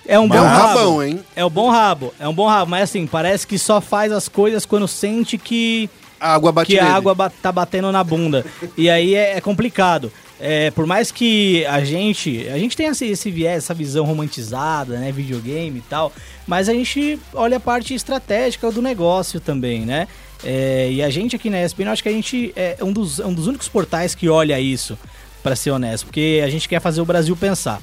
É 0.08 0.20
um 0.20 0.26
É 0.26 0.28
bom 0.28 0.36
rabo. 0.42 0.68
rabão, 0.68 1.04
hein? 1.04 1.20
É 1.36 1.46
um 1.46 1.50
bom 1.50 1.70
rabo, 1.70 2.14
é 2.20 2.28
um 2.28 2.34
bom 2.34 2.48
rabo, 2.48 2.72
mas 2.72 2.84
assim, 2.84 3.06
parece 3.06 3.46
que 3.46 3.58
só 3.60 3.80
faz 3.82 4.12
as 4.12 4.28
coisas 4.28 4.66
quando 4.66 4.88
sente 4.88 5.38
que, 5.38 5.90
A 6.20 6.34
água 6.34 6.52
bate 6.52 6.72
que 6.72 6.80
a 6.80 6.84
nele. 6.84 6.96
água 6.96 7.14
ba- 7.14 7.30
tá 7.30 7.52
batendo 7.52 7.92
na 7.92 8.04
bunda. 8.04 8.46
e 8.78 8.90
aí 8.90 9.14
é, 9.16 9.38
é 9.38 9.42
complicado. 9.42 10.12
É, 10.40 10.70
por 10.70 10.86
mais 10.86 11.12
que 11.12 11.66
a 11.66 11.84
gente. 11.84 12.48
A 12.50 12.60
gente 12.60 12.78
tem 12.78 12.86
esse, 12.86 13.06
esse 13.08 13.32
viés, 13.32 13.58
essa 13.58 13.74
visão 13.74 14.06
romantizada, 14.06 15.00
né? 15.00 15.12
Videogame 15.12 15.80
e 15.80 15.82
tal. 15.82 16.14
Mas 16.46 16.70
a 16.70 16.74
gente 16.74 17.20
olha 17.34 17.58
a 17.58 17.60
parte 17.60 17.96
estratégica 17.96 18.72
do 18.72 18.80
negócio 18.80 19.40
também, 19.40 19.82
né? 19.84 20.08
É, 20.44 20.90
e 20.92 21.02
a 21.02 21.10
gente 21.10 21.36
aqui 21.36 21.50
na 21.50 21.60
ESPN, 21.64 21.88
acho 21.90 22.04
que 22.04 22.10
a 22.10 22.12
gente 22.12 22.54
é 22.56 22.78
um 22.84 22.94
dos, 22.94 23.20
é 23.20 23.26
um 23.26 23.34
dos 23.34 23.48
únicos 23.48 23.68
portais 23.68 24.14
que 24.14 24.30
olha 24.30 24.60
isso, 24.60 24.96
pra 25.42 25.56
ser 25.56 25.72
honesto. 25.72 26.06
Porque 26.06 26.40
a 26.46 26.50
gente 26.52 26.70
quer 26.70 26.80
fazer 26.80 27.02
o 27.02 27.06
Brasil 27.06 27.36
pensar. 27.36 27.82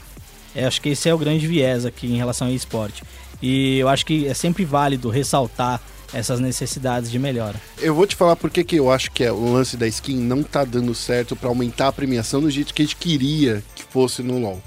É, 0.55 0.64
acho 0.66 0.80
que 0.80 0.90
esse 0.90 1.09
é 1.09 1.14
o 1.14 1.18
grande 1.18 1.46
viés 1.46 1.84
aqui 1.84 2.07
em 2.07 2.16
relação 2.16 2.46
ao 2.48 2.52
esporte. 2.52 3.02
E 3.42 3.78
eu 3.78 3.88
acho 3.88 4.07
que 4.07 4.26
é 4.26 4.34
sempre 4.34 4.64
válido 4.64 5.09
ressaltar 5.11 5.80
essas 6.12 6.38
necessidades 6.38 7.11
de 7.11 7.18
melhora. 7.18 7.61
Eu 7.80 7.94
vou 7.94 8.07
te 8.07 8.14
falar 8.14 8.36
por 8.36 8.48
que 8.50 8.64
eu 8.76 8.90
acho 8.90 9.11
que 9.11 9.24
é, 9.24 9.32
o 9.32 9.52
lance 9.52 9.76
da 9.76 9.86
skin 9.88 10.16
não 10.16 10.42
tá 10.44 10.64
dando 10.64 10.94
certo 10.94 11.34
pra 11.34 11.48
aumentar 11.48 11.88
a 11.88 11.92
premiação 11.92 12.40
do 12.40 12.50
jeito 12.50 12.72
que 12.72 12.82
a 12.82 12.84
gente 12.84 12.96
queria 12.96 13.64
que 13.74 13.82
fosse 13.82 14.22
no 14.22 14.38
LoL. 14.38 14.62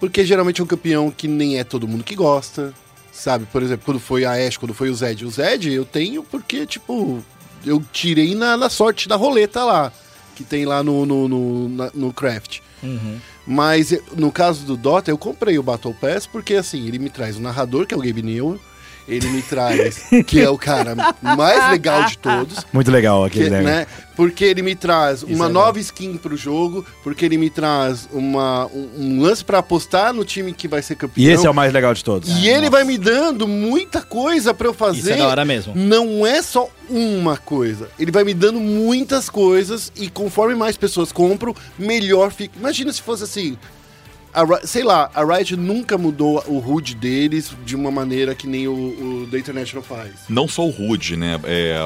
Porque 0.00 0.24
geralmente 0.24 0.60
é 0.60 0.64
um 0.64 0.66
campeão 0.66 1.10
que 1.10 1.28
nem 1.28 1.56
é 1.58 1.62
todo 1.64 1.86
mundo 1.86 2.02
que 2.04 2.16
gosta, 2.16 2.74
sabe? 3.12 3.46
Por 3.46 3.62
exemplo, 3.62 3.84
quando 3.84 4.00
foi 4.00 4.24
a 4.24 4.32
Ashe, 4.32 4.58
quando 4.58 4.74
foi 4.74 4.90
o 4.90 4.94
Zed. 4.94 5.24
O 5.24 5.30
Zed 5.30 5.70
eu 5.72 5.84
tenho 5.84 6.22
porque, 6.24 6.66
tipo, 6.66 7.22
eu 7.64 7.82
tirei 7.92 8.34
na, 8.34 8.56
na 8.56 8.68
sorte 8.68 9.08
da 9.08 9.14
roleta 9.16 9.64
lá, 9.64 9.92
que 10.34 10.42
tem 10.44 10.64
lá 10.66 10.82
no, 10.82 11.06
no, 11.06 11.28
no, 11.28 11.68
na- 11.68 11.90
no 11.94 12.12
craft. 12.12 12.58
Mas 13.50 13.98
no 14.14 14.30
caso 14.30 14.66
do 14.66 14.76
Dota, 14.76 15.10
eu 15.10 15.16
comprei 15.16 15.58
o 15.58 15.62
Battle 15.62 15.94
Pass 15.94 16.26
porque, 16.26 16.54
assim, 16.54 16.86
ele 16.86 16.98
me 16.98 17.08
traz 17.08 17.38
o 17.38 17.40
narrador, 17.40 17.86
que 17.86 17.94
é 17.94 17.96
o 17.96 18.00
Gabe 18.00 18.20
Newell, 18.20 18.60
ele 19.08 19.26
me 19.28 19.40
traz, 19.40 20.04
que 20.26 20.40
é 20.40 20.50
o 20.50 20.58
cara 20.58 20.94
mais 21.22 21.70
legal 21.70 22.04
de 22.04 22.18
todos. 22.18 22.58
Muito 22.72 22.90
legal 22.90 23.22
que- 23.30 23.40
aquele 23.40 23.50
né? 23.50 23.62
né? 23.62 23.86
Porque 24.14 24.44
ele 24.44 24.62
me 24.62 24.74
traz 24.74 25.22
uma 25.22 25.46
é 25.46 25.48
nova 25.48 25.78
skin 25.78 26.16
pro 26.16 26.36
jogo, 26.36 26.84
porque 27.04 27.24
ele 27.24 27.38
me 27.38 27.48
traz 27.48 28.08
uma, 28.12 28.66
um, 28.66 28.90
um 28.96 29.22
lance 29.22 29.44
pra 29.44 29.58
apostar 29.58 30.12
no 30.12 30.24
time 30.24 30.52
que 30.52 30.66
vai 30.66 30.82
ser 30.82 30.96
campeão. 30.96 31.24
E 31.24 31.30
esse 31.30 31.46
é 31.46 31.50
o 31.50 31.54
mais 31.54 31.72
legal 31.72 31.94
de 31.94 32.02
todos. 32.02 32.28
E 32.28 32.48
ele 32.48 32.68
vai 32.68 32.82
me 32.82 32.98
dando 32.98 33.46
muita 33.46 34.02
coisa 34.02 34.52
pra 34.52 34.66
eu 34.66 34.74
fazer. 34.74 34.98
Isso 34.98 35.10
é 35.10 35.16
da 35.16 35.28
hora 35.28 35.44
mesmo. 35.44 35.72
Não 35.76 36.26
é 36.26 36.42
só 36.42 36.68
uma 36.90 37.36
coisa. 37.36 37.88
Ele 37.96 38.10
vai 38.10 38.24
me 38.24 38.34
dando 38.34 38.58
muitas 38.58 39.30
coisas 39.30 39.92
e 39.94 40.10
conforme 40.10 40.56
mais 40.56 40.76
pessoas 40.76 41.12
compram, 41.12 41.54
melhor 41.78 42.32
fica. 42.32 42.58
Imagina 42.58 42.92
se 42.92 43.00
fosse 43.00 43.22
assim. 43.22 43.56
A 44.38 44.66
sei 44.66 44.84
lá, 44.84 45.10
a 45.14 45.24
Riot 45.24 45.56
nunca 45.56 45.98
mudou 45.98 46.42
o 46.46 46.58
HUD 46.58 46.94
deles 46.94 47.52
de 47.64 47.74
uma 47.74 47.90
maneira 47.90 48.34
que 48.34 48.46
nem 48.46 48.68
o, 48.68 48.72
o 48.72 49.28
The 49.30 49.38
International 49.38 49.82
faz. 49.82 50.12
Não 50.28 50.46
só 50.46 50.64
o 50.64 50.70
Rude, 50.70 51.16
né? 51.16 51.40
É, 51.44 51.76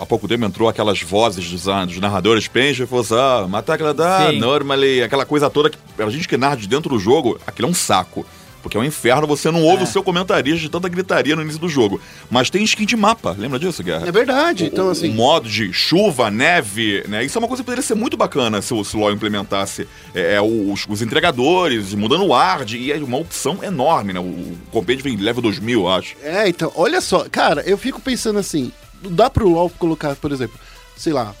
há 0.00 0.06
pouco 0.06 0.26
tempo 0.26 0.44
entrou 0.44 0.68
aquelas 0.68 1.02
vozes 1.02 1.50
dos, 1.50 1.64
dos 1.64 2.00
narradores 2.00 2.48
Penge 2.48 2.82
e 2.82 2.86
falou 2.86 3.04
assim: 3.04 3.14
ah, 3.14 3.46
matar 3.48 3.74
aquela 3.74 3.92
da 3.92 4.32
normally, 4.32 5.02
aquela 5.02 5.26
coisa 5.26 5.50
toda 5.50 5.70
que 5.70 5.78
a 5.98 6.10
gente 6.10 6.26
que 6.26 6.36
narra 6.36 6.56
de 6.56 6.66
dentro 6.66 6.90
do 6.90 6.98
jogo, 6.98 7.38
aquilo 7.46 7.68
é 7.68 7.70
um 7.70 7.74
saco. 7.74 8.24
Porque 8.62 8.76
é 8.76 8.80
um 8.80 8.84
inferno, 8.84 9.26
você 9.26 9.50
não 9.50 9.62
ouve 9.62 9.84
o 9.84 9.86
seu 9.86 10.02
comentarista 10.02 10.58
de 10.60 10.68
tanta 10.68 10.88
gritaria 10.88 11.36
no 11.36 11.42
início 11.42 11.60
do 11.60 11.68
jogo. 11.68 12.00
Mas 12.30 12.50
tem 12.50 12.62
skin 12.64 12.84
de 12.84 12.96
mapa, 12.96 13.34
lembra 13.38 13.58
disso, 13.58 13.82
Guerra? 13.82 14.08
É 14.08 14.12
verdade, 14.12 14.64
O- 14.64 14.66
então 14.66 14.90
assim. 14.90 15.10
O 15.10 15.14
modo 15.14 15.48
de 15.48 15.72
chuva, 15.72 16.30
neve, 16.30 17.04
né? 17.08 17.24
Isso 17.24 17.36
é 17.36 17.40
uma 17.40 17.48
coisa 17.48 17.62
que 17.62 17.66
poderia 17.66 17.82
ser 17.82 17.94
muito 17.94 18.16
bacana 18.16 18.60
se 18.60 18.74
o, 18.74 18.82
LoL 18.94 19.12
implementasse 19.12 19.86
é, 20.14 20.34
é, 20.34 20.40
os, 20.42 20.86
os 20.88 21.02
entregadores, 21.02 21.94
mudando 21.94 22.24
o 22.26 22.34
ARD, 22.34 22.76
e 22.76 22.92
é 22.92 22.96
uma 22.96 23.18
opção 23.18 23.62
enorme, 23.62 24.12
né? 24.12 24.20
O, 24.20 24.24
o 24.24 24.58
compêndio 24.70 25.04
vem 25.04 25.16
level 25.16 25.42
2000, 25.42 25.80
eu 25.80 25.88
acho. 25.88 26.16
É, 26.22 26.48
então, 26.48 26.72
olha 26.74 27.00
só, 27.00 27.26
cara, 27.30 27.62
eu 27.62 27.78
fico 27.78 28.00
pensando 28.00 28.38
assim, 28.38 28.72
dá 29.02 29.30
pro 29.30 29.48
LoL 29.48 29.70
colocar, 29.70 30.16
por 30.16 30.32
exemplo, 30.32 30.58
sei 30.96 31.12
lá, 31.12 31.34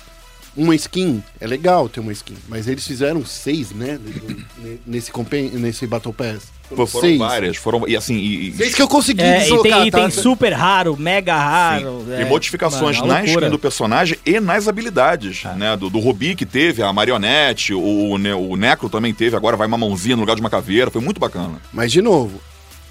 uma 0.56 0.74
skin, 0.74 1.22
é 1.40 1.46
legal 1.46 1.88
ter 1.88 2.00
uma 2.00 2.12
skin, 2.12 2.36
mas 2.48 2.66
eles 2.68 2.86
fizeram 2.86 3.24
seis, 3.24 3.70
né, 3.70 3.98
nesse, 4.86 5.12
nesse 5.54 5.86
Battle 5.86 6.12
Pass. 6.12 6.57
Foram 6.68 6.86
seis. 6.86 7.18
várias, 7.18 7.56
foram. 7.56 7.88
E 7.88 7.96
assim, 7.96 8.14
e, 8.16 8.48
e- 8.48 8.52
Seis 8.56 8.74
que 8.74 8.82
eu 8.82 8.88
consegui 8.88 9.22
É, 9.22 9.36
e 9.38 9.40
deslocar, 9.40 9.62
tem 9.78 9.88
item 9.88 10.04
tá? 10.04 10.10
super 10.10 10.52
raro, 10.52 10.96
mega 10.98 11.36
raro. 11.36 12.04
Sim. 12.06 12.12
é, 12.14 12.22
e 12.22 12.24
modificações 12.26 12.96
mano, 12.98 13.08
uma 13.08 13.14
na 13.14 13.20
loucura. 13.20 13.46
skin 13.46 13.50
do 13.50 13.58
personagem 13.58 14.18
e 14.26 14.38
nas 14.40 14.68
habilidades, 14.68 15.44
né? 15.56 15.76
Do, 15.76 15.88
do 15.90 15.98
Rubi 15.98 16.34
que 16.34 16.44
teve, 16.46 16.82
a 16.82 16.92
marionete, 16.92 17.72
o, 17.74 18.10
o, 18.10 18.18
Ne- 18.18 18.34
o 18.34 18.56
Necro 18.56 18.88
também 18.88 19.14
teve, 19.14 19.34
agora 19.36 19.56
vai 19.56 19.66
uma 19.66 19.78
mãozinha 19.78 20.14
no 20.16 20.20
lugar 20.22 20.34
de 20.36 20.40
uma 20.42 20.50
caveira, 20.50 20.90
foi 20.90 21.00
muito 21.00 21.18
bacana. 21.20 21.60
Mas, 21.72 21.90
de 21.92 22.02
novo, 22.02 22.40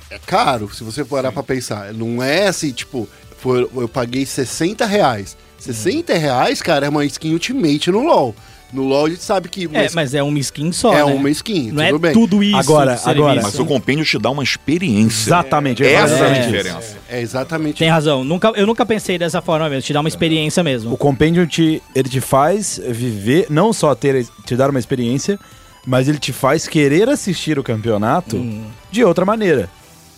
é 0.10 0.18
caro, 0.18 0.74
se 0.74 0.84
você 0.84 1.04
parar 1.06 1.32
pra 1.32 1.44
pensar. 1.44 1.94
Não 1.94 2.22
é 2.24 2.48
assim, 2.48 2.72
tipo, 2.72 3.08
foi- 3.40 3.70
eu 3.76 3.88
paguei 3.88 4.26
60 4.26 4.86
reais. 4.86 5.38
60 5.60 6.14
reais, 6.18 6.62
cara, 6.62 6.86
é 6.86 6.90
uma 6.90 7.04
skin 7.06 7.34
Ultimate 7.34 7.92
no 7.92 8.02
LoL. 8.04 8.36
No 8.74 8.84
LoL 8.84 9.06
a 9.06 9.10
gente 9.10 9.24
sabe 9.24 9.48
que... 9.48 9.66
É, 9.74 9.88
mas 9.96 10.14
é 10.14 10.22
uma 10.22 10.38
skin 10.40 10.72
só. 10.74 10.92
É 10.94 10.98
né? 10.98 11.04
uma 11.06 11.30
skin, 11.30 11.72
Não 11.72 11.84
tudo 11.86 11.96
é 11.96 12.00
bem. 12.00 12.14
tudo 12.14 12.44
isso. 12.44 12.58
Agora- 12.58 13.00
agora- 13.06 13.42
Mas 13.42 13.58
o 13.58 13.66
compêndio 13.66 14.04
te 14.04 14.20
dá 14.20 14.30
uma 14.30 14.44
experiência. 14.44 15.30
Exatamente. 15.30 15.84
falar 15.84 15.96
Essa 15.96 16.00
é 16.00 16.02
a 16.02 16.18
exatamente 16.18 16.40
isso. 16.42 16.52
diferença. 16.52 16.98
É 17.10 17.22
exatamente 17.22 17.80
Tem 17.80 17.90
razão. 17.90 18.24
Nunca, 18.26 18.50
eu 18.56 18.68
nunca 18.68 18.86
pensei 18.86 19.18
dessa 19.18 19.42
forma 19.42 19.70
mesmo. 19.70 19.84
Te 19.84 19.94
dá 19.94 20.02
uma 20.02 20.10
experiência 20.10 20.62
O 20.62 20.64
mesmo. 20.66 20.98
Compendium 20.98 21.46
te, 21.46 21.82
ele 21.96 22.10
te 22.10 22.20
faz 22.20 22.80
viver, 22.90 23.48
não 23.50 23.72
só 23.72 23.96
ter, 23.96 24.28
te 24.46 24.56
dar 24.58 24.70
uma 24.70 24.80
experiência, 24.80 25.40
mas 25.86 26.10
ele 26.10 26.20
te 26.20 26.34
faz 26.34 26.68
querer 26.68 27.08
assistir 27.08 27.58
o 27.58 27.64
campeonato 27.64 28.36
Hum. 28.36 28.66
de 28.92 29.02
outra 29.04 29.24
maneira. 29.26 29.70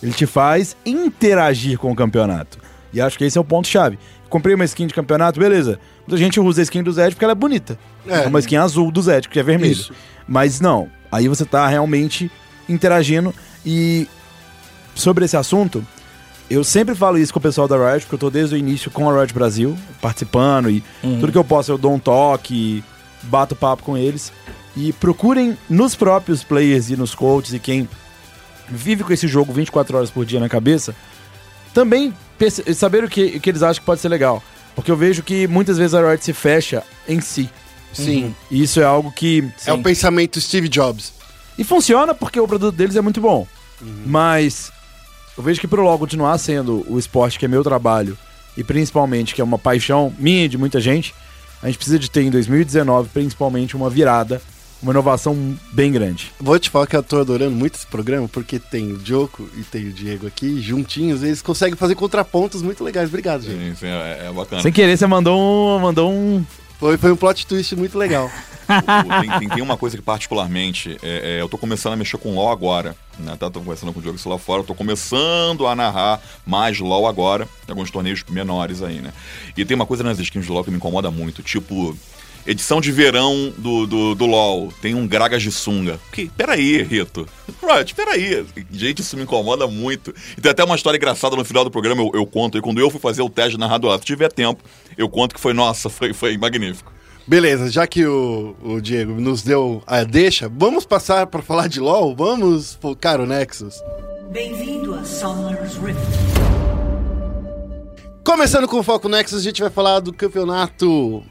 Ele 0.02 0.12
te 0.12 0.26
faz 0.26 0.74
interagir 0.84 1.78
com 1.78 1.92
o 1.92 1.94
campeonato. 1.94 2.58
E 2.92 3.00
acho 3.00 3.16
que 3.16 3.24
esse 3.24 3.38
é 3.38 3.40
o 3.40 3.44
ponto-chave. 3.44 3.96
Comprei 4.30 4.54
uma 4.54 4.64
skin 4.64 4.86
de 4.86 4.94
campeonato, 4.94 5.38
beleza. 5.38 5.78
Muita 6.06 6.16
gente 6.16 6.40
usa 6.40 6.62
a 6.62 6.64
skin 6.64 6.82
do 6.82 6.92
Zed 6.92 7.14
porque 7.14 7.24
ela 7.24 7.32
é 7.32 7.34
bonita. 7.34 7.78
É. 8.06 8.24
É, 8.24 8.26
uma 8.26 8.38
skin 8.38 8.56
azul 8.56 8.90
do 8.90 9.02
Zed, 9.02 9.28
que 9.28 9.38
é 9.38 9.42
vermelho. 9.42 9.72
Isso. 9.72 9.92
Mas 10.26 10.60
não, 10.60 10.88
aí 11.10 11.28
você 11.28 11.44
tá 11.44 11.66
realmente 11.66 12.30
interagindo. 12.68 13.34
E 13.66 14.08
sobre 14.94 15.24
esse 15.24 15.36
assunto, 15.36 15.84
eu 16.48 16.64
sempre 16.64 16.94
falo 16.94 17.18
isso 17.18 17.32
com 17.32 17.38
o 17.38 17.42
pessoal 17.42 17.68
da 17.68 17.76
Riot, 17.76 18.06
porque 18.06 18.14
eu 18.14 18.18
tô 18.18 18.30
desde 18.30 18.54
o 18.54 18.58
início 18.58 18.90
com 18.90 19.10
a 19.10 19.20
Riot 19.20 19.34
Brasil, 19.34 19.76
participando 20.00 20.70
e 20.70 20.82
tudo 21.02 21.32
que 21.32 21.38
eu 21.38 21.44
posso 21.44 21.72
eu 21.72 21.78
dou 21.78 21.92
um 21.92 21.98
toque, 21.98 22.84
bato 23.22 23.56
papo 23.56 23.82
com 23.82 23.98
eles. 23.98 24.32
E 24.76 24.92
procurem 24.92 25.58
nos 25.68 25.96
próprios 25.96 26.44
players 26.44 26.90
e 26.90 26.96
nos 26.96 27.14
coaches 27.14 27.52
e 27.52 27.58
quem 27.58 27.88
vive 28.68 29.02
com 29.02 29.12
esse 29.12 29.26
jogo 29.26 29.52
24 29.52 29.96
horas 29.96 30.10
por 30.10 30.24
dia 30.24 30.38
na 30.38 30.48
cabeça, 30.48 30.94
também 31.74 32.14
saber 32.74 33.04
o 33.04 33.08
que, 33.08 33.36
o 33.36 33.40
que 33.40 33.50
eles 33.50 33.62
acham 33.62 33.80
que 33.80 33.86
pode 33.86 34.00
ser 34.00 34.08
legal. 34.08 34.42
Porque 34.74 34.90
eu 34.90 34.96
vejo 34.96 35.22
que 35.22 35.46
muitas 35.46 35.76
vezes 35.76 35.94
a 35.94 36.06
Riot 36.06 36.24
se 36.24 36.32
fecha 36.32 36.82
em 37.08 37.20
si. 37.20 37.50
Sim. 37.92 38.34
E 38.50 38.62
isso 38.62 38.80
é 38.80 38.84
algo 38.84 39.10
que. 39.10 39.50
É 39.66 39.72
o 39.72 39.82
pensamento 39.82 40.40
Steve 40.40 40.68
Jobs. 40.68 41.12
E 41.58 41.64
funciona 41.64 42.14
porque 42.14 42.38
o 42.38 42.46
produto 42.46 42.74
deles 42.74 42.96
é 42.96 43.00
muito 43.00 43.20
bom. 43.20 43.46
Mas 44.06 44.72
eu 45.36 45.42
vejo 45.42 45.60
que 45.60 45.66
pro 45.66 45.82
LoL 45.82 45.98
continuar 45.98 46.36
sendo 46.38 46.84
o 46.88 46.98
esporte 46.98 47.38
que 47.38 47.44
é 47.44 47.48
meu 47.48 47.62
trabalho 47.62 48.16
e 48.56 48.64
principalmente 48.64 49.34
que 49.34 49.40
é 49.40 49.44
uma 49.44 49.58
paixão 49.58 50.12
minha 50.18 50.44
e 50.44 50.48
de 50.48 50.58
muita 50.58 50.80
gente, 50.80 51.14
a 51.62 51.66
gente 51.66 51.76
precisa 51.76 51.98
de 51.98 52.10
ter 52.10 52.22
em 52.22 52.30
2019 52.30 53.08
principalmente 53.08 53.76
uma 53.76 53.88
virada, 53.88 54.40
uma 54.82 54.92
inovação 54.92 55.56
bem 55.72 55.92
grande. 55.92 56.32
Vou 56.40 56.58
te 56.58 56.70
falar 56.70 56.86
que 56.86 56.96
eu 56.96 57.02
tô 57.02 57.20
adorando 57.20 57.54
muito 57.54 57.74
esse 57.76 57.86
programa, 57.86 58.28
porque 58.28 58.58
tem 58.58 58.92
o 58.92 58.98
Diogo 58.98 59.48
e 59.56 59.62
tem 59.62 59.88
o 59.88 59.92
Diego 59.92 60.26
aqui, 60.26 60.60
juntinhos, 60.60 61.22
eles 61.22 61.42
conseguem 61.42 61.76
fazer 61.76 61.94
contrapontos 61.94 62.62
muito 62.62 62.82
legais. 62.82 63.08
Obrigado, 63.08 63.42
gente. 63.42 63.58
Sim, 63.58 63.74
sim, 63.74 63.86
é, 63.86 64.26
é 64.28 64.32
bacana. 64.32 64.62
Sem 64.62 64.72
querer, 64.72 64.96
você 64.96 65.06
mandou 65.06 65.38
um. 65.38 65.78
Mandou 65.80 66.10
um. 66.10 66.44
Foi, 66.78 66.96
foi 66.96 67.12
um 67.12 67.16
plot 67.16 67.46
twist 67.46 67.76
muito 67.76 67.98
legal. 67.98 68.30
Tem, 69.20 69.38
tem- 69.40 69.48
tem 69.48 69.62
uma 69.64 69.76
coisa 69.76 69.96
que 69.96 70.02
particularmente, 70.02 70.96
é, 71.02 71.38
é, 71.38 71.40
eu 71.40 71.48
tô 71.48 71.58
começando 71.58 71.94
a 71.94 71.96
mexer 71.96 72.16
com 72.18 72.36
LoL 72.36 72.52
agora, 72.52 72.94
né? 73.18 73.36
Tá, 73.36 73.50
tô 73.50 73.58
conversando 73.58 73.92
com 73.92 73.98
o 73.98 74.02
Diogo 74.02 74.16
isso 74.16 74.28
lá 74.28 74.38
fora, 74.38 74.62
eu 74.62 74.64
tô 74.64 74.76
começando 74.76 75.66
a 75.66 75.74
narrar 75.74 76.20
mais 76.46 76.78
LoL 76.78 77.08
agora, 77.08 77.48
alguns 77.68 77.90
torneios 77.90 78.22
menores 78.30 78.80
aí, 78.80 79.00
né? 79.00 79.12
E 79.56 79.64
tem 79.64 79.74
uma 79.74 79.84
coisa 79.86 80.04
nas 80.04 80.20
skins 80.20 80.46
do 80.46 80.52
LoL 80.52 80.62
que 80.62 80.70
me 80.70 80.76
incomoda 80.76 81.10
muito, 81.10 81.42
tipo... 81.42 81.96
Edição 82.46 82.80
de 82.80 82.90
verão 82.90 83.52
do, 83.58 83.86
do, 83.86 84.14
do 84.14 84.26
LoL, 84.26 84.72
tem 84.80 84.94
um 84.94 85.06
Gragas 85.06 85.42
de 85.42 85.52
sunga. 85.52 86.00
Que, 86.10 86.28
peraí, 86.30 86.82
Rito. 86.82 87.26
Riot, 87.62 87.94
peraí. 87.94 88.46
Gente, 88.70 89.02
isso 89.02 89.16
me 89.16 89.24
incomoda 89.24 89.66
muito. 89.66 90.14
E 90.36 90.40
tem 90.40 90.50
até 90.50 90.64
uma 90.64 90.74
história 90.74 90.96
engraçada 90.96 91.36
no 91.36 91.44
final 91.44 91.64
do 91.64 91.70
programa, 91.70 92.02
eu, 92.02 92.10
eu 92.14 92.26
conto. 92.26 92.56
E 92.56 92.62
quando 92.62 92.80
eu 92.80 92.90
fui 92.90 92.98
fazer 92.98 93.20
o 93.20 93.28
teste 93.28 93.52
de 93.52 93.58
narrador, 93.58 93.98
se 93.98 94.04
tiver 94.04 94.32
tempo, 94.32 94.64
eu 94.96 95.08
conto 95.08 95.34
que 95.34 95.40
foi, 95.40 95.52
nossa, 95.52 95.88
foi, 95.90 96.12
foi 96.14 96.38
magnífico. 96.38 96.90
Beleza, 97.26 97.70
já 97.70 97.86
que 97.86 98.06
o, 98.06 98.56
o 98.62 98.80
Diego 98.80 99.20
nos 99.20 99.42
deu 99.42 99.82
a 99.86 100.02
deixa, 100.02 100.48
vamos 100.48 100.86
passar 100.86 101.26
pra 101.26 101.42
falar 101.42 101.68
de 101.68 101.78
LoL? 101.78 102.16
Vamos 102.16 102.76
focar 102.80 103.20
o 103.20 103.26
Nexus. 103.26 103.76
Bem-vindo 104.30 104.94
a 104.94 105.04
Summer's 105.04 105.74
Rift. 105.74 106.00
Começando 108.24 108.66
com 108.66 108.78
o 108.78 108.82
Foco 108.82 109.08
Nexus, 109.08 109.40
a 109.40 109.42
gente 109.42 109.60
vai 109.60 109.70
falar 109.70 110.00
do 110.00 110.12
campeonato 110.12 111.22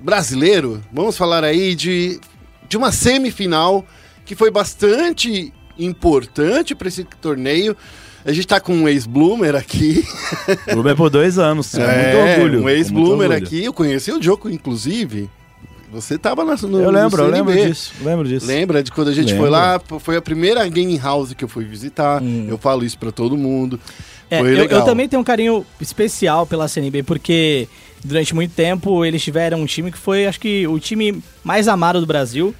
brasileiro. 0.00 0.82
Vamos 0.92 1.16
falar 1.16 1.44
aí 1.44 1.74
de, 1.74 2.20
de 2.68 2.76
uma 2.76 2.92
semifinal 2.92 3.84
que 4.24 4.34
foi 4.34 4.50
bastante 4.50 5.52
importante 5.78 6.74
para 6.74 6.88
esse 6.88 7.04
torneio. 7.04 7.76
A 8.24 8.32
gente 8.32 8.46
tá 8.46 8.60
com 8.60 8.74
um 8.74 8.88
ex-bloomer 8.88 9.54
aqui. 9.54 10.04
É 10.68 10.94
por 10.94 11.10
dois 11.10 11.38
anos. 11.38 11.74
É, 11.74 12.14
muito 12.14 12.30
orgulho. 12.30 12.58
um 12.58 12.62
com 12.62 12.68
ex-bloomer 12.68 13.32
aqui. 13.32 13.64
Eu 13.64 13.72
conheci 13.72 14.12
o 14.12 14.20
Diogo, 14.20 14.50
inclusive. 14.50 15.28
Você 15.90 16.18
tava 16.18 16.44
na, 16.44 16.54
no 16.54 16.80
Eu 16.80 16.90
lembro, 16.90 17.22
no 17.22 17.28
eu 17.28 17.32
lembro 17.32 17.54
disso. 17.54 17.92
Lembro 18.02 18.28
disso. 18.28 18.46
Lembra 18.46 18.82
de 18.82 18.92
quando 18.92 19.08
a 19.08 19.14
gente 19.14 19.28
Lembro. 19.28 19.42
foi 19.42 19.50
lá? 19.50 19.80
Foi 20.00 20.16
a 20.16 20.22
primeira 20.22 20.66
game 20.68 20.98
house 20.98 21.32
que 21.32 21.44
eu 21.44 21.48
fui 21.48 21.64
visitar. 21.64 22.22
Eu 22.46 22.58
falo 22.58 22.84
isso 22.84 22.98
pra 22.98 23.10
todo 23.10 23.36
mundo. 23.36 23.80
É, 24.30 24.40
eu, 24.40 24.46
eu 24.46 24.84
também 24.84 25.08
tenho 25.08 25.20
um 25.22 25.24
carinho 25.24 25.64
especial 25.80 26.46
pela 26.46 26.68
CNB, 26.68 27.02
porque 27.02 27.66
durante 28.04 28.34
muito 28.34 28.52
tempo 28.54 29.04
eles 29.04 29.22
tiveram 29.22 29.60
um 29.60 29.66
time 29.66 29.90
que 29.92 29.98
foi, 29.98 30.26
acho 30.26 30.40
que, 30.40 30.66
o 30.66 30.78
time 30.78 31.22
mais 31.44 31.68
amado 31.68 32.00
do 32.00 32.06
Brasil, 32.06 32.54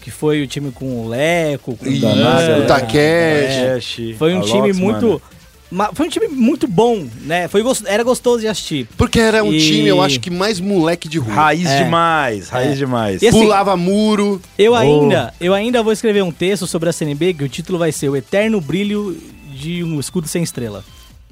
que 0.00 0.10
foi 0.10 0.42
o 0.42 0.46
time 0.46 0.70
com 0.70 1.04
o 1.04 1.08
Leco, 1.08 1.76
com 1.76 1.86
Isso, 1.86 1.98
o 1.98 2.00
Danada, 2.00 2.58
o 2.58 2.66
Takeshi. 2.66 4.12
É, 4.12 4.14
Foi 4.16 4.34
um 4.34 4.40
a 4.40 4.44
time 4.44 4.68
Lox, 4.68 4.78
muito. 4.78 5.22
mano. 5.70 5.90
Foi 5.94 6.06
um 6.06 6.08
time 6.10 6.28
muito 6.28 6.68
bom, 6.68 7.04
né? 7.22 7.48
Foi, 7.48 7.62
era 7.86 8.02
gostoso 8.04 8.40
de 8.42 8.46
assistir. 8.46 8.86
Porque 8.96 9.18
era 9.18 9.42
um 9.42 9.52
E- 9.52 9.58
time, 9.58 9.88
eu 9.88 10.00
acho 10.02 10.20
que 10.20 10.30
mais 10.30 10.60
moleque 10.60 11.08
de 11.08 11.18
rua. 11.18 11.32
Raiz 11.34 11.66
É. 11.68 11.82
demais, 11.84 12.48
raiz 12.48 12.72
É. 12.72 12.74
demais. 12.76 13.22
E 13.22 13.26
assim, 13.28 13.40
Pulava 13.40 13.76
muro. 13.76 14.40
Eu 14.56 14.72
Oh. 14.72 14.76
ainda, 14.76 15.34
eu 15.40 15.52
ainda 15.52 15.82
vou 15.82 15.92
escrever 15.92 16.22
um 16.22 16.30
texto 16.30 16.66
sobre 16.66 16.88
a 16.90 16.92
CNB, 16.92 17.34
que 17.34 17.42
o 17.44 17.48
título 17.48 17.78
vai 17.78 17.90
ser 17.90 18.08
O 18.08 18.14
Eterno 18.16 18.60
Brilho 18.60 19.18
de 19.52 19.82
um 19.82 19.98
Escudo 19.98 20.28
Sem 20.28 20.42
Estrela. 20.44 20.84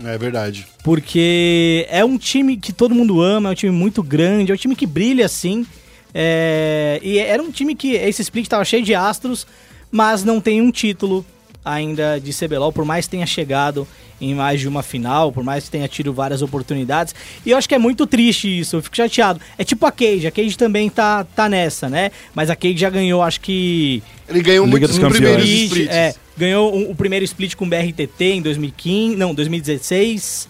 É 0.04 0.18
verdade. 0.18 0.66
Porque 0.82 1.86
é 1.90 2.04
um 2.04 2.18
time 2.18 2.56
que 2.56 2.72
todo 2.72 2.94
mundo 2.94 3.20
ama, 3.20 3.50
é 3.50 3.52
um 3.52 3.54
time 3.54 3.72
muito 3.72 4.02
grande, 4.02 4.50
é 4.50 4.54
um 4.54 4.58
time 4.58 4.74
que 4.76 4.86
brilha 4.86 5.26
assim. 5.26 5.66
é, 6.14 6.98
e 7.02 7.18
era 7.18 7.42
um 7.42 7.50
time 7.50 7.74
que 7.74 7.92
esse 7.94 8.22
split 8.22 8.46
tava 8.48 8.64
cheio 8.64 8.84
de 8.84 8.94
astros, 8.94 9.46
mas 9.90 10.24
não 10.24 10.40
tem 10.40 10.60
um 10.60 10.70
título 10.70 11.24
ainda 11.64 12.18
de 12.18 12.32
CBLOL, 12.32 12.72
por 12.72 12.84
mais 12.84 13.04
que 13.06 13.12
tenha 13.12 13.26
chegado 13.26 13.86
em 14.20 14.34
mais 14.34 14.60
de 14.60 14.68
uma 14.68 14.82
final, 14.82 15.32
por 15.32 15.42
mais 15.42 15.64
que 15.64 15.70
tenha 15.70 15.86
tido 15.88 16.12
várias 16.12 16.42
oportunidades. 16.42 17.14
E 17.46 17.50
eu 17.50 17.56
acho 17.58 17.68
que 17.68 17.74
é 17.74 17.78
muito 17.78 18.06
triste 18.06 18.46
isso, 18.60 18.76
eu 18.76 18.82
fico 18.82 18.96
chateado. 18.96 19.40
É 19.58 19.64
tipo 19.64 19.84
a 19.86 19.90
Cage, 19.92 20.26
a 20.26 20.30
Cage 20.30 20.56
também 20.56 20.88
tá, 20.88 21.24
tá 21.24 21.48
nessa, 21.48 21.88
né? 21.88 22.10
Mas 22.34 22.48
a 22.50 22.56
Cage 22.56 22.76
já 22.78 22.90
ganhou, 22.90 23.22
acho 23.22 23.40
que 23.40 24.02
Ele 24.28 24.42
ganhou 24.42 24.64
Liga 24.64 24.78
muito 24.78 24.88
dos 24.88 24.98
no 24.98 25.08
primeiro 25.10 25.38
Campeões. 25.38 25.60
split, 25.62 25.82
split. 25.82 25.90
é, 25.90 26.14
ganhou 26.42 26.74
um- 26.74 26.90
o 26.90 26.94
primeiro 26.94 27.24
split 27.24 27.54
com 27.54 27.68
BRTT 27.68 28.24
em 28.24 28.42
2015, 28.42 29.16
não, 29.16 29.34
2016, 29.34 30.48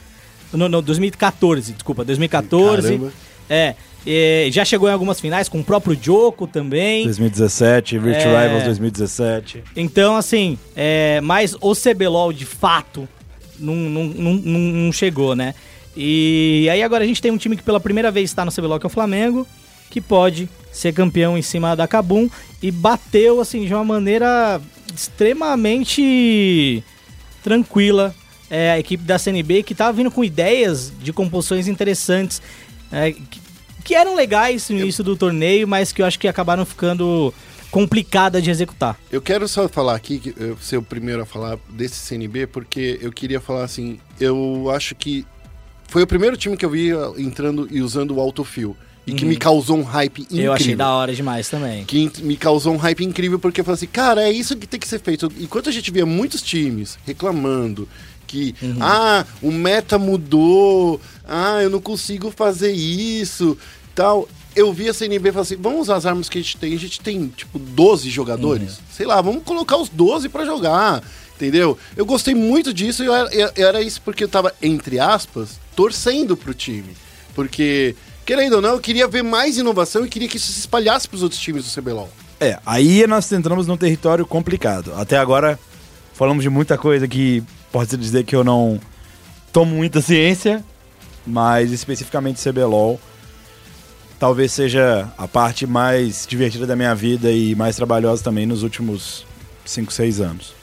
não, 0.53 0.69
não, 0.69 0.83
2014, 0.83 1.73
desculpa, 1.73 2.05
2014. 2.05 2.83
Caramba. 2.89 3.13
É, 3.49 3.75
é, 4.07 4.49
já 4.51 4.65
chegou 4.65 4.89
em 4.89 4.93
algumas 4.93 5.21
finais 5.21 5.49
com 5.49 5.61
o 5.61 5.65
próprio 5.65 5.97
Joko 6.01 6.47
também. 6.47 7.05
2017, 7.05 7.99
Rich 7.99 8.19
É. 8.27 8.43
Rivals 8.45 8.65
2017. 8.65 9.63
Então, 9.77 10.17
assim, 10.17 10.59
é, 10.75 11.21
mas 11.21 11.55
o 11.61 11.75
CBLOL 11.75 12.33
de 12.33 12.47
fato 12.47 13.09
não, 13.59 13.75
não, 13.75 14.05
não, 14.05 14.33
não, 14.35 14.59
não 14.59 14.93
chegou, 14.93 15.37
né? 15.37 15.55
E 15.97 16.67
aí 16.71 16.83
agora 16.83 17.05
a 17.05 17.07
gente 17.07 17.21
tem 17.21 17.31
um 17.31 17.37
time 17.37 17.57
que 17.57 17.63
pela 17.63 17.79
primeira 17.79 18.11
vez 18.11 18.31
está 18.31 18.45
no 18.45 18.51
CBLOL, 18.51 18.81
que 18.81 18.87
é 18.87 18.89
o 18.89 18.91
Flamengo, 18.91 19.47
que 19.91 20.01
pode 20.01 20.49
ser 20.73 20.93
campeão 20.93 21.37
em 21.37 21.43
cima 21.43 21.77
da 21.77 21.87
Kabum 21.87 22.29
e 22.63 22.71
bateu, 22.71 23.41
assim, 23.41 23.67
de 23.67 23.75
uma 23.75 23.85
maneira 23.85 24.61
extremamente 24.95 26.83
tranquila 27.43 28.15
é, 28.51 28.73
a 28.73 28.79
equipe 28.79 29.03
da 29.05 29.19
CNB, 29.19 29.63
que 29.63 29.75
tava 29.75 29.93
vindo 29.93 30.11
com 30.11 30.23
ideias 30.23 30.93
de 31.01 31.13
composições 31.13 31.69
interessantes, 31.69 32.43
é, 32.91 33.13
que, 33.13 33.41
que 33.83 33.95
eram 33.95 34.15
legais 34.15 34.69
no 34.69 34.79
início 34.79 35.03
do 35.03 35.17
torneio, 35.17 35.67
mas 35.67 35.93
que 35.93 36.03
eu 36.03 36.07
acho 36.07 36.19
que 36.19 36.29
acabaram 36.29 36.67
ficando 36.67 37.33
complicada 37.71 38.43
de 38.43 38.51
executar. 38.51 38.99
Eu 39.11 39.23
quero 39.23 39.49
só 39.49 39.67
falar 39.67 39.95
aqui, 39.95 40.19
que 40.19 40.35
eu 40.39 40.59
ser 40.59 40.77
o 40.77 40.83
primeiro 40.83 41.23
a 41.23 41.27
falar 41.27 41.59
desse 41.71 41.97
CNB, 41.97 42.47
porque 42.47 42.99
eu 43.01 43.11
queria 43.11 43.41
falar 43.41 43.65
assim, 43.65 43.99
eu 44.21 44.71
acho 44.71 44.95
que 44.95 45.25
foi 45.89 46.03
o 46.03 46.07
primeiro 46.07 46.37
time 46.37 46.55
que 46.55 46.65
eu 46.65 46.71
vi 46.71 46.93
ah, 46.93 47.13
entrando 47.17 47.67
e 47.71 47.81
usando 47.81 48.17
o 48.17 48.21
autofill. 48.21 48.77
E 49.07 49.13
que 49.15 49.25
me 49.25 49.37
causou 49.37 49.79
um 49.79 49.83
hype 49.83 50.23
incrível. 50.23 50.45
Eu 50.45 50.53
achei 50.53 50.77
da 50.77 50.91
hora 50.95 51.15
demais 51.15 51.49
também. 51.49 51.85
que 51.85 52.11
me 52.21 52.37
causou 52.37 52.73
um 52.73 52.77
hype 52.77 53.05
incrível 53.05 53.39
porque 53.39 53.61
eu 53.61 53.65
falei 53.65 53.75
assim, 53.75 53.87
cara, 53.87 54.23
é 54.23 54.31
isso 54.31 54.57
que 54.57 54.67
tem 54.67 54.79
que 54.79 54.87
ser 54.87 55.01
feito. 55.01 55.31
Enquanto 55.41 55.69
a 55.69 55.73
gente 55.73 55.91
via 55.91 56.07
muitos 56.07 56.41
times 56.41 56.99
reclamando 57.05 57.89
que, 58.29 58.55
ah, 58.81 59.27
o 59.43 59.51
meta 59.51 59.99
mudou, 59.99 61.01
ah, 61.29 61.61
eu 61.63 61.69
não 61.69 61.81
consigo 61.81 62.31
fazer 62.31 62.73
isso, 62.73 63.59
tal. 63.95 64.29
Eu 64.55 64.73
vi 64.73 64.89
a 64.89 64.95
CNB 64.95 65.29
e 65.29 65.33
falei 65.33 65.43
assim, 65.43 65.57
vamos 65.57 65.81
usar 65.83 65.97
as 65.97 66.07
armas 66.07 66.29
que 66.29 66.39
a 66.39 66.41
gente 66.41 66.57
tem. 66.57 66.75
A 66.75 66.79
gente 66.79 67.01
tem, 67.01 67.29
tipo, 67.29 67.59
12 67.59 68.09
jogadores. 68.09 68.81
Sei 68.91 69.05
lá, 69.05 69.21
vamos 69.21 69.43
colocar 69.43 69.77
os 69.77 69.89
12 69.89 70.29
pra 70.29 70.45
jogar, 70.47 71.03
entendeu? 71.37 71.77
Eu 71.97 72.07
gostei 72.07 72.35
muito 72.35 72.73
disso 72.73 73.03
e 73.03 73.09
era, 73.09 73.53
era 73.57 73.83
isso 73.83 74.01
porque 74.03 74.25
eu 74.25 74.29
tava, 74.29 74.55
entre 74.63 74.99
aspas, 74.99 75.59
torcendo 75.75 76.37
pro 76.37 76.55
time. 76.55 76.97
Porque, 77.35 77.95
querendo 78.35 78.55
ou 78.55 78.63
não, 78.63 78.71
eu 78.71 78.81
queria 78.81 79.07
ver 79.07 79.23
mais 79.23 79.59
inovação 79.59 80.07
e 80.07 80.09
queria 80.09 80.27
que 80.27 80.39
isso 80.39 80.51
se 80.51 80.61
espalhasse 80.61 81.07
pros 81.07 81.23
outros 81.23 81.39
times 81.39 81.67
do 81.67 81.83
CBLOL. 81.83 82.09
É, 82.41 82.59
aí 82.65 83.07
nós 83.07 83.31
entramos 83.31 83.67
num 83.67 83.77
território 83.77 84.25
complicado. 84.25 84.91
Até 84.97 85.19
agora 85.19 85.59
falamos 86.15 86.43
de 86.43 86.49
muita 86.49 86.79
coisa 86.79 87.07
que 87.07 87.45
pode 87.71 87.95
dizer 87.95 88.25
que 88.25 88.35
eu 88.35 88.43
não 88.43 88.81
tomo 89.53 89.77
muita 89.77 90.01
ciência, 90.01 90.65
mas 91.27 91.73
especificamente 91.73 92.43
CBLOL 92.43 92.99
talvez 94.19 94.51
seja 94.53 95.13
a 95.19 95.29
parte 95.29 95.67
mais 95.67 96.27
divertida 96.27 96.67
da 96.67 96.75
minha 96.75 96.95
vida 96.95 97.31
e 97.31 97.55
mais 97.55 97.77
trabalhosa 97.77 98.25
também 98.25 98.47
nos 98.47 98.63
últimos 98.63 99.27
5, 99.67 99.93
6 99.93 100.21
anos. 100.23 100.55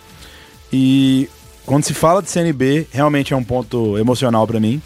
E 0.73 1.29
quando 1.67 1.83
se 1.83 1.93
fala 1.93 2.23
de 2.23 2.31
CNB, 2.31 2.87
realmente 2.91 3.31
é 3.31 3.37
um 3.37 3.43
ponto 3.43 3.95
emocional 3.95 4.47
pra 4.47 4.59
mim. 4.59 4.81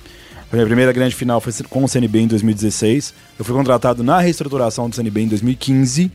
A 0.53 0.55
minha 0.55 0.67
primeira 0.67 0.93
grande 0.93 1.15
final 1.15 1.41
foi 1.41 1.51
com 1.67 1.83
o 1.83 1.87
CNB 1.87 2.19
em 2.19 2.27
2016. 2.27 3.11
Eu 3.39 3.43
fui 3.43 3.55
contratado 3.55 4.03
na 4.03 4.19
reestruturação 4.19 4.87
do 4.87 4.95
CNB 4.95 5.21
em 5.21 5.27
2015, 5.27 6.11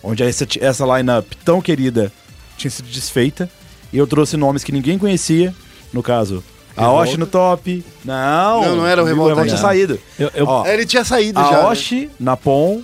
onde 0.00 0.22
essa, 0.22 0.46
essa 0.60 0.84
lineup 0.96 1.26
tão 1.44 1.60
querida 1.60 2.12
tinha 2.56 2.70
sido 2.70 2.86
desfeita. 2.88 3.50
E 3.92 3.98
eu 3.98 4.06
trouxe 4.06 4.36
nomes 4.36 4.62
que 4.62 4.70
ninguém 4.70 4.96
conhecia, 4.96 5.52
no 5.92 6.04
caso, 6.04 6.44
a 6.76 6.82
Revolta? 6.82 7.10
Osh 7.10 7.16
no 7.16 7.26
top. 7.26 7.84
Não, 8.04 8.62
Não, 8.64 8.76
não 8.76 8.86
era 8.86 9.02
o 9.02 9.04
Revolta 9.04 9.30
Revolta 9.30 9.48
tinha 9.48 9.60
saído. 9.60 9.98
Eu- 10.16 10.30
eu- 10.34 10.46
Ó, 10.46 10.64
ele 10.64 10.86
tinha 10.86 11.04
saído 11.04 11.40
a 11.40 11.44
já. 11.50 11.50
né? 11.64 11.68
Osh, 11.70 11.92
Napon, 12.20 12.82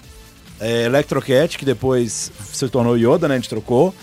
é, 0.58 0.86
Electrocat, 0.86 1.56
que 1.56 1.64
depois 1.64 2.32
se 2.52 2.68
tornou 2.68 2.96
Yoda, 2.98 3.28
né? 3.28 3.34
A 3.34 3.38
gente 3.38 3.48
trocou. 3.48 3.94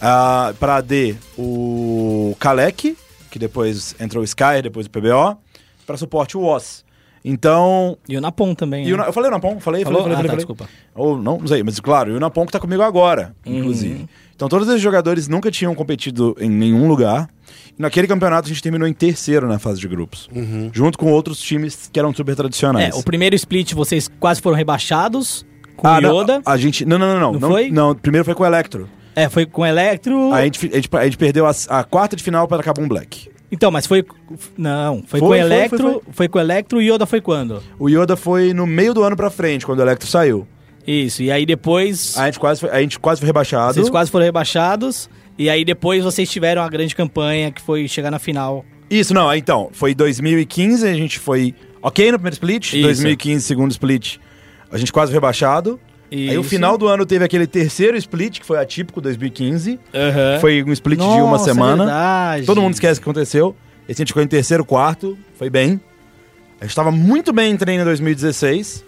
Ah, 0.00 0.54
pra 0.58 0.76
AD, 0.76 1.16
o 1.36 2.34
Kalek, 2.40 2.96
que 3.30 3.38
depois 3.38 3.94
entrou 4.00 4.22
o 4.22 4.24
Sky, 4.24 4.62
depois 4.62 4.86
o 4.86 4.90
PBO. 4.90 5.36
Pra 5.90 5.96
suporte, 5.98 6.36
o 6.36 6.42
Oz. 6.44 6.84
Então. 7.24 7.98
E 8.08 8.16
o 8.16 8.20
Napon 8.20 8.54
também. 8.54 8.86
E 8.86 8.94
o 8.94 8.96
né? 8.96 9.04
Eu 9.08 9.12
falei 9.12 9.28
o 9.28 9.32
Napon? 9.32 9.58
Falei, 9.60 9.82
Falou? 9.84 10.02
falei, 10.02 10.16
falei, 10.16 10.16
Ah, 10.16 10.16
tá, 10.16 10.28
falei. 10.28 10.36
desculpa. 10.36 10.68
Ou 10.94 11.16
não, 11.20 11.38
não 11.38 11.46
sei, 11.48 11.62
mas 11.64 11.78
claro, 11.80 12.12
e 12.12 12.14
o 12.14 12.20
Napon 12.20 12.46
que 12.46 12.52
tá 12.52 12.60
comigo 12.60 12.80
agora, 12.82 13.34
Uhum. 13.44 13.58
inclusive. 13.58 14.06
Então 14.34 14.48
todos 14.48 14.68
esses 14.68 14.80
jogadores 14.80 15.26
nunca 15.28 15.50
tinham 15.50 15.74
competido 15.74 16.34
em 16.40 16.48
nenhum 16.48 16.86
lugar. 16.88 17.28
E 17.78 17.82
naquele 17.82 18.06
campeonato 18.06 18.46
a 18.46 18.48
gente 18.48 18.62
terminou 18.62 18.86
em 18.88 18.92
terceiro 18.94 19.46
na 19.48 19.58
fase 19.58 19.80
de 19.80 19.88
grupos. 19.88 20.30
Junto 20.72 20.96
com 20.96 21.12
outros 21.12 21.40
times 21.40 21.90
que 21.92 21.98
eram 21.98 22.14
super 22.14 22.34
tradicionais. 22.36 22.94
É, 22.94 22.98
o 22.98 23.02
primeiro 23.02 23.34
split 23.34 23.74
vocês 23.74 24.08
quase 24.20 24.40
foram 24.40 24.56
rebaixados 24.56 25.44
com 25.76 25.86
Ah, 25.88 25.98
o 25.98 26.00
não, 26.00 26.20
Yoda. 26.22 26.40
a 26.46 26.56
gente. 26.56 26.84
Não, 26.86 26.98
não, 26.98 27.14
não, 27.14 27.20
não. 27.20 27.32
Não 27.40 27.50
foi? 27.50 27.70
Não, 27.70 27.94
primeiro 27.94 28.24
foi 28.24 28.34
com 28.34 28.44
o 28.44 28.46
Electro. 28.46 28.88
É, 29.16 29.28
foi 29.28 29.44
com 29.44 29.62
o 29.62 29.66
Electro. 29.66 30.32
Aí 30.32 30.42
a 30.42 30.44
gente, 30.44 30.66
a 30.72 30.76
gente, 30.76 30.88
a 30.96 31.04
gente 31.04 31.18
perdeu 31.18 31.44
a, 31.46 31.50
a 31.68 31.84
quarta 31.84 32.14
de 32.16 32.22
final 32.22 32.46
para 32.48 32.62
Cabum 32.62 32.86
Black. 32.88 33.28
Então, 33.52 33.70
mas 33.70 33.86
foi. 33.86 34.04
Não, 34.56 35.02
foi, 35.06 35.18
Foi, 35.18 35.20
com 35.20 35.26
o 35.26 35.28
foi, 35.28 35.38
Electro. 35.38 35.78
foi, 35.78 36.00
Foi, 36.12 36.28
com 36.28 36.38
o 36.38 36.40
Electro 36.40 36.80
e 36.82 36.90
Yoda 36.90 37.04
foi 37.06 37.20
quando? 37.20 37.62
O 37.78 37.88
Yoda 37.88 38.16
foi 38.16 38.54
no 38.54 38.66
meio 38.66 38.94
do 38.94 39.02
ano 39.02 39.16
pra 39.16 39.30
frente, 39.30 39.66
quando 39.66 39.80
o 39.80 39.82
Electro 39.82 40.08
saiu. 40.08 40.46
Isso, 40.86 41.22
e 41.22 41.30
aí 41.30 41.44
depois. 41.44 42.16
A 42.16 42.26
gente 42.26 42.38
quase 42.38 42.60
foi, 42.60 42.70
a 42.70 42.80
gente 42.80 42.98
quase 42.98 43.20
foi 43.20 43.26
rebaixado. 43.26 43.74
Vocês 43.74 43.90
quase 43.90 44.10
foram 44.10 44.24
rebaixados. 44.24 45.10
E 45.38 45.48
aí 45.48 45.64
depois 45.64 46.04
vocês 46.04 46.30
tiveram 46.30 46.62
a 46.62 46.68
grande 46.68 46.94
campanha 46.94 47.50
que 47.50 47.62
foi 47.62 47.88
chegar 47.88 48.10
na 48.10 48.18
final. 48.18 48.64
Isso, 48.90 49.14
não, 49.14 49.32
então. 49.34 49.70
Foi 49.72 49.94
2015, 49.94 50.86
a 50.86 50.94
gente 50.94 51.18
foi 51.18 51.54
ok 51.82 52.12
no 52.12 52.18
primeiro 52.18 52.34
split. 52.34 52.72
Isso. 52.74 52.82
2015, 52.82 53.44
segundo 53.44 53.70
split, 53.70 54.18
a 54.70 54.76
gente 54.78 54.92
quase 54.92 55.12
foi 55.12 55.20
rebaixado. 56.10 56.30
Aí 56.32 56.38
o 56.38 56.40
Isso. 56.40 56.50
final 56.50 56.76
do 56.76 56.88
ano 56.88 57.06
teve 57.06 57.24
aquele 57.24 57.46
terceiro 57.46 57.96
split, 57.96 58.40
que 58.40 58.46
foi 58.46 58.58
atípico 58.58 59.00
2015. 59.00 59.78
Aham. 59.94 60.38
Foi 60.40 60.62
um 60.62 60.72
split 60.72 60.98
de 60.98 61.04
uma 61.04 61.30
Nossa, 61.32 61.44
semana. 61.44 61.84
verdade. 61.84 62.46
Todo 62.46 62.60
mundo 62.60 62.74
esquece 62.74 62.98
o 62.98 63.02
que 63.02 63.08
aconteceu. 63.08 63.54
Esse 63.88 64.00
a 64.00 64.02
gente 64.02 64.08
ficou 64.08 64.22
em 64.22 64.26
terceiro, 64.28 64.64
quarto. 64.64 65.16
Foi 65.38 65.48
bem. 65.48 65.80
A 66.60 66.64
gente 66.64 66.76
tava 66.76 66.90
muito 66.90 67.32
bem 67.32 67.52
em 67.52 67.56
treino 67.56 67.82
em 67.82 67.84
2016. 67.84 68.84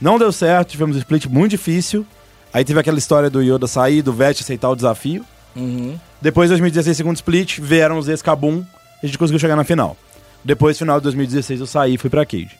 Não 0.00 0.18
deu 0.18 0.30
certo, 0.30 0.70
tivemos 0.70 0.96
um 0.96 0.98
split 0.98 1.26
muito 1.26 1.50
difícil. 1.52 2.06
Aí 2.52 2.64
teve 2.64 2.78
aquela 2.78 2.98
história 2.98 3.28
do 3.28 3.42
Yoda 3.42 3.66
sair, 3.66 4.00
do 4.00 4.12
Vest 4.12 4.40
aceitar 4.40 4.70
o 4.70 4.76
desafio. 4.76 5.24
Uhum. 5.56 5.98
Depois, 6.20 6.50
2016, 6.50 6.96
segundo 6.96 7.16
split, 7.16 7.58
vieram 7.60 7.98
os 7.98 8.08
ex-Kabum. 8.08 8.64
A 9.02 9.06
gente 9.06 9.18
conseguiu 9.18 9.40
chegar 9.40 9.56
na 9.56 9.64
final. 9.64 9.96
Depois, 10.44 10.78
final 10.78 11.00
de 11.00 11.04
2016, 11.04 11.60
eu 11.60 11.66
saí 11.66 11.94
e 11.94 11.98
fui 11.98 12.08
pra 12.08 12.24
Cage. 12.24 12.50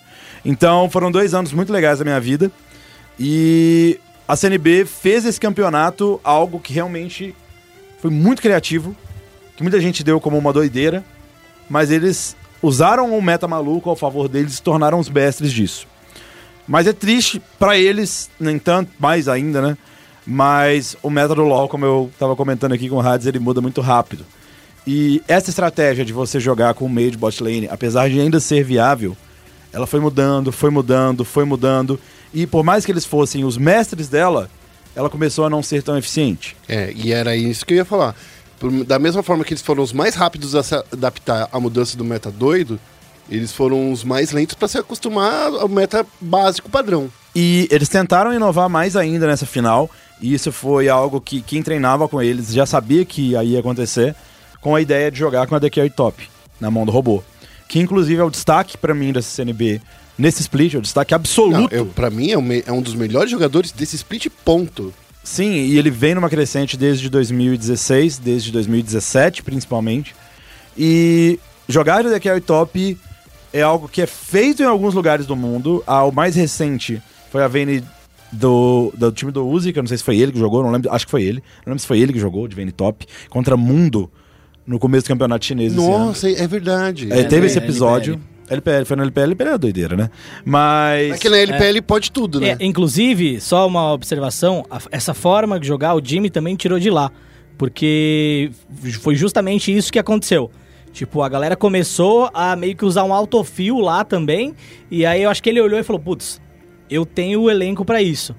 Então, 0.45 0.91
foram 0.91 1.11
dois 1.11 1.32
anos 1.32 1.53
muito 1.53 1.72
legais 1.72 1.99
da 1.99 2.05
minha 2.05 2.18
vida. 2.20 2.51
E 3.19 3.99
a 4.27 4.37
CNB 4.37 4.85
fez 4.85 5.25
esse 5.25 5.41
campeonato 5.41 6.21
algo 6.25 6.61
que 6.61 6.73
realmente 6.73 7.35
foi 8.01 8.11
muito 8.11 8.43
criativo. 8.43 8.97
Que 9.57 9.62
muita 9.62 9.81
gente 9.81 10.03
deu 10.03 10.21
como 10.21 10.37
uma 10.37 10.53
doideira. 10.53 11.05
Mas 11.69 11.91
eles 11.91 12.37
usaram 12.62 13.17
o 13.17 13.23
meta 13.23 13.47
maluco 13.47 13.91
ao 13.91 13.97
favor 13.97 14.29
deles 14.29 14.53
e 14.53 14.57
se 14.57 14.62
tornaram 14.62 14.99
os 14.99 15.09
mestres 15.09 15.53
disso. 15.53 15.87
Mas 16.67 16.87
é 16.87 16.93
triste 16.93 17.41
pra 17.59 17.77
eles, 17.77 18.31
nem 18.41 18.59
tanto, 18.59 18.91
mais 18.99 19.29
ainda, 19.29 19.61
né? 19.61 19.77
Mas 20.27 20.97
o 21.03 21.11
meta 21.11 21.35
do 21.35 21.43
LoL, 21.43 21.69
como 21.69 21.85
eu 21.85 22.11
tava 22.19 22.35
comentando 22.35 22.73
aqui 22.73 22.89
com 22.89 22.97
o 22.97 23.01
Hades, 23.01 23.27
ele 23.27 23.39
muda 23.39 23.61
muito 23.61 23.83
rápido. 23.83 24.25
E 24.87 25.23
essa 25.29 25.51
estratégia 25.51 26.05
de 26.05 26.12
você 26.12 26.41
jogar 26.41 26.75
com 26.75 26.87
o 26.87 26.91
meio 26.91 27.11
de 27.11 27.19
bot 27.19 27.43
lane, 27.43 27.69
apesar 27.71 28.09
de 28.09 28.19
ainda 28.19 28.41
ser 28.41 28.65
viável, 28.65 29.17
ela 29.73 29.87
foi 29.87 30.01
mudando, 30.01 30.53
foi 30.53 30.71
mudando, 30.71 31.25
foi 31.25 31.45
mudando. 31.45 32.01
E 32.35 32.47
por 32.49 32.64
mais 32.64 32.85
que 32.85 32.91
eles 32.91 33.05
fossem 33.05 33.45
os 33.45 33.57
mestres 33.57 34.09
dela, 34.09 34.51
ela 34.97 35.09
começou 35.09 35.45
a 35.45 35.51
não 35.51 35.62
ser 35.62 35.85
tão 35.85 35.97
eficiente. 35.97 36.57
É, 36.68 36.93
e 36.93 37.12
era 37.12 37.37
isso 37.37 37.64
que 37.64 37.74
eu 37.74 37.78
ia 37.78 37.85
falar. 37.85 38.16
Da 38.87 38.99
mesma 38.99 39.22
forma 39.22 39.45
que 39.45 39.53
eles 39.53 39.62
foram 39.62 39.82
os 39.82 39.93
mais 39.93 40.16
rápidos 40.16 40.55
a 40.55 40.62
se 40.62 40.74
adaptar 40.74 41.49
à 41.53 41.61
mudança 41.61 41.97
do 41.97 42.05
meta 42.05 42.30
doido, 42.30 42.80
eles 43.30 43.53
foram 43.53 43.93
os 43.93 44.03
mais 44.03 44.32
lentos 44.32 44.55
para 44.55 44.66
se 44.69 44.77
acostumar 44.77 45.47
ao 45.47 45.69
meta 45.69 46.05
básico 46.20 46.69
padrão. 46.69 47.09
E 47.35 47.69
eles 47.70 47.89
tentaram 47.89 48.32
inovar 48.32 48.69
mais 48.69 48.97
ainda 48.97 49.27
nessa 49.27 49.47
final. 49.47 49.89
E 50.20 50.35
isso 50.35 50.51
foi 50.51 50.89
algo 50.89 51.20
que 51.20 51.40
quem 51.40 51.62
treinava 51.62 52.09
com 52.09 52.20
eles 52.20 52.52
já 52.52 52.66
sabia 52.66 53.05
que 53.05 53.32
ia 53.32 53.61
acontecer, 53.61 54.15
com 54.61 54.74
a 54.74 54.81
ideia 54.81 55.11
de 55.11 55.19
jogar 55.19 55.47
com 55.47 55.55
a 55.55 55.61
The 55.61 55.70
Carry 55.70 55.90
Top 55.90 56.28
na 56.61 56.70
mão 56.70 56.85
do 56.85 56.93
robô. 56.93 57.23
Que 57.69 57.81
inclusive 57.81 58.20
é 58.20 58.24
o 58.24 58.31
destaque 58.31 58.78
pra 58.78 58.94
mim 58.94 59.12
dessa 59.12 59.31
CNB 59.31 59.81
nesse 60.19 60.43
split, 60.43 60.74
é 60.74 60.78
o 60.78 60.82
destaque 60.82 61.15
absoluto. 61.15 61.86
pra 61.95 62.11
mim 62.11 62.31
é, 62.31 62.41
me- 62.41 62.62
é 62.66 62.73
um 62.73 62.82
dos 62.82 62.95
melhores 62.95 63.31
jogadores 63.31 63.73
desse 63.73 63.97
split, 63.97 64.28
ponto. 64.45 64.93
Sim, 65.23 65.53
e 65.53 65.78
ele 65.78 65.91
vem 65.91 66.15
numa 66.15 66.28
crescente 66.28 66.77
desde 66.77 67.09
2016, 67.09 68.19
desde 68.19 68.53
2017 68.53 69.43
principalmente. 69.43 70.15
E 70.77 71.39
jogar 71.69 72.03
de 72.05 72.20
Kelly 72.20 72.41
Top 72.43 72.99
é 73.53 73.62
algo 73.62 73.89
que 73.89 74.03
é 74.03 74.07
feito 74.07 74.62
em 74.62 74.66
alguns 74.66 74.93
lugares 74.95 75.24
do 75.27 75.35
mundo. 75.35 75.82
Ah, 75.86 76.05
o 76.05 76.12
mais 76.12 76.35
recente 76.36 77.01
foi 77.31 77.43
a 77.43 77.49
Vayne 77.49 77.82
do, 78.31 78.93
do 78.97 79.11
time 79.12 79.32
do 79.32 79.47
Uzi, 79.49 79.73
que 79.73 79.78
eu 79.78 79.82
não 79.82 79.89
sei 79.89 79.97
se 79.97 80.05
foi 80.05 80.19
ele 80.19 80.32
que 80.32 80.39
jogou, 80.39 80.62
não 80.62 80.70
lembro, 80.70 80.93
acho 80.93 81.07
que 81.07 81.11
foi 81.11 81.23
ele. 81.23 81.43
Não 81.65 81.70
lembro 81.70 81.81
se 81.81 81.86
foi 81.86 82.01
ele 82.01 82.12
que 82.12 82.19
jogou 82.19 82.47
de 82.47 82.55
Vayne 82.55 82.73
Top 82.73 83.07
contra 83.31 83.57
Mundo 83.57 84.11
no 84.66 84.78
começo 84.78 85.05
do 85.07 85.09
campeonato 85.09 85.45
chinês 85.47 85.73
esse 85.73 85.81
ano. 85.82 86.07
Nossa, 86.07 86.28
é 86.31 86.47
verdade. 86.47 87.11
É, 87.12 87.23
teve 87.24 87.47
é, 87.47 87.47
esse 87.47 87.59
episódio. 87.59 88.20
LPL, 88.49 88.85
foi 88.85 88.97
no 88.97 89.03
LPL, 89.03 89.23
LPL 89.25 89.49
é 89.51 89.59
doideira, 89.59 89.97
né? 89.97 90.11
Mas. 90.45 91.12
É 91.15 91.19
que 91.19 91.29
na 91.29 91.39
LPL 91.39 91.81
pode 91.83 92.11
tudo, 92.12 92.41
né? 92.41 92.57
É, 92.61 92.65
inclusive, 92.65 93.41
só 93.41 93.66
uma 93.66 93.93
observação, 93.93 94.65
a- 94.71 94.81
essa 94.91 95.15
forma 95.15 95.59
de 95.59 95.66
jogar 95.66 95.95
o 95.95 96.01
Jimmy 96.05 96.29
também 96.31 96.55
tirou 96.57 96.79
de 96.79 96.91
lá. 96.91 97.11
Porque 97.57 98.51
foi 99.01 99.15
justamente 99.15 99.75
isso 99.75 99.93
que 99.93 99.99
aconteceu. 99.99 100.51
Tipo, 100.93 101.23
a 101.23 101.29
galera 101.29 101.57
começou 101.57 102.31
a 102.35 102.55
meio 102.55 102.77
que 102.77 102.85
usar 102.85 103.05
um 103.05 103.12
autofil 103.15 103.79
lá 103.79 104.05
também. 104.05 104.55
E 104.91 105.05
aí 105.07 105.23
eu 105.23 105.31
acho 105.31 105.43
que 105.43 105.49
ele 105.51 105.61
olhou 105.61 105.79
e 105.79 105.83
falou: 105.83 106.01
Putz, 106.01 106.41
eu 106.91 107.05
tenho 107.07 107.43
o 107.43 107.51
elenco 107.51 107.85
pra 107.85 108.03
isso. 108.03 108.35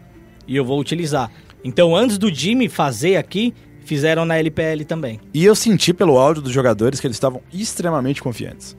E 0.47 0.55
eu 0.55 0.63
vou 0.63 0.79
utilizar. 0.79 1.31
Então, 1.63 1.95
antes 1.95 2.17
do 2.17 2.33
Jimmy 2.33 2.69
fazer 2.69 3.15
aqui, 3.15 3.53
fizeram 3.83 4.25
na 4.25 4.37
LPL 4.37 4.83
também. 4.85 5.19
E 5.33 5.43
eu 5.43 5.55
senti 5.55 5.93
pelo 5.93 6.17
áudio 6.17 6.41
dos 6.43 6.51
jogadores 6.51 6.99
que 6.99 7.07
eles 7.07 7.15
estavam 7.15 7.41
extremamente 7.51 8.21
confiantes. 8.21 8.77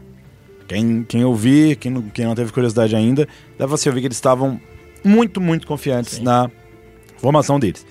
Quem, 0.67 1.05
quem 1.05 1.25
ouvir, 1.25 1.77
quem 1.77 1.91
não, 1.91 2.03
quem 2.03 2.25
não 2.25 2.35
teve 2.35 2.53
curiosidade 2.53 2.95
ainda, 2.97 3.27
dá 3.59 3.67
pra 3.67 3.77
você 3.77 3.89
ouvir 3.89 4.01
que 4.01 4.09
eles 4.09 4.17
estavam 4.17 4.61
muito, 5.05 5.41
muito 5.41 5.67
confiantes 5.67 6.15
Sim. 6.15 6.23
na 6.23 6.51
formação 7.19 7.59
deles. 7.59 7.87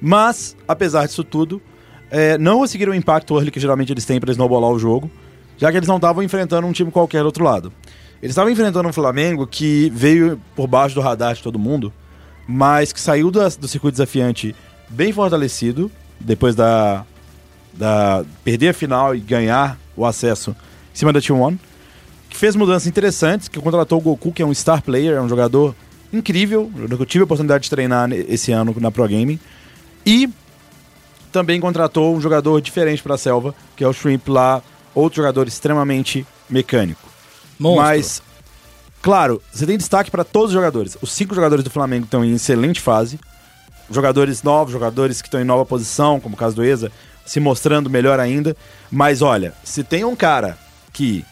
Mas, 0.00 0.56
apesar 0.66 1.06
disso 1.06 1.24
tudo, 1.24 1.62
é, 2.10 2.36
não 2.38 2.58
conseguiram 2.58 2.92
o 2.92 2.94
impacto 2.94 3.34
early 3.34 3.50
que 3.50 3.60
geralmente 3.60 3.92
eles 3.92 4.04
têm 4.04 4.20
pra 4.20 4.30
snowballar 4.30 4.70
o 4.70 4.78
jogo, 4.78 5.10
já 5.56 5.70
que 5.70 5.76
eles 5.76 5.88
não 5.88 5.96
estavam 5.96 6.22
enfrentando 6.22 6.66
um 6.66 6.72
time 6.72 6.90
qualquer 6.90 7.20
do 7.20 7.26
outro 7.26 7.44
lado. 7.44 7.72
Eles 8.22 8.32
estavam 8.32 8.50
enfrentando 8.50 8.88
um 8.88 8.92
Flamengo 8.92 9.46
que 9.46 9.90
veio 9.94 10.40
por 10.54 10.66
baixo 10.66 10.94
do 10.94 11.00
radar 11.00 11.34
de 11.34 11.42
todo 11.42 11.58
mundo, 11.58 11.92
mas 12.46 12.92
que 12.92 13.00
saiu 13.00 13.30
do, 13.30 13.40
do 13.58 13.68
circuito 13.68 13.92
desafiante 13.92 14.54
bem 14.88 15.12
fortalecido, 15.12 15.90
depois 16.18 16.54
da, 16.54 17.04
da 17.72 18.24
perder 18.44 18.68
a 18.68 18.74
final 18.74 19.14
e 19.14 19.20
ganhar 19.20 19.78
o 19.96 20.04
acesso 20.04 20.50
em 20.50 20.98
cima 20.98 21.12
da 21.12 21.20
T1, 21.20 21.56
que 21.56 21.60
fez 22.36 22.54
mudanças 22.54 22.86
interessantes, 22.86 23.48
que 23.48 23.58
contratou 23.58 23.98
o 23.98 24.00
Goku, 24.00 24.32
que 24.32 24.42
é 24.42 24.46
um 24.46 24.54
star 24.54 24.82
player, 24.82 25.16
é 25.16 25.20
um 25.20 25.28
jogador 25.28 25.74
incrível, 26.12 26.70
eu 26.76 27.06
tive 27.06 27.22
a 27.22 27.24
oportunidade 27.24 27.64
de 27.64 27.70
treinar 27.70 28.10
esse 28.12 28.52
ano 28.52 28.74
na 28.78 28.90
Pro 28.90 29.04
Gaming, 29.04 29.40
e 30.04 30.30
também 31.32 31.60
contratou 31.60 32.16
um 32.16 32.20
jogador 32.20 32.60
diferente 32.60 33.02
para 33.02 33.14
a 33.16 33.18
selva, 33.18 33.54
que 33.74 33.82
é 33.82 33.88
o 33.88 33.92
Shrimp 33.92 34.28
lá, 34.28 34.62
outro 34.94 35.16
jogador 35.16 35.48
extremamente 35.48 36.26
mecânico. 36.48 37.08
Monstro. 37.58 37.84
Mas, 37.84 38.22
claro, 39.02 39.42
você 39.52 39.66
tem 39.66 39.76
destaque 39.76 40.10
para 40.10 40.24
todos 40.24 40.50
os 40.50 40.54
jogadores. 40.54 40.96
Os 41.02 41.12
cinco 41.12 41.34
jogadores 41.34 41.64
do 41.64 41.70
Flamengo 41.70 42.04
estão 42.04 42.24
em 42.24 42.34
excelente 42.34 42.80
fase. 42.80 43.18
Jogadores 43.90 44.42
novos, 44.42 44.72
jogadores 44.72 45.20
que 45.20 45.28
estão 45.28 45.40
em 45.40 45.44
nova 45.44 45.66
posição, 45.66 46.20
como 46.20 46.34
o 46.34 46.38
caso 46.38 46.56
do 46.56 46.64
Eza, 46.64 46.90
se 47.24 47.40
mostrando 47.40 47.90
melhor 47.90 48.18
ainda. 48.18 48.56
Mas 48.90 49.20
olha, 49.20 49.52
se 49.64 49.84
tem 49.84 50.04
um 50.04 50.16
cara 50.16 50.56
que 50.92 51.24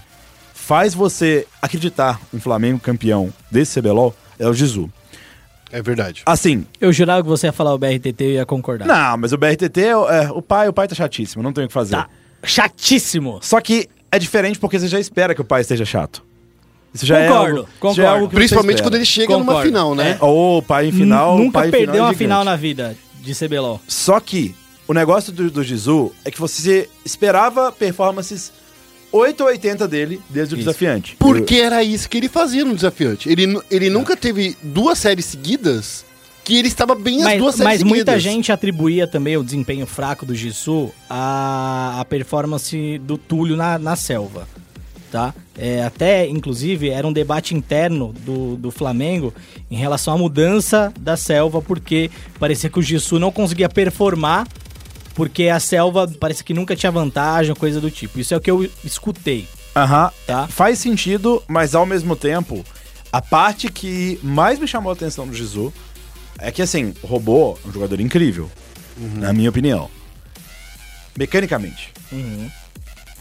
faz 0.65 0.95
você 0.95 1.47
acreditar 1.61 2.19
um 2.33 2.41
Flamengo 2.41 2.81
campeão 2.81 3.31
desse 3.51 3.79
CBLOL, 3.81 4.15
é 4.39 4.49
o 4.49 4.55
Gizu. 4.55 4.91
É 5.71 5.83
verdade. 5.83 6.23
Assim, 6.25 6.67
Eu 6.81 6.91
jurava 6.93 7.23
que 7.23 7.29
você 7.29 7.47
ia 7.49 7.53
falar 7.53 7.75
o 7.75 7.79
BRTT 7.79 8.25
e 8.25 8.33
ia 8.35 8.47
concordar. 8.47 8.87
não, 8.87 9.19
mas 9.19 9.33
o 9.33 9.37
BRTT, 9.37 9.79
é, 9.81 9.89
é, 9.91 10.31
o 10.33 10.41
pai, 10.41 10.69
o 10.69 10.73
pai 10.73 10.89
tá 10.89 10.95
chatíssimo, 10.95 11.43
não 11.43 11.53
tem 11.53 11.65
o 11.65 11.69
que 11.69 11.75
fazer. 11.75 11.97
Tá. 11.97 12.09
Chatíssimo. 12.43 13.41
Só 13.43 13.61
que 13.61 13.89
é 14.11 14.19
diferente 14.19 14.59
porque 14.59 14.79
você 14.79 14.89
já 14.89 14.99
espera 14.99 15.35
que 15.35 15.41
o 15.41 15.45
pai 15.45 15.61
esteja 15.61 15.85
chato. 15.85 16.25
Isso 16.95 17.05
já 17.05 17.27
Concordo, 17.27 17.35
é 17.35 17.39
algo, 17.49 17.59
isso 17.61 17.67
já 17.67 17.67
é 17.67 18.07
concordo. 18.07 18.09
algo 18.09 18.29
Principalmente 18.29 18.83
quando 18.83 18.95
ele 18.95 19.05
chega 19.05 19.33
numa 19.33 19.45
Concordo. 19.47 19.67
final, 19.69 19.95
né? 19.95 20.17
Ou 20.21 20.59
o 20.59 20.63
pai 20.63 20.87
em 20.89 20.93
final. 20.93 21.37
Nunca 21.37 21.49
o 21.49 21.53
pai 21.53 21.69
em 21.69 21.71
perdeu 21.73 21.87
final 21.93 21.99
é 21.99 22.01
uma 22.03 22.13
gigante. 22.13 22.19
final 22.25 22.45
na 22.45 22.57
vida 22.57 22.97
de 23.21 23.35
CBLOL. 23.35 23.81
Só 23.89 24.21
que 24.21 24.55
o 24.87 24.95
negócio 24.95 25.33
do, 25.33 25.51
do 25.51 25.63
Jizu 25.65 26.13
é 26.25 26.31
que 26.31 26.39
você 26.41 26.89
esperava 27.05 27.73
performances 27.73 28.53
8 29.17 29.41
ou 29.43 29.47
80 29.47 29.87
dele 29.87 30.21
desde 30.29 30.55
o 30.55 30.57
Isso. 30.57 30.67
desafiante. 30.67 31.15
Porque 31.21 31.55
era 31.57 31.85
isso 31.85 32.09
que 32.09 32.17
ele 32.17 32.29
fazia 32.29 32.65
no 32.65 32.75
desafiante. 32.75 33.29
Ele, 33.31 33.61
ele 33.71 33.89
nunca 33.89 34.17
teve 34.17 34.57
duas 34.61 34.99
séries 34.99 35.27
seguidas 35.27 36.05
que 36.43 36.59
ele 36.59 36.67
estava 36.67 36.97
bem 36.97 37.19
as 37.19 37.25
Mas, 37.25 37.39
duas 37.39 37.55
séries 37.55 37.65
mas 37.65 37.79
seguidas. 37.79 37.97
muita 37.97 38.19
gente 38.19 38.51
atribuía 38.51 39.07
também 39.07 39.37
o 39.37 39.45
desempenho 39.45 39.87
fraco 39.87 40.27
do 40.27 40.35
Jisoo 40.35 40.93
à, 41.09 42.01
à 42.01 42.05
performance 42.05 42.99
do 42.99 43.17
Túlio 43.17 43.57
na, 43.57 43.79
na 43.79 43.95
selva. 43.95 44.49
Tá? 45.13 45.33
É, 45.57 45.85
até, 45.85 46.27
inclusive, 46.27 46.91
era 46.91 47.07
um 47.07 47.13
debate 47.13 47.55
interno 47.55 48.13
do, 48.27 48.57
do 48.57 48.73
Flamengo 48.73 49.33
em 49.71 49.77
relação 49.77 50.13
à 50.13 50.19
mudança 50.19 50.93
da 50.99 51.17
selva, 51.17 51.63
porque 51.63 52.11
parecia 52.41 52.69
que 52.69 52.81
o 52.81 52.83
Jisoo 52.83 53.21
não 53.21 53.31
conseguia 53.31 53.69
performar, 53.69 54.45
porque 55.15 55.49
a 55.49 55.61
selva 55.61 56.07
parecia 56.21 56.45
que 56.45 56.55
nunca 56.55 56.75
tinha 56.77 56.91
vantagem, 56.93 57.55
coisa 57.55 57.81
do 57.81 57.91
tipo. 57.91 58.19
Isso 58.21 58.35
é 58.35 58.37
o 58.37 58.41
que 58.41 58.51
eu 58.51 58.69
escutei. 58.85 59.47
Aham, 59.77 60.11
Tá. 60.27 60.47
faz 60.49 60.79
sentido, 60.79 61.43
mas 61.49 61.75
ao 61.75 61.85
mesmo 61.87 62.15
tempo, 62.17 62.65
a 63.13 63.21
parte 63.23 63.71
que 63.71 64.19
mais 64.23 64.59
me 64.59 64.67
chamou 64.69 64.91
a 64.91 64.93
atenção 64.95 65.27
do 65.27 65.35
Jizu 65.35 65.73
é 66.39 66.51
que, 66.51 66.63
assim, 66.63 66.95
o 67.03 67.07
robô 67.07 67.57
é 67.65 67.69
um 67.69 67.73
jogador 67.73 68.01
incrível, 68.01 68.51
na 68.97 69.33
minha 69.33 69.51
opinião. 69.51 69.89
Mecanicamente. 71.17 71.93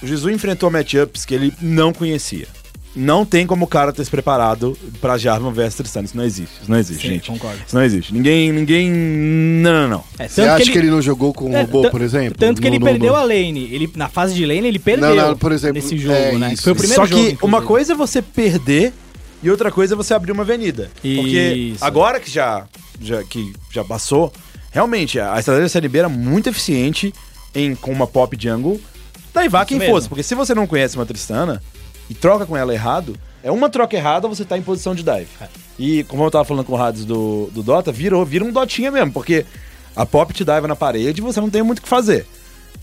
O 0.02 0.08
Jizu 0.08 0.30
enfrentou 0.30 0.70
matchups 0.70 1.26
que 1.26 1.34
ele 1.34 1.54
não 1.62 1.94
conhecia. 1.94 2.48
Não 2.96 3.26
tem 3.26 3.48
como 3.48 3.66
o 3.66 3.68
cara 3.68 3.92
ter 3.92 4.06
se 4.06 4.12
preparado 4.12 4.78
pra 5.02 5.18
Jarvan 5.18 5.52
versus 5.52 5.76
Tristan. 5.78 6.02
Isso 6.04 6.16
não 6.16 6.24
existe. 6.24 6.54
Isso 6.62 6.70
não 6.72 6.78
existe, 6.78 7.02
Sim, 7.08 7.14
gente. 7.16 7.32
concordo. 7.32 7.58
Isso 7.66 7.76
não 7.76 7.84
existe. 7.84 8.14
Ninguém. 8.14 8.52
Ninguém. 8.52 8.92
Não, 8.92 9.74
não, 9.74 9.88
não. 9.90 10.04
É, 10.20 10.28
Você 10.28 10.42
acha 10.44 10.72
que 10.72 10.78
ele... 10.78 10.92
não 10.92 11.02
jogou 11.02 11.34
com 11.34 11.50
o 11.50 11.56
É, 11.56 11.62
robô, 11.62 11.90
por 11.90 12.02
exemplo? 12.02 12.38
Tanto 12.38 12.62
que 12.62 12.68
No- 12.70 12.76
ele 12.76 12.80
no- 12.80 12.86
perdeu 12.86 13.14
no- 13.14 13.18
a 13.20 13.24
lane. 13.24 13.68
Ele, 13.74 13.90
na 13.96 14.08
fase 14.10 14.36
de 14.36 14.46
lane, 14.46 14.68
ele 14.68 14.78
perdeu 14.80 15.16
Não, 15.16 15.30
não, 15.30 15.36
por 15.38 15.52
exemplo, 15.52 15.76
nesse 15.82 15.98
jogo, 15.98 16.14
é 16.16 16.38
né? 16.38 16.54
isso. 16.54 16.62
Foi 16.64 16.72
o 16.74 16.76
primeiro 16.76 17.02
Só 17.02 17.08
jogo, 17.08 17.22
que 17.24 17.30
uma 17.44 17.58
inclusive. 17.58 17.68
coisa 17.68 17.94
é 17.94 17.96
você 17.96 18.22
perder 18.22 18.94
e 19.42 19.50
outra 19.50 19.72
coisa 19.72 19.96
é 19.96 19.98
você 19.98 20.14
abrir 20.14 20.32
uma 20.32 20.44
avenida. 20.44 20.92
Porque 21.02 21.72
Isso. 21.74 21.84
agora 21.84 22.20
que 22.20 22.30
já, 22.30 22.66
já, 23.02 23.24
que 23.24 23.54
já 23.72 23.84
passou, 23.84 24.32
realmente 24.72 25.20
a 25.20 25.40
estratégia 25.40 25.64
da 25.64 25.70
Série 25.70 25.88
B 25.90 25.98
era 25.98 26.10
muito 26.10 26.48
eficiente 26.48 27.12
em, 27.56 27.74
com 27.74 27.92
uma 27.92 28.06
pop 28.06 28.38
jungle. 28.40 28.80
Daí 29.34 29.50
vá 29.50 29.66
quem 29.66 29.80
mesmo. 29.80 29.96
fosse. 29.96 30.08
Porque 30.08 30.22
se 30.22 30.36
você 30.36 30.54
não 30.54 30.68
conhece 30.68 30.96
uma 30.96 31.06
Tristana 31.08 31.62
e 32.14 32.16
troca 32.16 32.46
com 32.46 32.56
ela 32.56 32.72
errado, 32.72 33.18
é 33.44 33.52
uma 33.52 33.70
troca 33.70 33.98
errada 33.98 34.28
você 34.28 34.46
tá 34.46 34.56
em 34.56 34.62
posição 34.62 34.94
de 34.94 35.02
dive. 35.02 35.28
É. 35.42 35.48
E 35.80 36.04
como 36.04 36.24
eu 36.24 36.30
tava 36.30 36.46
falando 36.46 36.64
com 36.64 36.74
o 36.74 36.82
Hades 36.82 37.06
do, 37.06 37.50
do 37.52 37.64
Dota, 37.64 37.92
virou, 37.92 38.24
vira 38.24 38.46
um 38.46 38.52
Dotinha 38.52 38.92
mesmo, 38.92 39.12
porque 39.12 39.46
a 39.96 40.06
pop 40.06 40.32
te 40.32 40.46
dive 40.46 40.68
na 40.68 40.76
parede 40.76 41.20
e 41.20 41.24
você 41.24 41.42
não 41.42 41.50
tem 41.50 41.64
muito 41.64 41.80
o 41.80 41.82
que 41.82 41.90
fazer. 41.90 42.28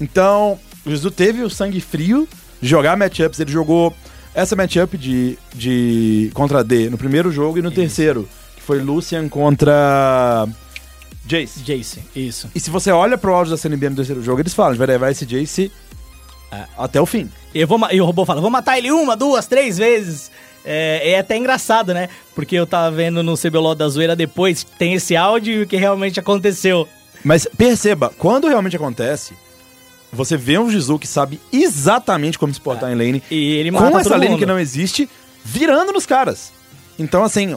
Então, 0.01 0.59
o 0.85 0.91
Jesus 0.91 1.15
teve 1.15 1.43
o 1.43 1.51
sangue 1.51 1.81
frio 1.81 2.29
de 2.61 2.69
jogar 2.69 2.97
matchups. 2.97 3.39
Ele 3.39 3.53
jogou 3.53 3.95
essa 4.35 4.57
matchup 4.57 4.99
de, 4.99 5.39
de 5.55 6.33
contra 6.35 6.65
D 6.65 6.91
no 6.91 6.99
primeiro 6.99 7.31
jogo 7.31 7.59
e 7.59 7.63
no 7.63 7.71
terceiro, 7.71 8.29
que 8.57 8.63
foi 8.63 8.81
Lucian 8.81 9.29
contra 9.29 10.49
Jace. 11.25 11.61
Jace, 11.61 12.01
isso. 12.17 12.51
E 12.53 12.59
se 12.59 12.69
você 12.69 12.91
olha 12.91 13.17
pro 13.17 13.33
áudio 13.33 13.53
da 13.53 13.57
CNB 13.57 13.91
no 13.91 13.97
terceiro 13.97 14.23
jogo, 14.23 14.41
eles 14.41 14.55
falam, 14.55 14.77
vai 14.77 14.89
levar 14.89 15.13
esse 15.13 15.25
Jace 15.25 15.71
É. 16.53 16.65
até 16.77 17.01
o 17.01 17.07
fim. 17.07 17.31
E, 17.55 17.61
eu 17.61 17.67
vou, 17.67 17.79
e 17.91 18.01
o 18.01 18.05
robô 18.05 18.25
fala, 18.25 18.41
vou 18.41 18.51
matar 18.51 18.79
ele 18.79 18.91
uma, 18.91 19.17
duas, 19.17 19.47
três 19.47 19.79
vezes. 19.79 20.31
É, 20.65 21.13
é 21.13 21.19
até 21.19 21.37
engraçado, 21.37 21.95
né? 21.95 22.09
Porque 22.35 22.55
eu 22.57 22.67
tava 22.67 22.91
vendo 22.91 23.23
no 23.23 23.37
CBLOL 23.37 23.75
da 23.75 23.89
zoeira 23.89 24.15
depois, 24.15 24.65
tem 24.79 24.95
esse 24.95 25.17
áudio 25.17 25.55
e 25.55 25.63
o 25.63 25.67
que 25.67 25.77
realmente 25.77 26.21
aconteceu. 26.21 26.87
Mas 27.25 27.47
perceba, 27.57 28.13
quando 28.19 28.49
realmente 28.49 28.77
acontece, 28.77 29.35
você 30.13 30.37
vê 30.37 30.59
um 30.59 30.71
Jizu 30.71 30.99
que 30.99 31.07
sabe 31.07 31.41
exatamente 31.53 32.39
como 32.39 32.53
se 32.53 32.61
portar 32.61 32.91
em 32.91 32.95
lane, 32.95 33.23
E 33.31 33.55
ele 33.55 33.71
mata 33.71 33.91
com 33.91 33.99
essa 33.99 34.11
lane 34.17 34.31
mundo. 34.31 34.39
que 34.39 34.47
não 34.47 34.59
existe, 34.59 35.09
virando 35.45 35.93
nos 35.93 36.05
caras. 36.07 36.53
Então, 36.99 37.23
assim, 37.25 37.57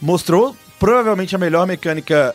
mostrou 0.00 0.56
provavelmente 0.78 1.34
a 1.34 1.38
melhor 1.38 1.66
mecânica 1.66 2.34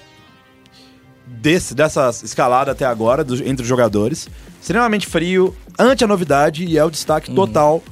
desse, 1.27 1.73
dessa 1.75 2.09
escalada 2.23 2.71
até 2.71 2.85
agora 2.85 3.23
do- 3.23 3.35
entre 3.47 3.63
os 3.63 3.67
jogadores. 3.67 4.27
Extremamente 4.61 5.07
frio, 5.07 5.55
anti 5.77 6.03
a 6.03 6.07
novidade 6.07 6.65
e 6.65 6.77
é 6.77 6.83
o 6.83 6.89
destaque 6.89 7.29
Uhum. 7.29 7.35
total. 7.35 7.83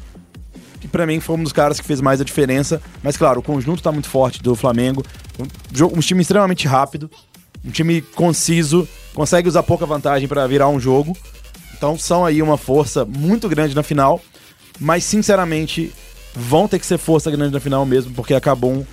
Que 0.79 0.87
pra 0.87 1.05
mim 1.05 1.19
foi 1.19 1.35
um 1.37 1.43
dos 1.43 1.53
caras 1.53 1.79
que 1.79 1.85
fez 1.85 2.01
mais 2.01 2.19
a 2.19 2.23
diferença. 2.23 2.81
Mas 3.01 3.15
claro, 3.15 3.39
o 3.39 3.43
conjunto 3.43 3.81
tá 3.81 3.91
muito 3.91 4.09
forte 4.09 4.41
do 4.41 4.55
Flamengo. 4.55 5.03
Um, 5.39 5.97
um 5.97 5.99
time 5.99 6.21
extremamente 6.21 6.67
rápido, 6.67 7.09
um 7.63 7.71
time 7.71 8.01
conciso, 8.01 8.87
consegue 9.13 9.47
usar 9.47 9.63
pouca 9.63 9.85
vantagem 9.85 10.27
pra 10.27 10.45
virar 10.47 10.67
um 10.67 10.79
jogo. 10.79 11.15
Então 11.77 11.97
são 11.97 12.25
aí 12.25 12.41
uma 12.41 12.57
força 12.57 13.05
muito 13.05 13.47
grande 13.47 13.75
na 13.75 13.83
final. 13.83 14.21
Mas 14.79 15.03
sinceramente, 15.03 15.93
vão 16.35 16.67
ter 16.67 16.79
que 16.79 16.85
ser 16.85 16.97
força 16.97 17.29
grande 17.31 17.53
na 17.53 17.59
final 17.59 17.85
mesmo, 17.85 18.13
porque 18.13 18.33
acabou 18.33 18.85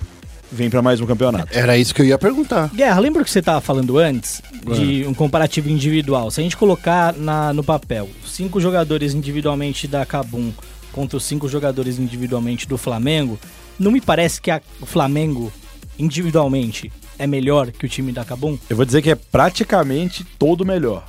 vem 0.51 0.69
pra 0.69 0.81
mais 0.81 0.99
um 0.99 1.05
campeonato. 1.05 1.47
Era 1.57 1.77
isso 1.77 1.93
que 1.95 2.01
eu 2.01 2.05
ia 2.05 2.17
perguntar. 2.17 2.69
Guerra, 2.73 2.99
lembra 2.99 3.21
o 3.21 3.25
que 3.25 3.31
você 3.31 3.41
tava 3.41 3.61
falando 3.61 3.97
antes 3.97 4.41
de 4.75 5.05
um 5.07 5.13
comparativo 5.13 5.69
individual? 5.69 6.29
Se 6.29 6.39
a 6.41 6.43
gente 6.43 6.57
colocar 6.57 7.13
na, 7.13 7.53
no 7.53 7.63
papel 7.63 8.09
cinco 8.25 8.59
jogadores 8.59 9.13
individualmente 9.13 9.87
da 9.87 10.05
Cabum 10.05 10.51
contra 10.91 11.15
os 11.17 11.23
cinco 11.23 11.47
jogadores 11.47 11.97
individualmente 11.99 12.67
do 12.67 12.77
Flamengo, 12.77 13.39
não 13.79 13.91
me 13.91 14.01
parece 14.01 14.41
que 14.41 14.51
a- 14.51 14.61
o 14.81 14.85
Flamengo 14.85 15.51
individualmente 15.97 16.91
é 17.17 17.25
melhor 17.25 17.71
que 17.71 17.85
o 17.85 17.89
time 17.89 18.11
da 18.11 18.25
Cabum? 18.25 18.57
Eu 18.69 18.75
vou 18.75 18.85
dizer 18.85 19.01
que 19.01 19.09
é 19.11 19.15
praticamente 19.15 20.23
todo 20.37 20.65
melhor. 20.65 21.05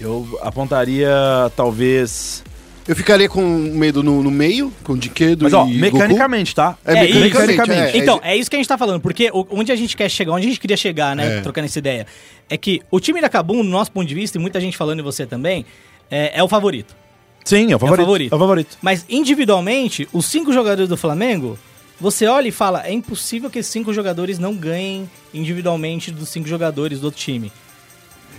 Eu 0.00 0.38
apontaria, 0.42 1.08
talvez. 1.54 2.42
Eu 2.86 2.94
ficaria 2.94 3.28
com 3.30 3.40
medo 3.42 4.02
no, 4.02 4.22
no 4.22 4.30
meio, 4.30 4.70
com 4.84 4.96
Diquedo 4.96 5.44
Mas, 5.44 5.54
ó, 5.54 5.66
e 5.66 5.72
mecanicamente, 5.78 6.54
tá? 6.54 6.70
Goku. 6.72 6.80
É, 6.84 6.98
É 6.98 7.08
isso. 7.10 7.18
mecanicamente, 7.20 7.96
é, 7.96 7.98
Então, 7.98 8.20
é, 8.22 8.32
é 8.34 8.36
isso 8.36 8.50
que 8.50 8.56
a 8.56 8.58
gente 8.58 8.68
tá 8.68 8.76
falando, 8.76 9.00
porque 9.00 9.30
o- 9.32 9.46
onde 9.50 9.72
a 9.72 9.76
gente 9.76 9.96
quer 9.96 10.08
chegar, 10.10 10.32
onde 10.32 10.46
a 10.46 10.48
gente 10.50 10.60
queria 10.60 10.76
chegar, 10.76 11.16
né, 11.16 11.38
É. 11.38 11.40
trocando 11.40 11.64
essa 11.64 11.78
ideia, 11.78 12.06
é 12.48 12.58
que 12.58 12.82
o 12.90 13.00
time 13.00 13.22
da 13.22 13.28
Cabum, 13.30 13.62
no 13.62 13.70
nosso 13.70 13.90
ponto 13.90 14.06
de 14.06 14.14
vista, 14.14 14.36
e 14.36 14.40
muita 14.40 14.60
gente 14.60 14.76
falando 14.76 14.98
e 14.98 15.02
você 15.02 15.24
também, 15.24 15.64
é, 16.10 16.38
é 16.38 16.42
o 16.42 16.48
favorito. 16.48 16.94
Sim, 17.42 17.72
é 17.72 17.76
o 17.76 17.78
favorito. 17.78 18.04
favorito. 18.04 18.32
É 18.32 18.36
o 18.36 18.38
favorito. 18.38 18.78
Mas 18.82 19.06
individualmente, 19.08 20.06
os 20.12 20.26
cinco 20.26 20.52
jogadores 20.52 20.88
do 20.88 20.96
Flamengo, 20.96 21.58
você 21.98 22.26
olha 22.26 22.48
e 22.48 22.52
fala, 22.52 22.82
é 22.86 22.92
impossível 22.92 23.48
que 23.48 23.58
esses 23.60 23.72
cinco 23.72 23.94
jogadores 23.94 24.38
não 24.38 24.54
ganhem 24.54 25.08
individualmente 25.32 26.10
dos 26.10 26.28
cinco 26.28 26.46
jogadores 26.48 27.00
do 27.00 27.04
outro 27.04 27.20
time. 27.20 27.50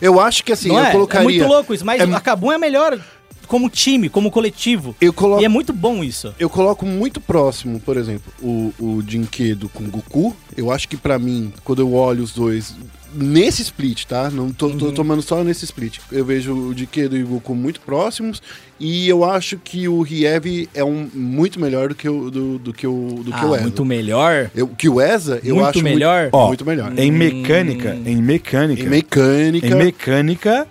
eu 0.02 0.20
acho 0.20 0.44
que 0.44 0.52
assim, 0.52 0.68
não 0.68 0.78
eu 0.80 0.86
é? 0.86 0.92
colocaria... 0.92 1.22
é 1.22 1.24
muito 1.24 1.48
louco 1.48 1.74
isso, 1.74 1.86
mas 1.86 2.02
é- 2.02 2.04
a 2.04 2.20
Cabum 2.20 2.52
é 2.52 2.58
melhor 2.58 3.00
como 3.46 3.70
time, 3.70 4.10
como 4.10 4.32
coletivo. 4.32 4.96
Eu 5.00 5.14
coloco... 5.14 5.42
E 5.42 5.46
é 5.46 5.50
muito 5.50 5.72
bom 5.74 6.04
isso. 6.04 6.34
Eu 6.40 6.50
coloco 6.50 6.86
muito 6.86 7.20
próximo, 7.22 7.80
por 7.80 7.98
exemplo, 7.98 8.32
o, 8.42 8.74
o 8.80 9.04
Dinquedo 9.04 9.70
com 9.70 9.84
o 9.84 9.88
Goku. 9.88 10.36
Eu 10.56 10.72
acho 10.72 10.88
que 10.88 10.98
pra 10.98 11.18
mim, 11.20 11.52
quando 11.64 11.82
eu 11.82 11.94
olho 11.94 12.24
os 12.24 12.32
dois 12.32 12.76
nesse 13.14 13.62
split, 13.62 14.04
tá? 14.06 14.30
Não 14.30 14.52
tô, 14.52 14.70
tô 14.72 14.92
tomando 14.92 15.22
só 15.22 15.42
nesse 15.44 15.64
split. 15.64 16.00
Eu 16.12 16.26
vejo 16.26 16.54
o 16.54 16.74
Dinquedo 16.76 17.16
e 17.16 17.24
o 17.24 17.28
Goku 17.28 17.56
muito 17.56 17.80
próximos 17.80 18.42
e 18.78 19.08
eu 19.08 19.24
acho 19.24 19.58
que 19.58 19.88
o 19.88 20.02
Riev 20.02 20.68
é 20.74 20.84
um 20.84 21.10
muito 21.14 21.60
melhor 21.60 21.88
do 21.90 21.96
que 21.96 22.10
o 22.10 22.30
do, 22.30 22.60
do 22.60 22.74
que 22.74 22.86
o 22.86 23.22
do 23.24 23.32
que 23.32 23.40
Ah, 23.40 23.46
o 23.46 23.54
Eza. 23.56 23.62
muito 23.64 23.86
melhor. 23.86 24.52
Eu, 24.54 24.68
que 24.68 24.90
o 24.90 25.00
Eza, 25.00 25.40
eu 25.46 25.56
Muito 25.56 25.68
acho 25.70 25.82
melhor? 25.82 26.24
muito, 26.24 26.34
Ó, 26.36 26.48
muito 26.48 26.66
melhor. 26.66 26.92
Em 26.98 27.10
mecânica, 27.12 27.96
em 28.06 28.22
mecânica. 28.22 28.84
Em 28.84 28.90
mecânica, 28.90 29.68
Em 29.68 29.76
mecânica, 29.76 30.68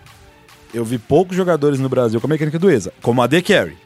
eu 0.74 0.84
vi 0.84 0.98
poucos 0.98 1.36
jogadores 1.36 1.78
no 1.78 1.88
Brasil 1.88 2.20
com 2.20 2.26
a 2.26 2.30
mecânica 2.30 2.58
do 2.58 2.70
ESA, 2.70 2.92
como 3.00 3.22
a 3.22 3.26
D 3.26 3.40
Carry. 3.40 3.76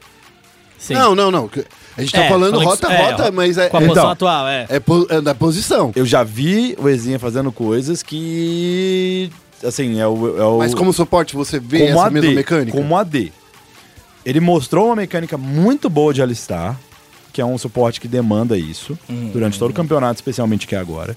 Sim. 0.77 0.93
Não, 0.93 1.13
não, 1.13 1.29
não. 1.29 1.49
A 1.97 2.01
gente 2.01 2.13
tá 2.13 2.23
É, 2.23 2.29
falando 2.29 2.51
falando 2.53 2.65
rota 2.69 2.87
que- 2.87 2.93
é, 2.93 3.11
rota, 3.11 3.31
mas 3.31 3.57
é 3.57 3.67
Com 3.69 3.77
a 3.77 3.81
é, 3.81 3.83
posição 3.83 4.03
Então. 4.03 4.11
atual, 4.11 4.47
é. 4.47 4.65
é, 4.69 4.79
po- 4.79 5.07
é 5.09 5.19
da 5.21 5.35
posição. 5.35 5.91
Eu 5.95 6.05
já 6.05 6.23
vi 6.23 6.75
o 6.79 6.87
Ezinha 6.87 7.19
fazendo 7.19 7.51
coisas 7.51 8.01
que. 8.01 9.29
Assim, 9.63 9.99
é 9.99 10.07
o. 10.07 10.37
É 10.39 10.45
o 10.45 10.57
Mas 10.59 10.73
como 10.73 10.93
suporte 10.93 11.35
você 11.35 11.59
vê 11.59 11.83
essa 11.87 12.05
AD, 12.05 12.13
mesma 12.13 12.31
mecânica? 12.31 12.77
Como 12.77 12.95
AD. 12.97 13.31
Ele 14.25 14.39
mostrou 14.39 14.85
uma 14.87 14.95
mecânica 14.95 15.37
muito 15.37 15.89
boa 15.89 16.13
de 16.13 16.21
alistar, 16.21 16.79
que 17.33 17.41
é 17.41 17.45
um 17.45 17.57
suporte 17.57 17.99
que 17.99 18.07
demanda 18.07 18.57
isso, 18.57 18.97
Uhum. 19.09 19.31
durante 19.33 19.59
todo 19.59 19.71
o 19.71 19.73
campeonato, 19.73 20.15
especialmente 20.15 20.65
que 20.65 20.75
é 20.75 20.77
agora. 20.77 21.15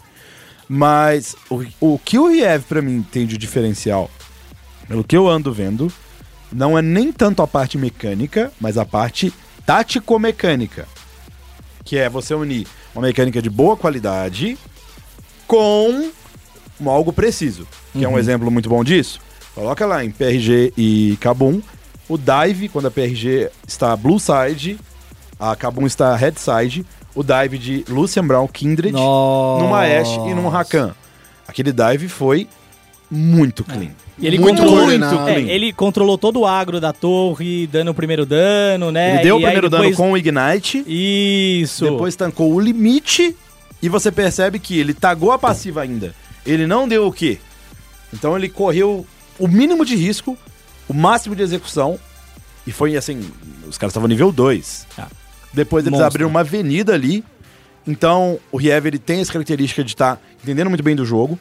Mas 0.69 1.37
o, 1.51 1.63
o 1.81 1.99
que 2.05 2.19
o 2.19 2.29
Riev 2.29 2.63
pra 2.69 2.81
mim 2.83 3.05
tem 3.13 3.27
de 3.27 3.37
diferencial, 3.37 4.11
pelo 4.93 5.03
que 5.03 5.17
eu 5.17 5.27
ando 5.27 5.51
vendo, 5.51 5.91
não 6.53 6.77
é 6.77 6.83
nem 6.83 7.11
tanto 7.11 7.41
a 7.41 7.47
parte 7.47 7.79
mecânica, 7.79 8.53
mas 8.61 8.77
a 8.77 8.85
parte 8.85 9.33
tático-mecânica. 9.65 10.87
Que 11.83 11.97
é 11.97 12.11
você 12.11 12.35
unir 12.35 12.67
uma 12.95 13.07
mecânica 13.07 13.41
de 13.41 13.49
boa 13.49 13.75
qualidade 13.75 14.59
com 15.47 16.11
algo 16.85 17.11
preciso. 17.11 17.67
Que 17.95 18.05
é 18.05 18.09
um 18.09 18.19
exemplo 18.19 18.51
muito 18.51 18.69
bom 18.69 18.85
disso. 18.85 19.19
Coloca 19.55 19.87
lá 19.87 20.05
em 20.05 20.11
PRG 20.11 20.75
e 20.77 21.17
Kabum, 21.23 21.63
o 22.07 22.19
dive, 22.19 22.69
quando 22.69 22.89
a 22.89 22.91
PRG 22.91 23.49
está 23.67 23.97
blue 23.97 24.21
side, 24.21 24.79
a 25.41 25.57
Kabum 25.57 25.87
está 25.87 26.15
red 26.15 26.35
side, 26.37 26.85
o 27.15 27.23
dive 27.23 27.57
de 27.57 27.83
Lucian 27.89 28.27
Brown 28.27 28.47
Kindred, 28.47 28.93
Nossa. 28.93 29.65
numa 29.65 29.85
Ashe 29.85 30.21
e 30.21 30.35
num 30.35 30.49
Rakan. 30.49 30.95
Aquele 31.49 31.73
dive 31.73 32.11
foi 32.11 32.47
muito 33.15 33.63
clean. 33.63 33.91
E 34.19 34.27
ele 34.27 34.39
Muito 34.39 34.63
controlou, 34.63 34.91
é, 35.29 35.41
ele 35.43 35.71
controlou 35.73 36.17
todo 36.17 36.41
o 36.41 36.47
agro 36.47 36.81
da 36.81 36.93
torre, 36.95 37.67
dando 37.67 37.91
o 37.91 37.95
primeiro 37.95 38.25
dano, 38.25 38.91
né? 38.91 39.17
Ele 39.17 39.23
deu 39.25 39.37
o 39.37 39.41
E 39.41 39.45
aí 39.45 39.51
primeiro 39.51 39.69
dano 39.69 39.83
depois- 39.83 39.97
com 39.99 40.13
o 40.13 40.17
Ignite, 40.17 40.83
Isso. 40.87 41.85
depois 41.85 42.17
tancou 42.17 42.53
o 42.55 42.59
limite 42.61 43.37
e 43.83 43.89
você 43.89 44.11
percebe 44.11 44.59
que 44.59 44.79
ele 44.79 44.95
tagou 44.95 45.31
a 45.33 45.39
passiva 45.39 45.83
ainda. 45.83 46.15
Ele 46.47 46.67
não 46.67 46.89
deu 46.89 47.07
o 47.07 47.13
quê? 47.13 47.39
Então 48.15 48.35
ele 48.37 48.49
correu 48.49 49.07
o 49.39 49.47
mínimo 49.49 49.85
de 49.85 49.95
risco, 49.97 50.39
o 50.89 50.95
máximo 50.95 51.35
de 51.37 51.43
execução 51.43 51.99
e 52.67 52.73
foi 52.73 52.97
assim, 52.97 53.21
os 53.69 53.77
caras 53.77 53.91
estavam 53.93 54.09
nível 54.09 54.33
2. 54.33 54.87
Ah. 54.97 55.09
Depois 55.53 55.85
eles 55.85 55.93
Monstro. 55.99 56.07
abriram 56.07 56.31
uma 56.31 56.41
avenida 56.41 56.95
ali. 56.95 57.23
Então 57.87 58.39
o 58.51 58.57
Riev 58.57 58.87
ele 58.87 58.99
tem 58.99 59.21
essa 59.21 59.33
característica 59.33 59.83
de 59.85 59.91
estar 59.91 60.19
entendendo 60.43 60.69
muito 60.71 60.83
bem 60.83 60.95
do 60.97 61.05
jogo. 61.05 61.39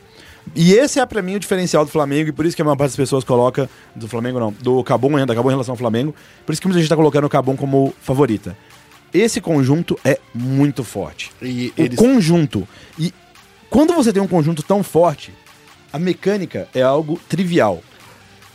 E 0.56 0.74
esse 0.74 1.00
é 1.00 1.06
pra 1.06 1.22
mim 1.22 1.36
o 1.36 1.40
diferencial 1.40 1.86
do 1.86 1.92
Flamengo 1.92 2.30
e 2.30 2.32
por 2.32 2.46
isso 2.46 2.56
que 2.56 2.62
a 2.62 2.66
maior 2.66 2.76
parte 2.76 2.92
das 2.92 2.98
pessoas 2.98 3.24
coloca 3.24 3.70
do 3.96 4.08
Flamengo 4.08 4.40
não, 4.40 4.52
do 4.52 4.84
Cabum, 4.84 5.26
da 5.26 5.36
Cabum 5.36 5.50
em 5.50 5.54
relação 5.54 5.74
ao 5.74 5.78
Flamengo. 5.78 6.14
Por 6.46 6.52
isso 6.52 6.62
que 6.62 6.68
muita 6.68 6.80
gente 6.80 6.90
tá 6.90 6.96
colocando 6.96 7.26
o 7.26 7.30
Cabum 7.30 7.56
como 7.56 7.94
favorita. 8.02 8.58
Esse 9.14 9.40
conjunto 9.42 10.00
é 10.04 10.20
muito 10.34 10.84
forte. 10.84 11.32
E 11.42 11.74
O 11.78 11.82
eles 11.82 11.98
conjunto. 11.98 12.68
E 12.98 13.14
quando 13.70 13.94
você 13.94 14.12
tem 14.12 14.22
um 14.22 14.28
conjunto 14.28 14.64
tão 14.64 14.84
forte, 14.84 15.34
a 15.92 16.00
mecânica 16.00 16.68
é 16.74 16.82
algo 16.82 17.20
trivial. 17.30 17.82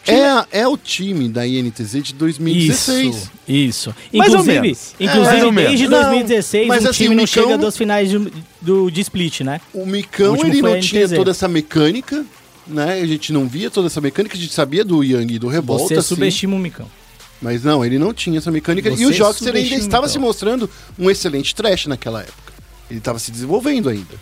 É, 0.06 0.24
a- 0.28 0.46
é 0.52 0.66
o 0.68 0.76
time 0.76 1.28
da 1.28 1.46
INTZ 1.46 2.02
de 2.02 2.14
2016. 2.14 3.14
Isso, 3.16 3.30
isso. 3.46 3.94
Mais 4.12 4.32
ou 4.32 4.40
Inclusive, 4.40 4.60
menos. 4.62 4.94
inclusive 5.00 5.42
ou 5.44 5.52
desde 5.52 5.76
menos. 5.88 5.90
Não, 5.90 6.00
2016 6.10 6.66
mas 6.68 6.84
o 6.84 6.88
assim, 6.88 6.96
time 7.04 7.14
o 7.14 7.16
não 7.16 7.24
Micão- 7.24 7.42
chega 7.44 7.58
das 7.58 7.76
finais 7.76 8.10
de, 8.10 8.32
do, 8.60 8.90
de 8.90 9.00
split, 9.00 9.40
né? 9.40 9.60
O 9.72 9.82
O 9.82 9.86
Micão, 9.86 10.32
último 10.32 10.52
ele 10.52 10.62
não 10.62 10.80
tinha 10.80 11.08
toda 11.08 11.30
essa 11.30 11.48
mecânica, 11.48 12.24
né? 12.66 13.00
A 13.00 13.06
gente 13.06 13.32
não 13.32 13.46
via 13.48 13.70
toda 13.70 13.86
essa 13.86 14.00
mecânica, 14.00 14.36
a 14.36 14.40
gente 14.40 14.52
sabia 14.52 14.84
do 14.84 15.02
Yang 15.02 15.34
e 15.34 15.38
do 15.38 15.48
Revolta, 15.48 15.88
Você 15.88 15.94
assim, 15.94 16.08
subestima 16.08 16.54
o 16.56 16.58
Micão. 16.58 16.86
mas 17.40 17.62
não, 17.64 17.84
ele 17.84 17.98
não 17.98 18.12
tinha 18.14 18.38
essa 18.38 18.50
mecânica. 18.50 18.90
Você 18.90 19.02
e 19.02 19.06
o 19.06 19.12
Joxer 19.12 19.54
ainda 19.54 19.74
estava 19.74 20.06
então. 20.06 20.08
se 20.08 20.18
mostrando 20.18 20.68
um 20.98 21.10
excelente 21.10 21.54
trash 21.54 21.86
naquela 21.86 22.20
época. 22.22 22.52
Ele 22.90 22.98
estava 23.00 23.18
se 23.18 23.30
desenvolvendo 23.32 23.88
ainda. 23.88 24.14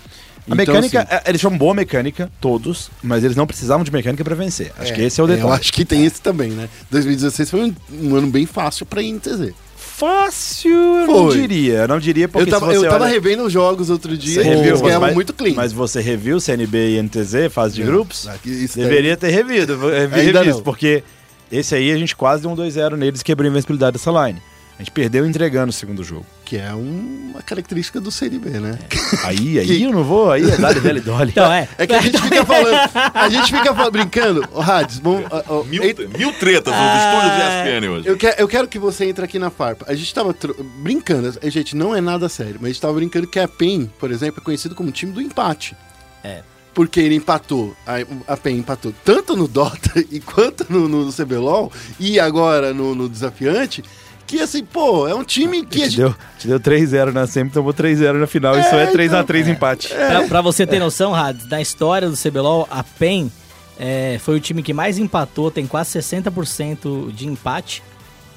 A 0.47 0.53
Então, 0.53 0.75
mecânica, 0.75 1.01
assim, 1.03 1.15
é- 1.25 1.31
eles 1.31 1.41
chamam 1.41 1.59
boa 1.59 1.73
mecânica, 1.75 2.31
todos, 2.41 2.91
mas 3.03 3.25
eles 3.25 3.35
não 3.37 3.47
precisavam 3.47 3.83
de 3.83 3.91
mecânica 3.91 4.23
pra 4.23 4.35
vencer. 4.35 4.73
Acho 4.79 4.93
que 4.93 5.01
esse 5.01 5.19
é 5.21 5.25
o 5.25 5.27
detalhe. 5.27 5.47
Eu 5.49 5.53
acho 5.53 5.73
que 5.73 5.85
tem 5.87 6.05
esse 6.05 6.21
também, 6.21 6.51
né? 6.51 6.69
2016 6.91 7.51
foi 7.51 7.61
um, 7.63 7.75
um 8.03 8.15
ano 8.15 8.27
bem 8.27 8.45
fácil 8.45 8.85
pra 8.85 9.03
INTZ. 9.03 9.53
Fácil, 9.77 10.71
eu 10.71 11.07
não 11.07 11.29
diria. 11.31 11.75
Eu 11.79 11.89
não 11.89 11.99
diria 11.99 12.29
porque 12.29 12.51
Eu 12.51 12.53
tava, 12.53 12.75
eu 12.75 12.83
tava 12.83 13.05
olha- 13.05 13.13
revendo 13.13 13.45
os 13.45 13.53
jogos 13.53 13.89
outro 13.91 14.17
dia 14.19 14.35
Você 14.35 14.41
e 14.41 14.55
reviu, 14.55 14.79
ganhavam 14.81 15.01
mas- 15.07 15.15
muito 15.15 15.33
clean. 15.33 15.55
Mas 15.55 15.73
você 15.73 16.01
reviu 16.01 16.39
CNB 16.41 16.91
e 16.91 16.99
NTZ, 16.99 17.49
fase 17.51 17.77
de 17.77 17.83
grupos? 17.85 18.27
aqui- 18.29 18.51
isso 18.51 18.77
daí- 18.77 18.87
Deveria 18.87 19.17
ter 19.17 19.31
revido, 19.31 19.79
revisto, 19.79 20.63
porque 20.63 21.03
esse 21.51 21.75
aí 21.75 21.91
a 21.91 21.97
gente 21.97 22.15
quase 22.15 22.43
deu 22.43 22.51
um 22.51 22.55
2-0 22.55 22.97
neles 22.97 23.21
e 23.21 23.25
quebrou 23.25 23.47
a 23.47 23.51
invencibilidade 23.51 23.97
dessa 23.97 24.11
line. 24.27 24.43
A 24.77 24.83
gente 24.83 24.91
perdeu 24.91 25.25
entregando 25.25 25.71
o 25.71 25.73
segundo 25.73 26.03
jogo. 26.03 26.27
Que 26.45 26.59
é 26.59 26.75
um- 26.75 27.31
uma 27.33 27.43
característica 27.43 27.99
do 28.01 28.11
CNB, 28.11 28.51
né? 28.61 28.79
Aí, 29.25 29.59
aí 29.61 29.67
Que- 29.67 29.83
eu 29.83 29.91
não 29.93 30.05
vou, 30.05 30.31
aí 30.31 30.43
é 30.49 30.57
Dali, 30.59 30.79
Dali, 30.81 31.01
Dolly. 31.01 31.31
Então, 31.31 31.51
é. 31.53 31.67
É 31.79 31.87
que 31.87 31.95
a 31.95 32.01
gente 32.03 32.21
fica 32.21 32.45
falando, 32.45 32.91
a 33.15 33.29
gente 33.31 33.51
fica 33.57 33.75
fa- 33.75 33.91
brincando, 33.91 34.47
Hades, 34.57 35.01
ó, 35.49 35.63
Mil, 35.65 35.83
ei- 35.83 35.95
mil 36.19 36.33
tretas 36.35 36.75
nos 36.75 37.03
estúdios 37.03 37.33
ESPN 37.39 37.89
hoje. 37.91 38.09
eu, 38.09 38.17
quero, 38.17 38.37
eu 38.41 38.47
quero 38.49 38.69
que 38.69 38.79
você 38.79 39.07
entre 39.07 39.25
aqui 39.25 39.39
na 39.39 39.49
farpa. 39.51 39.87
A 39.89 39.95
gente 39.95 40.13
tava 40.15 40.35
tro- 40.35 40.55
brincando, 40.79 41.33
a 41.43 41.49
gente 41.49 41.75
não 41.75 41.97
é 41.97 42.01
nada 42.01 42.29
sério, 42.29 42.57
mas 42.57 42.65
a 42.65 42.69
gente 42.73 42.81
tava 42.83 42.93
brincando 42.95 43.27
que 43.27 43.39
a 43.41 43.49
PEN, 43.49 43.91
por 43.99 44.11
exemplo, 44.11 44.41
é 44.41 44.45
conhecido 44.45 44.75
como 44.75 44.93
time 44.93 45.13
do 45.13 45.23
empate. 45.23 45.75
É. 46.23 46.43
Porque 46.75 46.99
ele 47.01 47.15
empatou, 47.15 47.75
a, 47.87 48.33
a 48.33 48.37
PEN 48.37 48.59
empatou 48.59 48.93
tanto 49.05 49.37
no 49.37 49.47
Dota 49.49 49.93
e 50.11 50.21
quanto 50.21 50.67
no, 50.69 50.89
no 50.89 51.13
CBLOL 51.13 51.73
e 52.01 52.19
agora 52.21 52.75
no, 52.75 52.95
no 52.97 53.09
Desafiante, 53.09 53.83
que 54.27 54.41
assim, 54.41 54.65
pô, 54.65 55.07
é 55.07 55.15
um 55.15 55.25
time 55.25 55.65
que 55.65 55.83
a 55.83 55.85
Te 55.85 55.91
gente, 55.91 55.97
deu, 55.97 56.15
te 56.39 56.49
deu 56.49 56.61
3-0 56.61 57.13
na 57.13 57.27
semi, 57.27 57.51
tomou 57.51 57.73
3-0 57.73 58.15
na 58.15 58.27
final. 58.27 58.59
Isso 58.59 58.75
é 58.75 58.93
3x3 58.93 59.49
empate. 59.49 59.89
Pra, 59.89 60.23
pra 60.29 60.41
você 60.41 60.67
ter 60.67 60.79
noção, 60.79 61.13
Rads, 61.13 61.49
na 61.49 61.61
história 61.61 62.09
do 62.09 62.17
CBLOL, 62.17 62.67
a 62.71 62.83
PEN 62.83 63.31
é, 63.79 64.19
foi 64.21 64.37
o 64.37 64.41
time 64.41 64.63
que 64.63 64.73
mais 64.73 64.99
empatou, 64.99 65.51
tem 65.51 65.67
quase 65.67 65.99
60% 65.99 67.13
de 67.13 67.27
empate 67.27 67.83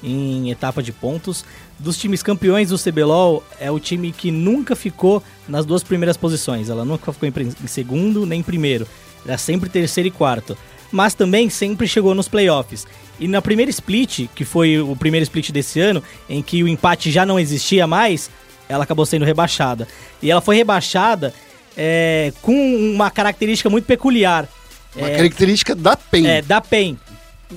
em 0.02 0.50
etapa 0.50 0.82
de 0.82 0.92
pontos. 0.92 1.44
Dos 1.78 1.96
times 1.96 2.22
campeões 2.22 2.70
do 2.70 2.78
CBLOL, 2.78 3.42
é 3.60 3.70
o 3.70 3.78
time 3.78 4.10
que 4.12 4.30
nunca 4.30 4.74
ficou 4.74 5.22
nas 5.48 5.64
duas 5.64 5.82
primeiras 5.82 6.16
posições. 6.16 6.68
Ela 6.68 6.84
nunca 6.84 7.12
ficou 7.12 7.28
em, 7.28 7.32
em 7.62 7.66
segundo 7.66 8.26
nem 8.26 8.40
em 8.40 8.42
primeiro. 8.42 8.86
Era 9.24 9.38
sempre 9.38 9.68
terceiro 9.68 10.08
e 10.08 10.10
quarto. 10.10 10.56
Mas 10.90 11.14
também 11.14 11.50
sempre 11.50 11.86
chegou 11.86 12.14
nos 12.14 12.28
playoffs. 12.28 12.86
E 13.20 13.26
na 13.28 13.42
primeira 13.42 13.70
split, 13.70 14.26
que 14.34 14.44
foi 14.44 14.78
o 14.78 14.94
primeiro 14.96 15.22
split 15.24 15.50
desse 15.50 15.80
ano, 15.80 16.02
em 16.28 16.40
que 16.42 16.62
o 16.62 16.68
empate 16.68 17.10
já 17.10 17.26
não 17.26 17.38
existia 17.38 17.86
mais, 17.86 18.30
ela 18.68 18.84
acabou 18.84 19.04
sendo 19.04 19.24
rebaixada. 19.24 19.86
E 20.22 20.30
ela 20.30 20.40
foi 20.40 20.56
rebaixada 20.56 21.34
é, 21.76 22.32
com 22.42 22.54
uma 22.92 23.10
característica 23.10 23.68
muito 23.68 23.84
peculiar. 23.84 24.48
Uma 24.96 25.08
É, 25.10 25.16
característica 25.16 25.74
da 25.74 25.96
PEN. 25.96 26.26
é, 26.26 26.42
da 26.42 26.60
PEN. 26.60 26.96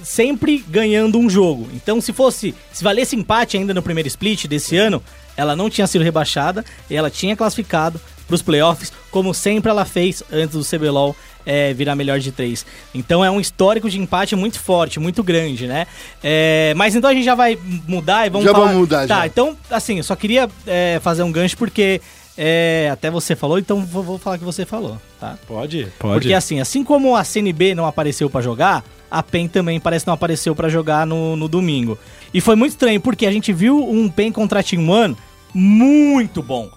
Sempre 0.03 0.63
ganhando 0.67 1.19
um 1.19 1.29
jogo. 1.29 1.67
Então, 1.73 1.99
se 1.99 2.13
fosse. 2.13 2.55
Se 2.71 2.83
valesse 2.83 3.15
empate 3.15 3.57
ainda 3.57 3.73
no 3.73 3.81
primeiro 3.81 4.07
split 4.07 4.45
desse 4.47 4.77
ano, 4.77 5.03
ela 5.35 5.55
não 5.55 5.69
tinha 5.69 5.85
sido 5.85 6.03
rebaixada 6.03 6.63
e 6.89 6.95
ela 6.95 7.09
tinha 7.09 7.35
classificado 7.35 7.99
para 8.25 8.35
os 8.35 8.41
playoffs, 8.41 8.93
como 9.09 9.33
sempre 9.33 9.69
ela 9.69 9.83
fez 9.83 10.23
antes 10.31 10.55
do 10.55 10.63
CBLOL 10.63 11.13
é, 11.45 11.73
virar 11.73 11.95
melhor 11.95 12.19
de 12.19 12.31
três. 12.31 12.65
Então 12.93 13.23
é 13.23 13.29
um 13.31 13.39
histórico 13.39 13.89
de 13.89 13.99
empate 13.99 14.35
muito 14.35 14.59
forte, 14.59 14.99
muito 14.99 15.23
grande, 15.23 15.67
né? 15.67 15.87
É, 16.23 16.73
mas 16.75 16.95
então 16.95 17.09
a 17.09 17.13
gente 17.13 17.23
já 17.25 17.35
vai 17.35 17.57
mudar 17.87 18.27
e 18.27 18.29
vamos 18.29 18.45
Já 18.45 18.51
falar... 18.51 18.65
vamos 18.67 18.79
mudar, 18.81 19.07
Tá, 19.07 19.19
já. 19.21 19.27
então, 19.27 19.57
assim, 19.69 19.97
eu 19.97 20.03
só 20.03 20.15
queria 20.15 20.49
é, 20.67 20.99
fazer 21.01 21.23
um 21.23 21.31
gancho 21.31 21.57
porque 21.57 22.01
é, 22.37 22.89
até 22.91 23.09
você 23.11 23.35
falou, 23.35 23.59
então 23.59 23.85
vou, 23.85 24.01
vou 24.03 24.17
falar 24.17 24.37
que 24.37 24.43
você 24.43 24.65
falou, 24.65 24.97
tá? 25.19 25.37
Pode? 25.47 25.87
Pode. 25.99 26.13
Porque 26.21 26.33
assim, 26.33 26.59
assim 26.59 26.83
como 26.83 27.15
a 27.15 27.23
CNB 27.23 27.75
não 27.75 27.85
apareceu 27.85 28.29
pra 28.29 28.41
jogar, 28.41 28.83
a 29.09 29.21
PEN 29.21 29.47
também 29.49 29.79
parece 29.79 30.07
não 30.07 30.13
apareceu 30.13 30.55
pra 30.55 30.69
jogar 30.69 31.05
no, 31.05 31.35
no 31.35 31.47
domingo. 31.49 31.99
E 32.33 32.39
foi 32.39 32.55
muito 32.55 32.71
estranho, 32.71 33.01
porque 33.01 33.25
a 33.25 33.31
gente 33.31 33.51
viu 33.51 33.77
um 33.89 34.09
PEN 34.09 34.31
contra 34.31 34.63
Team 34.63 34.87
One 34.89 35.17
muito 35.53 36.41
bom. 36.41 36.69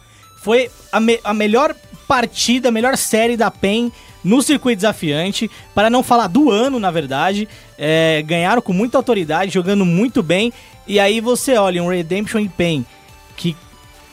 Foi 0.43 0.69
a, 0.93 0.99
me- 1.01 1.21
a 1.23 1.33
melhor 1.33 1.75
partida, 2.07 2.69
a 2.69 2.73
melhor 2.73 2.97
série 2.97 3.37
da 3.37 3.51
PEN 3.51 3.91
no 4.25 4.41
circuito 4.43 4.79
desafiante, 4.79 5.51
para 5.75 5.91
não 5.91 6.03
falar 6.03 6.27
do 6.27 6.51
ano, 6.51 6.81
na 6.81 6.91
verdade. 6.91 7.47
É, 7.79 8.23
ganharam 8.27 8.63
com 8.63 8.73
muita 8.73 8.97
autoridade, 8.97 9.53
jogando 9.53 9.85
muito 9.85 10.23
bem. 10.23 10.53
E 10.87 10.99
aí 10.99 11.21
você 11.21 11.57
olha 11.57 11.83
um 11.83 11.89
Redemption 11.89 12.41
em 12.41 12.49
PEN, 12.49 12.85
que 13.37 13.55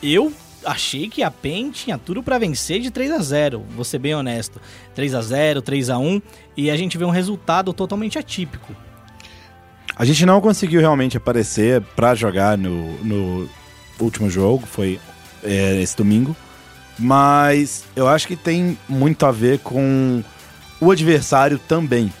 eu 0.02 0.32
achei 0.64 1.08
que 1.08 1.22
a 1.22 1.30
PEN 1.30 1.70
tinha 1.70 1.98
tudo 1.98 2.22
pra 2.22 2.38
vencer 2.38 2.80
de 2.80 2.90
3 2.90 3.10
a 3.10 3.18
0 3.18 3.64
vou 3.70 3.84
ser 3.84 3.98
bem 3.98 4.14
honesto. 4.14 4.60
3 4.94 5.14
a 5.14 5.22
0 5.22 5.62
3 5.62 5.90
a 5.90 5.98
1 5.98 6.22
e 6.56 6.70
a 6.70 6.76
gente 6.76 6.96
vê 6.96 7.04
um 7.04 7.10
resultado 7.10 7.72
totalmente 7.72 8.18
atípico. 8.18 8.74
A 9.94 10.04
gente 10.04 10.24
não 10.24 10.40
conseguiu 10.40 10.80
realmente 10.80 11.16
aparecer 11.16 11.82
pra 11.94 12.14
jogar 12.14 12.56
no, 12.56 12.96
no 13.04 13.48
último 14.00 14.30
jogo, 14.30 14.66
foi 14.66 14.98
é, 15.42 15.80
esse 15.82 15.96
domingo. 15.96 16.34
Mas 17.02 17.84
eu 17.96 18.06
acho 18.06 18.28
que 18.28 18.36
tem 18.36 18.78
muito 18.88 19.26
a 19.26 19.32
ver 19.32 19.58
com 19.58 20.22
o 20.80 20.90
adversário 20.90 21.58
também. 21.58 22.12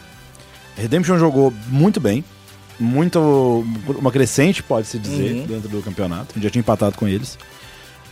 Redemption 0.76 1.18
jogou 1.18 1.52
muito 1.68 2.00
bem, 2.00 2.24
muito 2.80 3.64
uma 3.86 4.10
crescente, 4.10 4.60
pode-se 4.62 4.98
dizer, 4.98 5.34
Uhum. 5.34 5.46
dentro 5.46 5.68
do 5.68 5.80
campeonato. 5.82 6.28
A 6.30 6.34
gente 6.34 6.42
já 6.44 6.50
tinha 6.50 6.60
empatado 6.60 6.96
com 6.96 7.06
eles. 7.06 7.38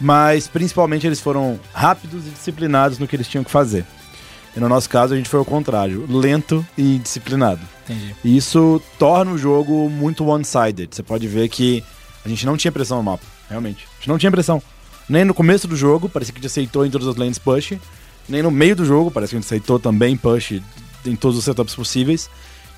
Mas 0.01 0.47
principalmente 0.47 1.07
eles 1.07 1.21
foram 1.21 1.59
rápidos 1.75 2.25
e 2.27 2.31
disciplinados 2.31 2.99
no 2.99 3.09
que 3.09 3.17
eles 3.17 3.27
tinham 3.29 3.43
que 3.45 3.51
fazer. 3.51 3.85
E 4.57 4.61
no 4.61 4.69
nosso 4.69 4.89
caso 4.89 5.13
a 5.13 5.17
gente 5.17 5.29
foi 5.29 5.39
ao 5.41 5.45
contrário, 5.45 6.07
lento 6.09 6.65
e 6.79 6.99
disciplinado. 6.99 7.61
Entendi. 7.85 8.15
E 8.25 8.37
isso 8.37 8.81
torna 8.99 9.33
o 9.33 9.39
jogo 9.39 9.91
muito 9.91 10.25
one-sided. 10.25 10.89
Você 10.95 11.03
pode 11.03 11.27
ver 11.27 11.49
que 11.49 11.83
a 12.25 12.29
gente 12.29 12.47
não 12.47 12.57
tinha 12.57 12.71
pressão 12.73 12.99
no 12.99 13.03
mapa, 13.03 13.25
realmente. 13.49 13.87
A 13.93 13.97
gente 13.97 14.09
não 14.09 14.19
tinha 14.19 14.31
pressão. 14.31 14.63
Nem 15.11 15.25
no 15.25 15.35
começo 15.35 15.67
do 15.67 15.75
jogo, 15.75 16.09
parecia 16.09 16.33
que 16.33 16.39
a 16.39 16.41
gente 16.41 16.47
aceitou 16.53 16.87
em 16.87 16.91
todas 16.91 17.09
as 17.09 17.17
lanes 17.17 17.37
push. 17.37 17.73
Nem 18.29 18.45
no 18.45 18.51
meio 18.53 18.77
do 18.77 18.85
jogo, 18.85 19.11
parece 19.11 19.31
que 19.31 19.37
a 19.37 19.41
gente 19.41 19.47
aceitou 19.47 19.77
também 19.77 20.17
push 20.17 20.63
em 21.05 21.17
todos 21.17 21.37
os 21.37 21.43
setups 21.43 21.75
possíveis. 21.75 22.31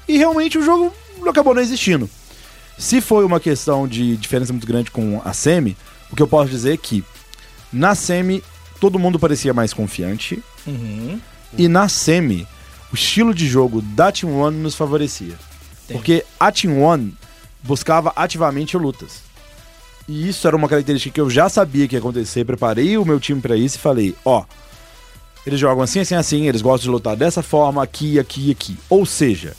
E 0.08 0.16
realmente 0.16 0.56
o 0.56 0.62
jogo 0.62 0.94
acabou 1.28 1.54
não 1.54 1.60
existindo. 1.60 2.08
Se 2.78 3.02
foi 3.02 3.26
uma 3.26 3.38
questão 3.38 3.86
de 3.86 4.16
diferença 4.16 4.50
muito 4.50 4.66
grande 4.66 4.90
com 4.90 5.20
a 5.22 5.34
Semi, 5.34 5.76
o 6.10 6.16
que 6.16 6.22
eu 6.22 6.26
posso 6.26 6.50
dizer 6.50 6.72
é 6.72 6.76
que 6.78 7.04
na 7.70 7.94
Semi 7.94 8.42
todo 8.80 8.98
mundo 8.98 9.18
parecia 9.18 9.52
mais 9.52 9.74
confiante. 9.74 10.42
Uhum. 10.66 11.20
E 11.58 11.68
na 11.68 11.86
Semi, 11.86 12.48
o 12.90 12.94
estilo 12.94 13.34
de 13.34 13.46
jogo 13.46 13.82
da 13.82 14.10
Team 14.10 14.34
One 14.40 14.56
nos 14.56 14.74
favorecia. 14.74 15.38
Porque 15.86 16.24
a 16.40 16.50
Team 16.50 16.80
One 16.82 17.14
buscava 17.62 18.10
ativamente 18.16 18.74
lutas. 18.78 19.20
E 20.12 20.28
isso 20.28 20.46
era 20.46 20.54
uma 20.54 20.68
característica 20.68 21.14
que 21.14 21.20
eu 21.22 21.30
já 21.30 21.48
sabia 21.48 21.88
que 21.88 21.96
ia 21.96 21.98
acontecer, 21.98 22.44
preparei 22.44 22.98
o 22.98 23.04
meu 23.04 23.18
time 23.18 23.40
pra 23.40 23.56
isso 23.56 23.76
e 23.76 23.80
falei, 23.80 24.14
ó, 24.26 24.44
eles 25.46 25.58
jogam 25.58 25.82
assim, 25.82 26.00
assim, 26.00 26.14
assim, 26.14 26.46
eles 26.48 26.60
gostam 26.60 26.84
de 26.84 26.90
lutar 26.90 27.16
dessa 27.16 27.42
forma, 27.42 27.82
aqui, 27.82 28.18
aqui 28.18 28.48
e 28.48 28.50
aqui. 28.50 28.76
Ou 28.90 29.06
seja, 29.06 29.56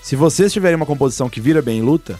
se 0.00 0.16
vocês 0.16 0.54
tiverem 0.54 0.74
uma 0.76 0.86
composição 0.86 1.28
que 1.28 1.38
vira 1.38 1.60
bem 1.60 1.80
em 1.80 1.82
luta, 1.82 2.18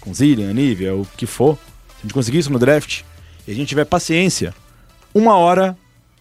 com 0.00 0.12
Zillion, 0.12 0.52
Nivea, 0.52 0.96
o 0.96 1.06
que 1.16 1.24
for, 1.24 1.54
se 1.90 1.98
a 1.98 2.02
gente 2.02 2.12
conseguir 2.12 2.38
isso 2.38 2.52
no 2.52 2.58
draft, 2.58 3.02
e 3.46 3.52
a 3.52 3.54
gente 3.54 3.68
tiver 3.68 3.84
paciência, 3.84 4.52
uma 5.14 5.36
hora 5.36 5.78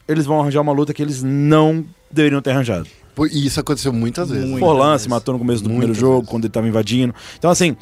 eles 0.07 0.27
vão 0.27 0.39
arranjar 0.39 0.61
uma 0.61 0.71
luta 0.71 0.93
que 0.93 1.01
eles 1.01 1.23
não 1.23 1.83
deveriam 2.11 2.43
ter 2.43 2.51
arranjado. 2.51 2.87
E 3.31 3.47
isso 3.47 3.59
aconteceu 3.59 3.91
muitas 3.91 4.29
vezes. 4.29 4.59
Forlan 4.59 4.99
se 4.99 5.09
matou 5.09 5.33
no 5.33 5.39
começo 5.39 5.63
do 5.63 5.69
Muitas 5.69 5.85
primeiro 5.85 5.99
jogo, 5.99 6.17
vezes. 6.19 6.29
quando 6.29 6.45
ele 6.45 6.53
tava 6.53 6.67
invadindo. 6.67 7.15
Então, 7.39 7.49
assim, 7.49 7.75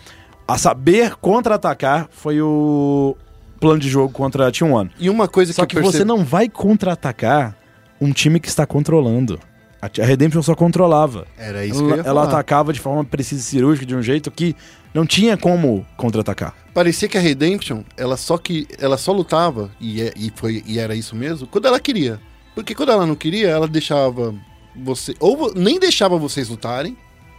a 0.54 0.58
saber 0.58 1.16
contra-atacar 1.18 2.08
foi 2.12 2.42
o 2.42 3.16
plano 3.60 3.80
de 3.80 3.90
jogo 3.90 4.12
contra 4.12 4.48
a 4.48 4.52
Team 4.52 4.72
One. 4.74 4.90
E 5.00 5.10
uma 5.10 5.28
coisa 5.28 5.54
Só 5.54 5.66
que, 5.66 5.76
que 5.76 5.82
você 5.82 6.04
não 6.04 6.24
vai 6.24 6.50
contra-atacar 6.50 7.56
um 8.02 8.12
time 8.12 8.40
que 8.40 8.48
está 8.48 8.66
controlando. 8.66 9.40
A 9.82 10.06
Redemption 10.06 10.42
só 10.42 10.56
controlava. 10.56 11.26
Era 11.38 11.66
isso 11.66 11.80
que 11.80 11.84
eu 11.86 11.88
Ela, 11.92 11.98
ia 11.98 12.02
ela 12.02 12.22
falar. 12.22 12.24
atacava 12.34 12.74
de 12.74 12.80
forma 12.80 13.04
precisa 13.06 13.42
e 13.42 13.46
cirúrgica, 13.46 13.86
de 13.86 13.96
um 13.96 14.02
jeito 14.02 14.30
que 14.30 14.54
não 14.94 15.06
tinha 15.06 15.38
como 15.38 15.86
contra-atacar. 15.96 16.54
Parecia 16.74 17.08
que 17.08 17.18
a 17.18 17.22
Redemption, 17.22 17.84
ela 17.96 18.18
só 18.18 18.38
que 18.38 18.68
ela 18.78 18.98
só 18.98 19.12
lutava 19.14 19.72
e, 19.80 20.02
é- 20.02 20.14
e 20.18 20.32
foi 20.36 20.64
e 20.66 20.80
era 20.80 20.96
isso 20.96 21.16
mesmo 21.16 21.48
quando 21.48 21.66
ela 21.68 21.80
queria. 21.80 22.20
Porque 22.56 22.76
quando 22.76 22.92
ela 22.92 23.06
não 23.06 23.16
queria, 23.16 23.48
ela 23.50 23.68
deixava 23.68 24.34
você 24.76 25.14
ou 25.20 25.54
nem 25.56 25.80
deixava 25.80 26.18
vocês 26.18 26.50
lutarem, 26.50 26.98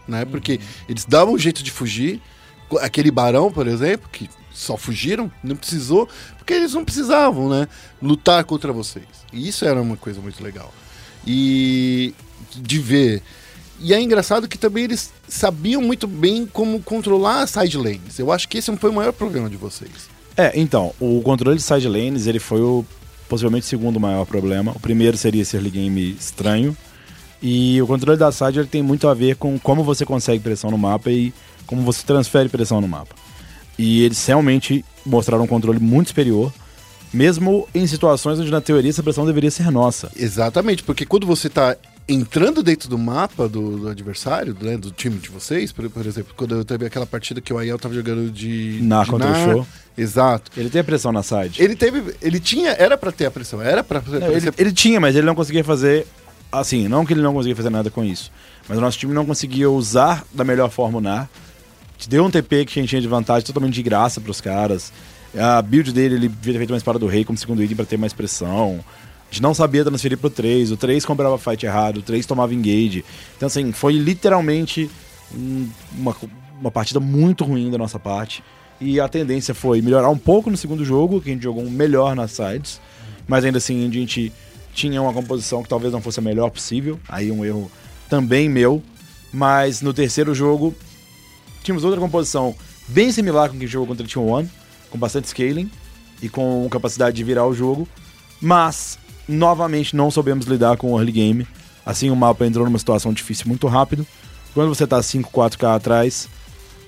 né? 0.08 0.24
Porque 0.24 0.60
eles 0.88 1.04
davam 1.04 1.34
um 1.34 1.38
jeito 1.38 1.62
de 1.62 1.70
fugir. 1.70 2.22
Aquele 2.80 3.10
barão, 3.10 3.50
por 3.50 3.66
exemplo, 3.66 4.08
que 4.10 4.28
só 4.52 4.76
fugiram, 4.76 5.30
não 5.42 5.56
precisou, 5.56 6.08
porque 6.36 6.52
eles 6.52 6.74
não 6.74 6.84
precisavam, 6.84 7.48
né? 7.48 7.68
Lutar 8.02 8.44
contra 8.44 8.72
vocês. 8.72 9.06
E 9.32 9.48
isso 9.48 9.64
era 9.64 9.80
uma 9.80 9.96
coisa 9.96 10.20
muito 10.20 10.42
legal. 10.42 10.72
E 11.26 12.14
de 12.56 12.78
ver. 12.78 13.22
E 13.78 13.94
é 13.94 14.00
engraçado 14.00 14.46
que 14.46 14.58
também 14.58 14.84
eles 14.84 15.10
sabiam 15.26 15.80
muito 15.80 16.06
bem 16.06 16.46
como 16.46 16.80
controlar 16.82 17.42
as 17.42 17.50
side 17.50 17.78
lanes. 17.78 18.18
Eu 18.18 18.30
acho 18.30 18.48
que 18.48 18.58
esse 18.58 18.74
foi 18.76 18.90
o 18.90 18.92
maior 18.92 19.12
problema 19.12 19.48
de 19.48 19.56
vocês. 19.56 20.10
É, 20.36 20.52
então, 20.54 20.94
o 21.00 21.22
controle 21.22 21.56
de 21.56 21.62
side 21.62 21.88
lanes, 21.88 22.26
ele 22.26 22.38
foi 22.38 22.60
o 22.60 22.84
possivelmente 23.28 23.64
o 23.64 23.68
segundo 23.68 24.00
maior 24.00 24.26
problema. 24.26 24.72
O 24.72 24.80
primeiro 24.80 25.16
seria 25.16 25.42
esse 25.42 25.56
early 25.56 25.70
game 25.70 26.16
estranho. 26.18 26.76
E 27.40 27.80
o 27.80 27.86
controle 27.86 28.18
da 28.18 28.30
side 28.30 28.58
ele 28.58 28.68
tem 28.68 28.82
muito 28.82 29.08
a 29.08 29.14
ver 29.14 29.36
com 29.36 29.58
como 29.58 29.82
você 29.82 30.04
consegue 30.04 30.42
pressão 30.42 30.70
no 30.70 30.76
mapa 30.76 31.10
e 31.10 31.32
como 31.70 31.82
você 31.82 32.04
transfere 32.04 32.48
pressão 32.48 32.80
no 32.80 32.88
mapa. 32.88 33.14
E 33.78 34.02
eles 34.02 34.26
realmente 34.26 34.84
mostraram 35.06 35.44
um 35.44 35.46
controle 35.46 35.78
muito 35.78 36.08
superior, 36.08 36.52
mesmo 37.14 37.68
em 37.72 37.86
situações 37.86 38.40
onde 38.40 38.50
na 38.50 38.60
teoria 38.60 38.90
essa 38.90 39.04
pressão 39.04 39.24
deveria 39.24 39.52
ser 39.52 39.70
nossa. 39.70 40.10
Exatamente, 40.16 40.82
porque 40.82 41.06
quando 41.06 41.28
você 41.28 41.48
tá 41.48 41.76
entrando 42.08 42.60
dentro 42.60 42.88
do 42.88 42.98
mapa 42.98 43.48
do, 43.48 43.78
do 43.78 43.88
adversário, 43.88 44.54
né, 44.60 44.76
do 44.76 44.90
time 44.90 45.16
de 45.16 45.28
vocês, 45.28 45.70
por, 45.70 45.88
por 45.88 46.04
exemplo, 46.04 46.34
quando 46.36 46.56
eu 46.56 46.64
teve 46.64 46.84
aquela 46.84 47.06
partida 47.06 47.40
que 47.40 47.52
o 47.52 47.58
Aiel 47.58 47.78
tava 47.78 47.94
jogando 47.94 48.32
de. 48.32 48.80
Na 48.82 49.04
de 49.04 49.10
contra 49.10 49.30
o 49.30 49.34
show. 49.36 49.66
Exato. 49.96 50.50
Ele 50.56 50.68
tem 50.70 50.80
a 50.80 50.84
pressão 50.84 51.12
na 51.12 51.22
side. 51.22 51.62
Ele 51.62 51.76
teve. 51.76 52.16
Ele 52.20 52.40
tinha. 52.40 52.70
Era 52.70 52.98
pra 52.98 53.12
ter 53.12 53.26
a 53.26 53.30
pressão, 53.30 53.62
era 53.62 53.86
Não, 54.08 54.26
ele, 54.32 54.40
ser- 54.40 54.54
ele 54.58 54.72
tinha, 54.72 54.98
mas 55.00 55.14
ele 55.14 55.24
não 55.26 55.36
conseguia 55.36 55.62
fazer. 55.62 56.04
Assim, 56.50 56.88
não 56.88 57.06
que 57.06 57.12
ele 57.12 57.22
não 57.22 57.32
conseguia 57.32 57.54
fazer 57.54 57.70
nada 57.70 57.90
com 57.90 58.02
isso. 58.04 58.32
Mas 58.68 58.76
o 58.76 58.80
nosso 58.80 58.98
time 58.98 59.14
não 59.14 59.24
conseguia 59.24 59.70
usar 59.70 60.24
da 60.32 60.42
melhor 60.42 60.68
forma 60.68 60.98
o 60.98 61.00
NAR. 61.00 61.30
Te 62.00 62.08
deu 62.08 62.24
um 62.24 62.30
TP 62.30 62.64
que 62.64 62.78
a 62.78 62.82
gente 62.82 62.88
tinha 62.90 63.00
de 63.02 63.06
vantagem 63.06 63.44
totalmente 63.46 63.74
de 63.74 63.82
graça 63.82 64.20
pros 64.20 64.40
caras. 64.40 64.90
A 65.38 65.60
build 65.60 65.92
dele, 65.92 66.14
ele 66.14 66.28
devia 66.28 66.54
ter 66.54 66.58
feito 66.58 66.70
uma 66.70 66.78
espada 66.78 66.98
do 66.98 67.06
rei 67.06 67.24
como 67.24 67.36
segundo 67.38 67.62
item 67.62 67.76
pra 67.76 67.84
ter 67.84 67.98
mais 67.98 68.12
pressão. 68.14 68.80
A 68.82 69.32
gente 69.32 69.42
não 69.42 69.52
sabia 69.54 69.84
transferir 69.84 70.16
pro 70.18 70.30
3. 70.30 70.72
O 70.72 70.76
3 70.78 71.04
comprava 71.04 71.36
fight 71.38 71.64
errado, 71.66 71.98
o 71.98 72.02
3 72.02 72.24
tomava 72.26 72.54
engage. 72.54 73.04
Então, 73.36 73.46
assim, 73.46 73.70
foi 73.70 73.92
literalmente 73.92 74.90
um- 75.32 75.68
uma, 75.96 76.16
uma 76.58 76.70
partida 76.70 76.98
muito 76.98 77.44
ruim 77.44 77.70
da 77.70 77.76
nossa 77.78 77.98
parte. 77.98 78.42
E 78.80 78.98
a 78.98 79.06
tendência 79.06 79.54
foi 79.54 79.82
melhorar 79.82 80.08
um 80.08 80.16
pouco 80.18 80.50
no 80.50 80.56
segundo 80.56 80.84
jogo, 80.84 81.20
que 81.20 81.28
a 81.30 81.34
gente 81.34 81.42
jogou 81.42 81.68
melhor 81.70 82.16
nas 82.16 82.32
sides. 82.32 82.80
Mas 83.28 83.44
ainda 83.44 83.58
assim, 83.58 83.86
a 83.86 83.92
gente 83.92 84.32
tinha 84.74 85.00
uma 85.02 85.12
composição 85.12 85.62
que 85.62 85.68
talvez 85.68 85.92
não 85.92 86.00
fosse 86.00 86.18
a 86.18 86.22
melhor 86.22 86.48
possível. 86.50 86.98
Aí 87.06 87.30
um 87.30 87.44
erro 87.44 87.70
também 88.08 88.48
meu. 88.48 88.82
Mas 89.32 89.80
no 89.82 89.92
terceiro 89.92 90.34
jogo, 90.34 90.74
tínhamos 91.62 91.84
outra 91.84 92.00
composição 92.00 92.54
bem 92.88 93.12
similar 93.12 93.48
com 93.48 93.56
o 93.56 93.58
que 93.58 93.64
a 93.64 93.66
gente 93.66 93.72
jogou 93.72 93.88
contra 93.88 94.04
o 94.04 94.08
Team 94.08 94.26
One, 94.26 94.50
com 94.90 94.98
bastante 94.98 95.28
scaling 95.28 95.70
e 96.22 96.28
com 96.28 96.68
capacidade 96.70 97.16
de 97.16 97.24
virar 97.24 97.46
o 97.46 97.54
jogo. 97.54 97.88
Mas, 98.40 98.98
novamente, 99.28 99.94
não 99.94 100.10
soubemos 100.10 100.46
lidar 100.46 100.76
com 100.76 100.92
o 100.92 100.98
early 100.98 101.12
game. 101.12 101.46
Assim, 101.84 102.10
o 102.10 102.16
mapa 102.16 102.46
entrou 102.46 102.64
numa 102.64 102.78
situação 102.78 103.12
difícil 103.12 103.46
muito 103.48 103.66
rápido. 103.66 104.06
Quando 104.52 104.68
você 104.68 104.86
tá 104.86 105.02
5, 105.02 105.30
4K 105.30 105.76
atrás, 105.76 106.28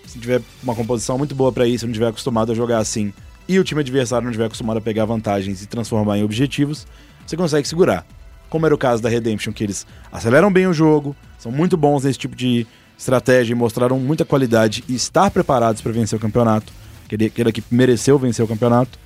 se 0.06 0.18
tiver 0.18 0.42
uma 0.62 0.74
composição 0.74 1.16
muito 1.16 1.34
boa 1.34 1.52
pra 1.52 1.66
isso, 1.66 1.86
não 1.86 1.92
tiver 1.92 2.08
acostumado 2.08 2.52
a 2.52 2.54
jogar 2.54 2.78
assim, 2.78 3.12
e 3.48 3.58
o 3.58 3.64
time 3.64 3.80
adversário 3.80 4.24
não 4.24 4.32
tiver 4.32 4.46
acostumado 4.46 4.78
a 4.78 4.80
pegar 4.80 5.04
vantagens 5.04 5.62
e 5.62 5.66
transformar 5.66 6.18
em 6.18 6.24
objetivos, 6.24 6.86
você 7.26 7.36
consegue 7.36 7.66
segurar. 7.68 8.06
como 8.52 8.66
era 8.66 8.74
o 8.74 8.78
caso 8.78 9.02
da 9.02 9.08
Redemption, 9.08 9.50
que 9.50 9.64
eles 9.64 9.86
aceleram 10.12 10.52
bem 10.52 10.66
o 10.66 10.74
jogo, 10.74 11.16
são 11.38 11.50
muito 11.50 11.74
bons 11.74 12.04
nesse 12.04 12.18
tipo 12.18 12.36
de 12.36 12.66
estratégia 13.02 13.52
e 13.52 13.56
mostraram 13.56 13.98
muita 13.98 14.24
qualidade 14.24 14.84
e 14.88 14.94
estar 14.94 15.30
preparados 15.30 15.82
para 15.82 15.92
vencer 15.92 16.16
o 16.16 16.20
campeonato. 16.20 16.72
Aquele, 17.04 17.26
aquele 17.26 17.52
que 17.52 17.62
mereceu 17.70 18.18
vencer 18.18 18.44
o 18.44 18.48
campeonato. 18.48 18.98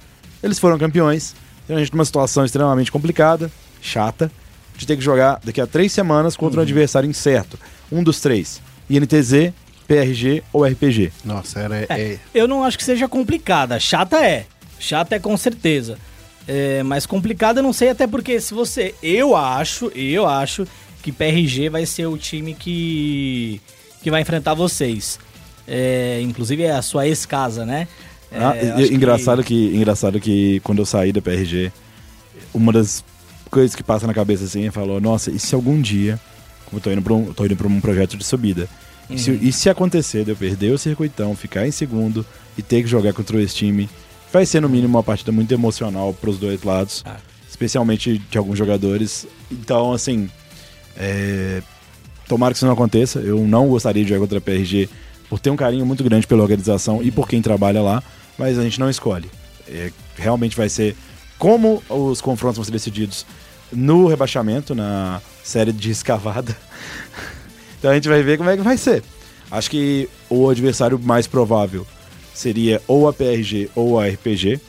Eles 0.43 0.59
foram 0.59 0.79
campeões. 0.79 1.35
Então 1.65 1.77
a 1.77 1.81
gente 1.81 1.93
numa 1.93 2.05
situação 2.05 2.45
extremamente 2.45 2.93
complicada, 2.93 3.51
chata, 3.81 4.31
de 4.77 4.87
ter 4.87 4.97
que 4.97 5.03
jogar 5.03 5.41
daqui 5.43 5.61
a 5.61 5.67
três 5.67 5.91
semanas 5.93 6.37
contra 6.37 6.61
um 6.61 6.63
adversário 6.63 7.09
incerto. 7.09 7.59
Um 7.91 8.03
dos 8.03 8.21
três. 8.21 8.61
INTZ, 8.89 9.53
PRG 9.89 10.43
ou 10.53 10.65
RPG. 10.65 11.13
Nossa, 11.25 11.61
era. 11.61 11.77
É, 11.89 12.19
Eu 12.35 12.47
não 12.47 12.63
acho 12.63 12.77
que 12.77 12.85
seja 12.85 13.09
complicada. 13.09 13.81
Chata 13.81 14.25
é. 14.25 14.45
Chata 14.79 15.17
é 15.17 15.19
com 15.19 15.37
certeza. 15.37 15.99
É, 16.47 16.83
mas 16.83 17.07
complicada 17.07 17.59
eu 17.59 17.65
não 17.65 17.73
sei, 17.73 17.89
até 17.89 18.07
porque 18.07 18.41
se 18.41 18.53
você. 18.53 18.95
Eu 19.03 19.35
acho, 19.35 19.91
eu 19.95 20.27
acho 20.27 20.67
que 21.03 21.11
PRG 21.11 21.71
vai 21.71 21.87
ser 21.87 22.07
o 22.07 22.19
time 22.19 22.55
que. 22.55 23.61
Que 24.03 24.11
vai 24.11 24.21
enfrentar 24.23 24.55
vocês. 24.55 25.19
É, 25.67 26.21
inclusive 26.23 26.63
é 26.63 26.71
a 26.73 26.83
sua 26.83 27.07
ex-casa, 27.07 27.65
né? 27.67 27.89
É, 28.31 28.39
Ah, 28.39 28.57
e- 28.57 28.71
acho 28.71 28.89
que- 28.89 28.95
engraçado, 28.95 29.43
que... 29.45 29.75
engraçado 29.77 30.21
que 30.21 30.61
quando 30.61 30.79
eu 30.79 30.87
saí 30.87 31.13
da 31.13 31.21
PRG, 31.21 31.73
uma 32.55 32.73
das 32.73 33.05
coisas 33.51 33.75
que 33.75 33.83
passa 33.83 34.07
na 34.07 34.15
cabeça 34.15 34.45
assim 34.45 34.67
é 34.67 34.71
falou, 34.71 35.01
nossa, 35.01 35.31
e 35.31 35.39
se 35.39 35.55
algum 35.55 35.81
dia, 35.81 36.21
como 36.67 36.79
eu 36.79 36.83
tô 36.83 36.91
indo 36.93 37.03
pra 37.03 37.15
um, 37.15 37.33
tô 37.33 37.45
indo 37.45 37.57
pra 37.57 37.67
um 37.67 37.81
projeto 37.81 38.17
de 38.17 38.25
subida, 38.25 38.69
e, 39.09 39.19
se, 39.19 39.31
e 39.31 39.53
se 39.53 39.71
acontecer 39.71 40.25
de 40.25 40.31
eu 40.33 40.37
perder 40.37 40.73
o 40.73 40.79
circuitão, 40.79 41.35
ficar 41.37 41.67
em 41.67 41.71
segundo 41.71 42.27
e 42.59 42.63
ter 42.63 42.83
que 42.83 42.89
jogar 42.89 43.13
contra 43.13 43.41
esse 43.41 43.55
time, 43.55 43.89
vai 44.33 44.45
ser 44.45 44.61
no 44.61 44.69
mínimo 44.69 44.97
uma 44.97 45.03
partida 45.03 45.31
muito 45.31 45.53
emocional 45.55 46.13
pros 46.13 46.39
dois 46.39 46.63
lados, 46.65 47.03
Ah. 47.07 47.17
especialmente 47.49 48.19
de 48.19 48.37
alguns 48.39 48.59
jogadores. 48.59 49.25
Então, 49.51 49.93
assim, 49.93 50.29
é, 50.97 51.63
tomara 52.29 52.53
que 52.53 52.59
isso 52.59 52.67
não 52.67 52.73
aconteça. 52.73 53.21
Eu 53.21 53.39
não 53.47 53.69
gostaria 53.69 54.03
de 54.03 54.09
jogar 54.09 54.21
contra 54.21 54.39
a 54.39 54.41
PRG 54.41 54.89
por 55.29 55.41
ter 55.41 55.51
um 55.51 55.57
carinho 55.57 55.85
muito 55.85 56.05
grande 56.05 56.27
pela 56.27 56.43
organização 56.43 57.03
e 57.03 57.11
por 57.11 57.29
quem 57.29 57.43
trabalha 57.43 57.83
lá, 57.83 58.03
mas 58.39 58.59
a 58.59 58.63
gente 58.63 58.79
não 58.79 58.89
escolhe. 58.89 59.31
É, 59.69 59.91
realmente 60.17 60.57
vai 60.57 60.69
ser 60.69 60.97
como 61.39 61.83
os 61.89 62.21
confrontos 62.21 62.57
vão 62.57 62.65
ser 62.65 62.73
decididos 62.73 63.27
no 63.73 64.07
rebaixamento, 64.07 64.75
na 64.75 65.21
série 65.43 65.73
de 65.73 65.91
escavada. 65.91 66.57
então 67.79 67.91
a 67.91 67.95
gente 67.95 68.09
vai 68.09 68.23
ver 68.23 68.39
como 68.39 68.51
é 68.51 68.57
que 68.57 68.63
vai 68.63 68.77
ser. 68.77 69.03
Acho 69.51 69.71
que 69.71 70.09
o 70.29 70.49
adversário 70.49 70.99
mais 70.99 71.27
provável 71.27 71.87
seria 72.35 72.81
ou 72.87 73.09
a 73.09 73.13
PRG 73.13 73.71
ou 73.75 73.99
a 73.99 74.07
RPG. 74.07 74.61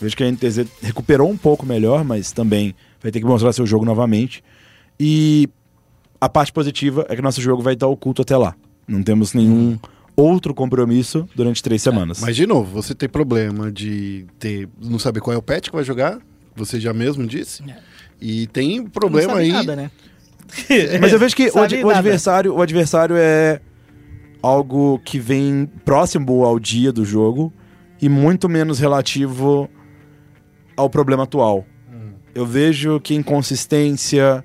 Vejo 0.00 0.16
que 0.16 0.24
a 0.24 0.30
NTZ 0.30 0.66
recuperou 0.82 1.30
um 1.30 1.36
pouco 1.36 1.64
melhor, 1.64 2.04
mas 2.04 2.32
também 2.32 2.74
vai 3.02 3.10
ter 3.10 3.20
que 3.20 3.26
mostrar 3.26 3.52
seu 3.52 3.66
jogo 3.66 3.84
novamente. 3.84 4.44
E 5.00 5.48
a 6.20 6.28
parte 6.28 6.52
positiva 6.52 7.06
é 7.08 7.16
que 7.16 7.22
nosso 7.22 7.40
jogo 7.40 7.62
vai 7.62 7.74
estar 7.74 7.86
oculto 7.86 8.22
até 8.22 8.36
lá. 8.36 8.54
Não 8.86 9.02
temos 9.02 9.32
nenhum 9.34 9.78
outro 10.16 10.54
compromisso 10.54 11.28
durante 11.34 11.62
três 11.62 11.82
semanas. 11.82 12.20
Mas, 12.20 12.36
de 12.36 12.46
novo, 12.46 12.72
você 12.82 12.94
tem 12.94 13.08
problema 13.08 13.70
de 13.70 14.26
ter, 14.38 14.68
não 14.80 14.98
saber 14.98 15.20
qual 15.20 15.34
é 15.34 15.36
o 15.38 15.42
pet 15.42 15.68
que 15.70 15.76
vai 15.76 15.84
jogar, 15.84 16.18
você 16.54 16.80
já 16.80 16.92
mesmo 16.94 17.26
disse. 17.26 17.62
É. 17.68 17.76
E 18.20 18.46
tem 18.46 18.78
não 18.80 18.86
problema 18.88 19.32
sabe 19.34 19.44
aí. 19.44 19.52
nada, 19.52 19.76
né? 19.76 19.90
Mas 21.00 21.12
eu 21.12 21.18
vejo 21.18 21.34
que 21.36 21.48
o, 21.48 21.58
ad- 21.58 21.84
o 21.84 21.90
adversário, 21.90 22.54
o 22.54 22.62
adversário 22.62 23.16
é 23.18 23.60
algo 24.42 25.00
que 25.04 25.18
vem 25.18 25.68
próximo 25.84 26.44
ao 26.44 26.58
dia 26.58 26.92
do 26.92 27.04
jogo 27.04 27.52
e 28.00 28.08
muito 28.08 28.48
menos 28.48 28.78
relativo 28.78 29.68
ao 30.76 30.88
problema 30.88 31.24
atual. 31.24 31.66
Eu 32.34 32.46
vejo 32.46 33.00
que 33.00 33.14
inconsistência, 33.14 34.44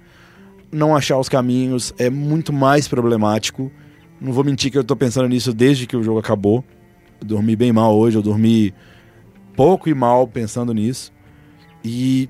não 0.72 0.95
achar 0.95 1.18
os 1.18 1.27
caminhos 1.27 1.93
é 1.98 2.10
muito 2.10 2.53
mais 2.53 2.88
problemático. 2.88 3.72
Não 4.19 4.31
vou 4.31 4.43
mentir 4.43 4.72
que 4.72 4.77
eu 4.77 4.84
tô 4.84 4.95
pensando 4.95 5.27
nisso 5.27 5.53
desde 5.53 5.85
que 5.85 5.98
o 5.98 6.03
jogo 6.03 6.19
acabou. 6.19 6.64
Eu 7.19 7.27
dormi 7.27 7.56
bem 7.56 7.72
mal 7.72 7.95
hoje, 7.95 8.18
eu 8.18 8.22
dormi 8.22 8.73
pouco 9.56 9.89
e 9.89 9.93
mal 9.93 10.27
pensando 10.27 10.73
nisso. 10.73 11.11
E 11.84 12.30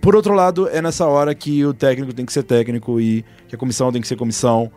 por 0.00 0.16
outro 0.16 0.34
lado, 0.34 0.68
é 0.68 0.82
nessa 0.82 1.06
hora 1.06 1.34
que 1.34 1.64
o 1.64 1.72
técnico 1.72 2.12
tem 2.12 2.26
que 2.26 2.32
ser 2.32 2.42
técnico 2.42 3.00
e 3.00 3.24
que 3.48 3.54
a 3.54 3.58
comissão 3.58 3.92
tem 3.92 4.00
que 4.00 4.08
ser 4.08 4.16
comissão, 4.16 4.70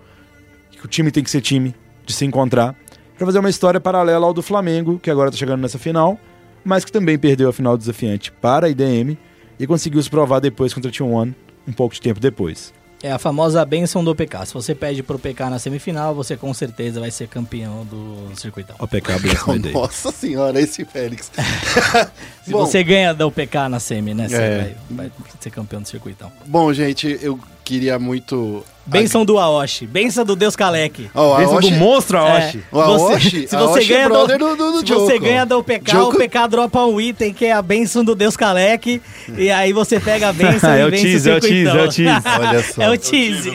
que 0.72 0.86
o 0.86 0.88
time 0.88 1.12
tem 1.12 1.24
que 1.24 1.30
ser 1.30 1.42
time 1.42 1.74
de 2.06 2.14
se 2.14 2.26
encontrar 2.26 2.76
para 3.18 3.26
fazer 3.26 3.40
uma 3.40 3.50
história 3.50 3.80
paralela 3.80 4.26
ao 4.26 4.34
do 4.34 4.42
Flamengo, 4.42 5.00
que 5.00 5.10
agora 5.10 5.32
tá 5.32 5.38
chegando 5.38 5.62
nessa 5.62 5.80
final, 5.80 6.20
mas 6.64 6.84
que 6.86 6.92
também 6.92 7.18
perdeu 7.18 7.50
a 7.50 7.54
final 7.54 7.78
desafiante 7.78 8.32
para 8.32 8.68
a 8.68 8.70
IDM 8.70 9.18
e 9.58 9.66
conseguiu 9.66 10.02
se 10.04 10.10
provar 10.10 10.40
depois 10.40 10.74
contra 10.74 10.90
a 10.90 10.94
T1 10.94 11.34
um 11.68 11.72
pouco 11.74 11.94
de 11.96 12.02
tempo 12.02 12.20
depois. 12.20 12.74
É 13.04 13.12
a 13.12 13.20
famosa 13.20 13.64
benção 13.66 14.04
do 14.04 14.16
PK. 14.16 14.48
Se 14.48 14.54
você 14.54 14.74
pede 14.74 15.04
pro 15.04 15.20
PK 15.20 15.50
na 15.50 15.60
semifinal, 15.60 16.16
você 16.16 16.36
com 16.36 16.52
certeza 16.54 17.00
vai 17.00 17.12
ser 17.12 17.28
campeão 17.28 17.86
do 17.86 18.32
circuitão. 18.36 18.76
O 18.80 18.88
PK 18.88 19.20
Bless 19.20 19.48
My 19.48 19.60
Day. 19.60 19.74
Nossa 19.74 20.12
senhora, 20.12 20.60
esse 20.60 20.84
Félix. 20.86 21.30
Se 22.44 22.52
Bom, 22.52 22.66
você 22.66 22.84
ganha 22.84 23.14
do 23.14 23.30
PK 23.32 23.70
na 23.70 23.80
semi, 23.80 24.14
né? 24.14 24.28
Você 24.28 24.36
É. 24.36 24.58
vai, 24.90 25.08
vai 25.08 25.12
ser 25.40 25.50
campeão 25.52 25.82
do 25.82 25.88
circuitão. 25.88 26.32
Bom, 26.46 26.74
gente, 26.74 27.20
eu 27.22 27.38
queria 27.66 27.98
muito. 28.00 28.64
Benção 28.86 29.26
do 29.26 29.40
Aoshi. 29.40 29.88
Benção 29.88 30.24
do 30.24 30.36
Deus 30.36 30.56
Kaleck. 30.56 31.10
Ó, 31.16 31.34
a 31.34 31.38
Bênção 31.40 31.60
do 31.60 31.66
Aoshi- 31.66 31.80
monstro 31.80 32.18
Aoshi. 32.20 32.64
O 32.72 32.80
Aoshi- 32.80 33.48
se 33.48 33.56
a 33.56 33.60
você 33.60 33.80
Aoshi 33.80 33.94
é 33.94 33.96
ganha 33.96 34.08
do, 34.08 34.14
brother 34.14 34.38
do- 34.38 34.56
do- 34.56 34.72
do 34.74 34.78
se 34.88 34.94
você 34.94 35.14
Joko. 35.16 35.26
ganha 35.26 35.46
do 35.46 35.64
PK, 35.64 35.92
Joko- 35.92 36.16
o 36.16 36.20
PK 36.20 36.48
dropa 36.48 36.86
um 36.86 37.02
item 37.02 37.34
que 37.34 37.46
é 37.46 37.52
a 37.52 37.62
benção 37.64 38.04
do 38.06 38.14
Deus 38.14 38.38
Kaleck 38.38 39.02
e 39.36 39.50
aí 39.50 39.74
você 39.74 40.00
pega 40.00 40.30
a 40.30 40.34
benção 40.34 40.70
É 40.72 40.82
e 40.82 40.86
o 40.86 40.92
vence 40.92 41.04
tease, 41.04 41.30
o 41.30 41.34
é 41.34 41.36
o 41.36 41.40
tease, 41.42 41.54
circuitão. 41.56 41.80
é 41.80 41.84
o 41.84 41.90
tease. 41.90 42.28
Olha 42.40 42.64
só. 42.64 42.82
É 42.84 42.90
o 42.92 42.98
tease. 42.98 43.52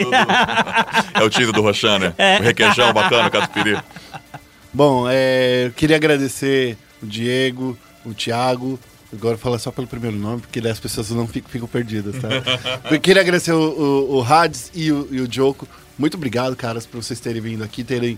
É 1.14 1.22
o 1.22 1.30
teaser 1.30 1.52
do 1.54 1.62
Rochan, 1.62 1.98
né? 2.00 2.14
O 2.40 2.42
requeijão 2.42 2.92
bacana, 2.92 3.30
catupiry. 3.30 3.78
Bom, 4.74 5.06
é, 5.08 5.66
eu 5.66 5.70
queria 5.72 5.96
agradecer 5.96 6.76
o 7.02 7.06
Diego, 7.06 7.76
o 8.04 8.12
Thiago. 8.14 8.78
Agora 9.12 9.36
fala 9.36 9.58
só 9.58 9.72
pelo 9.72 9.86
primeiro 9.86 10.16
nome, 10.16 10.40
porque 10.40 10.60
daí 10.60 10.70
as 10.70 10.78
pessoas 10.78 11.10
não 11.10 11.26
ficam, 11.26 11.50
ficam 11.50 11.66
perdidas, 11.66 12.14
tá? 12.20 12.28
eu 12.90 13.00
queria 13.00 13.20
agradecer 13.22 13.52
o, 13.52 13.58
o, 13.58 14.18
o 14.18 14.22
Hades 14.22 14.70
e 14.74 14.92
o, 14.92 15.08
e 15.10 15.20
o 15.20 15.32
Joko. 15.32 15.66
Muito 15.98 16.16
obrigado, 16.16 16.54
caras, 16.54 16.86
por 16.86 17.02
vocês 17.02 17.18
terem 17.18 17.42
vindo 17.42 17.64
aqui, 17.64 17.82
terem 17.82 18.16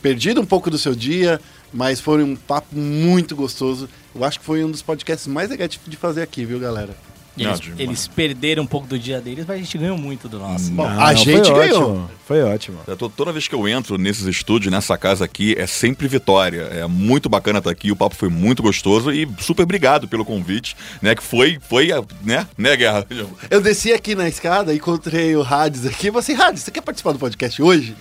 perdido 0.00 0.40
um 0.40 0.46
pouco 0.46 0.70
do 0.70 0.78
seu 0.78 0.94
dia, 0.94 1.40
mas 1.72 2.00
foi 2.00 2.22
um 2.24 2.34
papo 2.34 2.74
muito 2.74 3.36
gostoso. 3.36 3.88
Eu 4.14 4.24
acho 4.24 4.40
que 4.40 4.46
foi 4.46 4.64
um 4.64 4.70
dos 4.70 4.82
podcasts 4.82 5.26
mais 5.26 5.50
legais 5.50 5.78
de 5.86 5.96
fazer 5.96 6.22
aqui, 6.22 6.44
viu, 6.44 6.58
galera? 6.58 6.96
Não, 7.40 7.50
Eles, 7.50 7.60
demais. 7.60 7.80
eles 7.80 8.06
perderam 8.08 8.62
um 8.62 8.66
pouco 8.66 8.86
do 8.86 8.98
dia 8.98 9.20
deles, 9.20 9.44
mas 9.46 9.56
a 9.56 9.60
gente 9.60 9.78
ganhou 9.78 9.96
muito 9.98 10.28
do 10.28 10.38
nosso. 10.38 10.70
Bom, 10.72 10.84
Ah, 10.86 11.08
a 11.08 11.12
não, 11.12 11.16
gente 11.24 11.48
foi 11.50 11.58
ganhou. 11.66 11.90
Ótimo, 11.92 12.10
foi 12.26 12.42
ótimo. 12.42 12.78
É, 12.86 12.94
to- 12.94 13.08
Toda 13.08 13.32
vez 13.32 13.48
que 13.48 13.54
eu 13.54 13.66
entro 13.68 13.96
nesses 13.98 14.26
estúdios, 14.26 14.70
nessa 14.72 14.96
casa 14.98 15.24
aqui, 15.24 15.54
é 15.58 15.66
sempre 15.66 16.06
vitória. 16.08 16.62
É 16.62 16.86
muito 16.86 17.28
bacana 17.28 17.58
estar 17.58 17.70
aqui, 17.70 17.90
o 17.90 17.96
papo 17.96 18.14
foi 18.14 18.28
muito 18.28 18.62
gostoso 18.62 19.12
e 19.12 19.28
super 19.40 19.62
obrigado 19.62 20.06
pelo 20.08 20.24
convite, 20.24 20.76
né? 21.02 21.14
Que 21.14 21.22
foi, 21.22 21.58
foi, 21.68 21.92
a- 21.92 22.02
né, 22.24 22.46
né, 22.58 22.76
Guerra? 22.76 23.06
Eu 23.50 23.60
desci 23.60 23.92
aqui 23.92 24.14
na 24.14 24.28
escada, 24.28 24.74
encontrei 24.74 25.34
o 25.36 25.42
Hades 25.42 25.86
aqui. 25.86 26.08
e 26.08 26.12
falei 26.12 26.18
assim, 26.20 26.34
Hades, 26.34 26.62
você 26.62 26.70
quer 26.70 26.82
participar 26.82 27.12
do 27.12 27.18
podcast 27.18 27.60
hoje? 27.62 27.94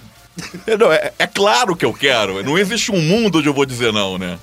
Não, 0.79 0.91
é, 0.91 1.11
é 1.19 1.27
claro 1.27 1.75
que 1.75 1.83
eu 1.85 1.93
quero. 1.93 2.41
Não 2.43 2.57
existe 2.57 2.91
um 2.91 3.01
mundo 3.01 3.39
onde 3.39 3.47
eu 3.49 3.53
vou 3.53 3.65
dizer 3.65 3.91
não, 3.91 4.17
né? 4.17 4.39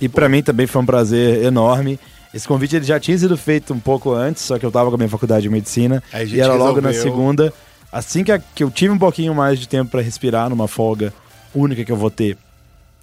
E 0.00 0.08
pra 0.08 0.28
mim 0.28 0.42
também 0.42 0.66
foi 0.66 0.82
um 0.82 0.86
prazer 0.86 1.44
enorme. 1.44 1.98
Esse 2.36 2.46
convite 2.46 2.76
ele 2.76 2.84
já 2.84 3.00
tinha 3.00 3.16
sido 3.16 3.36
feito 3.36 3.72
um 3.72 3.80
pouco 3.80 4.12
antes, 4.12 4.42
só 4.42 4.58
que 4.58 4.66
eu 4.66 4.70
tava 4.70 4.90
com 4.90 4.96
a 4.96 4.98
minha 4.98 5.08
faculdade 5.08 5.42
de 5.42 5.48
medicina. 5.48 6.02
Aí 6.12 6.28
E 6.34 6.40
era 6.40 6.52
logo 6.54 6.80
na 6.80 6.88
resolveu. 6.90 7.12
segunda. 7.12 7.52
Assim 7.90 8.22
que, 8.22 8.30
a- 8.30 8.38
que 8.38 8.62
eu 8.62 8.70
tive 8.70 8.92
um 8.92 8.98
pouquinho 8.98 9.34
mais 9.34 9.58
de 9.58 9.66
tempo 9.66 9.90
pra 9.90 10.02
respirar 10.02 10.50
numa 10.50 10.68
folga 10.68 11.14
única 11.54 11.82
que 11.84 11.90
eu 11.90 11.96
vou 11.96 12.10
ter 12.10 12.36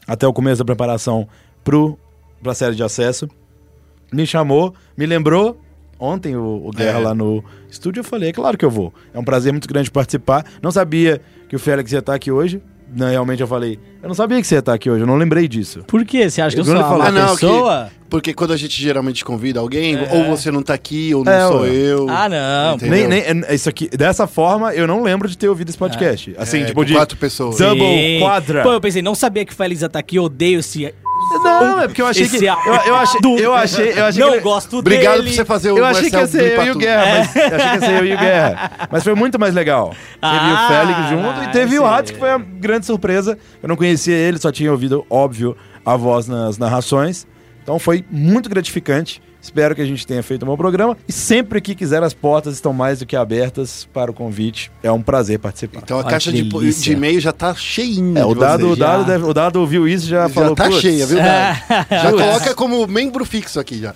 até 0.08 0.28
o 0.28 0.34
começo 0.34 0.60
da 0.60 0.66
preparação 0.66 1.28
pro, 1.64 1.98
pra 2.44 2.54
série 2.54 2.76
de 2.76 2.84
acesso, 2.84 3.28
me 4.12 4.28
chamou, 4.28 4.76
me 4.96 5.06
lembrou 5.08 5.60
ontem 6.00 6.36
o, 6.36 6.68
o 6.68 6.72
Guerra 6.72 7.00
É. 7.00 7.04
lá 7.04 7.16
no 7.16 7.44
estúdio. 7.72 8.02
Eu 8.02 8.04
falei, 8.04 8.30
é 8.30 8.34
claro 8.34 8.58
que 8.58 8.66
eu 8.66 8.70
vou. 8.70 8.94
É 9.14 9.18
um 9.20 9.24
prazer 9.24 9.52
muito 9.52 9.68
grande 9.68 9.90
participar. 9.90 10.46
Não 10.62 10.70
sabia 10.72 11.20
que 11.50 11.56
o 11.56 11.60
Félix 11.60 11.92
ia 11.92 12.00
estar 12.00 12.14
aqui 12.14 12.32
hoje. 12.32 12.62
Não, 12.96 13.10
realmente 13.10 13.42
eu 13.42 13.48
falei, 13.48 13.80
eu 14.02 14.08
não 14.08 14.16
sabia 14.16 14.40
que 14.40 14.46
você 14.48 14.56
ia 14.56 14.60
estar 14.60 14.74
aqui 14.74 14.90
hoje, 14.90 15.02
eu 15.04 15.08
não 15.08 15.16
lembrei 15.16 15.48
disso. 15.48 15.84
Por 15.88 16.06
quê? 16.06 16.30
Você 16.30 16.42
acha 16.42 16.56
que 16.56 16.62
eu 16.62 16.66
sou 16.66 16.76
uma 16.76 17.06
Ah, 17.08 17.12
não, 17.12 17.36
que- 17.36 17.42
pessoa? 17.42 17.90
Porque 18.10 18.32
quando 18.32 18.54
a 18.54 18.58
gente 18.58 18.80
geralmente 18.80 19.26
convida 19.26 19.60
alguém, 19.60 19.96
É. 19.96 20.10
ou 20.14 20.26
você 20.38 20.52
não 20.52 20.62
tá 20.62 20.76
aqui, 20.76 21.16
ou 21.16 21.24
não 21.26 21.32
É, 21.32 21.48
sou 21.48 21.66
eu. 21.66 22.08
Ah, 22.10 22.30
não. 22.30 22.76
Entendeu? 22.76 23.10
Nem, 23.10 23.24
nem, 23.24 23.44
é- 23.48 23.56
isso 23.56 23.68
aqui, 23.68 23.90
dessa 23.90 24.28
forma, 24.28 24.72
eu 24.76 24.86
não 24.86 25.02
lembro 25.02 25.28
de 25.28 25.36
ter 25.36 25.50
ouvido 25.50 25.70
esse 25.70 25.78
podcast. 25.78 26.36
Assim, 26.38 26.62
É, 26.62 26.66
tipo 26.66 26.86
de. 26.86 26.94
quatro 26.94 27.18
pessoas. 27.18 27.58
Double, 27.58 27.80
Sim. 27.84 28.20
quadra. 28.20 28.62
Pô, 28.62 28.72
eu 28.74 28.80
pensei, 28.82 29.02
não 29.02 29.16
sabia 29.16 29.44
que 29.44 29.52
o 29.52 29.56
Félix 29.56 29.82
ia 29.82 29.88
estar 29.88 29.98
aqui, 30.00 30.18
eu 30.18 30.26
odeio 30.26 30.60
esse... 30.60 30.94
Não, 31.40 31.80
é 31.82 31.88
porque 31.88 32.02
eu 32.02 32.08
achei 32.08 32.24
esse 32.24 32.40
que. 32.40 32.46
Eu, 32.46 32.54
eu 32.86 32.96
achei, 32.96 33.20
eu 33.40 33.54
achei, 33.54 33.94
eu 34.00 34.06
achei 34.06 34.22
não 34.24 34.30
que. 34.30 34.36
ele- 34.36 34.44
gosto 34.44 34.78
Obrigado 34.80 35.16
dele. 35.18 35.30
por 35.30 35.36
você 35.36 35.46
fazer 35.46 35.72
o 35.72 35.78
Eu 35.78 35.86
achei 35.86 36.10
que 36.10 36.16
ia 36.16 36.20
Marcelo 36.22 36.44
ser 36.44 36.60
eu 36.60 36.64
e 36.66 36.72
o. 36.72 36.76
Guerra, 36.78 37.06
mas 37.18 37.36
eu 37.36 37.42
achei 37.44 37.58
que 37.58 37.76
ia 37.76 37.80
ser 37.80 38.00
eu 38.00 38.06
e 38.06 38.14
o 38.14 38.18
Guerra. 38.18 38.72
Mas 38.92 39.04
foi 39.04 39.16
muito 39.16 39.40
mais 39.40 39.54
legal. 39.54 39.90
Teve 39.90 39.98
Ah, 40.22 40.66
o 40.66 40.68
Félix 40.74 41.10
junto 41.10 41.44
e 41.44 41.52
teve 41.52 41.80
o. 41.80 41.86
Hades, 41.86 42.12
que 42.12 42.20
foi 42.20 42.30
uma 42.30 42.40
grande 42.40 42.86
surpresa. 42.86 43.38
Eu 43.62 43.70
não 43.70 43.76
conhecia 43.76 44.16
ele, 44.16 44.38
só 44.38 44.52
tinha 44.52 44.72
ouvido, 44.72 45.06
óbvio, 45.10 45.56
a 45.86 45.96
voz 45.96 46.28
nas 46.28 46.58
narrações. 46.58 47.26
Então 47.62 47.80
foi 47.80 48.04
muito 48.12 48.50
gratificante 48.50 49.22
Espero 49.44 49.76
que 49.76 49.82
a 49.82 49.86
gente 49.86 50.08
tenha 50.08 50.24
feito 50.24 50.44
um 50.44 50.48
bom 50.48 50.56
programa. 50.56 50.98
E 51.06 51.12
sempre 51.12 51.60
que 51.60 51.76
quiser, 51.76 52.02
as 52.02 52.14
portas 52.14 52.54
estão 52.56 52.72
mais 52.72 53.00
do 53.00 53.06
que 53.06 53.14
abertas 53.16 53.86
para 53.94 54.10
o 54.10 54.14
convite. 54.14 54.72
É 54.82 54.90
um 54.90 55.02
prazer 55.02 55.38
participar. 55.38 55.82
Então 55.84 55.98
a 55.98 56.00
Olha 56.00 56.10
caixa 56.10 56.32
de, 56.32 56.42
de 56.44 56.92
e-mail 56.94 57.20
já 57.20 57.34
tá 57.34 57.54
cheinha. 57.54 58.22
É, 58.22 58.26
o 58.26 58.34
dado, 58.34 58.70
o, 58.72 58.76
dado 58.76 59.02
já. 59.02 59.08
deve- 59.10 59.26
o 59.26 59.34
dado 59.34 59.58
ouviu 59.60 59.86
isso 59.88 60.06
e 60.06 60.10
já, 60.10 60.24
já 60.24 60.30
falou. 60.30 60.56
tá 60.56 60.66
"Putz, 60.70 60.80
cheia, 60.82 61.06
viu? 61.06 61.18
Dado? 61.18 61.60
Já 61.92 62.12
coloca 62.12 62.56
como 62.56 62.88
membro 62.88 63.26
fixo 63.26 63.60
aqui 63.60 63.80
já. 63.80 63.94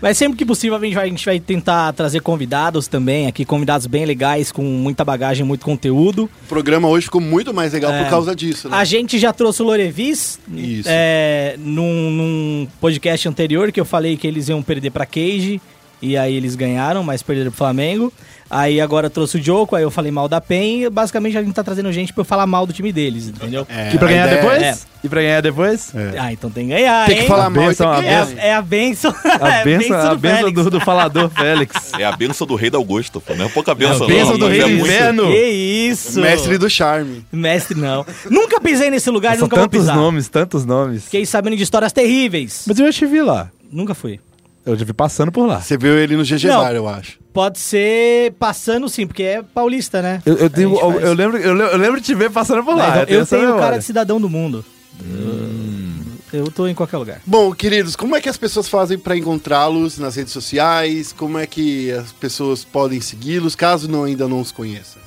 Mas 0.00 0.16
sempre 0.16 0.38
que 0.38 0.44
possível 0.44 0.76
a 0.76 0.80
gente, 0.80 0.94
vai, 0.94 1.04
a 1.04 1.08
gente 1.08 1.24
vai 1.24 1.40
tentar 1.40 1.92
trazer 1.92 2.20
convidados 2.20 2.86
também 2.88 3.26
aqui, 3.26 3.44
convidados 3.44 3.86
bem 3.86 4.04
legais, 4.04 4.52
com 4.52 4.62
muita 4.62 5.04
bagagem, 5.04 5.44
muito 5.44 5.64
conteúdo. 5.64 6.24
O 6.44 6.48
programa 6.48 6.88
hoje 6.88 7.04
ficou 7.06 7.20
muito 7.20 7.52
mais 7.52 7.72
legal 7.72 7.92
É. 7.92 8.04
por 8.04 8.10
causa 8.10 8.34
disso, 8.34 8.68
né? 8.68 8.76
A 8.76 8.84
gente 8.84 9.18
já 9.18 9.32
trouxe 9.32 9.62
o 9.62 9.64
Lorevis 9.66 10.38
Isso. 10.52 10.88
é, 10.90 11.56
num, 11.58 12.10
num 12.10 12.68
podcast 12.80 13.28
anterior 13.28 13.72
que 13.72 13.80
eu 13.80 13.84
falei 13.84 14.16
que 14.20 14.26
eles 14.26 14.48
iam 14.48 14.62
perder 14.62 14.90
pra 14.90 15.04
Cage. 15.06 15.60
E 16.02 16.16
aí 16.16 16.34
eles 16.34 16.54
ganharam, 16.54 17.02
mas 17.04 17.22
perderam 17.22 17.50
pro 17.50 17.58
Flamengo. 17.58 18.10
Aí 18.48 18.80
agora 18.80 19.06
eu 19.06 19.10
trouxe 19.10 19.36
o 19.36 19.42
Joko, 19.42 19.76
aí 19.76 19.82
eu 19.82 19.90
falei 19.90 20.10
mal 20.10 20.26
da 20.28 20.40
PEN. 20.40 20.84
E 20.84 20.88
basicamente 20.90 21.36
a 21.36 21.42
gente 21.42 21.52
tá 21.54 21.62
trazendo 21.62 21.92
gente 21.92 22.10
pra 22.14 22.22
eu 22.22 22.24
falar 22.24 22.46
mal 22.46 22.66
do 22.66 22.72
time 22.72 22.90
deles, 22.90 23.28
entendeu? 23.28 23.66
É, 23.68 23.92
E 23.94 23.98
pra 23.98 24.08
a 24.08 24.10
ganhar 24.10 24.26
ideia 24.26 24.40
depois? 24.42 24.62
é- 24.62 24.76
E 25.04 25.08
pra 25.10 25.20
ganhar 25.20 25.40
depois? 25.42 25.92
Ah, 26.18 26.32
então 26.32 26.50
tem 26.50 26.68
que 26.68 26.74
ganhar, 26.74 27.06
Tem 27.06 27.16
que 27.16 27.22
hein? 27.22 27.28
falar 27.28 27.44
A 27.46 27.50
mal 27.50 27.58
tem 27.60 27.68
benção, 27.68 27.90
que 27.90 27.94
a 27.94 27.98
É 27.98 28.02
ganhar. 28.02 28.26
a, 28.26 28.46
é 28.46 28.54
a 28.54 28.62
benção. 28.62 29.14
A 29.42 29.48
é 29.60 29.64
benção, 29.64 29.96
a 30.00 30.14
benção 30.14 30.38
Félix. 30.40 30.64
do, 30.64 30.70
do 30.70 30.80
falador 30.80 31.28
Félix. 31.30 31.92
É 32.00 32.04
a 32.06 32.12
benção 32.12 32.46
do 32.46 32.54
rei 32.54 32.70
da 32.70 32.78
Augusto, 32.78 33.20
pô. 33.20 33.34
Não 33.34 33.44
é 33.44 33.48
pouca 33.50 33.74
benção, 33.74 34.04
a 34.06 34.08
benção 34.08 34.30
não, 34.32 34.38
do 34.38 34.48
rei 34.48 34.60
é 34.62 34.64
do 34.64 34.70
inverno. 34.70 35.26
Que 35.26 35.44
isso? 35.46 36.18
Mestre 36.18 36.56
do 36.56 36.70
charme. 36.70 37.22
Mestre 37.30 37.78
não. 37.78 38.06
nunca 38.30 38.58
pisei 38.58 38.88
nesse 38.90 39.10
lugar 39.10 39.36
e 39.36 39.38
nunca 39.40 39.54
vou 39.54 39.66
tantos 39.66 39.80
pisar. 39.80 39.96
nomes, 39.96 40.28
tantos 40.28 40.64
nomes. 40.64 41.04
Fiquei 41.04 41.26
sabendo 41.26 41.56
de 41.58 41.62
histórias 41.62 41.92
terríveis. 41.92 42.64
Mas 42.66 42.78
eu 42.78 42.86
já 42.86 42.92
te 42.92 43.04
vi 43.04 43.20
lá. 43.20 43.50
Nunca 43.70 43.94
fui. 43.94 44.18
Eu 44.66 44.76
já 44.76 44.84
vi 44.84 44.92
passando 44.92 45.32
por 45.32 45.46
lá. 45.46 45.60
Você 45.60 45.76
viu 45.78 45.96
ele 45.98 46.16
no 46.16 46.22
GG 46.24 46.46
Não. 46.48 46.60
Bar, 46.62 46.74
eu 46.74 46.86
acho. 46.88 47.18
Pode 47.32 47.58
ser 47.58 48.32
passando 48.32 48.88
sim, 48.88 49.06
porque 49.06 49.22
é 49.22 49.42
paulista, 49.42 50.02
né? 50.02 50.20
Eu, 50.26 50.36
eu, 50.36 50.50
tenho- 50.50 50.70
gente 50.70 50.80
eu, 50.82 50.92
faz. 50.92 51.04
eu 51.04 51.12
lembro, 51.14 51.38
eu, 51.38 51.54
lembro- 51.54 51.72
eu 51.72 51.78
lembro 51.78 52.00
de 52.00 52.06
te 52.06 52.14
ver 52.14 52.30
passando 52.30 52.62
por 52.64 52.76
lá. 52.76 52.88
Mas 52.88 52.98
eu, 53.00 53.06
tenho 53.06 53.20
eu 53.20 53.26
tenho 53.26 53.58
cara 53.58 53.78
de 53.78 53.84
cidadão 53.84 54.20
do 54.20 54.28
mundo. 54.28 54.64
Eu 56.32 56.48
tô 56.50 56.68
em 56.68 56.74
qualquer 56.74 56.96
lugar. 56.98 57.20
Bom, 57.26 57.52
queridos, 57.52 57.96
como 57.96 58.14
é 58.14 58.20
que 58.20 58.28
as 58.28 58.36
pessoas 58.36 58.68
fazem 58.68 58.96
pra 58.96 59.16
encontrá-los 59.16 59.98
nas 59.98 60.14
redes 60.14 60.32
sociais? 60.32 61.12
Como 61.12 61.36
é 61.38 61.46
que 61.46 61.90
as 61.90 62.12
pessoas 62.12 62.64
podem 62.64 63.00
segui-los, 63.00 63.56
caso 63.56 63.88
não, 63.88 64.04
ainda 64.04 64.28
não 64.28 64.40
os 64.40 64.52
conheçam? 64.52 65.02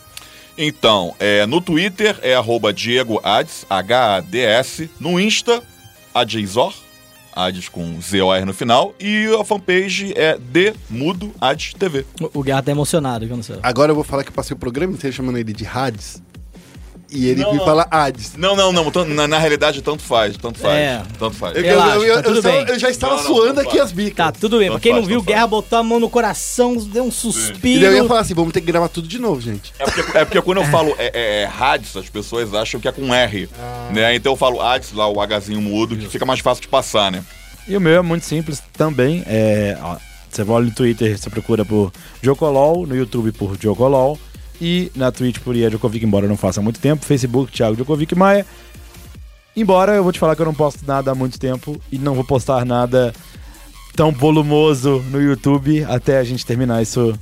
Então, 0.57 1.15
é, 1.19 1.45
no 1.45 1.61
Twitter 1.61 2.17
é 2.21 2.35
arroba 2.35 2.73
Diego 2.73 3.21
Ades, 3.23 3.65
H-A-D-S. 3.69 4.89
No 4.99 5.17
Insta, 5.19 5.63
Adjezor, 6.13 6.73
Ades 7.35 7.69
com 7.69 7.99
Z-O-R 8.01 8.45
no 8.45 8.53
final. 8.53 8.93
E 8.99 9.25
a 9.39 9.43
fanpage 9.43 10.13
é 10.15 10.37
Dmudo 10.37 11.31
Ades 11.39 11.73
TV. 11.73 12.05
O, 12.19 12.39
o 12.39 12.43
Guerra 12.43 12.63
tá 12.63 12.71
emocionado, 12.71 13.25
que 13.25 13.31
eu 13.31 13.35
não 13.35 13.43
sei. 13.43 13.57
Agora 13.61 13.91
eu 13.91 13.95
vou 13.95 14.03
falar 14.03 14.23
que 14.23 14.29
eu 14.29 14.33
passei 14.33 14.55
o 14.55 14.59
programa 14.59 14.93
inteiro 14.93 15.15
chamando 15.15 15.37
ele 15.37 15.53
de 15.53 15.65
Hades. 15.65 16.21
E 17.15 17.27
ele 17.29 17.41
Não, 17.43 17.51
me 17.51 17.57
não. 17.59 17.65
fala 17.65 17.87
Hades. 17.91 18.33
Não, 18.35 18.55
não, 18.55 18.71
não. 18.73 18.91
Na, 19.05 19.27
na 19.27 19.37
realidade, 19.37 19.81
tanto 19.81 20.01
faz, 20.01 20.35
tanto 20.35 20.57
faz. 20.59 20.75
É. 20.75 21.01
Tanto 21.19 21.35
faz. 21.35 21.55
Eu, 21.55 21.61
Relaxa, 21.63 21.95
eu- 21.97 22.03
eu- 22.03 22.15
tá 22.15 22.23
tudo 22.23 22.35
eu 22.37 22.41
só- 22.41 22.49
eu 22.49 22.79
já 22.79 22.89
estava 22.89 23.15
Não, 23.17 23.23
não, 23.23 23.27
suando 23.35 23.53
não 23.53 23.61
aqui 23.61 23.77
faz. 23.77 23.81
as 23.81 23.91
bicas. 23.91 24.15
Tá, 24.15 24.31
tudo 24.31 24.57
bem. 24.57 24.71
Pra 24.71 24.79
quem 24.79 24.91
não 24.93 24.99
faz, 24.99 25.07
viu, 25.07 25.17
tanto 25.19 25.27
Guerra 25.27 25.39
faz. 25.41 25.49
botou 25.51 25.79
a 25.79 25.83
mão 25.83 25.99
no 25.99 26.09
coração, 26.09 26.75
deu 26.75 27.03
um 27.03 27.09
E 27.09 27.11
suspiro. 27.11 27.81
daí 27.81 27.95
eu 27.97 28.01
ia 28.03 28.07
falar 28.07 28.21
assim, 28.21 28.33
vamos 28.33 28.51
ter 28.51 28.61
que 28.61 28.67
gravar 28.67 28.87
tudo 28.89 29.07
de 29.07 29.19
novo, 29.19 29.39
gente. 29.39 29.71
É 29.77 29.85
porque, 29.85 30.17
é 30.17 30.25
porque 30.25 30.41
quando 30.41 30.57
eu 30.57 30.65
falo 30.65 30.95
é, 30.97 31.11
é, 31.13 31.41
é 31.43 31.45
Hades, 31.59 31.95
as 31.95 32.09
pessoas 32.09 32.53
acham 32.53 32.79
que 32.79 32.87
é 32.87 32.91
com 32.91 33.13
R. 33.13 33.47
Né? 33.93 34.15
Então 34.15 34.33
eu 34.33 34.37
falo 34.37 34.59
Hades, 34.59 34.91
lá 34.93 35.07
o 35.07 35.15
Hzinho 35.23 35.61
mudo, 35.61 35.95
que 35.95 36.07
fica 36.09 36.25
mais 36.25 36.39
fácil 36.39 36.61
de 36.63 36.67
passar, 36.67 37.11
né? 37.11 37.23
E 37.67 37.77
o 37.77 37.81
meu 37.81 37.97
é 37.97 38.01
muito 38.01 38.25
simples 38.25 38.61
também. 38.73 39.23
É, 39.27 39.77
ó, 39.81 39.97
você 40.29 40.43
vai 40.43 40.61
no 40.63 40.71
Twitter, 40.71 41.17
você 41.17 41.29
procura 41.29 41.63
por 41.63 41.91
Jocolol, 42.21 42.87
no 42.87 42.95
YouTube 42.95 43.31
por 43.31 43.55
Jocolol 43.61 44.19
e 44.61 44.91
na 44.95 45.11
Twitch 45.11 45.39
por 45.39 45.55
Ia 45.55 45.69
Djokovic, 45.69 46.05
embora 46.05 46.25
eu 46.25 46.29
não 46.29 46.37
faça 46.37 46.61
muito 46.61 46.79
tempo, 46.79 47.05
Facebook 47.05 47.51
Thiago 47.51 47.75
Djokovic 47.75 48.15
Maia. 48.15 48.45
Embora 49.55 49.93
eu 49.93 50.03
vou 50.03 50.11
te 50.11 50.19
falar 50.19 50.35
que 50.35 50.41
eu 50.41 50.45
não 50.45 50.53
posto 50.53 50.85
nada 50.85 51.11
há 51.11 51.15
muito 51.15 51.39
tempo 51.39 51.79
e 51.91 51.97
não 51.97 52.15
vou 52.15 52.23
postar 52.23 52.65
nada 52.65 53.13
tão 53.95 54.11
volumoso 54.11 55.03
no 55.11 55.21
YouTube 55.21 55.83
até 55.83 56.17
a 56.17 56.23
gente 56.23 56.45
terminar 56.45 56.81
isso. 56.81 57.17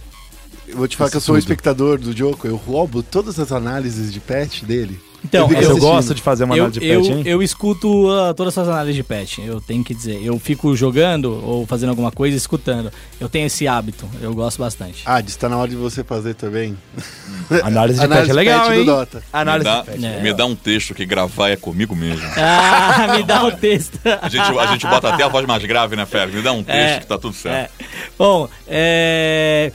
Eu 0.68 0.78
vou 0.78 0.88
te 0.88 0.96
falar 0.96 1.10
que 1.10 1.18
eu 1.18 1.22
sou 1.22 1.36
um 1.36 1.38
espectador 1.38 1.98
do 1.98 2.16
Joko, 2.16 2.48
eu 2.48 2.56
roubo 2.56 3.04
todas 3.04 3.38
as 3.40 3.52
análises 3.52 4.14
de 4.14 4.22
pet 4.22 4.66
dele. 4.66 4.98
Então, 5.24 5.52
eu 5.52 5.58
assistindo. 5.58 5.80
gosto 5.80 6.16
de 6.16 6.22
fazer 6.22 6.44
uma 6.46 6.56
eu, 6.56 6.66
análise 6.66 6.80
de 6.80 6.88
eu, 6.88 7.02
pet, 7.02 7.12
hein? 7.12 7.24
eu 7.26 7.44
escuto 7.44 8.10
ah, 8.10 8.34
todas 8.34 8.54
essas 8.54 8.68
análises 8.68 8.96
de 8.96 9.04
patch, 9.04 9.40
eu 9.40 9.62
tenho 9.62 9.84
que 9.84 9.94
dizer. 9.94 10.20
Eu 10.24 10.38
fico 10.40 10.76
jogando 10.76 11.40
ou 11.46 11.66
fazendo 11.66 11.90
alguma 11.90 12.12
coisa 12.12 12.36
e 12.36 12.38
escutando. 12.38 12.92
Eu 13.20 13.30
tenho 13.30 13.46
esse 13.46 13.68
hábito, 13.68 14.10
eu 14.22 14.34
gosto 14.34 14.58
bastante. 14.60 15.04
Hades, 15.06 15.36
tá 15.36 15.48
na 15.48 15.58
hora 15.58 15.70
de 15.70 15.76
você 15.76 16.04
fazer 16.04 16.34
também. 16.34 16.76
Análise 17.64 18.00
de 18.00 18.06
Análise 18.06 18.28
pet 18.28 18.32
é 18.32 18.34
legal, 18.34 18.68
do 18.68 18.74
hein? 18.74 18.86
Dota. 18.86 19.24
Análise 19.32 19.70
me, 19.70 19.76
dá, 19.76 19.82
de 19.82 19.92
pet. 19.92 20.06
É. 20.06 20.22
me 20.22 20.34
dá 20.34 20.46
um 20.46 20.56
texto 20.56 20.94
que 20.96 21.06
gravar 21.06 21.50
é 21.50 21.56
comigo 21.56 21.96
mesmo. 21.96 22.22
Ah, 22.44 23.16
me 23.16 23.24
dá 23.24 23.44
o 23.44 23.52
texto. 23.52 24.00
A 24.22 24.28
gente, 24.28 24.58
a 24.58 24.66
gente 24.68 24.86
bota 24.88 25.10
até 25.10 25.24
a 25.24 25.28
voz 25.28 25.46
mais 25.46 25.64
grave, 25.64 25.96
né, 25.96 26.06
Félix? 26.06 26.36
Me 26.36 26.42
dá 26.42 26.52
um 26.52 26.64
texto 26.64 26.78
É, 26.78 27.00
que 27.00 27.08
tá 27.08 27.18
tudo 27.18 27.34
certo. 27.34 27.72
É. 27.80 27.86
Bom, 28.18 28.50
é, 28.68 29.72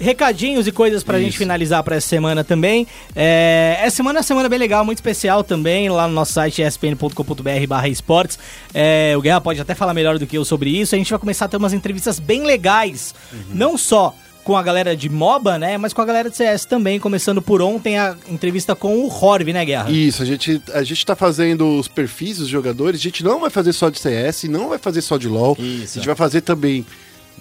recadinhos 0.00 0.66
e 0.66 0.72
coisas 0.72 1.02
pra 1.02 1.20
gente 1.20 1.36
finalizar 1.36 1.82
pra 1.82 1.96
essa 1.96 2.08
semana 2.08 2.44
também. 2.44 2.86
É, 3.14 3.78
essa 3.82 3.96
semana 3.96 4.18
é 4.18 4.20
uma 4.20 4.24
semana 4.24 4.48
bem 4.48 4.58
legal, 4.58 4.84
muito 4.84 4.98
especial 4.98 5.42
também, 5.42 5.88
lá 5.88 6.06
no 6.08 6.14
nosso 6.14 6.32
site 6.32 6.62
espn.com.br 6.62 7.66
barra 7.68 7.88
esportes. 7.88 8.38
É, 8.74 9.14
o 9.16 9.20
Guerra 9.20 9.40
pode 9.40 9.60
até 9.60 9.74
falar 9.74 9.94
melhor 9.94 10.18
do 10.18 10.26
que 10.26 10.36
eu 10.36 10.44
sobre 10.44 10.70
isso. 10.70 10.94
A 10.94 10.98
gente 10.98 11.10
vai 11.10 11.18
começar 11.18 11.46
a 11.46 11.48
ter 11.48 11.56
umas 11.56 11.72
entrevistas 11.72 12.18
bem 12.18 12.44
legais, 12.44 13.14
não 13.52 13.76
só 13.76 14.14
com 14.48 14.56
a 14.56 14.62
galera 14.62 14.96
de 14.96 15.10
MOBA, 15.10 15.58
né, 15.58 15.76
mas 15.76 15.92
com 15.92 16.00
a 16.00 16.06
galera 16.06 16.30
de 16.30 16.36
CS 16.38 16.64
também, 16.64 16.98
começando 16.98 17.42
por 17.42 17.60
ontem 17.60 17.98
a 17.98 18.16
entrevista 18.30 18.74
com 18.74 18.96
o 18.96 19.06
Horv, 19.06 19.52
né, 19.52 19.62
Guerra? 19.62 19.90
Isso, 19.90 20.22
a 20.22 20.24
gente, 20.24 20.62
a 20.72 20.82
gente 20.82 21.04
tá 21.04 21.14
fazendo 21.14 21.78
os 21.78 21.86
perfis 21.86 22.38
dos 22.38 22.48
jogadores, 22.48 22.98
a 22.98 23.02
gente 23.02 23.22
não 23.22 23.40
vai 23.40 23.50
fazer 23.50 23.74
só 23.74 23.90
de 23.90 23.98
CS, 23.98 24.44
não 24.44 24.70
vai 24.70 24.78
fazer 24.78 25.02
só 25.02 25.18
de 25.18 25.28
LoL. 25.28 25.54
Isso. 25.58 25.98
A 25.98 26.00
gente 26.00 26.06
vai 26.06 26.16
fazer 26.16 26.40
também 26.40 26.86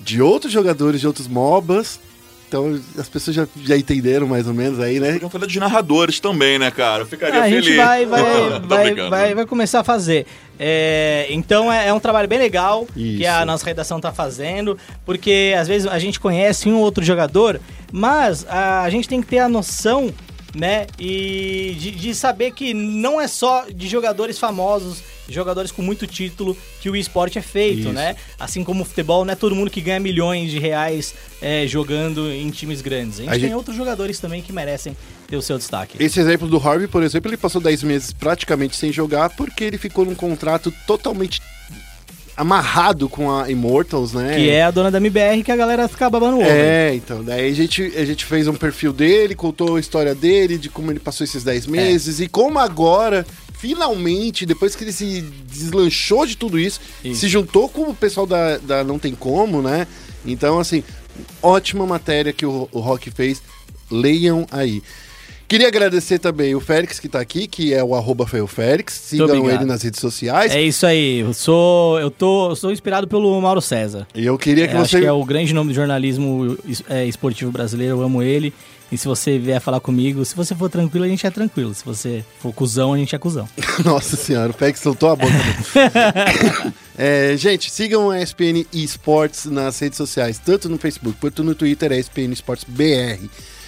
de 0.01 0.21
outros 0.21 0.51
jogadores, 0.51 0.99
de 0.99 1.07
outros 1.07 1.29
MOBAs. 1.29 1.97
Então 2.47 2.79
as 2.97 3.09
pessoas 3.09 3.35
já, 3.35 3.47
já 3.61 3.77
entenderam 3.77 4.25
mais 4.25 4.47
ou 4.47 4.53
menos 4.53 4.79
aí, 4.79 4.99
né? 4.99 5.13
Podiam 5.13 5.29
falar 5.29 5.47
de 5.47 5.59
narradores 5.59 6.19
também, 6.19 6.57
né, 6.57 6.71
cara? 6.71 7.03
Eu 7.03 7.07
ficaria 7.07 7.41
a 7.41 7.43
feliz. 7.43 7.65
gente 7.65 7.75
vai, 7.75 8.05
vai, 8.07 8.59
vai, 8.61 9.09
vai, 9.09 9.35
vai 9.35 9.45
começar 9.45 9.81
a 9.81 9.83
fazer. 9.83 10.25
É, 10.57 11.27
então 11.29 11.71
é, 11.71 11.89
é 11.89 11.93
um 11.93 11.99
trabalho 11.99 12.27
bem 12.27 12.39
legal 12.39 12.87
Isso. 12.95 13.17
que 13.17 13.25
a 13.25 13.45
nossa 13.45 13.65
redação 13.65 13.99
tá 13.99 14.11
fazendo, 14.13 14.77
porque 15.05 15.53
às 15.57 15.67
vezes 15.67 15.87
a 15.87 15.99
gente 15.99 16.19
conhece 16.19 16.69
um 16.69 16.75
ou 16.77 16.81
outro 16.81 17.03
jogador, 17.03 17.59
mas 17.91 18.45
a, 18.47 18.81
a 18.81 18.89
gente 18.89 19.07
tem 19.09 19.21
que 19.21 19.27
ter 19.27 19.39
a 19.39 19.49
noção, 19.49 20.11
né, 20.55 20.87
e 20.97 21.75
de, 21.77 21.91
de 21.91 22.15
saber 22.15 22.51
que 22.51 22.73
não 22.73 23.21
é 23.21 23.27
só 23.27 23.65
de 23.69 23.87
jogadores 23.87 24.39
famosos, 24.39 25.03
jogadores 25.29 25.71
com 25.71 25.81
muito 25.81 26.07
título 26.07 26.55
que 26.81 26.89
o 26.89 26.95
esporte 26.95 27.37
é 27.37 27.41
feito, 27.41 27.79
Isso. 27.81 27.91
né? 27.93 28.15
Assim 28.39 28.63
como 28.63 28.83
o 28.83 28.85
futebol, 28.85 29.25
não 29.25 29.33
é 29.33 29.35
todo 29.35 29.53
mundo 29.55 29.69
que 29.69 29.81
ganha 29.81 29.99
milhões 29.99 30.49
de 30.51 30.59
reais 30.59 31.13
é, 31.41 31.65
jogando 31.67 32.31
em 32.31 32.49
times 32.49 32.81
grandes. 32.81 33.19
A 33.19 33.23
gente 33.23 33.29
A 33.29 33.31
tem 33.33 33.41
gente- 33.41 33.53
outros 33.55 33.75
jogadores 33.75 34.19
também 34.19 34.41
que 34.41 34.53
merecem 34.53 34.95
ter 35.27 35.35
o 35.35 35.41
seu 35.41 35.57
destaque. 35.57 36.01
Esse 36.01 36.19
exemplo 36.19 36.47
do 36.47 36.57
Harvey, 36.57 36.87
por 36.87 37.03
exemplo, 37.03 37.29
ele 37.29 37.37
passou 37.37 37.59
10 37.61 37.83
meses 37.83 38.13
praticamente 38.13 38.75
sem 38.75 38.91
jogar 38.91 39.29
porque 39.31 39.63
ele 39.63 39.77
ficou 39.77 40.05
num 40.05 40.15
contrato 40.15 40.71
totalmente 40.85 41.41
amarrado 42.35 43.09
com 43.09 43.31
a 43.35 43.49
Immortals, 43.49 44.13
né? 44.13 44.35
Que 44.35 44.49
é 44.51 44.63
a 44.63 44.69
dona 44.69 44.91
da 44.91 44.99
MBR 44.99 45.43
que 45.43 45.51
a 45.51 45.55
galera 45.55 45.87
fica 45.87 46.07
babando 46.07 46.37
o 46.37 46.41
ovo. 46.41 46.47
É, 46.49 46.93
então, 46.93 47.23
daí 47.23 47.49
a 47.49 47.53
gente, 47.55 47.81
a 47.97 48.05
gente 48.05 48.25
fez 48.25 48.47
um 48.47 48.53
perfil 48.53 48.93
dele, 48.93 49.33
contou 49.33 49.75
a 49.75 49.79
história 49.79 50.13
dele, 50.13 50.57
de 50.57 50.69
como 50.69 50.91
ele 50.91 50.99
passou 50.99 51.23
esses 51.25 51.43
10 51.43 51.65
É. 51.67 51.69
meses 51.71 52.19
e 52.19 52.27
como 52.27 52.59
agora, 52.59 53.25
finalmente, 53.59 54.45
depois 54.45 54.75
que 54.75 54.83
ele 54.83 54.91
se 54.91 55.21
deslanchou 55.45 56.25
de 56.25 56.37
tudo 56.37 56.59
isso, 56.59 56.79
Isso. 57.03 57.21
se 57.21 57.27
juntou 57.27 57.67
com 57.69 57.83
o 57.89 57.95
pessoal 57.95 58.25
da, 58.25 58.57
da 58.57 58.83
Não 58.83 58.99
Tem 58.99 59.13
Como, 59.15 59.61
né? 59.61 59.87
Então, 60.25 60.59
assim, 60.59 60.83
ótima 61.41 61.85
matéria 61.85 62.33
que 62.33 62.45
o, 62.45 62.67
o 62.71 62.79
Rock 62.79 63.09
fez, 63.11 63.41
leiam 63.89 64.45
aí. 64.51 64.81
Queria 65.47 65.69
agradecer 65.69 66.19
também 66.19 66.53
o 66.55 66.59
Félix 66.59 66.99
que 66.99 67.07
tá 67.07 67.21
aqui, 67.21 67.47
que 67.47 67.73
é 67.73 67.81
o 67.81 67.95
arroba 67.95 68.27
Félix. 68.27 68.93
Sigam 68.95 69.49
ele 69.49 69.63
nas 69.63 69.81
redes 69.81 70.01
sociais. 70.01 70.51
É 70.53 70.61
isso 70.61 70.85
aí. 70.85 71.19
Eu 71.19 71.33
sou, 71.33 71.97
eu 72.01 72.11
tô, 72.11 72.49
eu 72.49 72.55
sou 72.57 72.69
inspirado 72.69 73.07
pelo 73.07 73.39
Mauro 73.39 73.61
César. 73.61 74.05
E 74.13 74.25
eu 74.25 74.37
queria 74.37 74.67
que 74.67 74.73
É, 74.73 74.77
Acho 74.77 74.89
você. 74.91 74.99
que 74.99 75.05
é 75.05 75.11
o 75.11 75.23
grande 75.23 75.53
nome 75.53 75.71
do 75.71 75.73
jornalismo 75.73 76.57
é, 76.89 77.05
esportivo 77.05 77.49
brasileiro. 77.49 77.95
Eu 77.95 78.01
amo 78.01 78.21
ele. 78.21 78.53
E 78.91 78.97
se 78.97 79.07
você 79.07 79.37
vier 79.37 79.59
falar 79.59 79.79
comigo, 79.81 80.23
se 80.23 80.35
você 80.35 80.55
for 80.55 80.69
tranquilo, 80.69 81.03
a 81.03 81.07
gente 81.07 81.27
é 81.27 81.29
tranquilo. 81.29 81.73
Se 81.73 81.83
você 81.83 82.23
for 82.39 82.53
cuzão, 82.53 82.93
a 82.93 82.97
gente 82.97 83.13
é 83.15 83.19
cuzão. 83.19 83.47
Nossa 83.83 84.15
senhora, 84.15 84.49
o 84.49 84.53
Félix 84.53 84.79
soltou 84.79 85.09
a 85.09 85.15
boca. 85.15 85.33
É, 86.99 87.37
gente, 87.37 87.69
sigam 87.69 88.09
a 88.09 88.19
ESPN 88.19 88.65
Esports 88.73 89.45
nas 89.45 89.77
redes 89.77 89.97
sociais, 89.97 90.41
tanto 90.43 90.67
no 90.67 90.79
Facebook 90.79 91.15
quanto 91.21 91.43
no 91.43 91.53
Twitter, 91.53 91.91
é 91.91 91.99
ESPN 91.99 92.33
Esports 92.33 92.65
BR. 92.67 93.23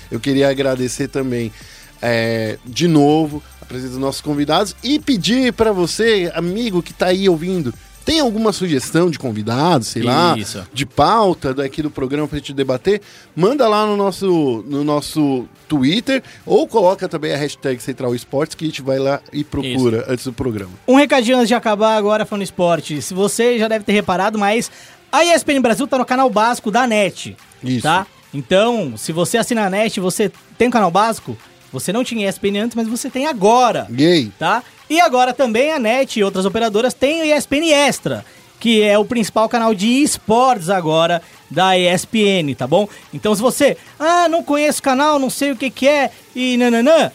Eu 0.09 0.19
queria 0.19 0.49
agradecer 0.49 1.09
também, 1.09 1.53
é, 2.01 2.57
de 2.65 2.87
novo, 2.87 3.43
a 3.61 3.65
presença 3.65 3.91
dos 3.91 3.99
nossos 3.99 4.21
convidados 4.21 4.75
e 4.83 4.97
pedir 4.97 5.53
para 5.53 5.71
você, 5.71 6.31
amigo 6.33 6.81
que 6.81 6.91
tá 6.91 7.05
aí 7.05 7.29
ouvindo, 7.29 7.71
tem 8.09 8.19
alguma 8.19 8.51
sugestão 8.51 9.11
de 9.11 9.19
convidado, 9.19 9.85
sei 9.85 10.01
lá, 10.01 10.35
Isso. 10.35 10.67
de 10.73 10.83
pauta 10.83 11.53
daqui 11.53 11.83
do 11.83 11.91
programa 11.91 12.27
pra 12.27 12.39
gente 12.39 12.55
debater, 12.55 13.01
manda 13.35 13.67
lá 13.67 13.85
no 13.85 13.95
nosso, 13.95 14.65
no 14.67 14.83
nosso 14.83 15.45
Twitter 15.67 16.23
ou 16.43 16.67
coloca 16.67 17.07
também 17.07 17.33
a 17.35 17.37
hashtag 17.37 17.79
Central 17.79 18.15
Esportes 18.15 18.55
que 18.55 18.65
a 18.65 18.67
gente 18.67 18.81
vai 18.81 18.97
lá 18.97 19.21
e 19.31 19.43
procura 19.43 20.05
antes 20.09 20.25
do 20.25 20.33
programa. 20.33 20.71
Um 20.87 20.95
recadinho 20.95 21.37
antes 21.37 21.49
de 21.49 21.53
acabar 21.53 21.95
agora 21.97 22.25
falando 22.25 22.41
esporte. 22.41 22.99
Se 22.99 23.13
você 23.13 23.59
já 23.59 23.67
deve 23.67 23.85
ter 23.85 23.93
reparado, 23.93 24.39
mas 24.39 24.71
a 25.11 25.23
ESPN 25.23 25.61
Brasil 25.61 25.85
tá 25.85 25.99
no 25.99 26.05
canal 26.05 26.31
básico 26.31 26.71
da 26.71 26.87
NET. 26.87 27.37
Isso. 27.63 27.83
Tá? 27.83 28.07
Então, 28.33 28.97
se 28.97 29.11
você 29.11 29.37
assina 29.37 29.67
a 29.67 29.69
NET, 29.69 29.99
você 29.99 30.31
tem 30.57 30.67
um 30.67 30.71
canal 30.71 30.89
básico, 30.89 31.37
você 31.71 31.93
não 31.93 32.03
tinha 32.03 32.27
ESPN 32.27 32.57
antes, 32.63 32.75
mas 32.75 32.87
você 32.87 33.07
tem 33.07 33.27
agora. 33.27 33.85
Gay. 33.91 34.31
Tá? 34.39 34.63
E 34.89 34.99
agora 34.99 35.33
também 35.33 35.71
a 35.71 35.79
NET 35.79 36.19
e 36.19 36.23
outras 36.23 36.45
operadoras 36.45 36.93
têm 36.93 37.21
o 37.21 37.25
ESPN 37.25 37.71
Extra, 37.71 38.25
que 38.59 38.81
é 38.81 38.97
o 38.97 39.05
principal 39.05 39.47
canal 39.47 39.73
de 39.73 39.87
esportes 39.87 40.69
agora 40.69 41.21
da 41.49 41.77
ESPN, 41.77 42.53
tá 42.57 42.65
bom? 42.65 42.87
Então 43.13 43.35
se 43.35 43.41
você, 43.41 43.77
ah, 43.99 44.27
não 44.27 44.43
conheço 44.43 44.79
o 44.79 44.83
canal, 44.83 45.19
não 45.19 45.29
sei 45.29 45.51
o 45.51 45.55
que 45.55 45.69
que 45.69 45.87
é 45.87 46.11
e 46.35 46.57
nananã, 46.57 47.11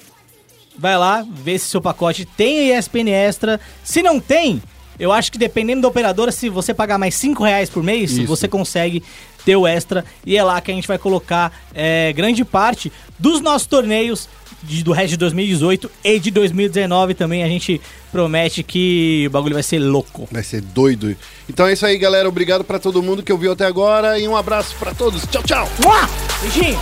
vai 0.79 0.97
lá, 0.97 1.27
vê 1.29 1.59
se 1.59 1.69
seu 1.69 1.81
pacote 1.81 2.25
tem 2.25 2.77
ESPN 2.77 3.09
Extra. 3.11 3.61
Se 3.83 4.03
não 4.03 4.21
tem, 4.21 4.63
eu 4.99 5.11
acho 5.13 5.33
que 5.33 5.39
dependendo 5.39 5.83
da 5.83 5.89
operadora, 5.89 6.31
se 6.31 6.49
você 6.49 6.73
pagar 6.73 6.99
mais 6.99 7.15
5 7.17 7.43
reais 7.43 7.69
por 7.69 7.83
mês, 7.83 8.13
Isso. 8.13 8.27
você 8.27 8.47
consegue 8.47 9.03
ter 9.45 9.57
o 9.57 9.67
extra. 9.67 10.05
E 10.25 10.37
é 10.37 10.43
lá 10.43 10.61
que 10.61 10.71
a 10.71 10.75
gente 10.75 10.89
vai 10.89 10.99
colocar 10.99 11.53
é, 11.75 12.13
grande 12.13 12.45
parte 12.45 12.91
dos 13.19 13.41
nossos 13.41 13.67
torneios 13.67 14.29
de- 14.63 14.83
do 14.83 14.93
resto 14.93 15.11
de 15.11 15.17
2018 15.19 15.91
e 16.03 16.19
de 16.19 16.31
2019 16.31 17.15
também. 17.15 17.43
A 17.45 17.49
gente 17.49 17.81
promete 18.11 18.63
que 18.63 19.25
o 19.27 19.31
bagulho 19.31 19.55
vai 19.55 19.63
ser 19.63 19.79
louco. 19.79 20.29
Vai 20.33 20.43
ser 20.43 20.61
doido. 20.61 21.15
Então 21.49 21.67
é 21.67 21.73
isso 21.73 21.85
aí, 21.87 21.97
galera. 21.99 22.29
Obrigado 22.29 22.65
pra 22.65 22.79
todo 22.79 23.03
mundo 23.03 23.23
que 23.23 23.33
ouviu 23.33 23.53
até 23.53 23.67
agora 23.67 24.19
e 24.19 24.27
um 24.27 24.37
abraço 24.37 24.75
pra 24.79 24.95
todos. 24.95 25.23
Tchau, 25.27 25.43
tchau. 25.43 25.69
Mua! 25.83 26.09
Beijinho! 26.41 26.79